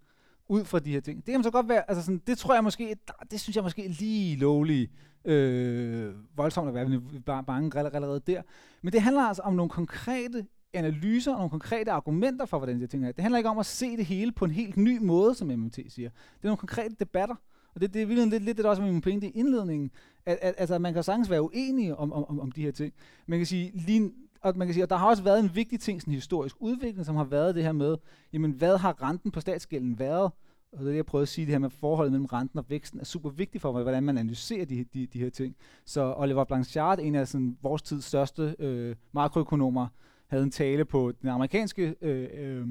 ud 0.53 0.65
fra 0.65 0.79
de 0.79 0.93
her 0.93 1.01
ting. 1.01 1.27
Det 1.27 1.33
kan 1.33 1.43
så 1.43 1.51
godt 1.51 1.69
være, 1.69 1.91
altså 1.91 2.05
sådan, 2.05 2.23
det 2.27 2.39
tror 2.39 2.55
jeg 2.55 2.65
måske, 2.65 2.97
det 3.31 3.41
synes 3.41 3.57
jeg 3.57 3.65
måske 3.65 3.89
lige 3.89 4.37
lovlig 4.37 4.91
øh, 5.25 6.15
voldsomt 6.37 6.69
at 6.69 6.75
være 6.75 7.01
bare 7.27 7.45
bange 7.45 7.79
allerede 7.79 8.21
der. 8.27 8.43
Men 8.83 8.93
det 8.93 9.03
handler 9.03 9.23
altså 9.23 9.43
om 9.43 9.55
nogle 9.55 9.71
konkrete 9.71 10.47
analyser 10.75 11.33
og 11.33 11.39
nogle 11.39 11.51
konkrete 11.51 11.91
argumenter 11.91 12.47
for, 12.47 12.59
hvordan 12.59 12.81
de 12.81 12.87
ting 12.87 13.07
er. 13.07 13.13
Det 13.13 13.23
handler 13.23 13.39
ikke 13.39 13.51
om 13.51 13.59
at 13.59 13.67
se 13.67 13.97
det 13.97 14.07
hele 14.07 14.33
på 14.33 14.45
en 14.45 14.51
helt 14.51 14.77
ny 14.77 14.99
måde, 14.99 15.35
som 15.35 15.49
MMT 15.49 15.75
siger. 15.75 16.09
Det 16.09 16.43
er 16.43 16.47
nogle 16.47 16.57
konkrete 16.57 16.95
debatter. 17.01 17.35
Og 17.75 17.81
det, 17.81 17.95
det 17.95 18.03
er 18.03 18.07
virkelig 18.07 18.31
lidt, 18.31 18.45
lidt 18.45 18.57
det, 18.57 18.65
der 18.65 18.71
også 18.71 18.83
er 18.83 18.87
min 18.87 19.01
pointe 19.01 19.27
i 19.27 19.31
indledningen. 19.31 19.91
At, 20.27 20.39
at, 20.43 20.55
altså, 20.59 20.79
man 20.79 20.95
kan 20.95 21.03
sagtens 21.03 21.31
være 21.31 21.43
uenig 21.43 21.97
om, 21.97 22.13
om, 22.13 22.41
om 22.41 22.53
de 22.53 22.63
her 22.63 22.73
ting. 22.73 22.93
Man 23.27 23.39
kan 23.39 23.47
sige, 23.47 23.73
lige, 23.75 24.13
og 24.43 24.57
man 24.57 24.67
kan 24.67 24.75
sige, 24.75 24.83
at 24.83 24.91
der 24.91 24.97
har 24.97 25.07
også 25.07 25.23
været 25.23 25.41
en 25.41 25.51
vigtig 25.55 25.81
ting, 25.81 26.01
sådan 26.01 26.13
en 26.13 26.15
historisk 26.15 26.57
udvikling, 26.61 27.07
som 27.07 27.17
har 27.17 27.25
været 27.25 27.55
det 27.55 27.63
her 27.63 27.73
med, 27.73 27.97
jamen 28.33 28.51
hvad 28.51 28.77
har 28.77 29.03
renten 29.03 29.31
på 29.31 29.41
statsgælden 29.41 29.99
været? 29.99 30.33
Og 30.73 30.79
det 30.79 30.87
er 30.87 30.91
det, 30.91 30.97
jeg 30.97 31.07
prøvede 31.07 31.23
at 31.23 31.29
sige, 31.29 31.45
det 31.45 31.55
her 31.55 31.59
med 31.59 31.71
forholdet 31.71 32.13
mellem 32.13 32.27
renten 32.27 32.59
og 32.59 32.65
væksten 32.69 33.01
er 33.01 33.05
super 33.05 33.31
vigtigt 33.31 33.63
for, 33.63 33.73
hvordan 33.73 34.03
man 34.03 34.19
analyserer 34.19 34.65
de, 34.65 34.85
de, 34.95 35.07
de 35.07 35.19
her 35.19 35.31
ting. 35.31 35.57
Så 35.85 36.15
Oliver 36.17 36.45
Blanchard, 36.45 36.99
en 36.99 37.15
af 37.15 37.29
sådan, 37.29 37.59
vores 37.63 37.83
tids 37.83 38.05
største 38.05 38.57
øh, 38.59 38.97
makroøkonomer, 39.13 39.87
havde 40.27 40.43
en 40.43 40.51
tale 40.51 40.85
på 40.85 41.13
den 41.23 41.29
amerikanske 41.29 41.95
øh, 42.01 42.29
øh, 42.35 42.67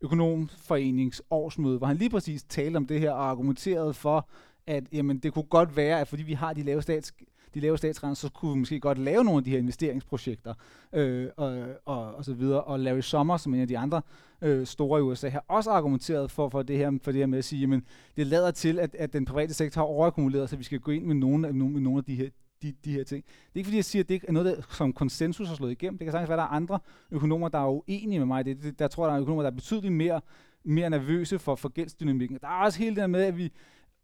økonomforenings 0.00 1.22
årsmøde, 1.30 1.78
hvor 1.78 1.86
han 1.86 1.96
lige 1.96 2.10
præcis 2.10 2.42
talte 2.42 2.76
om 2.76 2.86
det 2.86 3.00
her 3.00 3.10
og 3.10 3.30
argumenterede 3.30 3.94
for, 3.94 4.28
at 4.66 4.84
jamen, 4.92 5.18
det 5.18 5.32
kunne 5.32 5.44
godt 5.44 5.76
være, 5.76 6.00
at 6.00 6.08
fordi 6.08 6.22
vi 6.22 6.32
har 6.32 6.52
de 6.52 6.62
lave 6.62 6.82
stats 6.82 7.12
de 7.54 7.60
lave 7.60 7.78
statsrenter, 7.78 8.14
så 8.14 8.30
kunne 8.30 8.52
vi 8.52 8.58
måske 8.58 8.80
godt 8.80 8.98
lave 8.98 9.24
nogle 9.24 9.38
af 9.38 9.44
de 9.44 9.50
her 9.50 9.58
investeringsprojekter 9.58 10.54
øh, 10.92 11.28
og, 11.36 11.64
og, 11.84 12.14
og 12.14 12.24
så 12.24 12.34
videre. 12.34 12.60
Og 12.60 12.80
Larry 12.80 13.00
Sommer, 13.00 13.36
som 13.36 13.54
en 13.54 13.60
af 13.60 13.68
de 13.68 13.78
andre 13.78 14.02
øh, 14.42 14.66
store 14.66 15.00
i 15.00 15.02
USA, 15.02 15.28
har 15.28 15.44
også 15.48 15.70
argumenteret 15.70 16.30
for, 16.30 16.48
for, 16.48 16.62
det, 16.62 16.78
her, 16.78 16.98
for 17.02 17.12
det 17.12 17.18
her 17.18 17.26
med 17.26 17.38
at 17.38 17.44
sige, 17.44 17.74
at 17.74 17.82
det 18.16 18.26
lader 18.26 18.50
til, 18.50 18.78
at, 18.78 18.94
at 18.94 19.12
den 19.12 19.24
private 19.24 19.54
sektor 19.54 19.80
har 19.80 19.86
overakkumuleret, 19.86 20.50
så 20.50 20.56
vi 20.56 20.64
skal 20.64 20.80
gå 20.80 20.90
ind 20.90 21.04
med 21.04 21.14
nogle, 21.14 21.52
med 21.52 21.80
nogle 21.80 21.98
af 21.98 22.04
de 22.04 22.14
her, 22.14 22.28
de, 22.62 22.74
de 22.84 22.92
her 22.92 23.04
ting. 23.04 23.24
Det 23.24 23.54
er 23.54 23.58
ikke 23.58 23.66
fordi, 23.66 23.76
jeg 23.76 23.84
siger, 23.84 24.02
at 24.02 24.08
det 24.08 24.14
ikke 24.14 24.28
er 24.28 24.32
noget, 24.32 24.56
der, 24.56 24.62
som 24.70 24.92
konsensus 24.92 25.48
har 25.48 25.54
slået 25.54 25.72
igennem. 25.72 25.98
Det 25.98 26.04
kan 26.04 26.12
sagtens 26.12 26.28
være, 26.28 26.38
at 26.38 26.42
der 26.42 26.44
er 26.44 26.56
andre 26.56 26.78
økonomer, 27.10 27.48
der 27.48 27.58
er 27.58 27.68
uenige 27.68 28.18
med 28.18 28.26
mig. 28.26 28.44
Det, 28.44 28.62
det, 28.62 28.78
der 28.78 28.88
tror 28.88 29.04
jeg, 29.04 29.10
der 29.10 29.16
er 29.16 29.20
økonomer, 29.20 29.42
der 29.42 29.50
er 29.50 29.54
betydeligt 29.54 29.92
mere 29.92 30.20
mere 30.64 30.90
nervøse 30.90 31.38
for, 31.38 31.54
for 31.54 31.68
gældsdynamikken. 31.68 32.38
Der 32.40 32.48
er 32.48 32.64
også 32.64 32.78
hele 32.78 32.90
det 32.90 33.00
der 33.00 33.06
med, 33.06 33.22
at 33.22 33.36
vi 33.36 33.52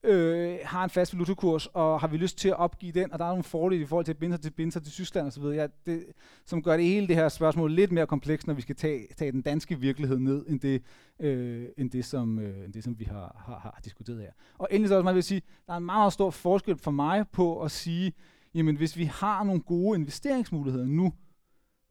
øh, 0.02 0.58
har 0.64 0.84
en 0.84 0.90
fast 0.90 1.14
valutakurs, 1.14 1.66
og 1.66 2.00
har 2.00 2.08
vi 2.08 2.16
lyst 2.16 2.38
til 2.38 2.48
at 2.48 2.56
opgive 2.56 2.92
den, 2.92 3.12
og 3.12 3.18
der 3.18 3.24
er 3.24 3.28
nogle 3.28 3.44
fordele 3.44 3.82
i 3.82 3.86
forhold 3.86 4.04
til 4.04 4.12
at 4.12 4.18
binde 4.18 4.36
sig 4.36 4.42
til, 4.42 4.50
binde 4.50 4.72
sig 4.72 4.82
til 4.82 4.92
Tyskland 4.92 5.26
osv., 5.26 5.42
ja, 5.42 5.66
det, 5.86 6.04
som 6.46 6.62
gør 6.62 6.76
det 6.76 6.86
hele 6.86 7.08
det 7.08 7.16
her 7.16 7.28
spørgsmål 7.28 7.72
lidt 7.72 7.92
mere 7.92 8.06
komplekst, 8.06 8.46
når 8.46 8.54
vi 8.54 8.62
skal 8.62 8.76
tage, 8.76 9.06
tage 9.16 9.32
den 9.32 9.42
danske 9.42 9.80
virkelighed 9.80 10.18
ned, 10.18 10.46
end 10.48 10.60
det, 10.60 10.82
øh, 11.20 11.66
end 11.78 11.90
det, 11.90 12.04
som, 12.04 12.38
øh, 12.38 12.64
end 12.64 12.72
det, 12.72 12.84
som 12.84 12.98
vi 12.98 13.04
har, 13.04 13.42
har, 13.46 13.58
har 13.58 13.80
diskuteret 13.84 14.20
her. 14.20 14.30
Og 14.58 14.68
endelig 14.70 14.88
så 14.88 14.94
også, 14.94 15.04
man 15.04 15.14
vil 15.14 15.22
sige, 15.22 15.42
der 15.66 15.72
er 15.72 15.76
en 15.76 15.84
meget, 15.84 15.98
meget 15.98 16.12
stor 16.12 16.30
forskel 16.30 16.78
for 16.78 16.90
mig 16.90 17.24
på 17.32 17.62
at 17.62 17.70
sige, 17.70 18.12
jamen 18.54 18.76
hvis 18.76 18.96
vi 18.96 19.04
har 19.04 19.44
nogle 19.44 19.60
gode 19.60 19.98
investeringsmuligheder 19.98 20.86
nu, 20.86 21.12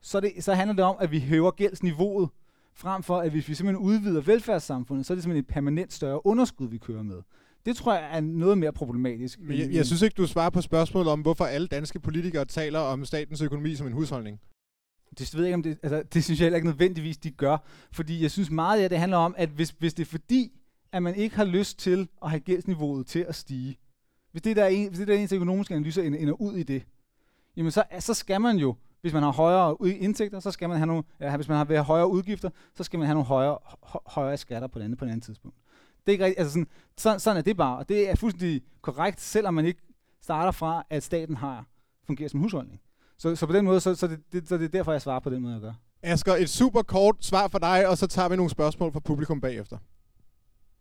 så, 0.02 0.19
det, 0.19 0.31
så 0.40 0.53
handler 0.53 0.76
det 0.76 0.86
om, 0.86 0.95
at 0.99 1.11
vi 1.11 1.19
hæver 1.19 1.52
gældsniveauet, 1.52 2.30
frem 2.73 3.03
for 3.03 3.18
at 3.18 3.31
hvis 3.31 3.49
vi 3.49 3.53
simpelthen 3.53 3.86
udvider 3.86 4.22
velfærdssamfundet, 4.22 5.06
så 5.06 5.14
er 5.14 5.15
det 5.15 5.23
simpelthen 5.23 5.44
et 5.44 5.53
permanent 5.53 5.94
større 5.94 6.26
underskud, 6.26 6.68
vi 6.68 6.77
kører 6.77 7.03
med. 7.03 7.22
Det 7.65 7.76
tror 7.76 7.94
jeg 7.94 8.18
er 8.18 8.22
noget 8.22 8.57
mere 8.57 8.73
problematisk. 8.73 9.40
Men 9.40 9.60
jeg, 9.60 9.72
jeg 9.72 9.86
synes 9.86 10.02
ikke, 10.02 10.14
du 10.14 10.27
svarer 10.27 10.49
på 10.49 10.61
spørgsmålet 10.61 11.11
om, 11.11 11.22
hvorfor 11.22 11.45
alle 11.45 11.68
danske 11.68 11.99
politikere 11.99 12.45
taler 12.45 12.80
om 12.80 13.06
statens 13.06 13.41
økonomi 13.41 13.76
som 13.76 13.88
en 13.88 13.94
husholdning. 13.94 14.40
Det 15.19 15.36
ved 15.36 15.44
jeg 15.44 15.48
ikke, 15.48 15.56
om 15.56 15.64
det, 15.64 15.77
altså, 15.84 16.03
det 16.14 16.23
synes 16.23 16.40
jeg 16.40 16.45
heller 16.45 16.57
ikke 16.57 16.68
nødvendigvis, 16.68 17.18
de 17.18 17.31
gør. 17.31 17.57
Fordi 17.91 18.22
jeg 18.22 18.31
synes 18.31 18.52
meget 18.52 18.81
af 18.81 18.90
det 18.90 18.99
handler 18.99 19.18
om, 19.18 19.36
at 19.38 19.49
hvis, 19.49 19.76
hvis 19.80 19.94
det 19.94 20.03
er 20.03 20.10
fordi, 20.10 20.52
at 20.91 21.03
man 21.03 21.15
ikke 21.15 21.36
har 21.36 21.45
lyst 21.45 21.80
til 21.80 22.07
at 22.23 22.30
have 22.30 22.40
gældsniveauet 22.40 23.07
til 23.07 23.26
at 23.27 23.36
stige, 23.36 23.77
hvis 24.31 24.41
det 24.41 24.56
der 24.56 24.64
er, 24.64 24.68
en, 24.68 24.88
hvis 24.88 24.99
det 24.99 25.07
der 25.07 25.14
er 25.14 25.18
ens 25.18 25.31
økonomiske 25.31 25.73
analyser 25.73 26.03
ender 26.03 26.41
ud 26.41 26.53
i 26.53 26.64
det, 26.64 26.84
jamen 27.57 27.72
så, 27.72 27.84
så 27.99 28.14
skal 28.14 28.41
man 28.41 28.57
jo, 28.57 28.76
hvis 29.02 29.14
man 29.14 29.23
har 29.23 29.31
højere 29.31 29.77
indtægter, 29.81 30.40
så 30.40 30.52
skal 30.52 30.69
man 30.69 30.77
have 30.77 30.88
nogle, 30.88 31.03
ja, 31.19 31.36
hvis 31.36 31.48
man 31.48 31.57
har 31.57 31.81
højere 31.81 32.10
udgifter, 32.11 32.49
så 32.76 32.84
skal 32.84 32.99
man 32.99 33.06
have 33.06 33.14
nogle 33.14 33.27
højere, 33.27 33.57
højere 34.06 34.38
skatter 34.38 34.68
på 34.68 34.80
det 34.80 34.86
andet 34.86 34.99
på 34.99 35.06
et 35.06 35.10
andet 35.10 35.23
tidspunkt. 35.23 35.57
Det 36.10 36.14
er 36.14 36.15
ikke 36.15 36.26
rigtigt, 36.26 36.40
altså 36.40 36.53
sådan, 36.53 36.68
sådan, 36.98 37.19
sådan 37.19 37.38
er 37.38 37.41
det 37.41 37.57
bare, 37.57 37.77
og 37.77 37.90
det 37.90 38.10
er 38.10 38.15
fuldstændig 38.15 38.61
korrekt, 38.81 39.22
selvom 39.22 39.53
man 39.53 39.65
ikke 39.65 39.81
starter 40.22 40.52
fra, 40.52 40.84
at 40.90 41.03
staten 41.03 41.38
har 41.38 41.65
fungerer 42.06 42.30
som 42.30 42.40
husholdning. 42.40 42.81
Så, 43.18 43.36
så 43.36 43.45
på 43.45 43.53
den 43.53 43.65
måde, 43.65 43.80
så, 43.80 43.95
så, 43.95 44.07
det, 44.07 44.19
det, 44.31 44.49
så 44.49 44.57
det 44.57 44.65
er 44.65 44.69
derfor, 44.69 44.91
jeg 44.91 45.02
svarer 45.02 45.19
på 45.19 45.30
den 45.30 45.41
måde, 45.41 45.53
jeg 45.53 45.61
gør. 45.61 45.73
Asger, 46.03 46.36
et 46.36 46.49
super 46.49 46.81
kort 46.81 47.15
svar 47.22 47.48
for 47.48 47.60
dig, 47.60 47.88
og 47.88 47.98
så 47.98 48.07
tager 48.07 48.30
vi 48.30 48.36
nogle 48.36 48.49
spørgsmål 48.49 48.94
fra 48.94 48.99
publikum 48.99 49.41
bagefter. 49.41 49.77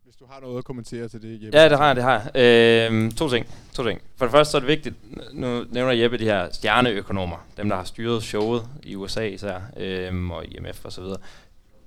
Hvis 0.05 0.17
du 0.17 0.27
har 0.31 0.41
noget 0.41 0.59
at 0.59 0.65
kommentere 0.65 1.09
til 1.09 1.23
det, 1.23 1.43
Jeppe. 1.43 1.59
Ja, 1.59 1.69
det 1.69 1.79
har 1.79 1.87
jeg, 1.87 1.97
det 1.97 2.05
har 2.05 2.31
jeg. 2.35 2.87
Øhm, 2.93 3.11
to 3.11 3.29
ting. 3.29 3.47
To 3.73 3.85
ting. 3.85 4.01
For 4.17 4.25
det 4.25 4.33
første 4.33 4.51
så 4.51 4.57
er 4.57 4.61
det 4.61 4.69
vigtigt, 4.69 4.95
nu 5.33 5.65
nævner 5.71 5.93
Jeppe 5.93 6.19
de 6.19 6.25
her 6.25 6.49
stjerneøkonomer, 6.53 7.47
dem 7.57 7.69
der 7.69 7.77
har 7.77 7.85
styret 7.85 8.23
showet 8.23 8.69
i 8.83 8.97
USA 8.97 9.27
især, 9.27 9.61
øhm, 9.77 10.31
og 10.31 10.45
IMF 10.47 10.85
og 10.85 10.93
så 10.93 11.01
videre. 11.01 11.19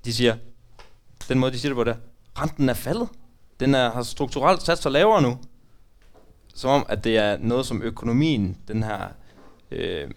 De 0.04 0.12
siger, 0.12 0.36
den 1.28 1.38
måde 1.38 1.52
de 1.52 1.58
siger 1.58 1.70
det 1.70 1.76
på 1.76 1.84
det, 1.84 1.96
renten 2.38 2.68
er 2.68 2.74
faldet. 2.74 3.08
Den 3.62 3.74
er, 3.74 3.90
har 3.90 4.02
strukturelt 4.02 4.62
sat 4.62 4.78
sig 4.78 4.92
lavere 4.92 5.22
nu. 5.22 5.38
Som 6.54 6.70
om, 6.70 6.86
at 6.88 7.04
det 7.04 7.16
er 7.16 7.36
noget 7.36 7.66
som 7.66 7.82
økonomien, 7.82 8.58
den 8.68 8.82
her 8.82 9.08
øh, 9.70 10.10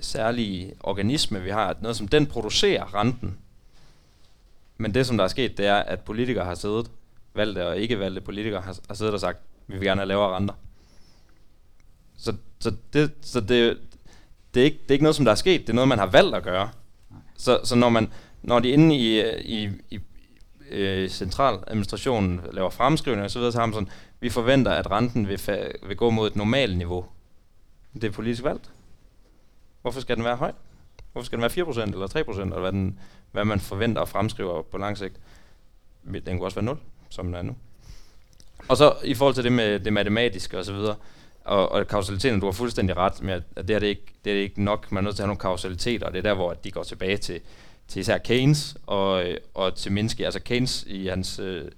særlige 0.00 0.74
organisme, 0.80 1.40
vi 1.40 1.50
har, 1.50 1.76
noget 1.80 1.96
som 1.96 2.08
den 2.08 2.26
producerer 2.26 2.94
renten. 2.94 3.38
Men 4.76 4.94
det, 4.94 5.06
som 5.06 5.16
der 5.16 5.24
er 5.24 5.28
sket, 5.28 5.58
det 5.58 5.66
er, 5.66 5.76
at 5.76 6.00
politikere 6.00 6.44
har 6.44 6.54
siddet, 6.54 6.90
valgte 7.34 7.68
og 7.68 7.78
ikke 7.78 7.98
valgte 7.98 8.20
politikere, 8.20 8.60
har, 8.60 8.76
har 8.88 8.94
siddet 8.94 9.14
og 9.14 9.20
sagt, 9.20 9.38
vi 9.66 9.74
vil 9.78 9.86
gerne 9.86 10.00
have 10.00 10.08
lavere 10.08 10.36
renter. 10.36 10.54
Så, 12.16 12.34
så, 12.58 12.72
det, 12.92 13.12
så 13.20 13.40
det, 13.40 13.78
det, 14.54 14.60
er 14.60 14.64
ikke, 14.64 14.78
det 14.82 14.90
er 14.90 14.92
ikke 14.92 15.04
noget, 15.04 15.16
som 15.16 15.24
der 15.24 15.32
er 15.32 15.36
sket, 15.36 15.60
det 15.60 15.68
er 15.68 15.74
noget, 15.74 15.88
man 15.88 15.98
har 15.98 16.06
valgt 16.06 16.36
at 16.36 16.42
gøre. 16.42 16.70
Så, 17.36 17.60
så 17.64 17.76
når, 17.76 17.88
man, 17.88 18.12
når 18.42 18.58
de 18.58 18.68
inde 18.68 18.96
i, 18.96 19.20
i, 19.40 19.70
i, 19.90 20.00
øh, 20.70 21.08
centraladministrationen 21.08 22.40
laver 22.52 22.70
fremskrivninger 22.70 23.24
osv., 23.24 23.40
så, 23.40 23.50
så 23.50 23.58
har 23.58 23.66
man 23.66 23.74
sådan, 23.74 23.88
vi 24.20 24.28
forventer, 24.28 24.72
at 24.72 24.90
renten 24.90 25.28
vil, 25.28 25.36
fa- 25.36 25.86
vil 25.86 25.96
gå 25.96 26.10
mod 26.10 26.26
et 26.26 26.36
normalt 26.36 26.76
niveau. 26.78 27.04
Det 27.94 28.04
er 28.04 28.10
politisk 28.10 28.44
valgt. 28.44 28.70
Hvorfor 29.82 30.00
skal 30.00 30.16
den 30.16 30.24
være 30.24 30.36
høj? 30.36 30.52
Hvorfor 31.12 31.26
skal 31.26 31.38
den 31.38 31.42
være 31.42 31.66
4% 31.66 31.82
eller 31.82 32.06
3%, 32.06 32.40
eller 32.40 32.60
hvad, 32.60 32.72
den, 32.72 32.98
hvad 33.32 33.44
man 33.44 33.60
forventer 33.60 34.00
og 34.00 34.08
fremskriver 34.08 34.62
på 34.62 34.78
lang 34.78 34.98
sigt? 34.98 35.16
Den 36.12 36.38
kunne 36.38 36.44
også 36.44 36.54
være 36.54 36.64
0, 36.64 36.78
som 37.08 37.26
den 37.26 37.34
er 37.34 37.42
nu. 37.42 37.56
Og 38.68 38.76
så 38.76 38.94
i 39.04 39.14
forhold 39.14 39.34
til 39.34 39.44
det 39.44 39.52
med 39.52 39.80
det 39.80 39.92
matematiske 39.92 40.58
og 40.58 40.64
så 40.64 40.72
videre, 40.72 40.96
og, 41.44 41.72
og 41.72 41.86
kausaliteten, 41.86 42.40
du 42.40 42.46
har 42.46 42.52
fuldstændig 42.52 42.96
ret 42.96 43.22
med, 43.22 43.42
at 43.56 43.68
det 43.68 43.76
er 43.76 43.78
det 43.78 43.86
ikke, 43.86 44.12
det 44.24 44.32
er 44.32 44.40
ikke 44.40 44.62
nok. 44.62 44.92
Man 44.92 45.04
er 45.04 45.04
nødt 45.04 45.16
til 45.16 45.22
at 45.22 45.24
have 45.24 45.28
nogle 45.28 45.40
kausaliteter, 45.40 46.06
og 46.06 46.12
det 46.12 46.18
er 46.18 46.22
der, 46.22 46.34
hvor 46.34 46.52
de 46.52 46.70
går 46.70 46.82
tilbage 46.82 47.16
til, 47.16 47.40
til 47.88 48.00
især 48.00 48.18
Keynes 48.18 48.76
og, 48.86 49.24
øh, 49.24 49.36
og 49.54 49.74
til 49.74 49.92
Minsky. 49.92 50.20
Altså 50.20 50.40
Keynes 50.40 50.84
i 50.86 51.06
hans, 51.06 51.38
øh, 51.38 51.70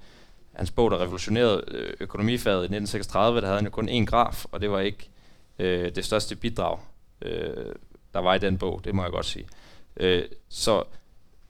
hans 0.52 0.70
bog, 0.70 0.90
der 0.90 1.00
revolutionerede 1.00 1.64
øh, 1.68 1.92
økonomifaget 2.00 2.62
i 2.62 2.64
1936, 2.64 3.40
der 3.40 3.46
havde 3.46 3.58
han 3.58 3.64
jo 3.64 3.70
kun 3.70 3.88
én 3.88 4.04
graf, 4.04 4.44
og 4.52 4.60
det 4.60 4.70
var 4.70 4.80
ikke 4.80 5.10
øh, 5.58 5.94
det 5.94 6.04
største 6.04 6.36
bidrag, 6.36 6.78
øh, 7.22 7.74
der 8.14 8.18
var 8.18 8.34
i 8.34 8.38
den 8.38 8.58
bog, 8.58 8.80
det 8.84 8.94
må 8.94 9.02
jeg 9.02 9.12
godt 9.12 9.26
sige. 9.26 9.46
Øh, 9.96 10.24
så, 10.48 10.84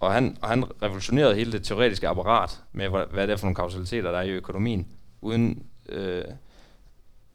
og, 0.00 0.12
han, 0.12 0.36
og 0.42 0.48
han 0.48 0.64
revolutionerede 0.82 1.34
hele 1.34 1.52
det 1.52 1.64
teoretiske 1.64 2.08
apparat 2.08 2.60
med, 2.72 2.88
hvad, 2.88 3.04
hvad 3.10 3.26
det 3.26 3.32
er 3.32 3.36
for 3.36 3.46
nogle 3.46 3.56
kausaliteter, 3.56 4.10
der 4.10 4.18
er 4.18 4.22
i 4.22 4.30
økonomien, 4.30 4.88
uden, 5.20 5.66
øh, 5.88 6.24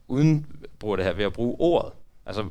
uden 0.07 0.45
bruge 0.79 0.97
det 0.97 1.05
her 1.05 1.13
ved 1.13 1.25
at 1.25 1.33
bruge 1.33 1.55
ordet. 1.59 1.93
Altså, 2.25 2.49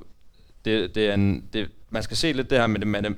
det, 0.65 0.95
det 0.95 1.07
er 1.09 1.15
en, 1.15 1.49
det, 1.53 1.71
man 1.95 2.03
skal 2.03 2.16
se 2.16 2.33
lidt 2.33 2.51
det 2.51 2.59
her 2.59 2.66
med 2.66 2.81
det, 2.81 2.87
med, 2.87 3.15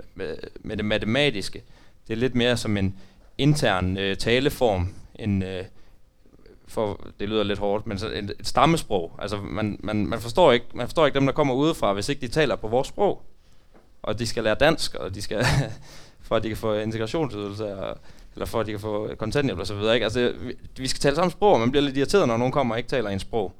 med, 0.62 0.77
det 0.77 0.85
matematiske. 0.85 1.62
Det 2.09 2.12
er 2.12 2.16
lidt 2.16 2.35
mere 2.35 2.57
som 2.57 2.77
en 2.77 2.98
intern 3.39 3.98
øh, 3.98 4.16
taleform, 4.16 4.94
en, 5.15 5.43
øh, 5.43 5.65
for 6.69 7.07
det 7.20 7.28
lyder 7.28 7.43
lidt 7.43 7.59
hårdt, 7.59 7.86
men 7.86 7.98
så 7.98 8.09
et, 8.09 8.35
et 8.40 8.47
stammesprog. 8.47 9.12
Altså 9.19 9.36
man, 9.36 9.77
man, 9.81 10.07
man, 10.07 10.20
forstår 10.20 10.53
ikke, 10.53 10.66
man 10.74 10.86
forstår 10.86 11.07
ikke 11.07 11.19
dem, 11.19 11.27
der 11.27 11.32
kommer 11.32 11.55
udefra, 11.55 11.93
hvis 11.93 12.09
ikke 12.09 12.20
de 12.20 12.28
taler 12.28 12.57
på 12.57 12.69
vores 12.69 12.89
sprog. 12.89 13.23
Og 14.03 14.19
de 14.19 14.27
skal 14.27 14.44
lære 14.44 14.55
dansk, 14.55 14.94
og 14.94 15.15
de 15.15 15.23
skal 15.23 15.44
for 16.27 16.36
at 16.36 16.43
de 16.43 16.48
kan 16.48 16.57
få 16.57 16.74
integrationsydelse, 16.74 17.65
eller 18.35 18.47
for 18.47 18.61
at 18.61 18.66
de 18.66 18.70
kan 18.70 18.81
få 18.81 19.15
kontanthjælp 19.19 19.61
osv. 19.61 19.81
så. 19.81 19.93
Ikke? 19.93 20.05
Altså, 20.05 20.35
vi, 20.40 20.55
vi 20.77 20.89
skal 20.89 21.01
tale 21.01 21.16
samme 21.16 21.31
sprog, 21.31 21.53
og 21.53 21.61
man 21.61 21.70
bliver 21.70 21.82
lidt 21.82 21.97
irriteret, 21.97 22.28
når 22.28 22.36
nogen 22.36 22.53
kommer 22.53 22.74
og 22.74 22.78
ikke 22.78 22.90
taler 22.90 23.11
en 23.11 23.19
sprog. 23.19 23.53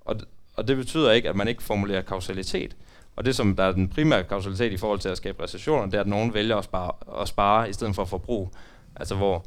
Og, 0.00 0.20
og 0.54 0.68
det 0.68 0.76
betyder 0.76 1.12
ikke, 1.12 1.28
at 1.28 1.36
man 1.36 1.48
ikke 1.48 1.62
formulerer 1.62 2.02
kausalitet. 2.02 2.76
Og 3.16 3.24
det, 3.24 3.36
som 3.36 3.56
der 3.56 3.64
er 3.64 3.72
den 3.72 3.88
primære 3.88 4.24
kausalitet 4.24 4.72
i 4.72 4.76
forhold 4.76 4.98
til 4.98 5.08
at 5.08 5.16
skabe 5.16 5.42
recessioner, 5.42 5.84
det 5.84 5.94
er, 5.94 6.00
at 6.00 6.06
nogen 6.06 6.34
vælger 6.34 6.56
at 6.56 6.64
spare, 6.64 7.20
at 7.22 7.28
spare 7.28 7.70
i 7.70 7.72
stedet 7.72 7.94
for 7.94 8.02
at 8.02 8.08
forbruge. 8.08 8.50
Altså 8.96 9.14
hvor 9.14 9.44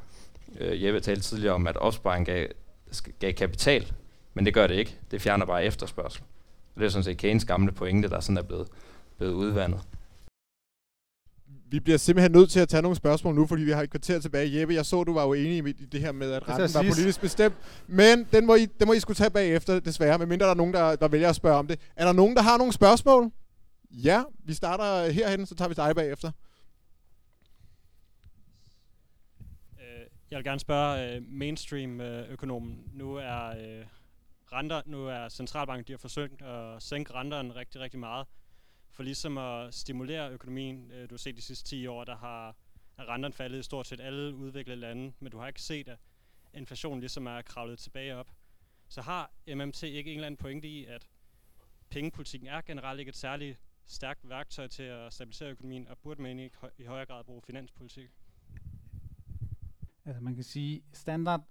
øh, 0.59 0.83
Jeppe 0.83 0.99
talte 0.99 1.21
tidligere 1.21 1.53
om, 1.53 1.67
at 1.67 1.77
opsparing 1.77 2.25
gav, 2.25 2.47
gav 3.19 3.33
kapital, 3.33 3.93
men 4.33 4.45
det 4.45 4.53
gør 4.53 4.67
det 4.67 4.75
ikke. 4.75 4.99
Det 5.11 5.21
fjerner 5.21 5.45
bare 5.45 5.65
efterspørgsel. 5.65 6.23
Og 6.75 6.81
det 6.81 6.85
er 6.85 6.89
sådan 6.89 7.03
set 7.03 7.17
Keynes 7.17 7.45
gamle 7.45 7.71
pointe, 7.71 8.09
der 8.09 8.19
sådan 8.19 8.37
er 8.37 8.43
blevet, 8.43 8.67
blevet 9.17 9.33
udvandet. 9.33 9.79
Vi 11.69 11.79
bliver 11.79 11.97
simpelthen 11.97 12.31
nødt 12.31 12.49
til 12.49 12.59
at 12.59 12.69
tage 12.69 12.81
nogle 12.81 12.95
spørgsmål 12.95 13.35
nu, 13.35 13.47
fordi 13.47 13.63
vi 13.63 13.71
har 13.71 13.81
et 13.81 13.89
kvarter 13.89 14.19
tilbage. 14.19 14.59
Jeppe, 14.59 14.73
jeg 14.73 14.85
så, 14.85 15.03
du 15.03 15.13
var 15.13 15.23
jo 15.23 15.33
enig 15.33 15.67
i 15.67 15.85
det 15.85 16.01
her 16.01 16.11
med, 16.11 16.31
at 16.31 16.49
retten 16.49 16.73
var 16.73 16.81
politisk 16.93 17.21
bestemt. 17.21 17.55
Men 17.87 18.27
den 18.31 18.45
må, 18.45 18.55
I, 18.55 18.65
den 18.65 18.87
må 18.87 18.93
I 18.93 18.99
skulle 18.99 19.15
tage 19.15 19.29
bagefter, 19.29 19.79
desværre, 19.79 20.17
medmindre 20.17 20.45
der 20.45 20.51
er 20.51 20.55
nogen, 20.55 20.73
der, 20.73 20.95
der 20.95 21.07
vælger 21.07 21.29
at 21.29 21.35
spørge 21.35 21.57
om 21.57 21.67
det. 21.67 21.79
Er 21.95 22.05
der 22.05 22.13
nogen, 22.13 22.35
der 22.35 22.41
har 22.41 22.57
nogle 22.57 22.73
spørgsmål? 22.73 23.31
Ja, 24.03 24.23
vi 24.39 24.53
starter 24.53 25.11
herhen, 25.11 25.45
så 25.45 25.55
tager 25.55 25.69
vi 25.69 25.73
dig 25.73 25.95
bagefter. 25.95 26.31
Øh, 29.81 30.05
jeg 30.31 30.37
vil 30.37 30.43
gerne 30.43 30.59
spørge 30.59 31.15
øh, 31.15 31.23
mainstream-økonomen. 31.27 32.83
Øh, 32.85 32.97
nu 32.97 33.15
er 33.15 33.53
renter, 34.51 34.81
nu 34.85 35.07
er 35.07 35.29
centralbanken, 35.29 35.87
de 35.87 35.93
har 35.93 35.97
forsøgt 35.97 36.41
at 36.41 36.83
sænke 36.83 37.13
renterne 37.13 37.55
rigtig, 37.55 37.81
rigtig 37.81 37.99
meget. 37.99 38.27
For 38.91 39.03
ligesom 39.03 39.37
at 39.37 39.73
stimulere 39.73 40.31
økonomien, 40.31 40.89
du 40.89 41.13
har 41.15 41.17
set 41.17 41.35
de 41.35 41.41
sidste 41.41 41.69
10 41.69 41.87
år, 41.87 42.03
der 42.03 42.15
har 42.15 42.55
renterne 42.99 43.33
faldet 43.33 43.59
i 43.59 43.63
stort 43.63 43.87
set 43.87 44.01
alle 44.01 44.35
udviklede 44.35 44.79
lande, 44.79 45.13
men 45.19 45.31
du 45.31 45.37
har 45.37 45.47
ikke 45.47 45.61
set, 45.61 45.87
at 45.87 45.97
inflationen 46.53 46.99
ligesom 46.99 47.27
er 47.27 47.41
kravlet 47.41 47.79
tilbage 47.79 48.15
op. 48.15 48.27
Så 48.87 49.01
har 49.01 49.31
MMT 49.55 49.83
ikke 49.83 50.11
en 50.11 50.15
eller 50.15 50.27
anden 50.27 50.37
pointe 50.37 50.67
i, 50.67 50.85
at 50.85 51.07
pengepolitikken 51.89 52.49
er 52.49 52.61
generelt 52.61 52.99
ikke 52.99 53.09
et 53.09 53.15
særligt 53.15 53.59
stærkt 53.85 54.29
værktøj 54.29 54.67
til 54.67 54.83
at 54.83 55.13
stabilisere 55.13 55.51
økonomien, 55.51 55.87
og 55.87 55.97
burde 55.97 56.21
man 56.21 56.39
ikke 56.39 56.55
i 56.77 56.83
højere 56.83 57.05
grad 57.05 57.23
bruge 57.23 57.41
finanspolitik? 57.41 58.09
Altså 60.05 60.23
man 60.23 60.35
kan 60.35 60.43
sige, 60.43 60.83
standard, 60.93 61.41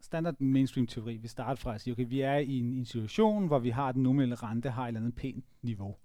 standard 0.00 0.40
mainstream 0.40 0.86
teori, 0.86 1.16
vi 1.16 1.28
starter 1.28 1.54
fra 1.54 1.74
at 1.74 1.80
sige, 1.80 1.92
okay, 1.92 2.06
vi 2.08 2.20
er 2.20 2.36
i 2.36 2.58
en, 2.58 2.72
en 2.72 2.84
situation, 2.84 3.46
hvor 3.46 3.58
vi 3.58 3.70
har 3.70 3.92
den 3.92 4.02
nominelle 4.02 4.34
rente, 4.34 4.70
har 4.70 4.82
et 4.82 4.88
eller 4.88 5.00
andet 5.00 5.14
pænt 5.14 5.44
niveau. 5.62 5.96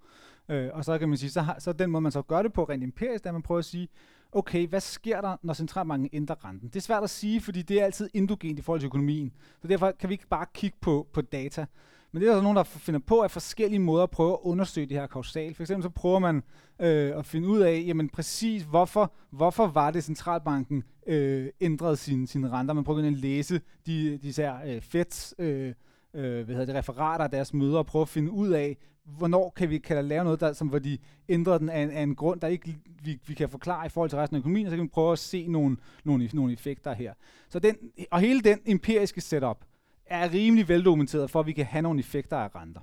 Øh, 0.48 0.70
og 0.72 0.84
så 0.84 0.98
kan 0.98 1.08
man 1.08 1.18
sige, 1.18 1.30
så, 1.30 1.40
har, 1.40 1.58
så 1.58 1.72
den 1.72 1.90
måde 1.90 2.00
man 2.00 2.12
så 2.12 2.22
gør 2.22 2.42
det 2.42 2.52
på 2.52 2.64
rent 2.64 2.84
empirisk, 2.84 3.26
er 3.26 3.32
man 3.32 3.42
prøver 3.42 3.58
at 3.58 3.64
sige, 3.64 3.88
okay, 4.32 4.66
hvad 4.66 4.80
sker 4.80 5.20
der, 5.20 5.36
når 5.42 5.54
centralbanken 5.54 6.10
ændrer 6.12 6.44
renten? 6.44 6.68
Det 6.68 6.76
er 6.76 6.80
svært 6.80 7.02
at 7.02 7.10
sige, 7.10 7.40
fordi 7.40 7.62
det 7.62 7.80
er 7.80 7.84
altid 7.84 8.10
indogent 8.14 8.58
i 8.58 8.62
forhold 8.62 8.80
til 8.80 8.86
økonomien. 8.86 9.32
Så 9.62 9.68
derfor 9.68 9.90
kan 9.90 10.08
vi 10.08 10.14
ikke 10.14 10.28
bare 10.28 10.46
kigge 10.54 10.76
på, 10.80 11.08
på 11.12 11.20
data. 11.20 11.66
Men 12.12 12.22
det 12.22 12.30
er 12.30 12.34
der 12.34 12.42
nogen, 12.42 12.56
der 12.56 12.62
finder 12.62 13.00
på 13.00 13.20
at 13.20 13.30
forskellige 13.30 13.78
måder 13.78 14.02
at 14.02 14.10
prøve 14.10 14.32
at 14.32 14.38
undersøge 14.42 14.86
det 14.86 14.96
her 14.96 15.06
kausal. 15.06 15.54
For 15.54 15.62
eksempel 15.62 15.82
så 15.82 15.90
prøver 15.90 16.18
man 16.18 16.42
øh, 16.80 17.18
at 17.18 17.26
finde 17.26 17.48
ud 17.48 17.60
af, 17.60 17.84
jamen 17.86 18.08
præcis, 18.08 18.62
hvorfor, 18.62 19.12
hvorfor 19.30 19.66
var 19.66 19.90
det 19.90 20.04
centralbanken 20.04 20.84
øh, 21.06 21.48
ændrede 21.60 21.96
sine, 21.96 22.26
sine 22.26 22.50
renter. 22.50 22.74
Man 22.74 22.84
prøver 22.84 23.06
at 23.06 23.12
læse 23.12 23.60
de, 23.86 24.18
de 24.18 24.32
her 24.36 24.56
øh, 24.66 24.80
FEDs 24.80 25.34
øh, 25.38 25.74
øh, 26.14 26.44
hvad 26.44 26.54
hedder 26.54 26.64
det, 26.64 26.74
referater 26.74 27.24
af 27.24 27.30
deres 27.30 27.54
møder 27.54 27.78
og 27.78 27.86
prøve 27.86 28.02
at 28.02 28.08
finde 28.08 28.30
ud 28.30 28.48
af, 28.48 28.76
hvornår 29.04 29.52
kan 29.56 29.70
vi 29.70 29.78
kan 29.78 29.96
der 29.96 30.02
lave 30.02 30.24
noget, 30.24 30.40
der, 30.40 30.52
som, 30.52 30.68
hvor 30.68 30.78
de 30.78 30.98
ændrer 31.28 31.58
den 31.58 31.68
af, 31.68 31.82
en, 31.82 31.90
af 31.90 32.02
en 32.02 32.14
grund, 32.14 32.40
der 32.40 32.48
ikke 32.48 32.76
vi, 33.02 33.20
vi 33.26 33.34
kan 33.34 33.48
forklare 33.48 33.86
i 33.86 33.88
forhold 33.88 34.10
til 34.10 34.18
resten 34.18 34.34
af 34.34 34.38
økonomien, 34.38 34.66
og 34.66 34.70
så 34.70 34.76
kan 34.76 34.84
vi 34.84 34.88
prøve 34.88 35.12
at 35.12 35.18
se 35.18 35.46
nogle, 35.46 35.76
nogle, 36.04 36.30
nogle 36.32 36.52
effekter 36.52 36.92
her. 36.92 37.14
Så 37.48 37.58
den, 37.58 37.76
og 38.10 38.20
hele 38.20 38.40
den 38.40 38.58
empiriske 38.66 39.20
setup 39.20 39.64
er 40.10 40.32
rimelig 40.32 40.68
veldokumenteret 40.68 41.30
for, 41.30 41.40
at 41.40 41.46
vi 41.46 41.52
kan 41.52 41.64
have 41.64 41.82
nogle 41.82 42.00
effekter 42.00 42.36
af 42.36 42.54
renter 42.54 42.80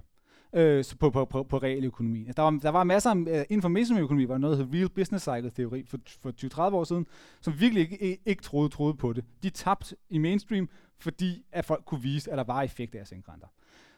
øh, 0.56 0.84
på, 1.00 1.10
på, 1.10 1.26
på, 1.26 1.44
på 1.44 1.58
realøkonomien. 1.58 2.34
Der 2.38 2.42
var, 2.42 2.50
der 2.50 2.70
var 2.70 2.84
masser 2.84 3.10
af, 3.10 3.16
uh, 3.16 3.46
information 3.50 3.98
økonomi, 3.98 4.28
var 4.28 4.38
noget, 4.38 4.58
der 4.58 4.66
hed 4.66 4.74
Real 4.74 4.90
Business 4.90 5.26
Cycle-teori 5.26 5.86
for, 5.86 5.98
for 6.22 6.70
20-30 6.70 6.74
år 6.74 6.84
siden, 6.84 7.08
som 7.42 7.60
virkelig 7.60 7.82
ikke, 7.82 8.20
ikke, 8.26 8.44
troede, 8.44 8.70
troede 8.70 8.94
på 8.94 9.14
det. 9.14 9.24
De 9.44 9.50
tabte 9.50 9.96
i 10.10 10.18
mainstream, 10.18 10.70
fordi 11.00 11.46
at 11.52 11.66
folk 11.66 11.86
kunne 11.86 12.02
vise, 12.02 12.32
at 12.32 12.38
der 12.38 12.44
var 12.44 12.62
effekt 12.62 12.96
af 12.96 13.00
at 13.00 13.08
sænke 13.08 13.32
renter. 13.32 13.48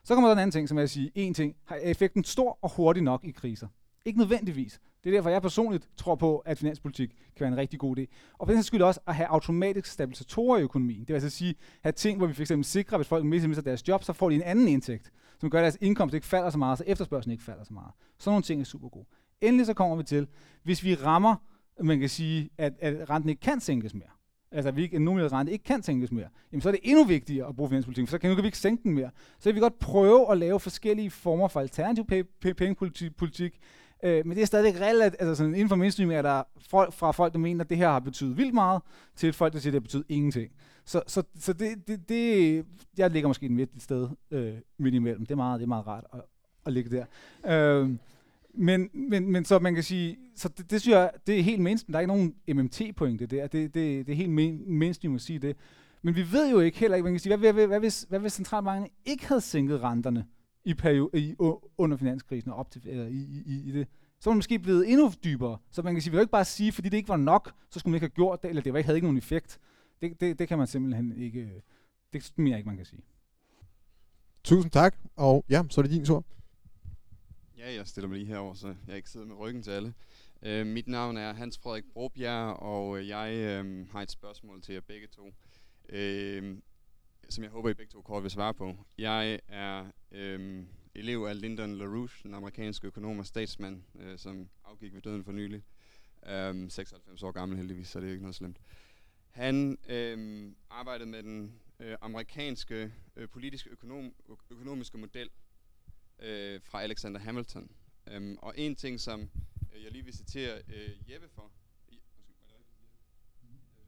Så 0.04 0.14
kommer 0.14 0.30
der 0.30 0.34
en 0.34 0.40
anden 0.40 0.52
ting, 0.52 0.70
som 0.70 0.78
jeg 0.78 0.82
vil 0.82 0.90
sige, 0.90 1.12
en 1.16 1.34
ting, 1.34 1.56
har 1.66 1.76
effekten 1.76 2.24
stor 2.24 2.60
og 2.62 2.76
hurtig 2.76 3.04
nok 3.04 3.24
i 3.24 3.32
kriser? 3.32 3.68
Ikke 4.06 4.20
nødvendigvis. 4.20 4.80
Det 5.04 5.10
er 5.10 5.18
derfor, 5.18 5.30
jeg 5.30 5.42
personligt 5.42 5.90
tror 5.98 6.16
på, 6.16 6.38
at 6.38 6.58
finanspolitik 6.58 7.10
kan 7.10 7.44
være 7.44 7.52
en 7.52 7.58
rigtig 7.58 7.80
god 7.80 8.00
idé. 8.00 8.06
Og 8.34 8.48
for 8.48 8.54
den 8.54 8.64
skyld 8.64 8.82
også 8.82 9.00
at 9.08 9.16
have 9.16 9.28
automatiske 9.28 9.90
stabilisatorer 9.90 10.58
i 10.58 10.62
økonomien. 10.62 11.00
Det 11.00 11.08
vil 11.08 11.14
altså 11.14 11.30
sige, 11.30 11.56
have 11.82 11.94
ting, 11.94 12.18
hvor 12.18 12.28
vi 12.28 12.34
fx 12.34 12.52
sikrer, 12.62 12.98
hvis 12.98 13.08
folk 13.08 13.26
mister 13.26 13.62
deres 13.62 13.88
job, 13.88 14.04
så 14.04 14.14
får 14.14 14.30
de 14.30 14.36
en 14.36 14.42
anden 14.42 14.68
indtægt, 14.68 15.12
som 15.40 15.50
gør, 15.50 15.60
at 15.60 15.64
deres 15.64 15.78
indkomst 15.82 16.16
ikke 16.16 16.28
falder 16.28 16.50
så 16.50 16.58
meget, 16.58 16.78
så 16.78 16.84
efterspørgselen 16.88 17.32
ikke 17.32 17.44
falder 17.44 17.64
så 17.64 17.74
meget. 17.74 17.92
Sådan 18.18 18.32
nogle 18.32 18.44
ting 18.44 18.62
er 18.62 18.66
super 18.66 18.90
gode. 18.90 19.06
Endelig 19.42 19.66
så 19.66 19.74
kommer 19.74 19.96
vi 19.96 20.04
til, 20.04 20.28
hvis 20.64 20.84
vi 20.84 20.96
rammer, 20.96 21.36
man 21.84 22.00
kan 22.00 22.10
sige, 22.10 22.50
at, 22.58 22.74
at 22.80 23.10
renten 23.10 23.30
ikke 23.30 23.42
kan 23.42 23.60
sænkes 23.60 23.94
mere, 23.94 24.10
altså 24.52 24.70
at 24.70 24.76
vi 24.76 24.82
ikke, 24.82 24.96
en 24.96 25.02
nominel 25.02 25.30
rente 25.30 25.52
ikke 25.52 25.64
kan 25.64 25.84
sænkes 25.84 26.12
mere, 26.12 26.28
jamen 26.52 26.62
så 26.62 26.70
er 26.70 26.72
det 26.72 26.82
endnu 26.84 27.04
vigtigere 27.04 27.48
at 27.48 27.56
bruge 27.56 27.70
finanspolitik, 27.70 28.08
for 28.08 28.12
så 28.12 28.18
kan, 28.18 28.30
nu 28.30 28.36
kan 28.36 28.44
vi 28.44 28.48
ikke 28.48 28.58
sænke 28.58 28.84
den 28.84 28.94
mere. 28.94 29.10
Så 29.40 29.52
vi 29.52 29.60
godt 29.60 29.80
prøve 29.80 30.32
at 30.32 30.38
lave 30.38 30.60
forskellige 30.60 31.10
former 31.10 31.48
for 31.48 31.60
alternativ 31.60 32.06
pengepolitik, 32.58 33.60
Øh, 34.04 34.26
men 34.26 34.36
det 34.36 34.42
er 34.42 34.46
stadig 34.46 34.82
relativt, 34.82 35.22
altså 35.22 35.36
sådan 35.36 35.54
inden 35.54 35.70
for 35.70 35.76
mainstream 35.76 36.12
er 36.12 36.22
der 36.22 36.44
folk, 36.70 36.94
fra 36.94 37.12
folk, 37.12 37.34
der 37.34 37.40
mener, 37.40 37.64
at 37.64 37.70
det 37.70 37.78
her 37.78 37.90
har 37.90 38.00
betydet 38.00 38.38
vildt 38.38 38.54
meget, 38.54 38.82
til 39.16 39.34
folk, 39.34 39.54
der 39.54 39.60
siger, 39.60 39.72
at 39.72 39.74
det 39.74 39.82
har 39.82 39.84
betydet 39.84 40.06
ingenting. 40.10 40.52
Så, 40.86 41.02
så, 41.08 41.24
så 41.40 41.54
det, 41.54 41.88
det, 41.88 42.10
det, 42.10 42.66
jeg 42.98 43.12
ligger 43.12 43.28
måske 43.28 43.50
midt 43.50 43.76
et 43.76 43.82
sted 43.82 44.10
øh, 44.32 44.54
midt 44.78 44.96
imellem. 44.96 45.26
Det 45.26 45.32
er 45.32 45.36
meget, 45.36 45.60
det 45.60 45.64
er 45.64 45.68
meget 45.68 45.88
rart 45.88 46.06
at, 46.14 46.22
at 46.66 46.74
ligge 46.74 46.90
der. 46.90 47.06
Øh, 47.82 47.90
men, 48.54 48.90
men, 48.94 49.32
men 49.32 49.46
så 49.46 49.60
man 49.60 49.74
kan 49.74 49.84
sige, 49.84 50.18
så 50.36 50.50
det, 50.50 50.72
det 50.72 50.82
synes 50.82 50.96
jeg, 50.96 51.12
det 51.28 51.40
er 51.40 51.44
helt 51.44 51.62
mainstream. 51.62 51.92
Der 51.92 51.98
er 51.98 52.02
ikke 52.02 52.14
nogen 52.14 52.36
MMT-pointe 52.48 53.26
der. 53.26 53.48
Det, 53.48 53.74
det, 53.74 54.08
det 54.08 54.14
er 54.14 54.16
helt 54.16 54.32
mainstream 54.68 55.16
at 55.16 55.22
sige 55.22 55.40
det. 55.40 55.56
Men 56.02 56.16
vi 56.16 56.32
ved 56.32 56.52
jo 56.52 56.60
ikke 56.60 56.80
heller 56.80 56.96
ikke, 56.96 57.04
man 57.04 57.14
kan 57.14 57.20
sige, 57.20 57.38
hvad, 57.38 57.54
hvad, 57.54 57.68
hvad, 57.68 57.80
hvis, 57.80 58.06
hvad 58.10 58.20
hvis 58.20 58.34
centralbanken 58.34 58.90
ikke 59.06 59.28
havde 59.28 59.42
sænket 59.42 59.84
renterne? 59.84 60.26
I, 60.68 60.74
periode, 60.74 61.10
i 61.14 61.36
under 61.78 61.98
finanskrisen 61.98 62.52
og 62.52 62.58
op 62.58 62.72
til, 62.72 62.82
eller 62.86 63.08
i, 63.08 63.44
i, 63.46 63.70
i 63.70 63.72
det, 63.72 63.88
så 64.20 64.30
var 64.30 64.34
det 64.34 64.38
måske 64.38 64.60
blevet 64.60 64.92
endnu 64.92 65.12
dybere. 65.24 65.58
Så 65.72 65.82
man 65.82 65.94
kan 65.94 66.02
sige, 66.02 66.12
vi 66.12 66.16
kan 66.16 66.22
ikke 66.22 66.32
bare 66.32 66.46
sige, 66.46 66.72
fordi 66.72 66.90
det 66.90 66.98
ikke 66.98 67.10
var 67.10 67.18
nok, 67.18 67.54
så 67.70 67.80
skulle 67.80 67.92
man 67.92 67.96
ikke 67.96 68.04
have 68.04 68.16
gjort 68.16 68.42
det, 68.42 68.50
eller 68.50 68.62
det 68.62 68.74
var 68.74 68.80
ikke, 68.80 68.86
havde 68.86 68.98
ikke 68.98 69.06
nogen 69.06 69.18
effekt. 69.18 69.60
Det, 70.02 70.22
det, 70.22 70.40
det 70.40 70.48
kan 70.48 70.58
man 70.58 70.68
simpelthen 70.68 71.18
ikke, 71.18 71.64
det 72.14 72.34
mener 72.36 72.52
jeg 72.52 72.58
ikke, 72.58 72.68
man 72.68 72.78
kan 72.78 72.86
sige. 72.86 73.02
Tusind 74.44 74.72
tak, 74.72 74.98
og 75.16 75.46
ja, 75.50 75.64
så 75.70 75.82
er 75.82 75.84
det 75.84 75.92
din 75.92 76.06
tur. 76.06 76.26
Ja, 77.58 77.74
jeg 77.74 77.88
stiller 77.88 78.08
mig 78.08 78.18
lige 78.18 78.28
herover, 78.28 78.54
så 78.54 78.76
jeg 78.88 78.96
ikke 78.96 79.10
sidder 79.10 79.26
med 79.26 79.36
ryggen 79.36 79.64
til 79.64 79.72
alle. 79.72 79.94
Uh, 80.42 80.68
mit 80.68 80.88
navn 80.88 81.18
er 81.18 81.34
Hans 81.34 81.58
Frederik 81.58 81.86
Brobjerg, 81.94 82.56
og 82.60 83.08
jeg 83.08 83.60
uh, 83.66 83.90
har 83.92 84.02
et 84.02 84.12
spørgsmål 84.12 84.62
til 84.62 84.74
jer 84.74 84.82
begge 84.82 85.08
to. 85.08 85.28
Uh, 85.90 86.58
som 87.30 87.44
jeg 87.44 87.52
håber, 87.52 87.70
I 87.70 87.74
begge 87.74 87.92
to 87.92 88.02
kort 88.02 88.24
vil 88.24 88.32
svare 88.32 88.54
på. 88.54 88.78
Jeg 88.98 89.40
er 89.48 89.86
øhm, 90.12 90.68
elev 90.96 91.24
af 91.24 91.42
Lyndon 91.42 91.78
LaRouche, 91.78 92.24
den 92.24 92.34
amerikanske 92.34 92.88
økonom 92.88 93.20
og 93.20 93.26
statsmand, 93.26 93.84
øh, 94.00 94.18
som 94.18 94.50
afgik 94.66 94.94
ved 94.94 95.02
døden 95.02 95.24
for 95.24 95.32
nylig. 95.32 95.64
Øhm, 96.28 96.70
96 96.70 97.24
år 97.24 97.32
gammel 97.32 97.58
heldigvis, 97.58 97.88
så 97.88 98.00
det 98.00 98.08
er 98.08 98.12
ikke 98.12 98.22
noget 98.22 98.36
slemt. 98.36 98.58
Han 99.30 99.78
øhm, 99.90 100.56
arbejdede 100.70 101.10
med 101.10 101.24
den 101.24 101.60
øh, 101.80 101.98
amerikanske 102.02 102.94
øh, 103.16 103.30
politiske 103.30 103.70
økonom, 103.70 104.14
økonomiske 104.50 104.98
model 104.98 105.30
øh, 106.20 106.62
fra 106.64 106.82
Alexander 106.82 107.20
Hamilton. 107.20 107.72
Øhm, 108.08 108.38
og 108.42 108.54
en 108.58 108.76
ting, 108.76 109.00
som 109.00 109.30
øh, 109.76 109.84
jeg 109.84 109.92
lige 109.92 110.04
vil 110.04 110.14
citere 110.14 110.62
øh, 110.74 111.12
Jeppe 111.12 111.30
for, 111.30 111.52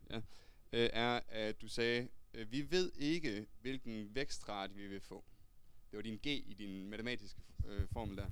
ja, 0.09 0.17
øh, 0.73 0.89
er, 0.93 1.19
at 1.27 1.61
du 1.61 1.67
sagde, 1.67 2.07
Øh, 2.34 2.51
vi 2.51 2.72
ved 2.72 2.91
ikke, 2.95 3.45
hvilken 3.61 4.15
vækstrate 4.15 4.73
vi 4.73 4.88
vil 4.88 5.01
få. 5.01 5.23
Det 5.91 5.97
var 5.97 6.03
din 6.03 6.18
G 6.18 6.26
i 6.26 6.56
din 6.57 6.89
matematiske 6.89 7.41
øh, 7.68 7.88
formel 7.88 8.18
der. 8.18 8.30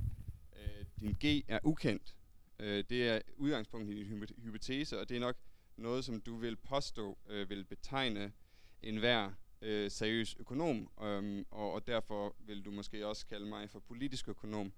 Øh, 0.56 0.86
din 1.00 1.18
G 1.26 1.46
er 1.48 1.60
ukendt. 1.64 2.16
Øh, 2.60 2.84
det 2.90 3.10
er 3.10 3.22
udgangspunktet 3.38 3.94
i 3.94 4.04
din 4.04 4.26
hypotese, 4.38 5.00
og 5.00 5.10
det 5.10 5.16
er 5.16 5.22
nok 5.22 5.38
noget, 5.78 6.06
som 6.06 6.22
du 6.22 6.38
vil 6.38 6.56
påstå 6.56 7.18
øh, 7.28 7.50
vil 7.50 7.64
betegne 7.66 8.34
enhver 8.82 9.32
øh, 9.62 9.92
seriøs 9.92 10.36
økonom, 10.40 10.90
øhm, 11.02 11.46
og, 11.52 11.72
og 11.72 11.88
derfor 11.88 12.36
vil 12.40 12.66
du 12.66 12.72
måske 12.72 13.08
også 13.08 13.26
kalde 13.26 13.46
mig 13.46 13.70
for 13.70 13.80
politisk 13.80 14.30
økonom, 14.30 14.74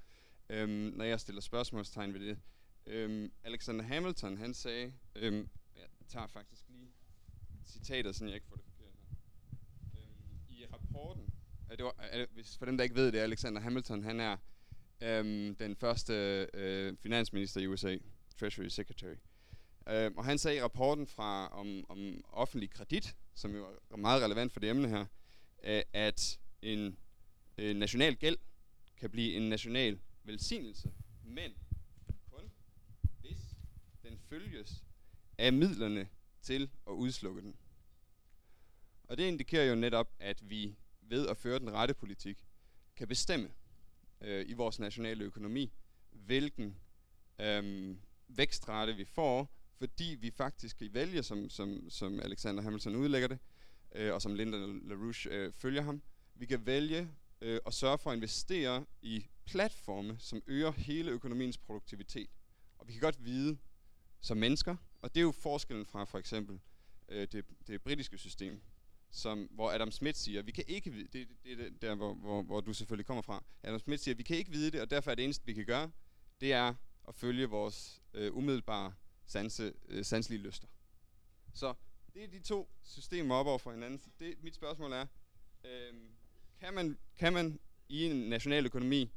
øhm, 0.49 0.69
når 0.69 1.05
jeg 1.05 1.19
stiller 1.19 1.41
spørgsmålstegn 1.41 2.13
ved 2.13 2.19
det. 2.19 2.39
Øhm, 2.85 3.31
Alexander 3.43 3.85
Hamilton, 3.85 4.37
han 4.37 4.53
sagde, 4.53 4.93
øhm, 5.15 5.49
jeg 5.75 5.87
tager 6.07 6.27
faktisk 6.27 6.69
lige 6.69 6.91
citater, 7.65 8.11
så 8.11 8.25
jeg 8.25 8.35
ikke 8.35 8.47
får 8.47 8.55
det 8.55 8.68
rapporten, 10.99 11.33
det 11.69 11.85
var, 11.85 12.25
hvis 12.33 12.57
for 12.57 12.65
dem, 12.65 12.77
der 12.77 12.83
ikke 12.83 12.95
ved 12.95 13.11
det, 13.11 13.19
Alexander 13.19 13.61
Hamilton, 13.61 14.03
han 14.03 14.19
er 14.19 14.37
øhm, 15.01 15.55
den 15.55 15.75
første 15.75 16.13
øh, 16.53 16.97
finansminister 16.97 17.61
i 17.61 17.67
USA, 17.67 17.97
Treasury 18.39 18.67
Secretary. 18.67 19.15
Øhm, 19.87 20.17
og 20.17 20.25
han 20.25 20.37
sagde 20.37 20.57
i 20.57 20.61
rapporten 20.61 21.07
fra 21.07 21.47
om, 21.47 21.85
om 21.89 22.23
offentlig 22.29 22.69
kredit, 22.71 23.15
som 23.33 23.55
jo 23.55 23.65
er 23.91 23.97
meget 23.97 24.23
relevant 24.23 24.53
for 24.53 24.59
det 24.59 24.69
emne 24.69 24.87
her, 24.87 25.05
øh, 25.63 25.81
at 25.93 26.39
en 26.61 26.97
øh, 27.57 27.75
national 27.75 28.15
gæld 28.15 28.37
kan 28.97 29.09
blive 29.09 29.33
en 29.33 29.49
national 29.49 29.99
velsignelse, 30.23 30.91
men 31.23 31.51
kun 32.31 32.51
hvis 33.21 33.37
den 34.03 34.19
følges 34.29 34.83
af 35.37 35.53
midlerne 35.53 36.07
til 36.41 36.69
at 36.87 36.91
udslukke 36.91 37.41
den. 37.41 37.55
Og 39.03 39.17
det 39.17 39.23
indikerer 39.23 39.63
jo 39.63 39.75
netop, 39.75 40.11
at 40.19 40.49
vi 40.49 40.75
ved 41.09 41.27
at 41.27 41.37
føre 41.37 41.59
den 41.59 41.73
rette 41.73 41.93
politik, 41.93 42.45
kan 42.95 43.07
bestemme 43.07 43.49
øh, 44.21 44.49
i 44.49 44.53
vores 44.53 44.79
nationale 44.79 45.23
økonomi, 45.23 45.71
hvilken 46.11 46.75
øh, 47.41 47.95
vækstrate 48.27 48.95
vi 48.95 49.05
får, 49.05 49.55
fordi 49.77 50.17
vi 50.19 50.31
faktisk 50.31 50.77
kan 50.77 50.93
vælge, 50.93 51.23
som, 51.23 51.49
som, 51.49 51.89
som 51.89 52.19
Alexander 52.19 52.63
Hamilton 52.63 52.95
udlægger 52.95 53.27
det, 53.27 53.39
øh, 53.95 54.13
og 54.13 54.21
som 54.21 54.33
Linda 54.33 54.57
LaRouche 54.57 55.31
øh, 55.31 55.53
følger 55.53 55.81
ham, 55.81 56.01
vi 56.35 56.45
kan 56.45 56.65
vælge 56.65 57.11
øh, 57.41 57.59
at 57.65 57.73
sørge 57.73 57.97
for 57.97 58.11
at 58.11 58.15
investere 58.15 58.85
i 59.01 59.25
platforme, 59.45 60.15
som 60.19 60.41
øger 60.47 60.71
hele 60.71 61.11
økonomiens 61.11 61.57
produktivitet. 61.57 62.29
Og 62.77 62.87
vi 62.87 62.93
kan 62.93 63.01
godt 63.01 63.25
vide 63.25 63.57
som 64.21 64.37
mennesker, 64.37 64.75
og 65.01 65.15
det 65.15 65.21
er 65.21 65.23
jo 65.23 65.31
forskellen 65.31 65.85
fra 65.85 66.03
for 66.03 66.17
eksempel 66.17 66.59
øh, 67.09 67.27
det, 67.31 67.45
det 67.67 67.81
britiske 67.81 68.17
system, 68.17 68.61
som, 69.11 69.49
hvor 69.51 69.71
Adam 69.71 69.91
Smith 69.91 70.17
siger, 70.17 70.41
vi 70.41 70.51
kan 70.51 70.63
ikke 70.67 70.91
vide, 70.91 71.07
det, 71.13 71.27
det, 71.43 71.57
det 71.57 71.81
der, 71.81 71.95
hvor, 71.95 72.13
hvor, 72.13 72.41
hvor 72.41 72.61
du 72.61 72.73
selvfølgelig 72.73 73.05
kommer 73.05 73.21
fra, 73.21 73.43
Adam 73.63 73.79
Smith 73.79 74.03
siger, 74.03 74.15
vi 74.15 74.23
kan 74.23 74.37
ikke 74.37 74.51
vide 74.51 74.71
det, 74.71 74.81
og 74.81 74.91
derfor 74.91 75.11
er 75.11 75.15
det 75.15 75.23
eneste, 75.23 75.45
vi 75.45 75.53
kan 75.53 75.65
gøre, 75.65 75.91
det 76.41 76.53
er 76.53 76.73
at 77.07 77.15
følge 77.15 77.45
vores 77.45 78.01
øh, 78.13 78.37
umiddelbare 78.37 78.93
sanse, 79.25 79.73
øh, 79.87 80.05
sanselige 80.05 80.41
lyster. 80.41 80.67
Så 81.53 81.73
det 82.13 82.23
er 82.23 82.27
de 82.27 82.39
to 82.39 82.69
systemer 82.83 83.35
op 83.35 83.47
over 83.47 83.57
for 83.57 83.71
hinanden. 83.71 84.01
Det, 84.19 84.43
mit 84.43 84.55
spørgsmål 84.55 84.91
er, 84.91 85.05
øh, 85.63 85.93
kan, 86.59 86.73
man, 86.73 86.97
kan 87.17 87.33
man 87.33 87.59
i 87.89 88.05
en 88.05 88.29
national 88.29 88.65
økonomi 88.65 89.11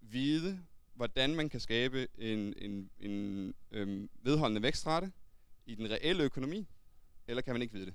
vide, 0.00 0.60
hvordan 0.94 1.34
man 1.34 1.48
kan 1.48 1.60
skabe 1.60 2.08
en, 2.18 2.54
en, 2.56 2.90
en 3.00 3.54
øh, 3.70 4.08
vedholdende 4.22 4.62
vækstrate 4.62 5.12
i 5.66 5.74
den 5.74 5.90
reelle 5.90 6.22
økonomi, 6.22 6.68
eller 7.26 7.42
kan 7.42 7.54
man 7.54 7.62
ikke 7.62 7.74
vide 7.74 7.86
det? 7.86 7.94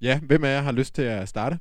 Ja, 0.00 0.20
hvem 0.20 0.44
af 0.44 0.48
jer 0.48 0.60
har 0.60 0.72
lyst 0.72 0.94
til 0.94 1.02
at 1.02 1.28
starte? 1.28 1.58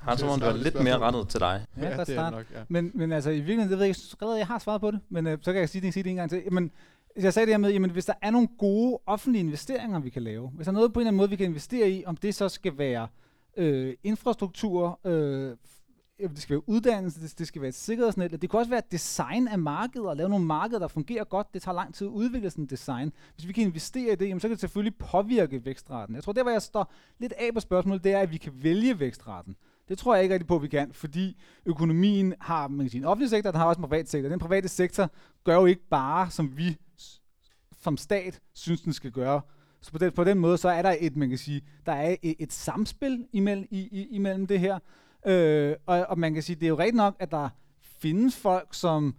Har 0.00 0.16
som 0.16 0.28
om 0.28 0.40
det 0.40 0.48
var 0.48 0.56
lidt 0.56 0.82
mere 0.82 0.98
rettet 0.98 1.28
til 1.28 1.40
dig. 1.40 1.66
Ja, 1.76 1.88
ja 1.88 2.04
det 2.04 2.16
er 2.16 2.30
nok, 2.30 2.46
ja. 2.54 2.62
Men, 2.68 2.90
men 2.94 3.12
altså, 3.12 3.30
i 3.30 3.34
virkeligheden, 3.34 3.70
det 3.70 3.78
ved 3.78 3.86
jeg 3.86 3.96
ikke, 4.20 4.26
jeg 4.38 4.46
har 4.46 4.58
svaret 4.58 4.80
på 4.80 4.90
det, 4.90 5.00
men 5.08 5.26
øh, 5.26 5.38
så 5.42 5.52
kan 5.52 5.60
jeg 5.60 5.68
sige 5.68 5.82
det, 5.82 5.94
sige 5.94 6.02
det 6.02 6.10
en 6.10 6.16
gang 6.16 6.30
til. 6.30 6.52
Men 6.52 6.70
jeg 7.16 7.32
sagde 7.32 7.46
det 7.46 7.52
her 7.52 7.58
med, 7.58 7.70
jamen 7.70 7.90
hvis 7.90 8.04
der 8.04 8.12
er 8.22 8.30
nogle 8.30 8.48
gode 8.58 8.98
offentlige 9.06 9.40
investeringer, 9.40 10.00
vi 10.00 10.10
kan 10.10 10.22
lave, 10.22 10.48
hvis 10.48 10.64
der 10.64 10.70
er 10.70 10.74
noget 10.74 10.92
på 10.92 11.00
en 11.00 11.02
eller 11.02 11.08
anden 11.08 11.16
måde, 11.16 11.30
vi 11.30 11.36
kan 11.36 11.46
investere 11.46 11.90
i, 11.90 12.04
om 12.06 12.16
det 12.16 12.34
så 12.34 12.48
skal 12.48 12.78
være 12.78 13.08
øh, 13.56 13.94
infrastruktur, 14.04 15.00
øh, 15.04 15.56
det 16.20 16.42
skal 16.42 16.54
være 16.54 16.68
uddannelse, 16.68 17.20
det, 17.20 17.38
det 17.38 17.46
skal 17.46 17.62
være 17.62 17.68
et 17.68 17.74
sikkerhedsnet, 17.74 18.42
det 18.42 18.50
kan 18.50 18.58
også 18.58 18.70
være 18.70 18.82
design 18.90 19.48
af 19.48 19.58
markedet, 19.58 20.08
og 20.08 20.16
lave 20.16 20.28
nogle 20.28 20.44
markeder, 20.44 20.78
der 20.78 20.88
fungerer 20.88 21.24
godt. 21.24 21.54
Det 21.54 21.62
tager 21.62 21.74
lang 21.74 21.94
tid 21.94 22.06
at 22.06 22.10
udvikle 22.10 22.50
sådan 22.50 22.64
et 22.64 22.70
design. 22.70 23.12
Hvis 23.34 23.48
vi 23.48 23.52
kan 23.52 23.64
investere 23.64 24.12
i 24.12 24.16
det, 24.16 24.28
jamen, 24.28 24.40
så 24.40 24.48
kan 24.48 24.52
det 24.52 24.60
selvfølgelig 24.60 24.98
påvirke 24.98 25.64
vækstraten. 25.64 26.14
Jeg 26.14 26.24
tror, 26.24 26.32
det 26.32 26.42
hvor 26.42 26.50
jeg 26.50 26.62
står 26.62 26.92
lidt 27.18 27.32
af 27.32 27.54
på 27.54 27.60
spørgsmålet, 27.60 28.04
det 28.04 28.12
er, 28.12 28.18
at 28.18 28.32
vi 28.32 28.36
kan 28.36 28.52
vælge 28.62 29.00
vækstraten. 29.00 29.56
Det 29.88 29.98
tror 29.98 30.14
jeg 30.14 30.22
ikke 30.22 30.34
rigtig 30.34 30.46
på, 30.46 30.56
at 30.56 30.62
vi 30.62 30.68
kan, 30.68 30.92
fordi 30.92 31.36
økonomien 31.66 32.34
har 32.40 32.68
man 32.68 32.78
kan 32.78 32.90
sige, 32.90 32.98
en 32.98 33.04
offentlig 33.04 33.30
sektor, 33.30 33.50
den 33.50 33.60
har 33.60 33.66
også 33.66 33.78
en 33.78 33.88
privat 33.88 34.08
sektor. 34.08 34.28
Den 34.28 34.38
private 34.38 34.68
sektor 34.68 35.10
gør 35.44 35.54
jo 35.54 35.66
ikke 35.66 35.88
bare, 35.90 36.30
som 36.30 36.56
vi 36.56 36.76
som 37.82 37.96
stat 37.96 38.40
synes, 38.54 38.80
den 38.80 38.92
skal 38.92 39.10
gøre. 39.10 39.40
Så 39.80 39.92
på 39.92 39.98
den, 39.98 40.12
på 40.12 40.24
den 40.24 40.38
måde, 40.38 40.58
så 40.58 40.68
er 40.68 40.82
der 40.82 40.96
et, 41.00 41.16
man 41.16 41.28
kan 41.28 41.38
sige, 41.38 41.62
der 41.86 41.92
er 41.92 42.16
et, 42.22 42.34
et 42.38 42.52
samspil 42.52 43.26
imellem, 43.32 43.66
i, 43.70 43.80
i, 43.80 44.06
imellem 44.10 44.46
det 44.46 44.60
her. 44.60 44.78
Øh, 45.26 45.74
og, 45.86 46.06
og 46.08 46.18
man 46.18 46.34
kan 46.34 46.42
sige, 46.42 46.56
det 46.56 46.62
er 46.62 46.68
jo 46.68 46.78
rigtigt 46.78 46.96
nok, 46.96 47.16
at 47.18 47.30
der 47.30 47.48
findes 47.80 48.36
folk, 48.36 48.68
som 48.74 49.14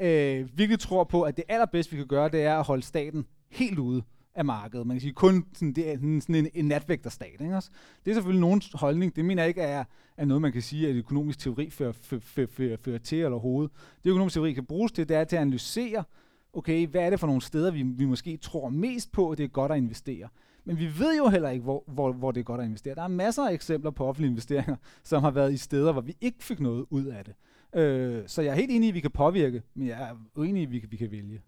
øh, 0.00 0.58
virkelig 0.58 0.80
tror 0.80 1.04
på, 1.04 1.22
at 1.22 1.36
det 1.36 1.44
allerbedste, 1.48 1.90
vi 1.90 1.96
kan 1.96 2.06
gøre, 2.06 2.28
det 2.28 2.42
er 2.42 2.58
at 2.58 2.64
holde 2.64 2.82
staten 2.82 3.26
helt 3.50 3.78
ude 3.78 4.02
af 4.34 4.44
markedet. 4.44 4.86
Man 4.86 4.96
kan 4.96 5.00
sige 5.00 5.12
kun 5.12 5.46
sådan, 5.52 5.72
det 5.72 5.90
er 5.90 5.96
sådan 6.20 6.34
en, 6.34 6.48
en 6.54 6.64
natvægterstat. 6.64 7.40
Ikke 7.40 7.56
også? 7.56 7.70
Det 8.04 8.10
er 8.10 8.14
selvfølgelig 8.14 8.40
nogens 8.40 8.70
holdning. 8.74 9.16
Det 9.16 9.24
mener 9.24 9.42
jeg 9.42 9.48
ikke 9.48 9.62
er, 9.62 9.84
er 10.16 10.24
noget, 10.24 10.42
man 10.42 10.52
kan 10.52 10.62
sige, 10.62 10.88
at 10.88 10.94
økonomisk 10.94 11.38
teori 11.38 11.70
fører, 11.70 11.92
fører, 11.92 12.20
fører, 12.20 12.46
fører, 12.46 12.76
fører 12.76 12.98
til 12.98 13.18
eller 13.18 13.38
hovedet. 13.38 13.72
Det 14.04 14.10
økonomisk 14.10 14.34
teori 14.34 14.52
kan 14.52 14.64
bruges 14.64 14.92
til, 14.92 15.08
det 15.08 15.16
er 15.16 15.24
til 15.24 15.36
at 15.36 15.42
analysere, 15.42 16.04
okay, 16.52 16.86
hvad 16.86 17.02
er 17.02 17.10
det 17.10 17.20
for 17.20 17.26
nogle 17.26 17.42
steder, 17.42 17.70
vi, 17.70 17.82
vi 17.82 18.04
måske 18.04 18.36
tror 18.36 18.68
mest 18.68 19.12
på, 19.12 19.30
at 19.30 19.38
det 19.38 19.44
er 19.44 19.48
godt 19.48 19.72
at 19.72 19.78
investere. 19.78 20.28
Men 20.64 20.78
vi 20.78 20.98
ved 20.98 21.16
jo 21.16 21.28
heller 21.28 21.50
ikke, 21.50 21.62
hvor, 21.62 21.84
hvor, 21.86 22.12
hvor 22.12 22.30
det 22.32 22.40
er 22.40 22.44
godt 22.44 22.60
at 22.60 22.66
investere. 22.66 22.94
Der 22.94 23.02
er 23.02 23.08
masser 23.08 23.48
af 23.48 23.52
eksempler 23.52 23.90
på 23.90 24.06
offentlige 24.06 24.30
investeringer, 24.30 24.76
som 25.04 25.22
har 25.22 25.30
været 25.30 25.52
i 25.52 25.56
steder, 25.56 25.92
hvor 25.92 26.00
vi 26.00 26.16
ikke 26.20 26.44
fik 26.44 26.60
noget 26.60 26.86
ud 26.90 27.04
af 27.04 27.24
det. 27.24 27.34
Øh, 27.80 28.22
så 28.26 28.42
jeg 28.42 28.50
er 28.50 28.54
helt 28.54 28.70
enig 28.70 28.86
i, 28.86 28.88
at 28.88 28.94
vi 28.94 29.00
kan 29.00 29.10
påvirke, 29.10 29.62
men 29.74 29.88
jeg 29.88 30.02
er 30.02 30.16
uenig 30.34 30.60
i, 30.60 30.64
at 30.64 30.72
vi 30.72 30.78
kan, 30.78 30.92
vi 30.92 30.96
kan 30.96 31.10
vælge. 31.10 31.42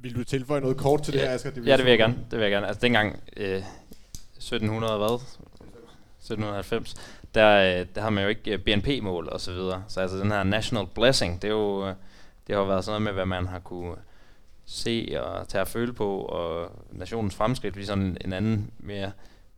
Vil 0.00 0.14
du 0.14 0.24
tilføje 0.24 0.60
noget 0.60 0.76
kort 0.76 1.02
til 1.02 1.14
ja, 1.14 1.20
det 1.20 1.28
her, 1.28 1.34
Asger? 1.34 1.50
Det 1.50 1.66
ja, 1.66 1.76
det 1.76 1.84
vil 1.84 1.90
jeg 1.90 1.98
gerne. 1.98 2.14
Det 2.30 2.38
vil 2.38 2.40
jeg 2.40 2.50
gerne. 2.50 2.66
Altså 2.66 2.80
dengang 2.80 3.22
øh, 3.36 3.62
1700 4.36 4.98
hvad? 4.98 5.14
1790, 5.14 6.94
der, 7.34 7.80
øh, 7.80 7.86
der 7.94 8.00
har 8.00 8.10
man 8.10 8.22
jo 8.22 8.28
ikke 8.28 8.52
øh, 8.52 8.58
BNP-mål 8.58 9.28
og 9.28 9.40
så 9.40 9.52
videre. 9.52 9.84
Så 9.88 10.00
altså 10.00 10.18
den 10.18 10.30
her 10.30 10.42
national 10.42 10.86
blessing, 10.94 11.42
det 11.42 11.48
er 11.48 11.52
jo, 11.52 11.88
øh, 11.88 11.94
det 12.46 12.56
har 12.56 12.64
været 12.64 12.84
sådan 12.84 13.02
noget 13.02 13.04
med, 13.04 13.12
hvad 13.12 13.26
man 13.26 13.46
har 13.46 13.58
kunne 13.58 13.96
se 14.68 15.16
og 15.20 15.48
tage 15.48 15.62
at 15.62 15.68
føle 15.68 15.92
på, 15.92 16.20
og 16.20 16.70
nationens 16.92 17.34
fremskridt 17.34 17.76
vi 17.76 17.84
sådan 17.84 18.16
en 18.20 18.32
anden 18.32 18.70
mere 18.78 19.12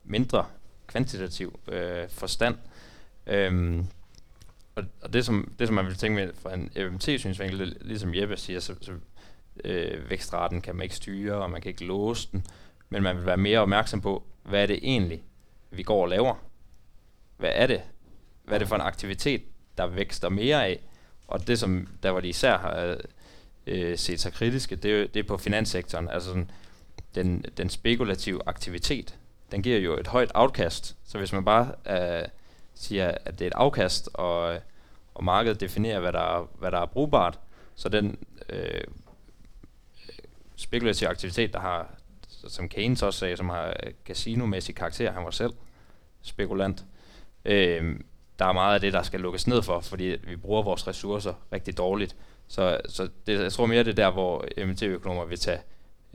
mindre 0.05 0.47
kvantitativ 0.87 1.61
øh, 1.69 2.09
forstand. 2.09 2.57
Øhm, 3.27 3.87
og, 4.75 4.85
og 5.03 5.13
det, 5.13 5.27
som, 5.27 5.55
det, 5.59 5.69
som 5.69 5.75
man 5.75 5.87
vil 5.87 5.95
tænke 5.95 6.15
med 6.15 6.33
fra 6.43 6.55
en 6.55 6.71
FMT-synsvinkel, 6.77 7.77
ligesom 7.81 8.15
Jeppe 8.15 8.37
siger, 8.37 8.61
så, 8.61 8.75
så 8.81 8.93
øh, 9.65 10.11
vækstraten 10.11 10.61
kan 10.61 10.77
man 10.77 10.83
ikke 10.83 10.97
styre, 10.97 11.35
og 11.35 11.51
man 11.51 11.61
kan 11.61 11.69
ikke 11.69 11.85
låse 11.85 12.29
den, 12.33 12.47
men 12.89 13.03
man 13.03 13.17
vil 13.17 13.27
være 13.27 13.37
mere 13.37 13.59
opmærksom 13.59 14.01
på, 14.01 14.23
hvad 14.43 14.63
er 14.63 14.67
det 14.67 14.79
egentlig, 14.83 15.23
vi 15.71 15.83
går 15.83 16.03
og 16.03 16.09
laver? 16.09 16.35
Hvad 17.37 17.53
er 17.55 17.67
det? 17.67 17.83
Hvad 18.45 18.55
er 18.55 18.59
det 18.59 18.69
for 18.69 18.75
en 18.75 18.83
aktivitet, 18.83 19.43
der 19.79 19.87
vækster 19.87 20.29
mere 20.29 20.67
af? 20.67 20.81
Og 21.27 21.47
det, 21.47 21.59
som 21.59 21.89
der 22.03 22.11
var 22.11 22.21
de 22.21 22.29
især 22.29 22.59
har 22.59 22.97
øh, 23.71 23.99
set 23.99 24.21
sig 24.21 24.33
kritiske, 24.33 24.77
det 24.77 25.01
er, 25.01 25.07
det 25.07 25.21
er 25.21 25.29
på 25.29 25.37
finanssektoren. 25.37 26.09
Altså 26.09 26.29
sådan, 26.29 26.51
den, 27.15 27.45
den 27.57 27.71
spekulative 27.71 28.41
aktivitet, 28.47 29.19
den 29.53 29.63
giver 29.63 29.79
jo 29.79 29.99
et 29.99 30.07
højt 30.07 30.33
afkast. 30.35 30.97
Så 31.05 31.19
hvis 31.19 31.33
man 31.33 31.45
bare 31.45 31.73
øh, 31.91 32.29
siger, 32.75 33.15
at 33.25 33.39
det 33.39 33.45
er 33.45 33.47
et 33.47 33.55
afkast, 33.57 34.09
og, 34.15 34.59
og 35.15 35.25
markedet 35.25 35.61
definerer, 35.61 36.01
hvad 36.01 36.13
der, 36.13 36.39
er, 36.39 36.49
hvad 36.59 36.71
der 36.71 36.79
er 36.79 36.87
brugbart, 36.87 37.39
så 37.75 37.89
den 37.89 38.19
øh, 38.49 38.85
spekulative 40.57 41.11
aktivitet, 41.11 41.53
der 41.53 41.61
har, 41.61 41.95
som 42.49 42.69
Keynes 42.69 43.03
også 43.03 43.19
sagde, 43.19 43.37
som 43.37 43.49
har 43.49 43.67
øh, 43.67 43.93
casinomæssig 44.05 44.75
karakter, 44.75 45.13
han 45.13 45.25
var 45.25 45.31
selv 45.31 45.53
spekulant, 46.23 46.85
øh, 47.45 48.01
der 48.39 48.45
er 48.45 48.53
meget 48.53 48.75
af 48.75 48.81
det, 48.81 48.93
der 48.93 49.03
skal 49.03 49.21
lukkes 49.21 49.47
ned 49.47 49.63
for, 49.63 49.81
fordi 49.81 50.17
vi 50.25 50.37
bruger 50.37 50.63
vores 50.63 50.87
ressourcer 50.87 51.35
rigtig 51.53 51.79
dårligt. 51.79 52.17
Så, 52.51 52.81
så 52.89 53.09
det, 53.27 53.41
jeg 53.41 53.53
tror 53.53 53.67
mere, 53.67 53.85
det 53.85 53.91
er 53.91 54.05
der, 54.05 54.11
hvor 54.11 54.45
MT-økonomer 54.67 55.25
vil 55.25 55.39
tage 55.39 55.61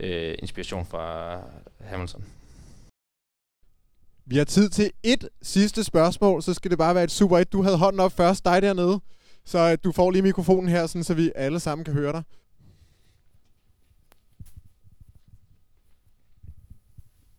øh, 0.00 0.34
inspiration 0.38 0.86
fra 0.86 1.40
Hamilton. 1.80 2.24
Vi 4.24 4.36
har 4.36 4.44
tid 4.44 4.70
til 4.70 4.92
et 5.02 5.28
sidste 5.42 5.84
spørgsmål, 5.84 6.42
så 6.42 6.54
skal 6.54 6.70
det 6.70 6.78
bare 6.78 6.94
være 6.94 7.04
et 7.04 7.10
super 7.10 7.38
et. 7.38 7.52
Du 7.52 7.62
havde 7.62 7.78
hånden 7.78 8.00
op 8.00 8.12
først, 8.12 8.44
dig 8.44 8.62
dernede. 8.62 9.00
Så 9.44 9.58
øh, 9.58 9.78
du 9.84 9.92
får 9.92 10.10
lige 10.10 10.22
mikrofonen 10.22 10.68
her, 10.68 10.86
sådan, 10.86 11.04
så 11.04 11.14
vi 11.14 11.32
alle 11.34 11.60
sammen 11.60 11.84
kan 11.84 11.94
høre 11.94 12.12
dig. 12.12 12.22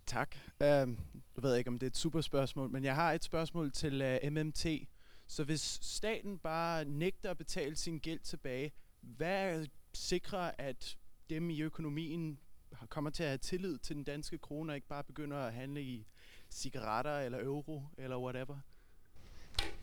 Tak. 0.06 0.36
Uh, 0.62 0.96
du 1.36 1.42
ved 1.42 1.56
ikke, 1.56 1.68
om 1.68 1.80
det 1.80 1.86
er 1.86 1.92
et 1.92 1.98
super 1.98 2.22
spørgsmål, 2.22 2.70
men 2.70 2.84
jeg 2.84 2.96
har 2.96 3.12
et 3.12 3.24
spørgsmål 3.24 3.72
til 3.72 4.02
uh, 4.02 4.32
MMT. 4.32 4.66
Så 5.28 5.44
hvis 5.44 5.80
staten 5.82 6.38
bare 6.38 6.86
nægter 6.86 7.32
at 7.32 7.38
betale 7.38 7.76
sin 7.76 8.00
gæld 8.00 8.20
tilbage, 8.20 8.72
hvad 9.18 9.66
sikrer, 9.94 10.52
at 10.58 10.98
dem 11.30 11.50
i 11.50 11.62
økonomien 11.62 12.40
kommer 12.90 13.10
til 13.10 13.24
at 13.24 13.30
have 13.30 13.38
tillid 13.38 13.78
til 13.78 13.96
den 13.96 14.04
danske 14.04 14.38
krone, 14.38 14.72
og 14.72 14.76
ikke 14.76 14.88
bare 14.88 15.04
begynder 15.04 15.38
at 15.38 15.54
handle 15.54 15.82
i 15.82 16.08
cigaretter 16.50 17.20
eller 17.20 17.44
euro 17.44 17.84
eller 17.98 18.18
whatever? 18.18 18.56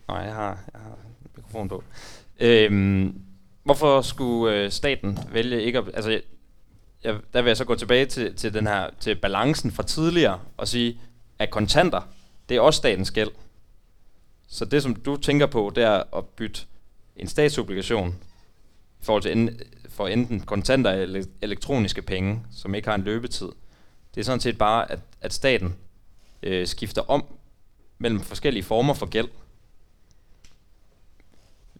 Nej, 0.09 0.18
jeg 0.18 0.34
har, 0.34 0.64
jeg 0.72 0.80
har 0.80 0.98
mikrofon 1.36 1.68
på. 1.68 1.84
Øhm, 2.40 3.22
hvorfor 3.62 4.02
skulle 4.02 4.56
øh, 4.56 4.70
staten 4.70 5.18
vælge 5.32 5.62
ikke 5.62 5.78
at... 5.78 5.84
Altså, 5.94 6.20
jeg, 7.05 7.20
der 7.32 7.42
vil 7.42 7.51
jeg 7.51 7.56
så 7.56 7.64
gå 7.64 7.74
tilbage 7.74 8.06
til, 8.06 8.36
til 8.36 8.55
den 8.55 8.66
her 8.66 8.90
til 9.01 9.14
balancen 9.14 9.70
fra 9.70 9.82
tidligere 9.82 10.40
og 10.56 10.68
sige, 10.68 11.01
at 11.38 11.51
kontanter, 11.51 12.09
det 12.48 12.56
er 12.56 12.60
også 12.60 12.78
statens 12.78 13.10
gæld. 13.10 13.30
Så 14.48 14.64
det, 14.64 14.82
som 14.82 14.94
du 14.94 15.16
tænker 15.16 15.46
på, 15.46 15.72
det 15.74 15.84
er 15.84 16.16
at 16.16 16.24
bytte 16.26 16.66
en 17.16 17.28
statsobligation 17.28 18.14
i 19.05 19.06
forhold 19.06 19.22
til 19.22 19.32
en, 19.32 19.60
for 19.89 20.09
enten 20.09 20.40
kontanter 20.40 20.90
eller 20.90 21.24
elektroniske 21.43 22.02
penge, 22.02 22.40
som 22.52 22.74
ikke 22.74 22.89
har 22.89 22.94
en 22.94 23.02
løbetid. 23.02 23.48
Det 24.14 24.20
er 24.20 24.24
sådan 24.24 24.40
set 24.40 24.59
bare, 24.59 24.93
at, 24.93 24.98
at 25.20 25.32
staten 25.32 25.76
øh, 26.43 26.66
skifter 26.66 27.10
om 27.10 27.24
mellem 27.98 28.20
forskellige 28.20 28.62
former 28.62 28.94
for 28.94 29.06
gæld. 29.06 29.28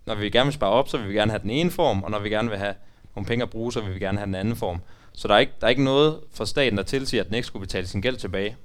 Når 0.07 0.15
vi 0.15 0.31
gerne 0.31 0.47
vil 0.47 0.55
spare 0.55 0.71
op, 0.71 0.89
så 0.89 0.99
vil 0.99 1.09
vi 1.09 1.15
gerne 1.15 1.31
have 1.31 1.43
den 1.43 1.51
ene 1.51 1.71
form, 1.71 2.03
og 2.03 2.11
når 2.11 2.19
vi 2.19 2.29
gerne 2.29 2.49
vil 2.49 2.59
have 2.59 2.75
nogle 3.15 3.27
penge 3.27 3.43
at 3.43 3.51
bruge, 3.51 3.73
så 3.73 3.81
vil 3.81 3.95
vi 3.95 3.99
gerne 3.99 4.19
have 4.19 4.27
den 4.27 4.35
anden 4.35 4.57
form. 4.57 4.81
Så 5.13 5.29
der 5.29 5.35
er 5.35 5.39
ikke, 5.39 5.53
der 5.61 5.67
er 5.67 5.71
ikke 5.71 5.85
noget 5.85 6.21
for 6.31 6.45
staten, 6.45 6.79
der 6.79 6.85
tilsiger, 6.85 7.23
at 7.23 7.27
den 7.27 7.35
ikke 7.35 7.47
skulle 7.47 7.67
betale 7.67 7.87
sin 7.87 8.01
gæld 8.01 8.17
tilbage. 8.17 8.57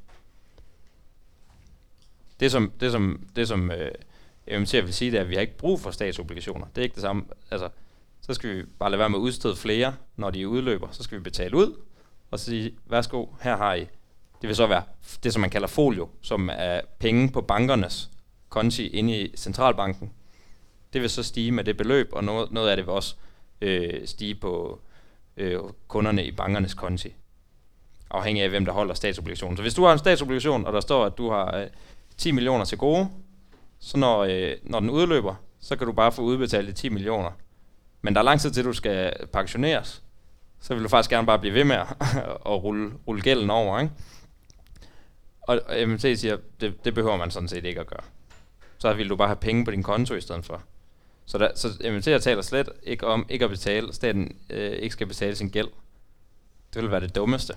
Det 2.39 2.51
som, 2.51 2.71
det 2.79 2.91
som, 2.91 3.27
det 3.35 3.47
som 3.47 3.71
øh, 3.71 3.91
MMT 4.59 4.73
vil 4.73 4.93
sige, 4.93 5.11
det 5.11 5.17
er, 5.17 5.21
at 5.21 5.29
vi 5.29 5.35
har 5.35 5.41
ikke 5.41 5.57
brug 5.57 5.79
for 5.79 5.91
statsobligationer. 5.91 6.67
Det 6.67 6.77
er 6.77 6.83
ikke 6.83 6.95
det 6.95 7.01
samme. 7.01 7.25
Altså, 7.51 7.69
så 8.21 8.33
skal 8.33 8.57
vi 8.57 8.63
bare 8.79 8.89
lade 8.89 8.99
være 8.99 9.09
med 9.09 9.19
at 9.19 9.21
udstede 9.21 9.55
flere, 9.55 9.95
når 10.15 10.29
de 10.29 10.47
udløber. 10.47 10.87
Så 10.91 11.03
skal 11.03 11.17
vi 11.17 11.23
betale 11.23 11.55
ud 11.55 11.75
og 12.31 12.39
sige, 12.39 12.71
værsgo, 12.85 13.25
her 13.41 13.57
har 13.57 13.73
I. 13.73 13.79
Det 14.41 14.47
vil 14.47 14.55
så 14.55 14.67
være 14.67 14.83
det, 15.23 15.33
som 15.33 15.41
man 15.41 15.49
kalder 15.49 15.67
folio, 15.67 16.09
som 16.21 16.49
er 16.53 16.81
penge 16.99 17.31
på 17.31 17.41
bankernes 17.41 18.09
konti 18.49 18.87
inde 18.87 19.21
i 19.21 19.37
centralbanken. 19.37 20.11
Det 20.93 21.01
vil 21.01 21.09
så 21.09 21.23
stige 21.23 21.51
med 21.51 21.63
det 21.63 21.77
beløb, 21.77 22.09
og 22.11 22.23
noget, 22.23 22.51
noget 22.51 22.69
af 22.69 22.77
det 22.77 22.85
vil 22.85 22.93
også 22.93 23.15
øh, 23.61 24.07
stige 24.07 24.35
på 24.35 24.81
øh, 25.37 25.59
kunderne 25.87 26.25
i 26.25 26.31
bankernes 26.31 26.73
konti. 26.73 27.13
Afhængig 28.11 28.43
af, 28.43 28.49
hvem 28.49 28.65
der 28.65 28.71
holder 28.71 28.93
statsobligationen. 28.93 29.57
Så 29.57 29.63
hvis 29.63 29.73
du 29.73 29.83
har 29.83 29.93
en 29.93 29.99
statsobligation, 29.99 30.65
og 30.65 30.73
der 30.73 30.79
står, 30.79 31.05
at 31.05 31.17
du 31.17 31.29
har 31.29 31.57
øh, 31.57 31.67
10 32.17 32.31
millioner 32.31 32.65
til 32.65 32.77
gode, 32.77 33.09
så 33.79 33.97
når, 33.97 34.19
øh, 34.19 34.51
når 34.63 34.79
den 34.79 34.89
udløber, 34.89 35.35
så 35.59 35.75
kan 35.75 35.87
du 35.87 35.93
bare 35.93 36.11
få 36.11 36.21
udbetalt 36.21 36.67
de 36.67 36.73
10 36.73 36.89
millioner. 36.89 37.31
Men 38.01 38.13
der 38.13 38.21
er 38.21 38.25
lang 38.25 38.41
tid 38.41 38.51
til, 38.51 38.65
du 38.65 38.73
skal 38.73 39.13
pensioneres. 39.33 40.03
Så 40.59 40.73
vil 40.73 40.83
du 40.83 40.89
faktisk 40.89 41.09
gerne 41.09 41.27
bare 41.27 41.39
blive 41.39 41.53
ved 41.53 41.63
med 41.63 41.75
at, 41.75 41.87
at 42.51 42.63
rulle, 42.63 42.91
rulle 43.07 43.21
gælden 43.21 43.49
over. 43.49 43.79
Ikke? 43.79 43.93
Og, 45.41 45.61
og 45.65 45.87
MT 45.87 46.01
siger, 46.01 46.37
det, 46.61 46.85
det 46.85 46.93
behøver 46.93 47.17
man 47.17 47.31
sådan 47.31 47.47
set 47.47 47.65
ikke 47.65 47.79
at 47.79 47.87
gøre. 47.87 48.03
Så 48.77 48.93
vil 48.93 49.09
du 49.09 49.15
bare 49.15 49.27
have 49.27 49.35
penge 49.35 49.65
på 49.65 49.71
din 49.71 49.83
konto 49.83 50.13
i 50.13 50.21
stedet 50.21 50.45
for. 50.45 50.61
Så, 51.25 51.37
der, 51.37 51.49
så 51.55 51.67
MT 51.67 52.23
taler 52.23 52.41
slet 52.41 52.69
ikke 52.83 53.07
om 53.07 53.25
ikke 53.29 53.45
at 53.45 53.51
betale, 53.51 53.93
staten 53.93 54.37
øh, 54.49 54.71
ikke 54.71 54.93
skal 54.93 55.07
betale 55.07 55.35
sin 55.35 55.49
gæld. 55.49 55.69
Det 56.73 56.81
vil 56.81 56.91
være 56.91 56.99
det 56.99 57.15
dummeste. 57.15 57.53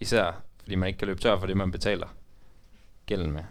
Især 0.00 0.42
fordi 0.68 0.74
man 0.74 0.86
ikke 0.86 0.98
kan 0.98 1.08
løbe 1.08 1.20
tør 1.20 1.38
for 1.38 1.46
det, 1.46 1.56
man 1.56 1.70
betaler 1.70 2.06
gælden 3.06 3.32
med. 3.32 3.42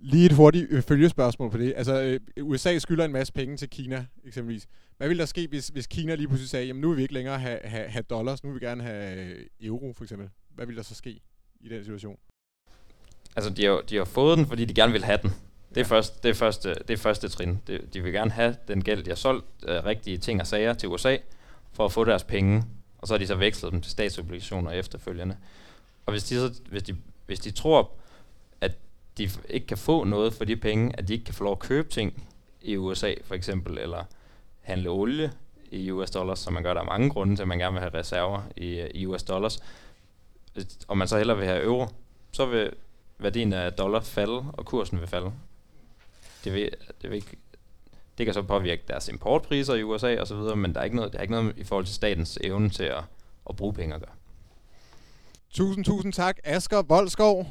Lige 0.00 0.26
et 0.26 0.32
hurtigt 0.32 0.66
øh, 0.70 0.82
følgespørgsmål 0.82 1.50
på 1.50 1.58
det. 1.58 1.74
Altså, 1.76 2.02
øh, 2.02 2.20
USA 2.42 2.78
skylder 2.78 3.04
en 3.04 3.12
masse 3.12 3.32
penge 3.32 3.56
til 3.56 3.70
Kina, 3.70 4.06
eksempelvis. 4.26 4.66
Hvad 4.96 5.08
ville 5.08 5.20
der 5.20 5.26
ske, 5.26 5.46
hvis, 5.48 5.68
hvis 5.68 5.86
Kina 5.86 6.14
lige 6.14 6.28
pludselig 6.28 6.50
sagde, 6.50 6.66
jamen 6.66 6.80
nu 6.80 6.88
vil 6.88 6.96
vi 6.96 7.02
ikke 7.02 7.14
længere 7.14 7.38
have, 7.38 7.58
have, 7.64 7.88
have 7.88 8.02
dollars, 8.02 8.44
nu 8.44 8.50
vil 8.50 8.60
vi 8.60 8.66
gerne 8.66 8.82
have 8.82 9.16
øh, 9.16 9.46
euro, 9.60 9.92
for 9.92 10.04
eksempel. 10.04 10.28
Hvad 10.54 10.66
ville 10.66 10.76
der 10.76 10.82
så 10.82 10.94
ske 10.94 11.20
i 11.60 11.68
den 11.68 11.84
situation? 11.84 12.18
Altså, 13.36 13.50
de 13.50 13.64
har, 13.64 13.80
de 13.80 13.96
har 13.96 14.04
fået 14.04 14.38
den, 14.38 14.46
fordi 14.46 14.64
de 14.64 14.74
gerne 14.74 14.92
vil 14.92 15.04
have 15.04 15.18
den. 15.22 15.30
Det 15.74 15.80
er, 15.80 15.84
først, 15.84 16.22
det 16.22 16.28
er, 16.28 16.34
første, 16.34 16.74
det 16.74 16.90
er 16.90 16.96
første 16.96 17.28
trin. 17.28 17.58
De, 17.66 17.78
de 17.92 18.02
vil 18.02 18.12
gerne 18.12 18.30
have 18.30 18.56
den 18.68 18.84
gæld, 18.84 19.02
de 19.02 19.10
har 19.10 19.16
solgt 19.16 19.46
uh, 19.62 19.70
rigtige 19.70 20.18
ting 20.18 20.40
og 20.40 20.46
sager 20.46 20.74
til 20.74 20.88
USA, 20.88 21.16
for 21.72 21.84
at 21.84 21.92
få 21.92 22.04
deres 22.04 22.24
penge, 22.24 22.64
og 22.98 23.08
så 23.08 23.14
har 23.14 23.18
de 23.18 23.26
så 23.26 23.34
vekslet 23.34 23.72
dem 23.72 23.80
til 23.80 23.92
statsobligationer 23.92 24.70
efterfølgende. 24.70 25.36
Og 26.06 26.12
hvis 26.12 26.24
de, 26.24 26.34
så, 26.34 26.60
hvis 26.70 26.82
de, 26.82 26.96
hvis 27.26 27.40
de 27.40 27.50
tror, 27.50 27.92
de 29.18 29.30
ikke 29.48 29.66
kan 29.66 29.78
få 29.78 30.04
noget 30.04 30.32
for 30.32 30.44
de 30.44 30.56
penge, 30.56 30.98
at 30.98 31.08
de 31.08 31.12
ikke 31.12 31.24
kan 31.24 31.34
få 31.34 31.44
lov 31.44 31.52
at 31.52 31.58
købe 31.58 31.88
ting 31.88 32.28
i 32.62 32.76
USA 32.76 33.14
for 33.24 33.34
eksempel, 33.34 33.78
eller 33.78 34.04
handle 34.60 34.90
olie 34.90 35.32
i 35.70 35.90
US 35.90 36.10
dollars, 36.10 36.38
så 36.38 36.50
man 36.50 36.62
gør 36.62 36.74
der 36.74 36.80
er 36.80 36.84
mange 36.84 37.10
grunde 37.10 37.36
til, 37.36 37.42
at 37.42 37.48
man 37.48 37.58
gerne 37.58 37.72
vil 37.72 37.80
have 37.80 37.94
reserver 37.94 38.42
i, 38.56 38.86
i 38.94 39.06
US 39.06 39.22
dollars, 39.22 39.58
og 40.88 40.98
man 40.98 41.08
så 41.08 41.16
hellere 41.16 41.38
vil 41.38 41.46
have 41.46 41.62
euro, 41.64 41.86
så 42.32 42.46
vil 42.46 42.72
værdien 43.18 43.52
af 43.52 43.72
dollar 43.72 44.00
falde, 44.00 44.44
og 44.52 44.66
kursen 44.66 45.00
vil 45.00 45.08
falde. 45.08 45.32
Det, 46.44 46.52
vil, 46.52 46.70
det, 47.02 47.10
vil 47.10 47.16
ikke, 47.16 47.36
det 48.18 48.26
kan 48.26 48.34
så 48.34 48.42
påvirke 48.42 48.82
deres 48.88 49.08
importpriser 49.08 49.74
i 49.74 49.82
USA 49.82 50.20
og 50.20 50.26
så 50.26 50.36
videre, 50.36 50.56
men 50.56 50.74
der 50.74 50.80
er 50.80 50.84
ikke 50.84 50.96
noget, 50.96 51.12
der 51.12 51.18
er 51.18 51.22
ikke 51.22 51.34
noget 51.34 51.58
i 51.58 51.64
forhold 51.64 51.86
til 51.86 51.94
statens 51.94 52.38
evne 52.44 52.70
til 52.70 52.84
at, 52.84 53.04
at 53.50 53.56
bruge 53.56 53.72
penge 53.74 53.94
at 53.94 54.00
gøre. 54.00 54.14
Tusind, 55.50 55.84
tusind 55.84 56.12
tak, 56.12 56.38
Asger 56.44 56.82
Voldskov. 56.82 57.46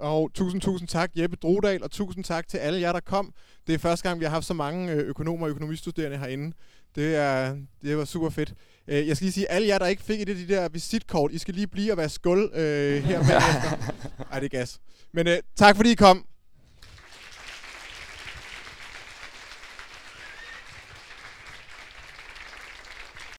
Og 0.00 0.30
tusind, 0.34 0.60
tusind 0.60 0.88
tak, 0.88 1.10
Jeppe 1.16 1.36
Drodal, 1.36 1.82
og 1.82 1.90
tusind 1.90 2.24
tak 2.24 2.48
til 2.48 2.58
alle 2.58 2.80
jer, 2.80 2.92
der 2.92 3.00
kom. 3.00 3.32
Det 3.66 3.74
er 3.74 3.78
første 3.78 4.08
gang, 4.08 4.20
vi 4.20 4.24
har 4.24 4.30
haft 4.30 4.44
så 4.44 4.54
mange 4.54 4.92
øh, 4.92 4.98
økonomer 4.98 5.46
og 5.46 5.50
økonomistuderende 5.50 6.18
herinde. 6.18 6.52
Det, 6.94 7.16
er, 7.16 7.56
det 7.82 7.96
var 7.96 8.04
super 8.04 8.30
fedt. 8.30 8.54
Øh, 8.88 9.08
jeg 9.08 9.16
skal 9.16 9.24
lige 9.24 9.32
sige, 9.32 9.50
alle 9.50 9.68
jer, 9.68 9.78
der 9.78 9.86
ikke 9.86 10.02
fik 10.02 10.20
et 10.20 10.28
af 10.28 10.34
de 10.34 10.48
der 10.48 10.68
visitkort, 10.68 11.32
I 11.32 11.38
skal 11.38 11.54
lige 11.54 11.66
blive 11.66 11.92
og 11.92 11.98
være 11.98 12.08
skuld 12.08 12.54
øh, 12.54 13.02
her 13.02 13.18
bagefter. 13.18 13.92
Ej, 14.32 14.40
det 14.40 14.54
er 14.54 14.58
gas. 14.58 14.80
Men 15.12 15.26
øh, 15.26 15.38
tak 15.56 15.76
fordi 15.76 15.90
I 15.90 15.94
kom. 15.94 16.24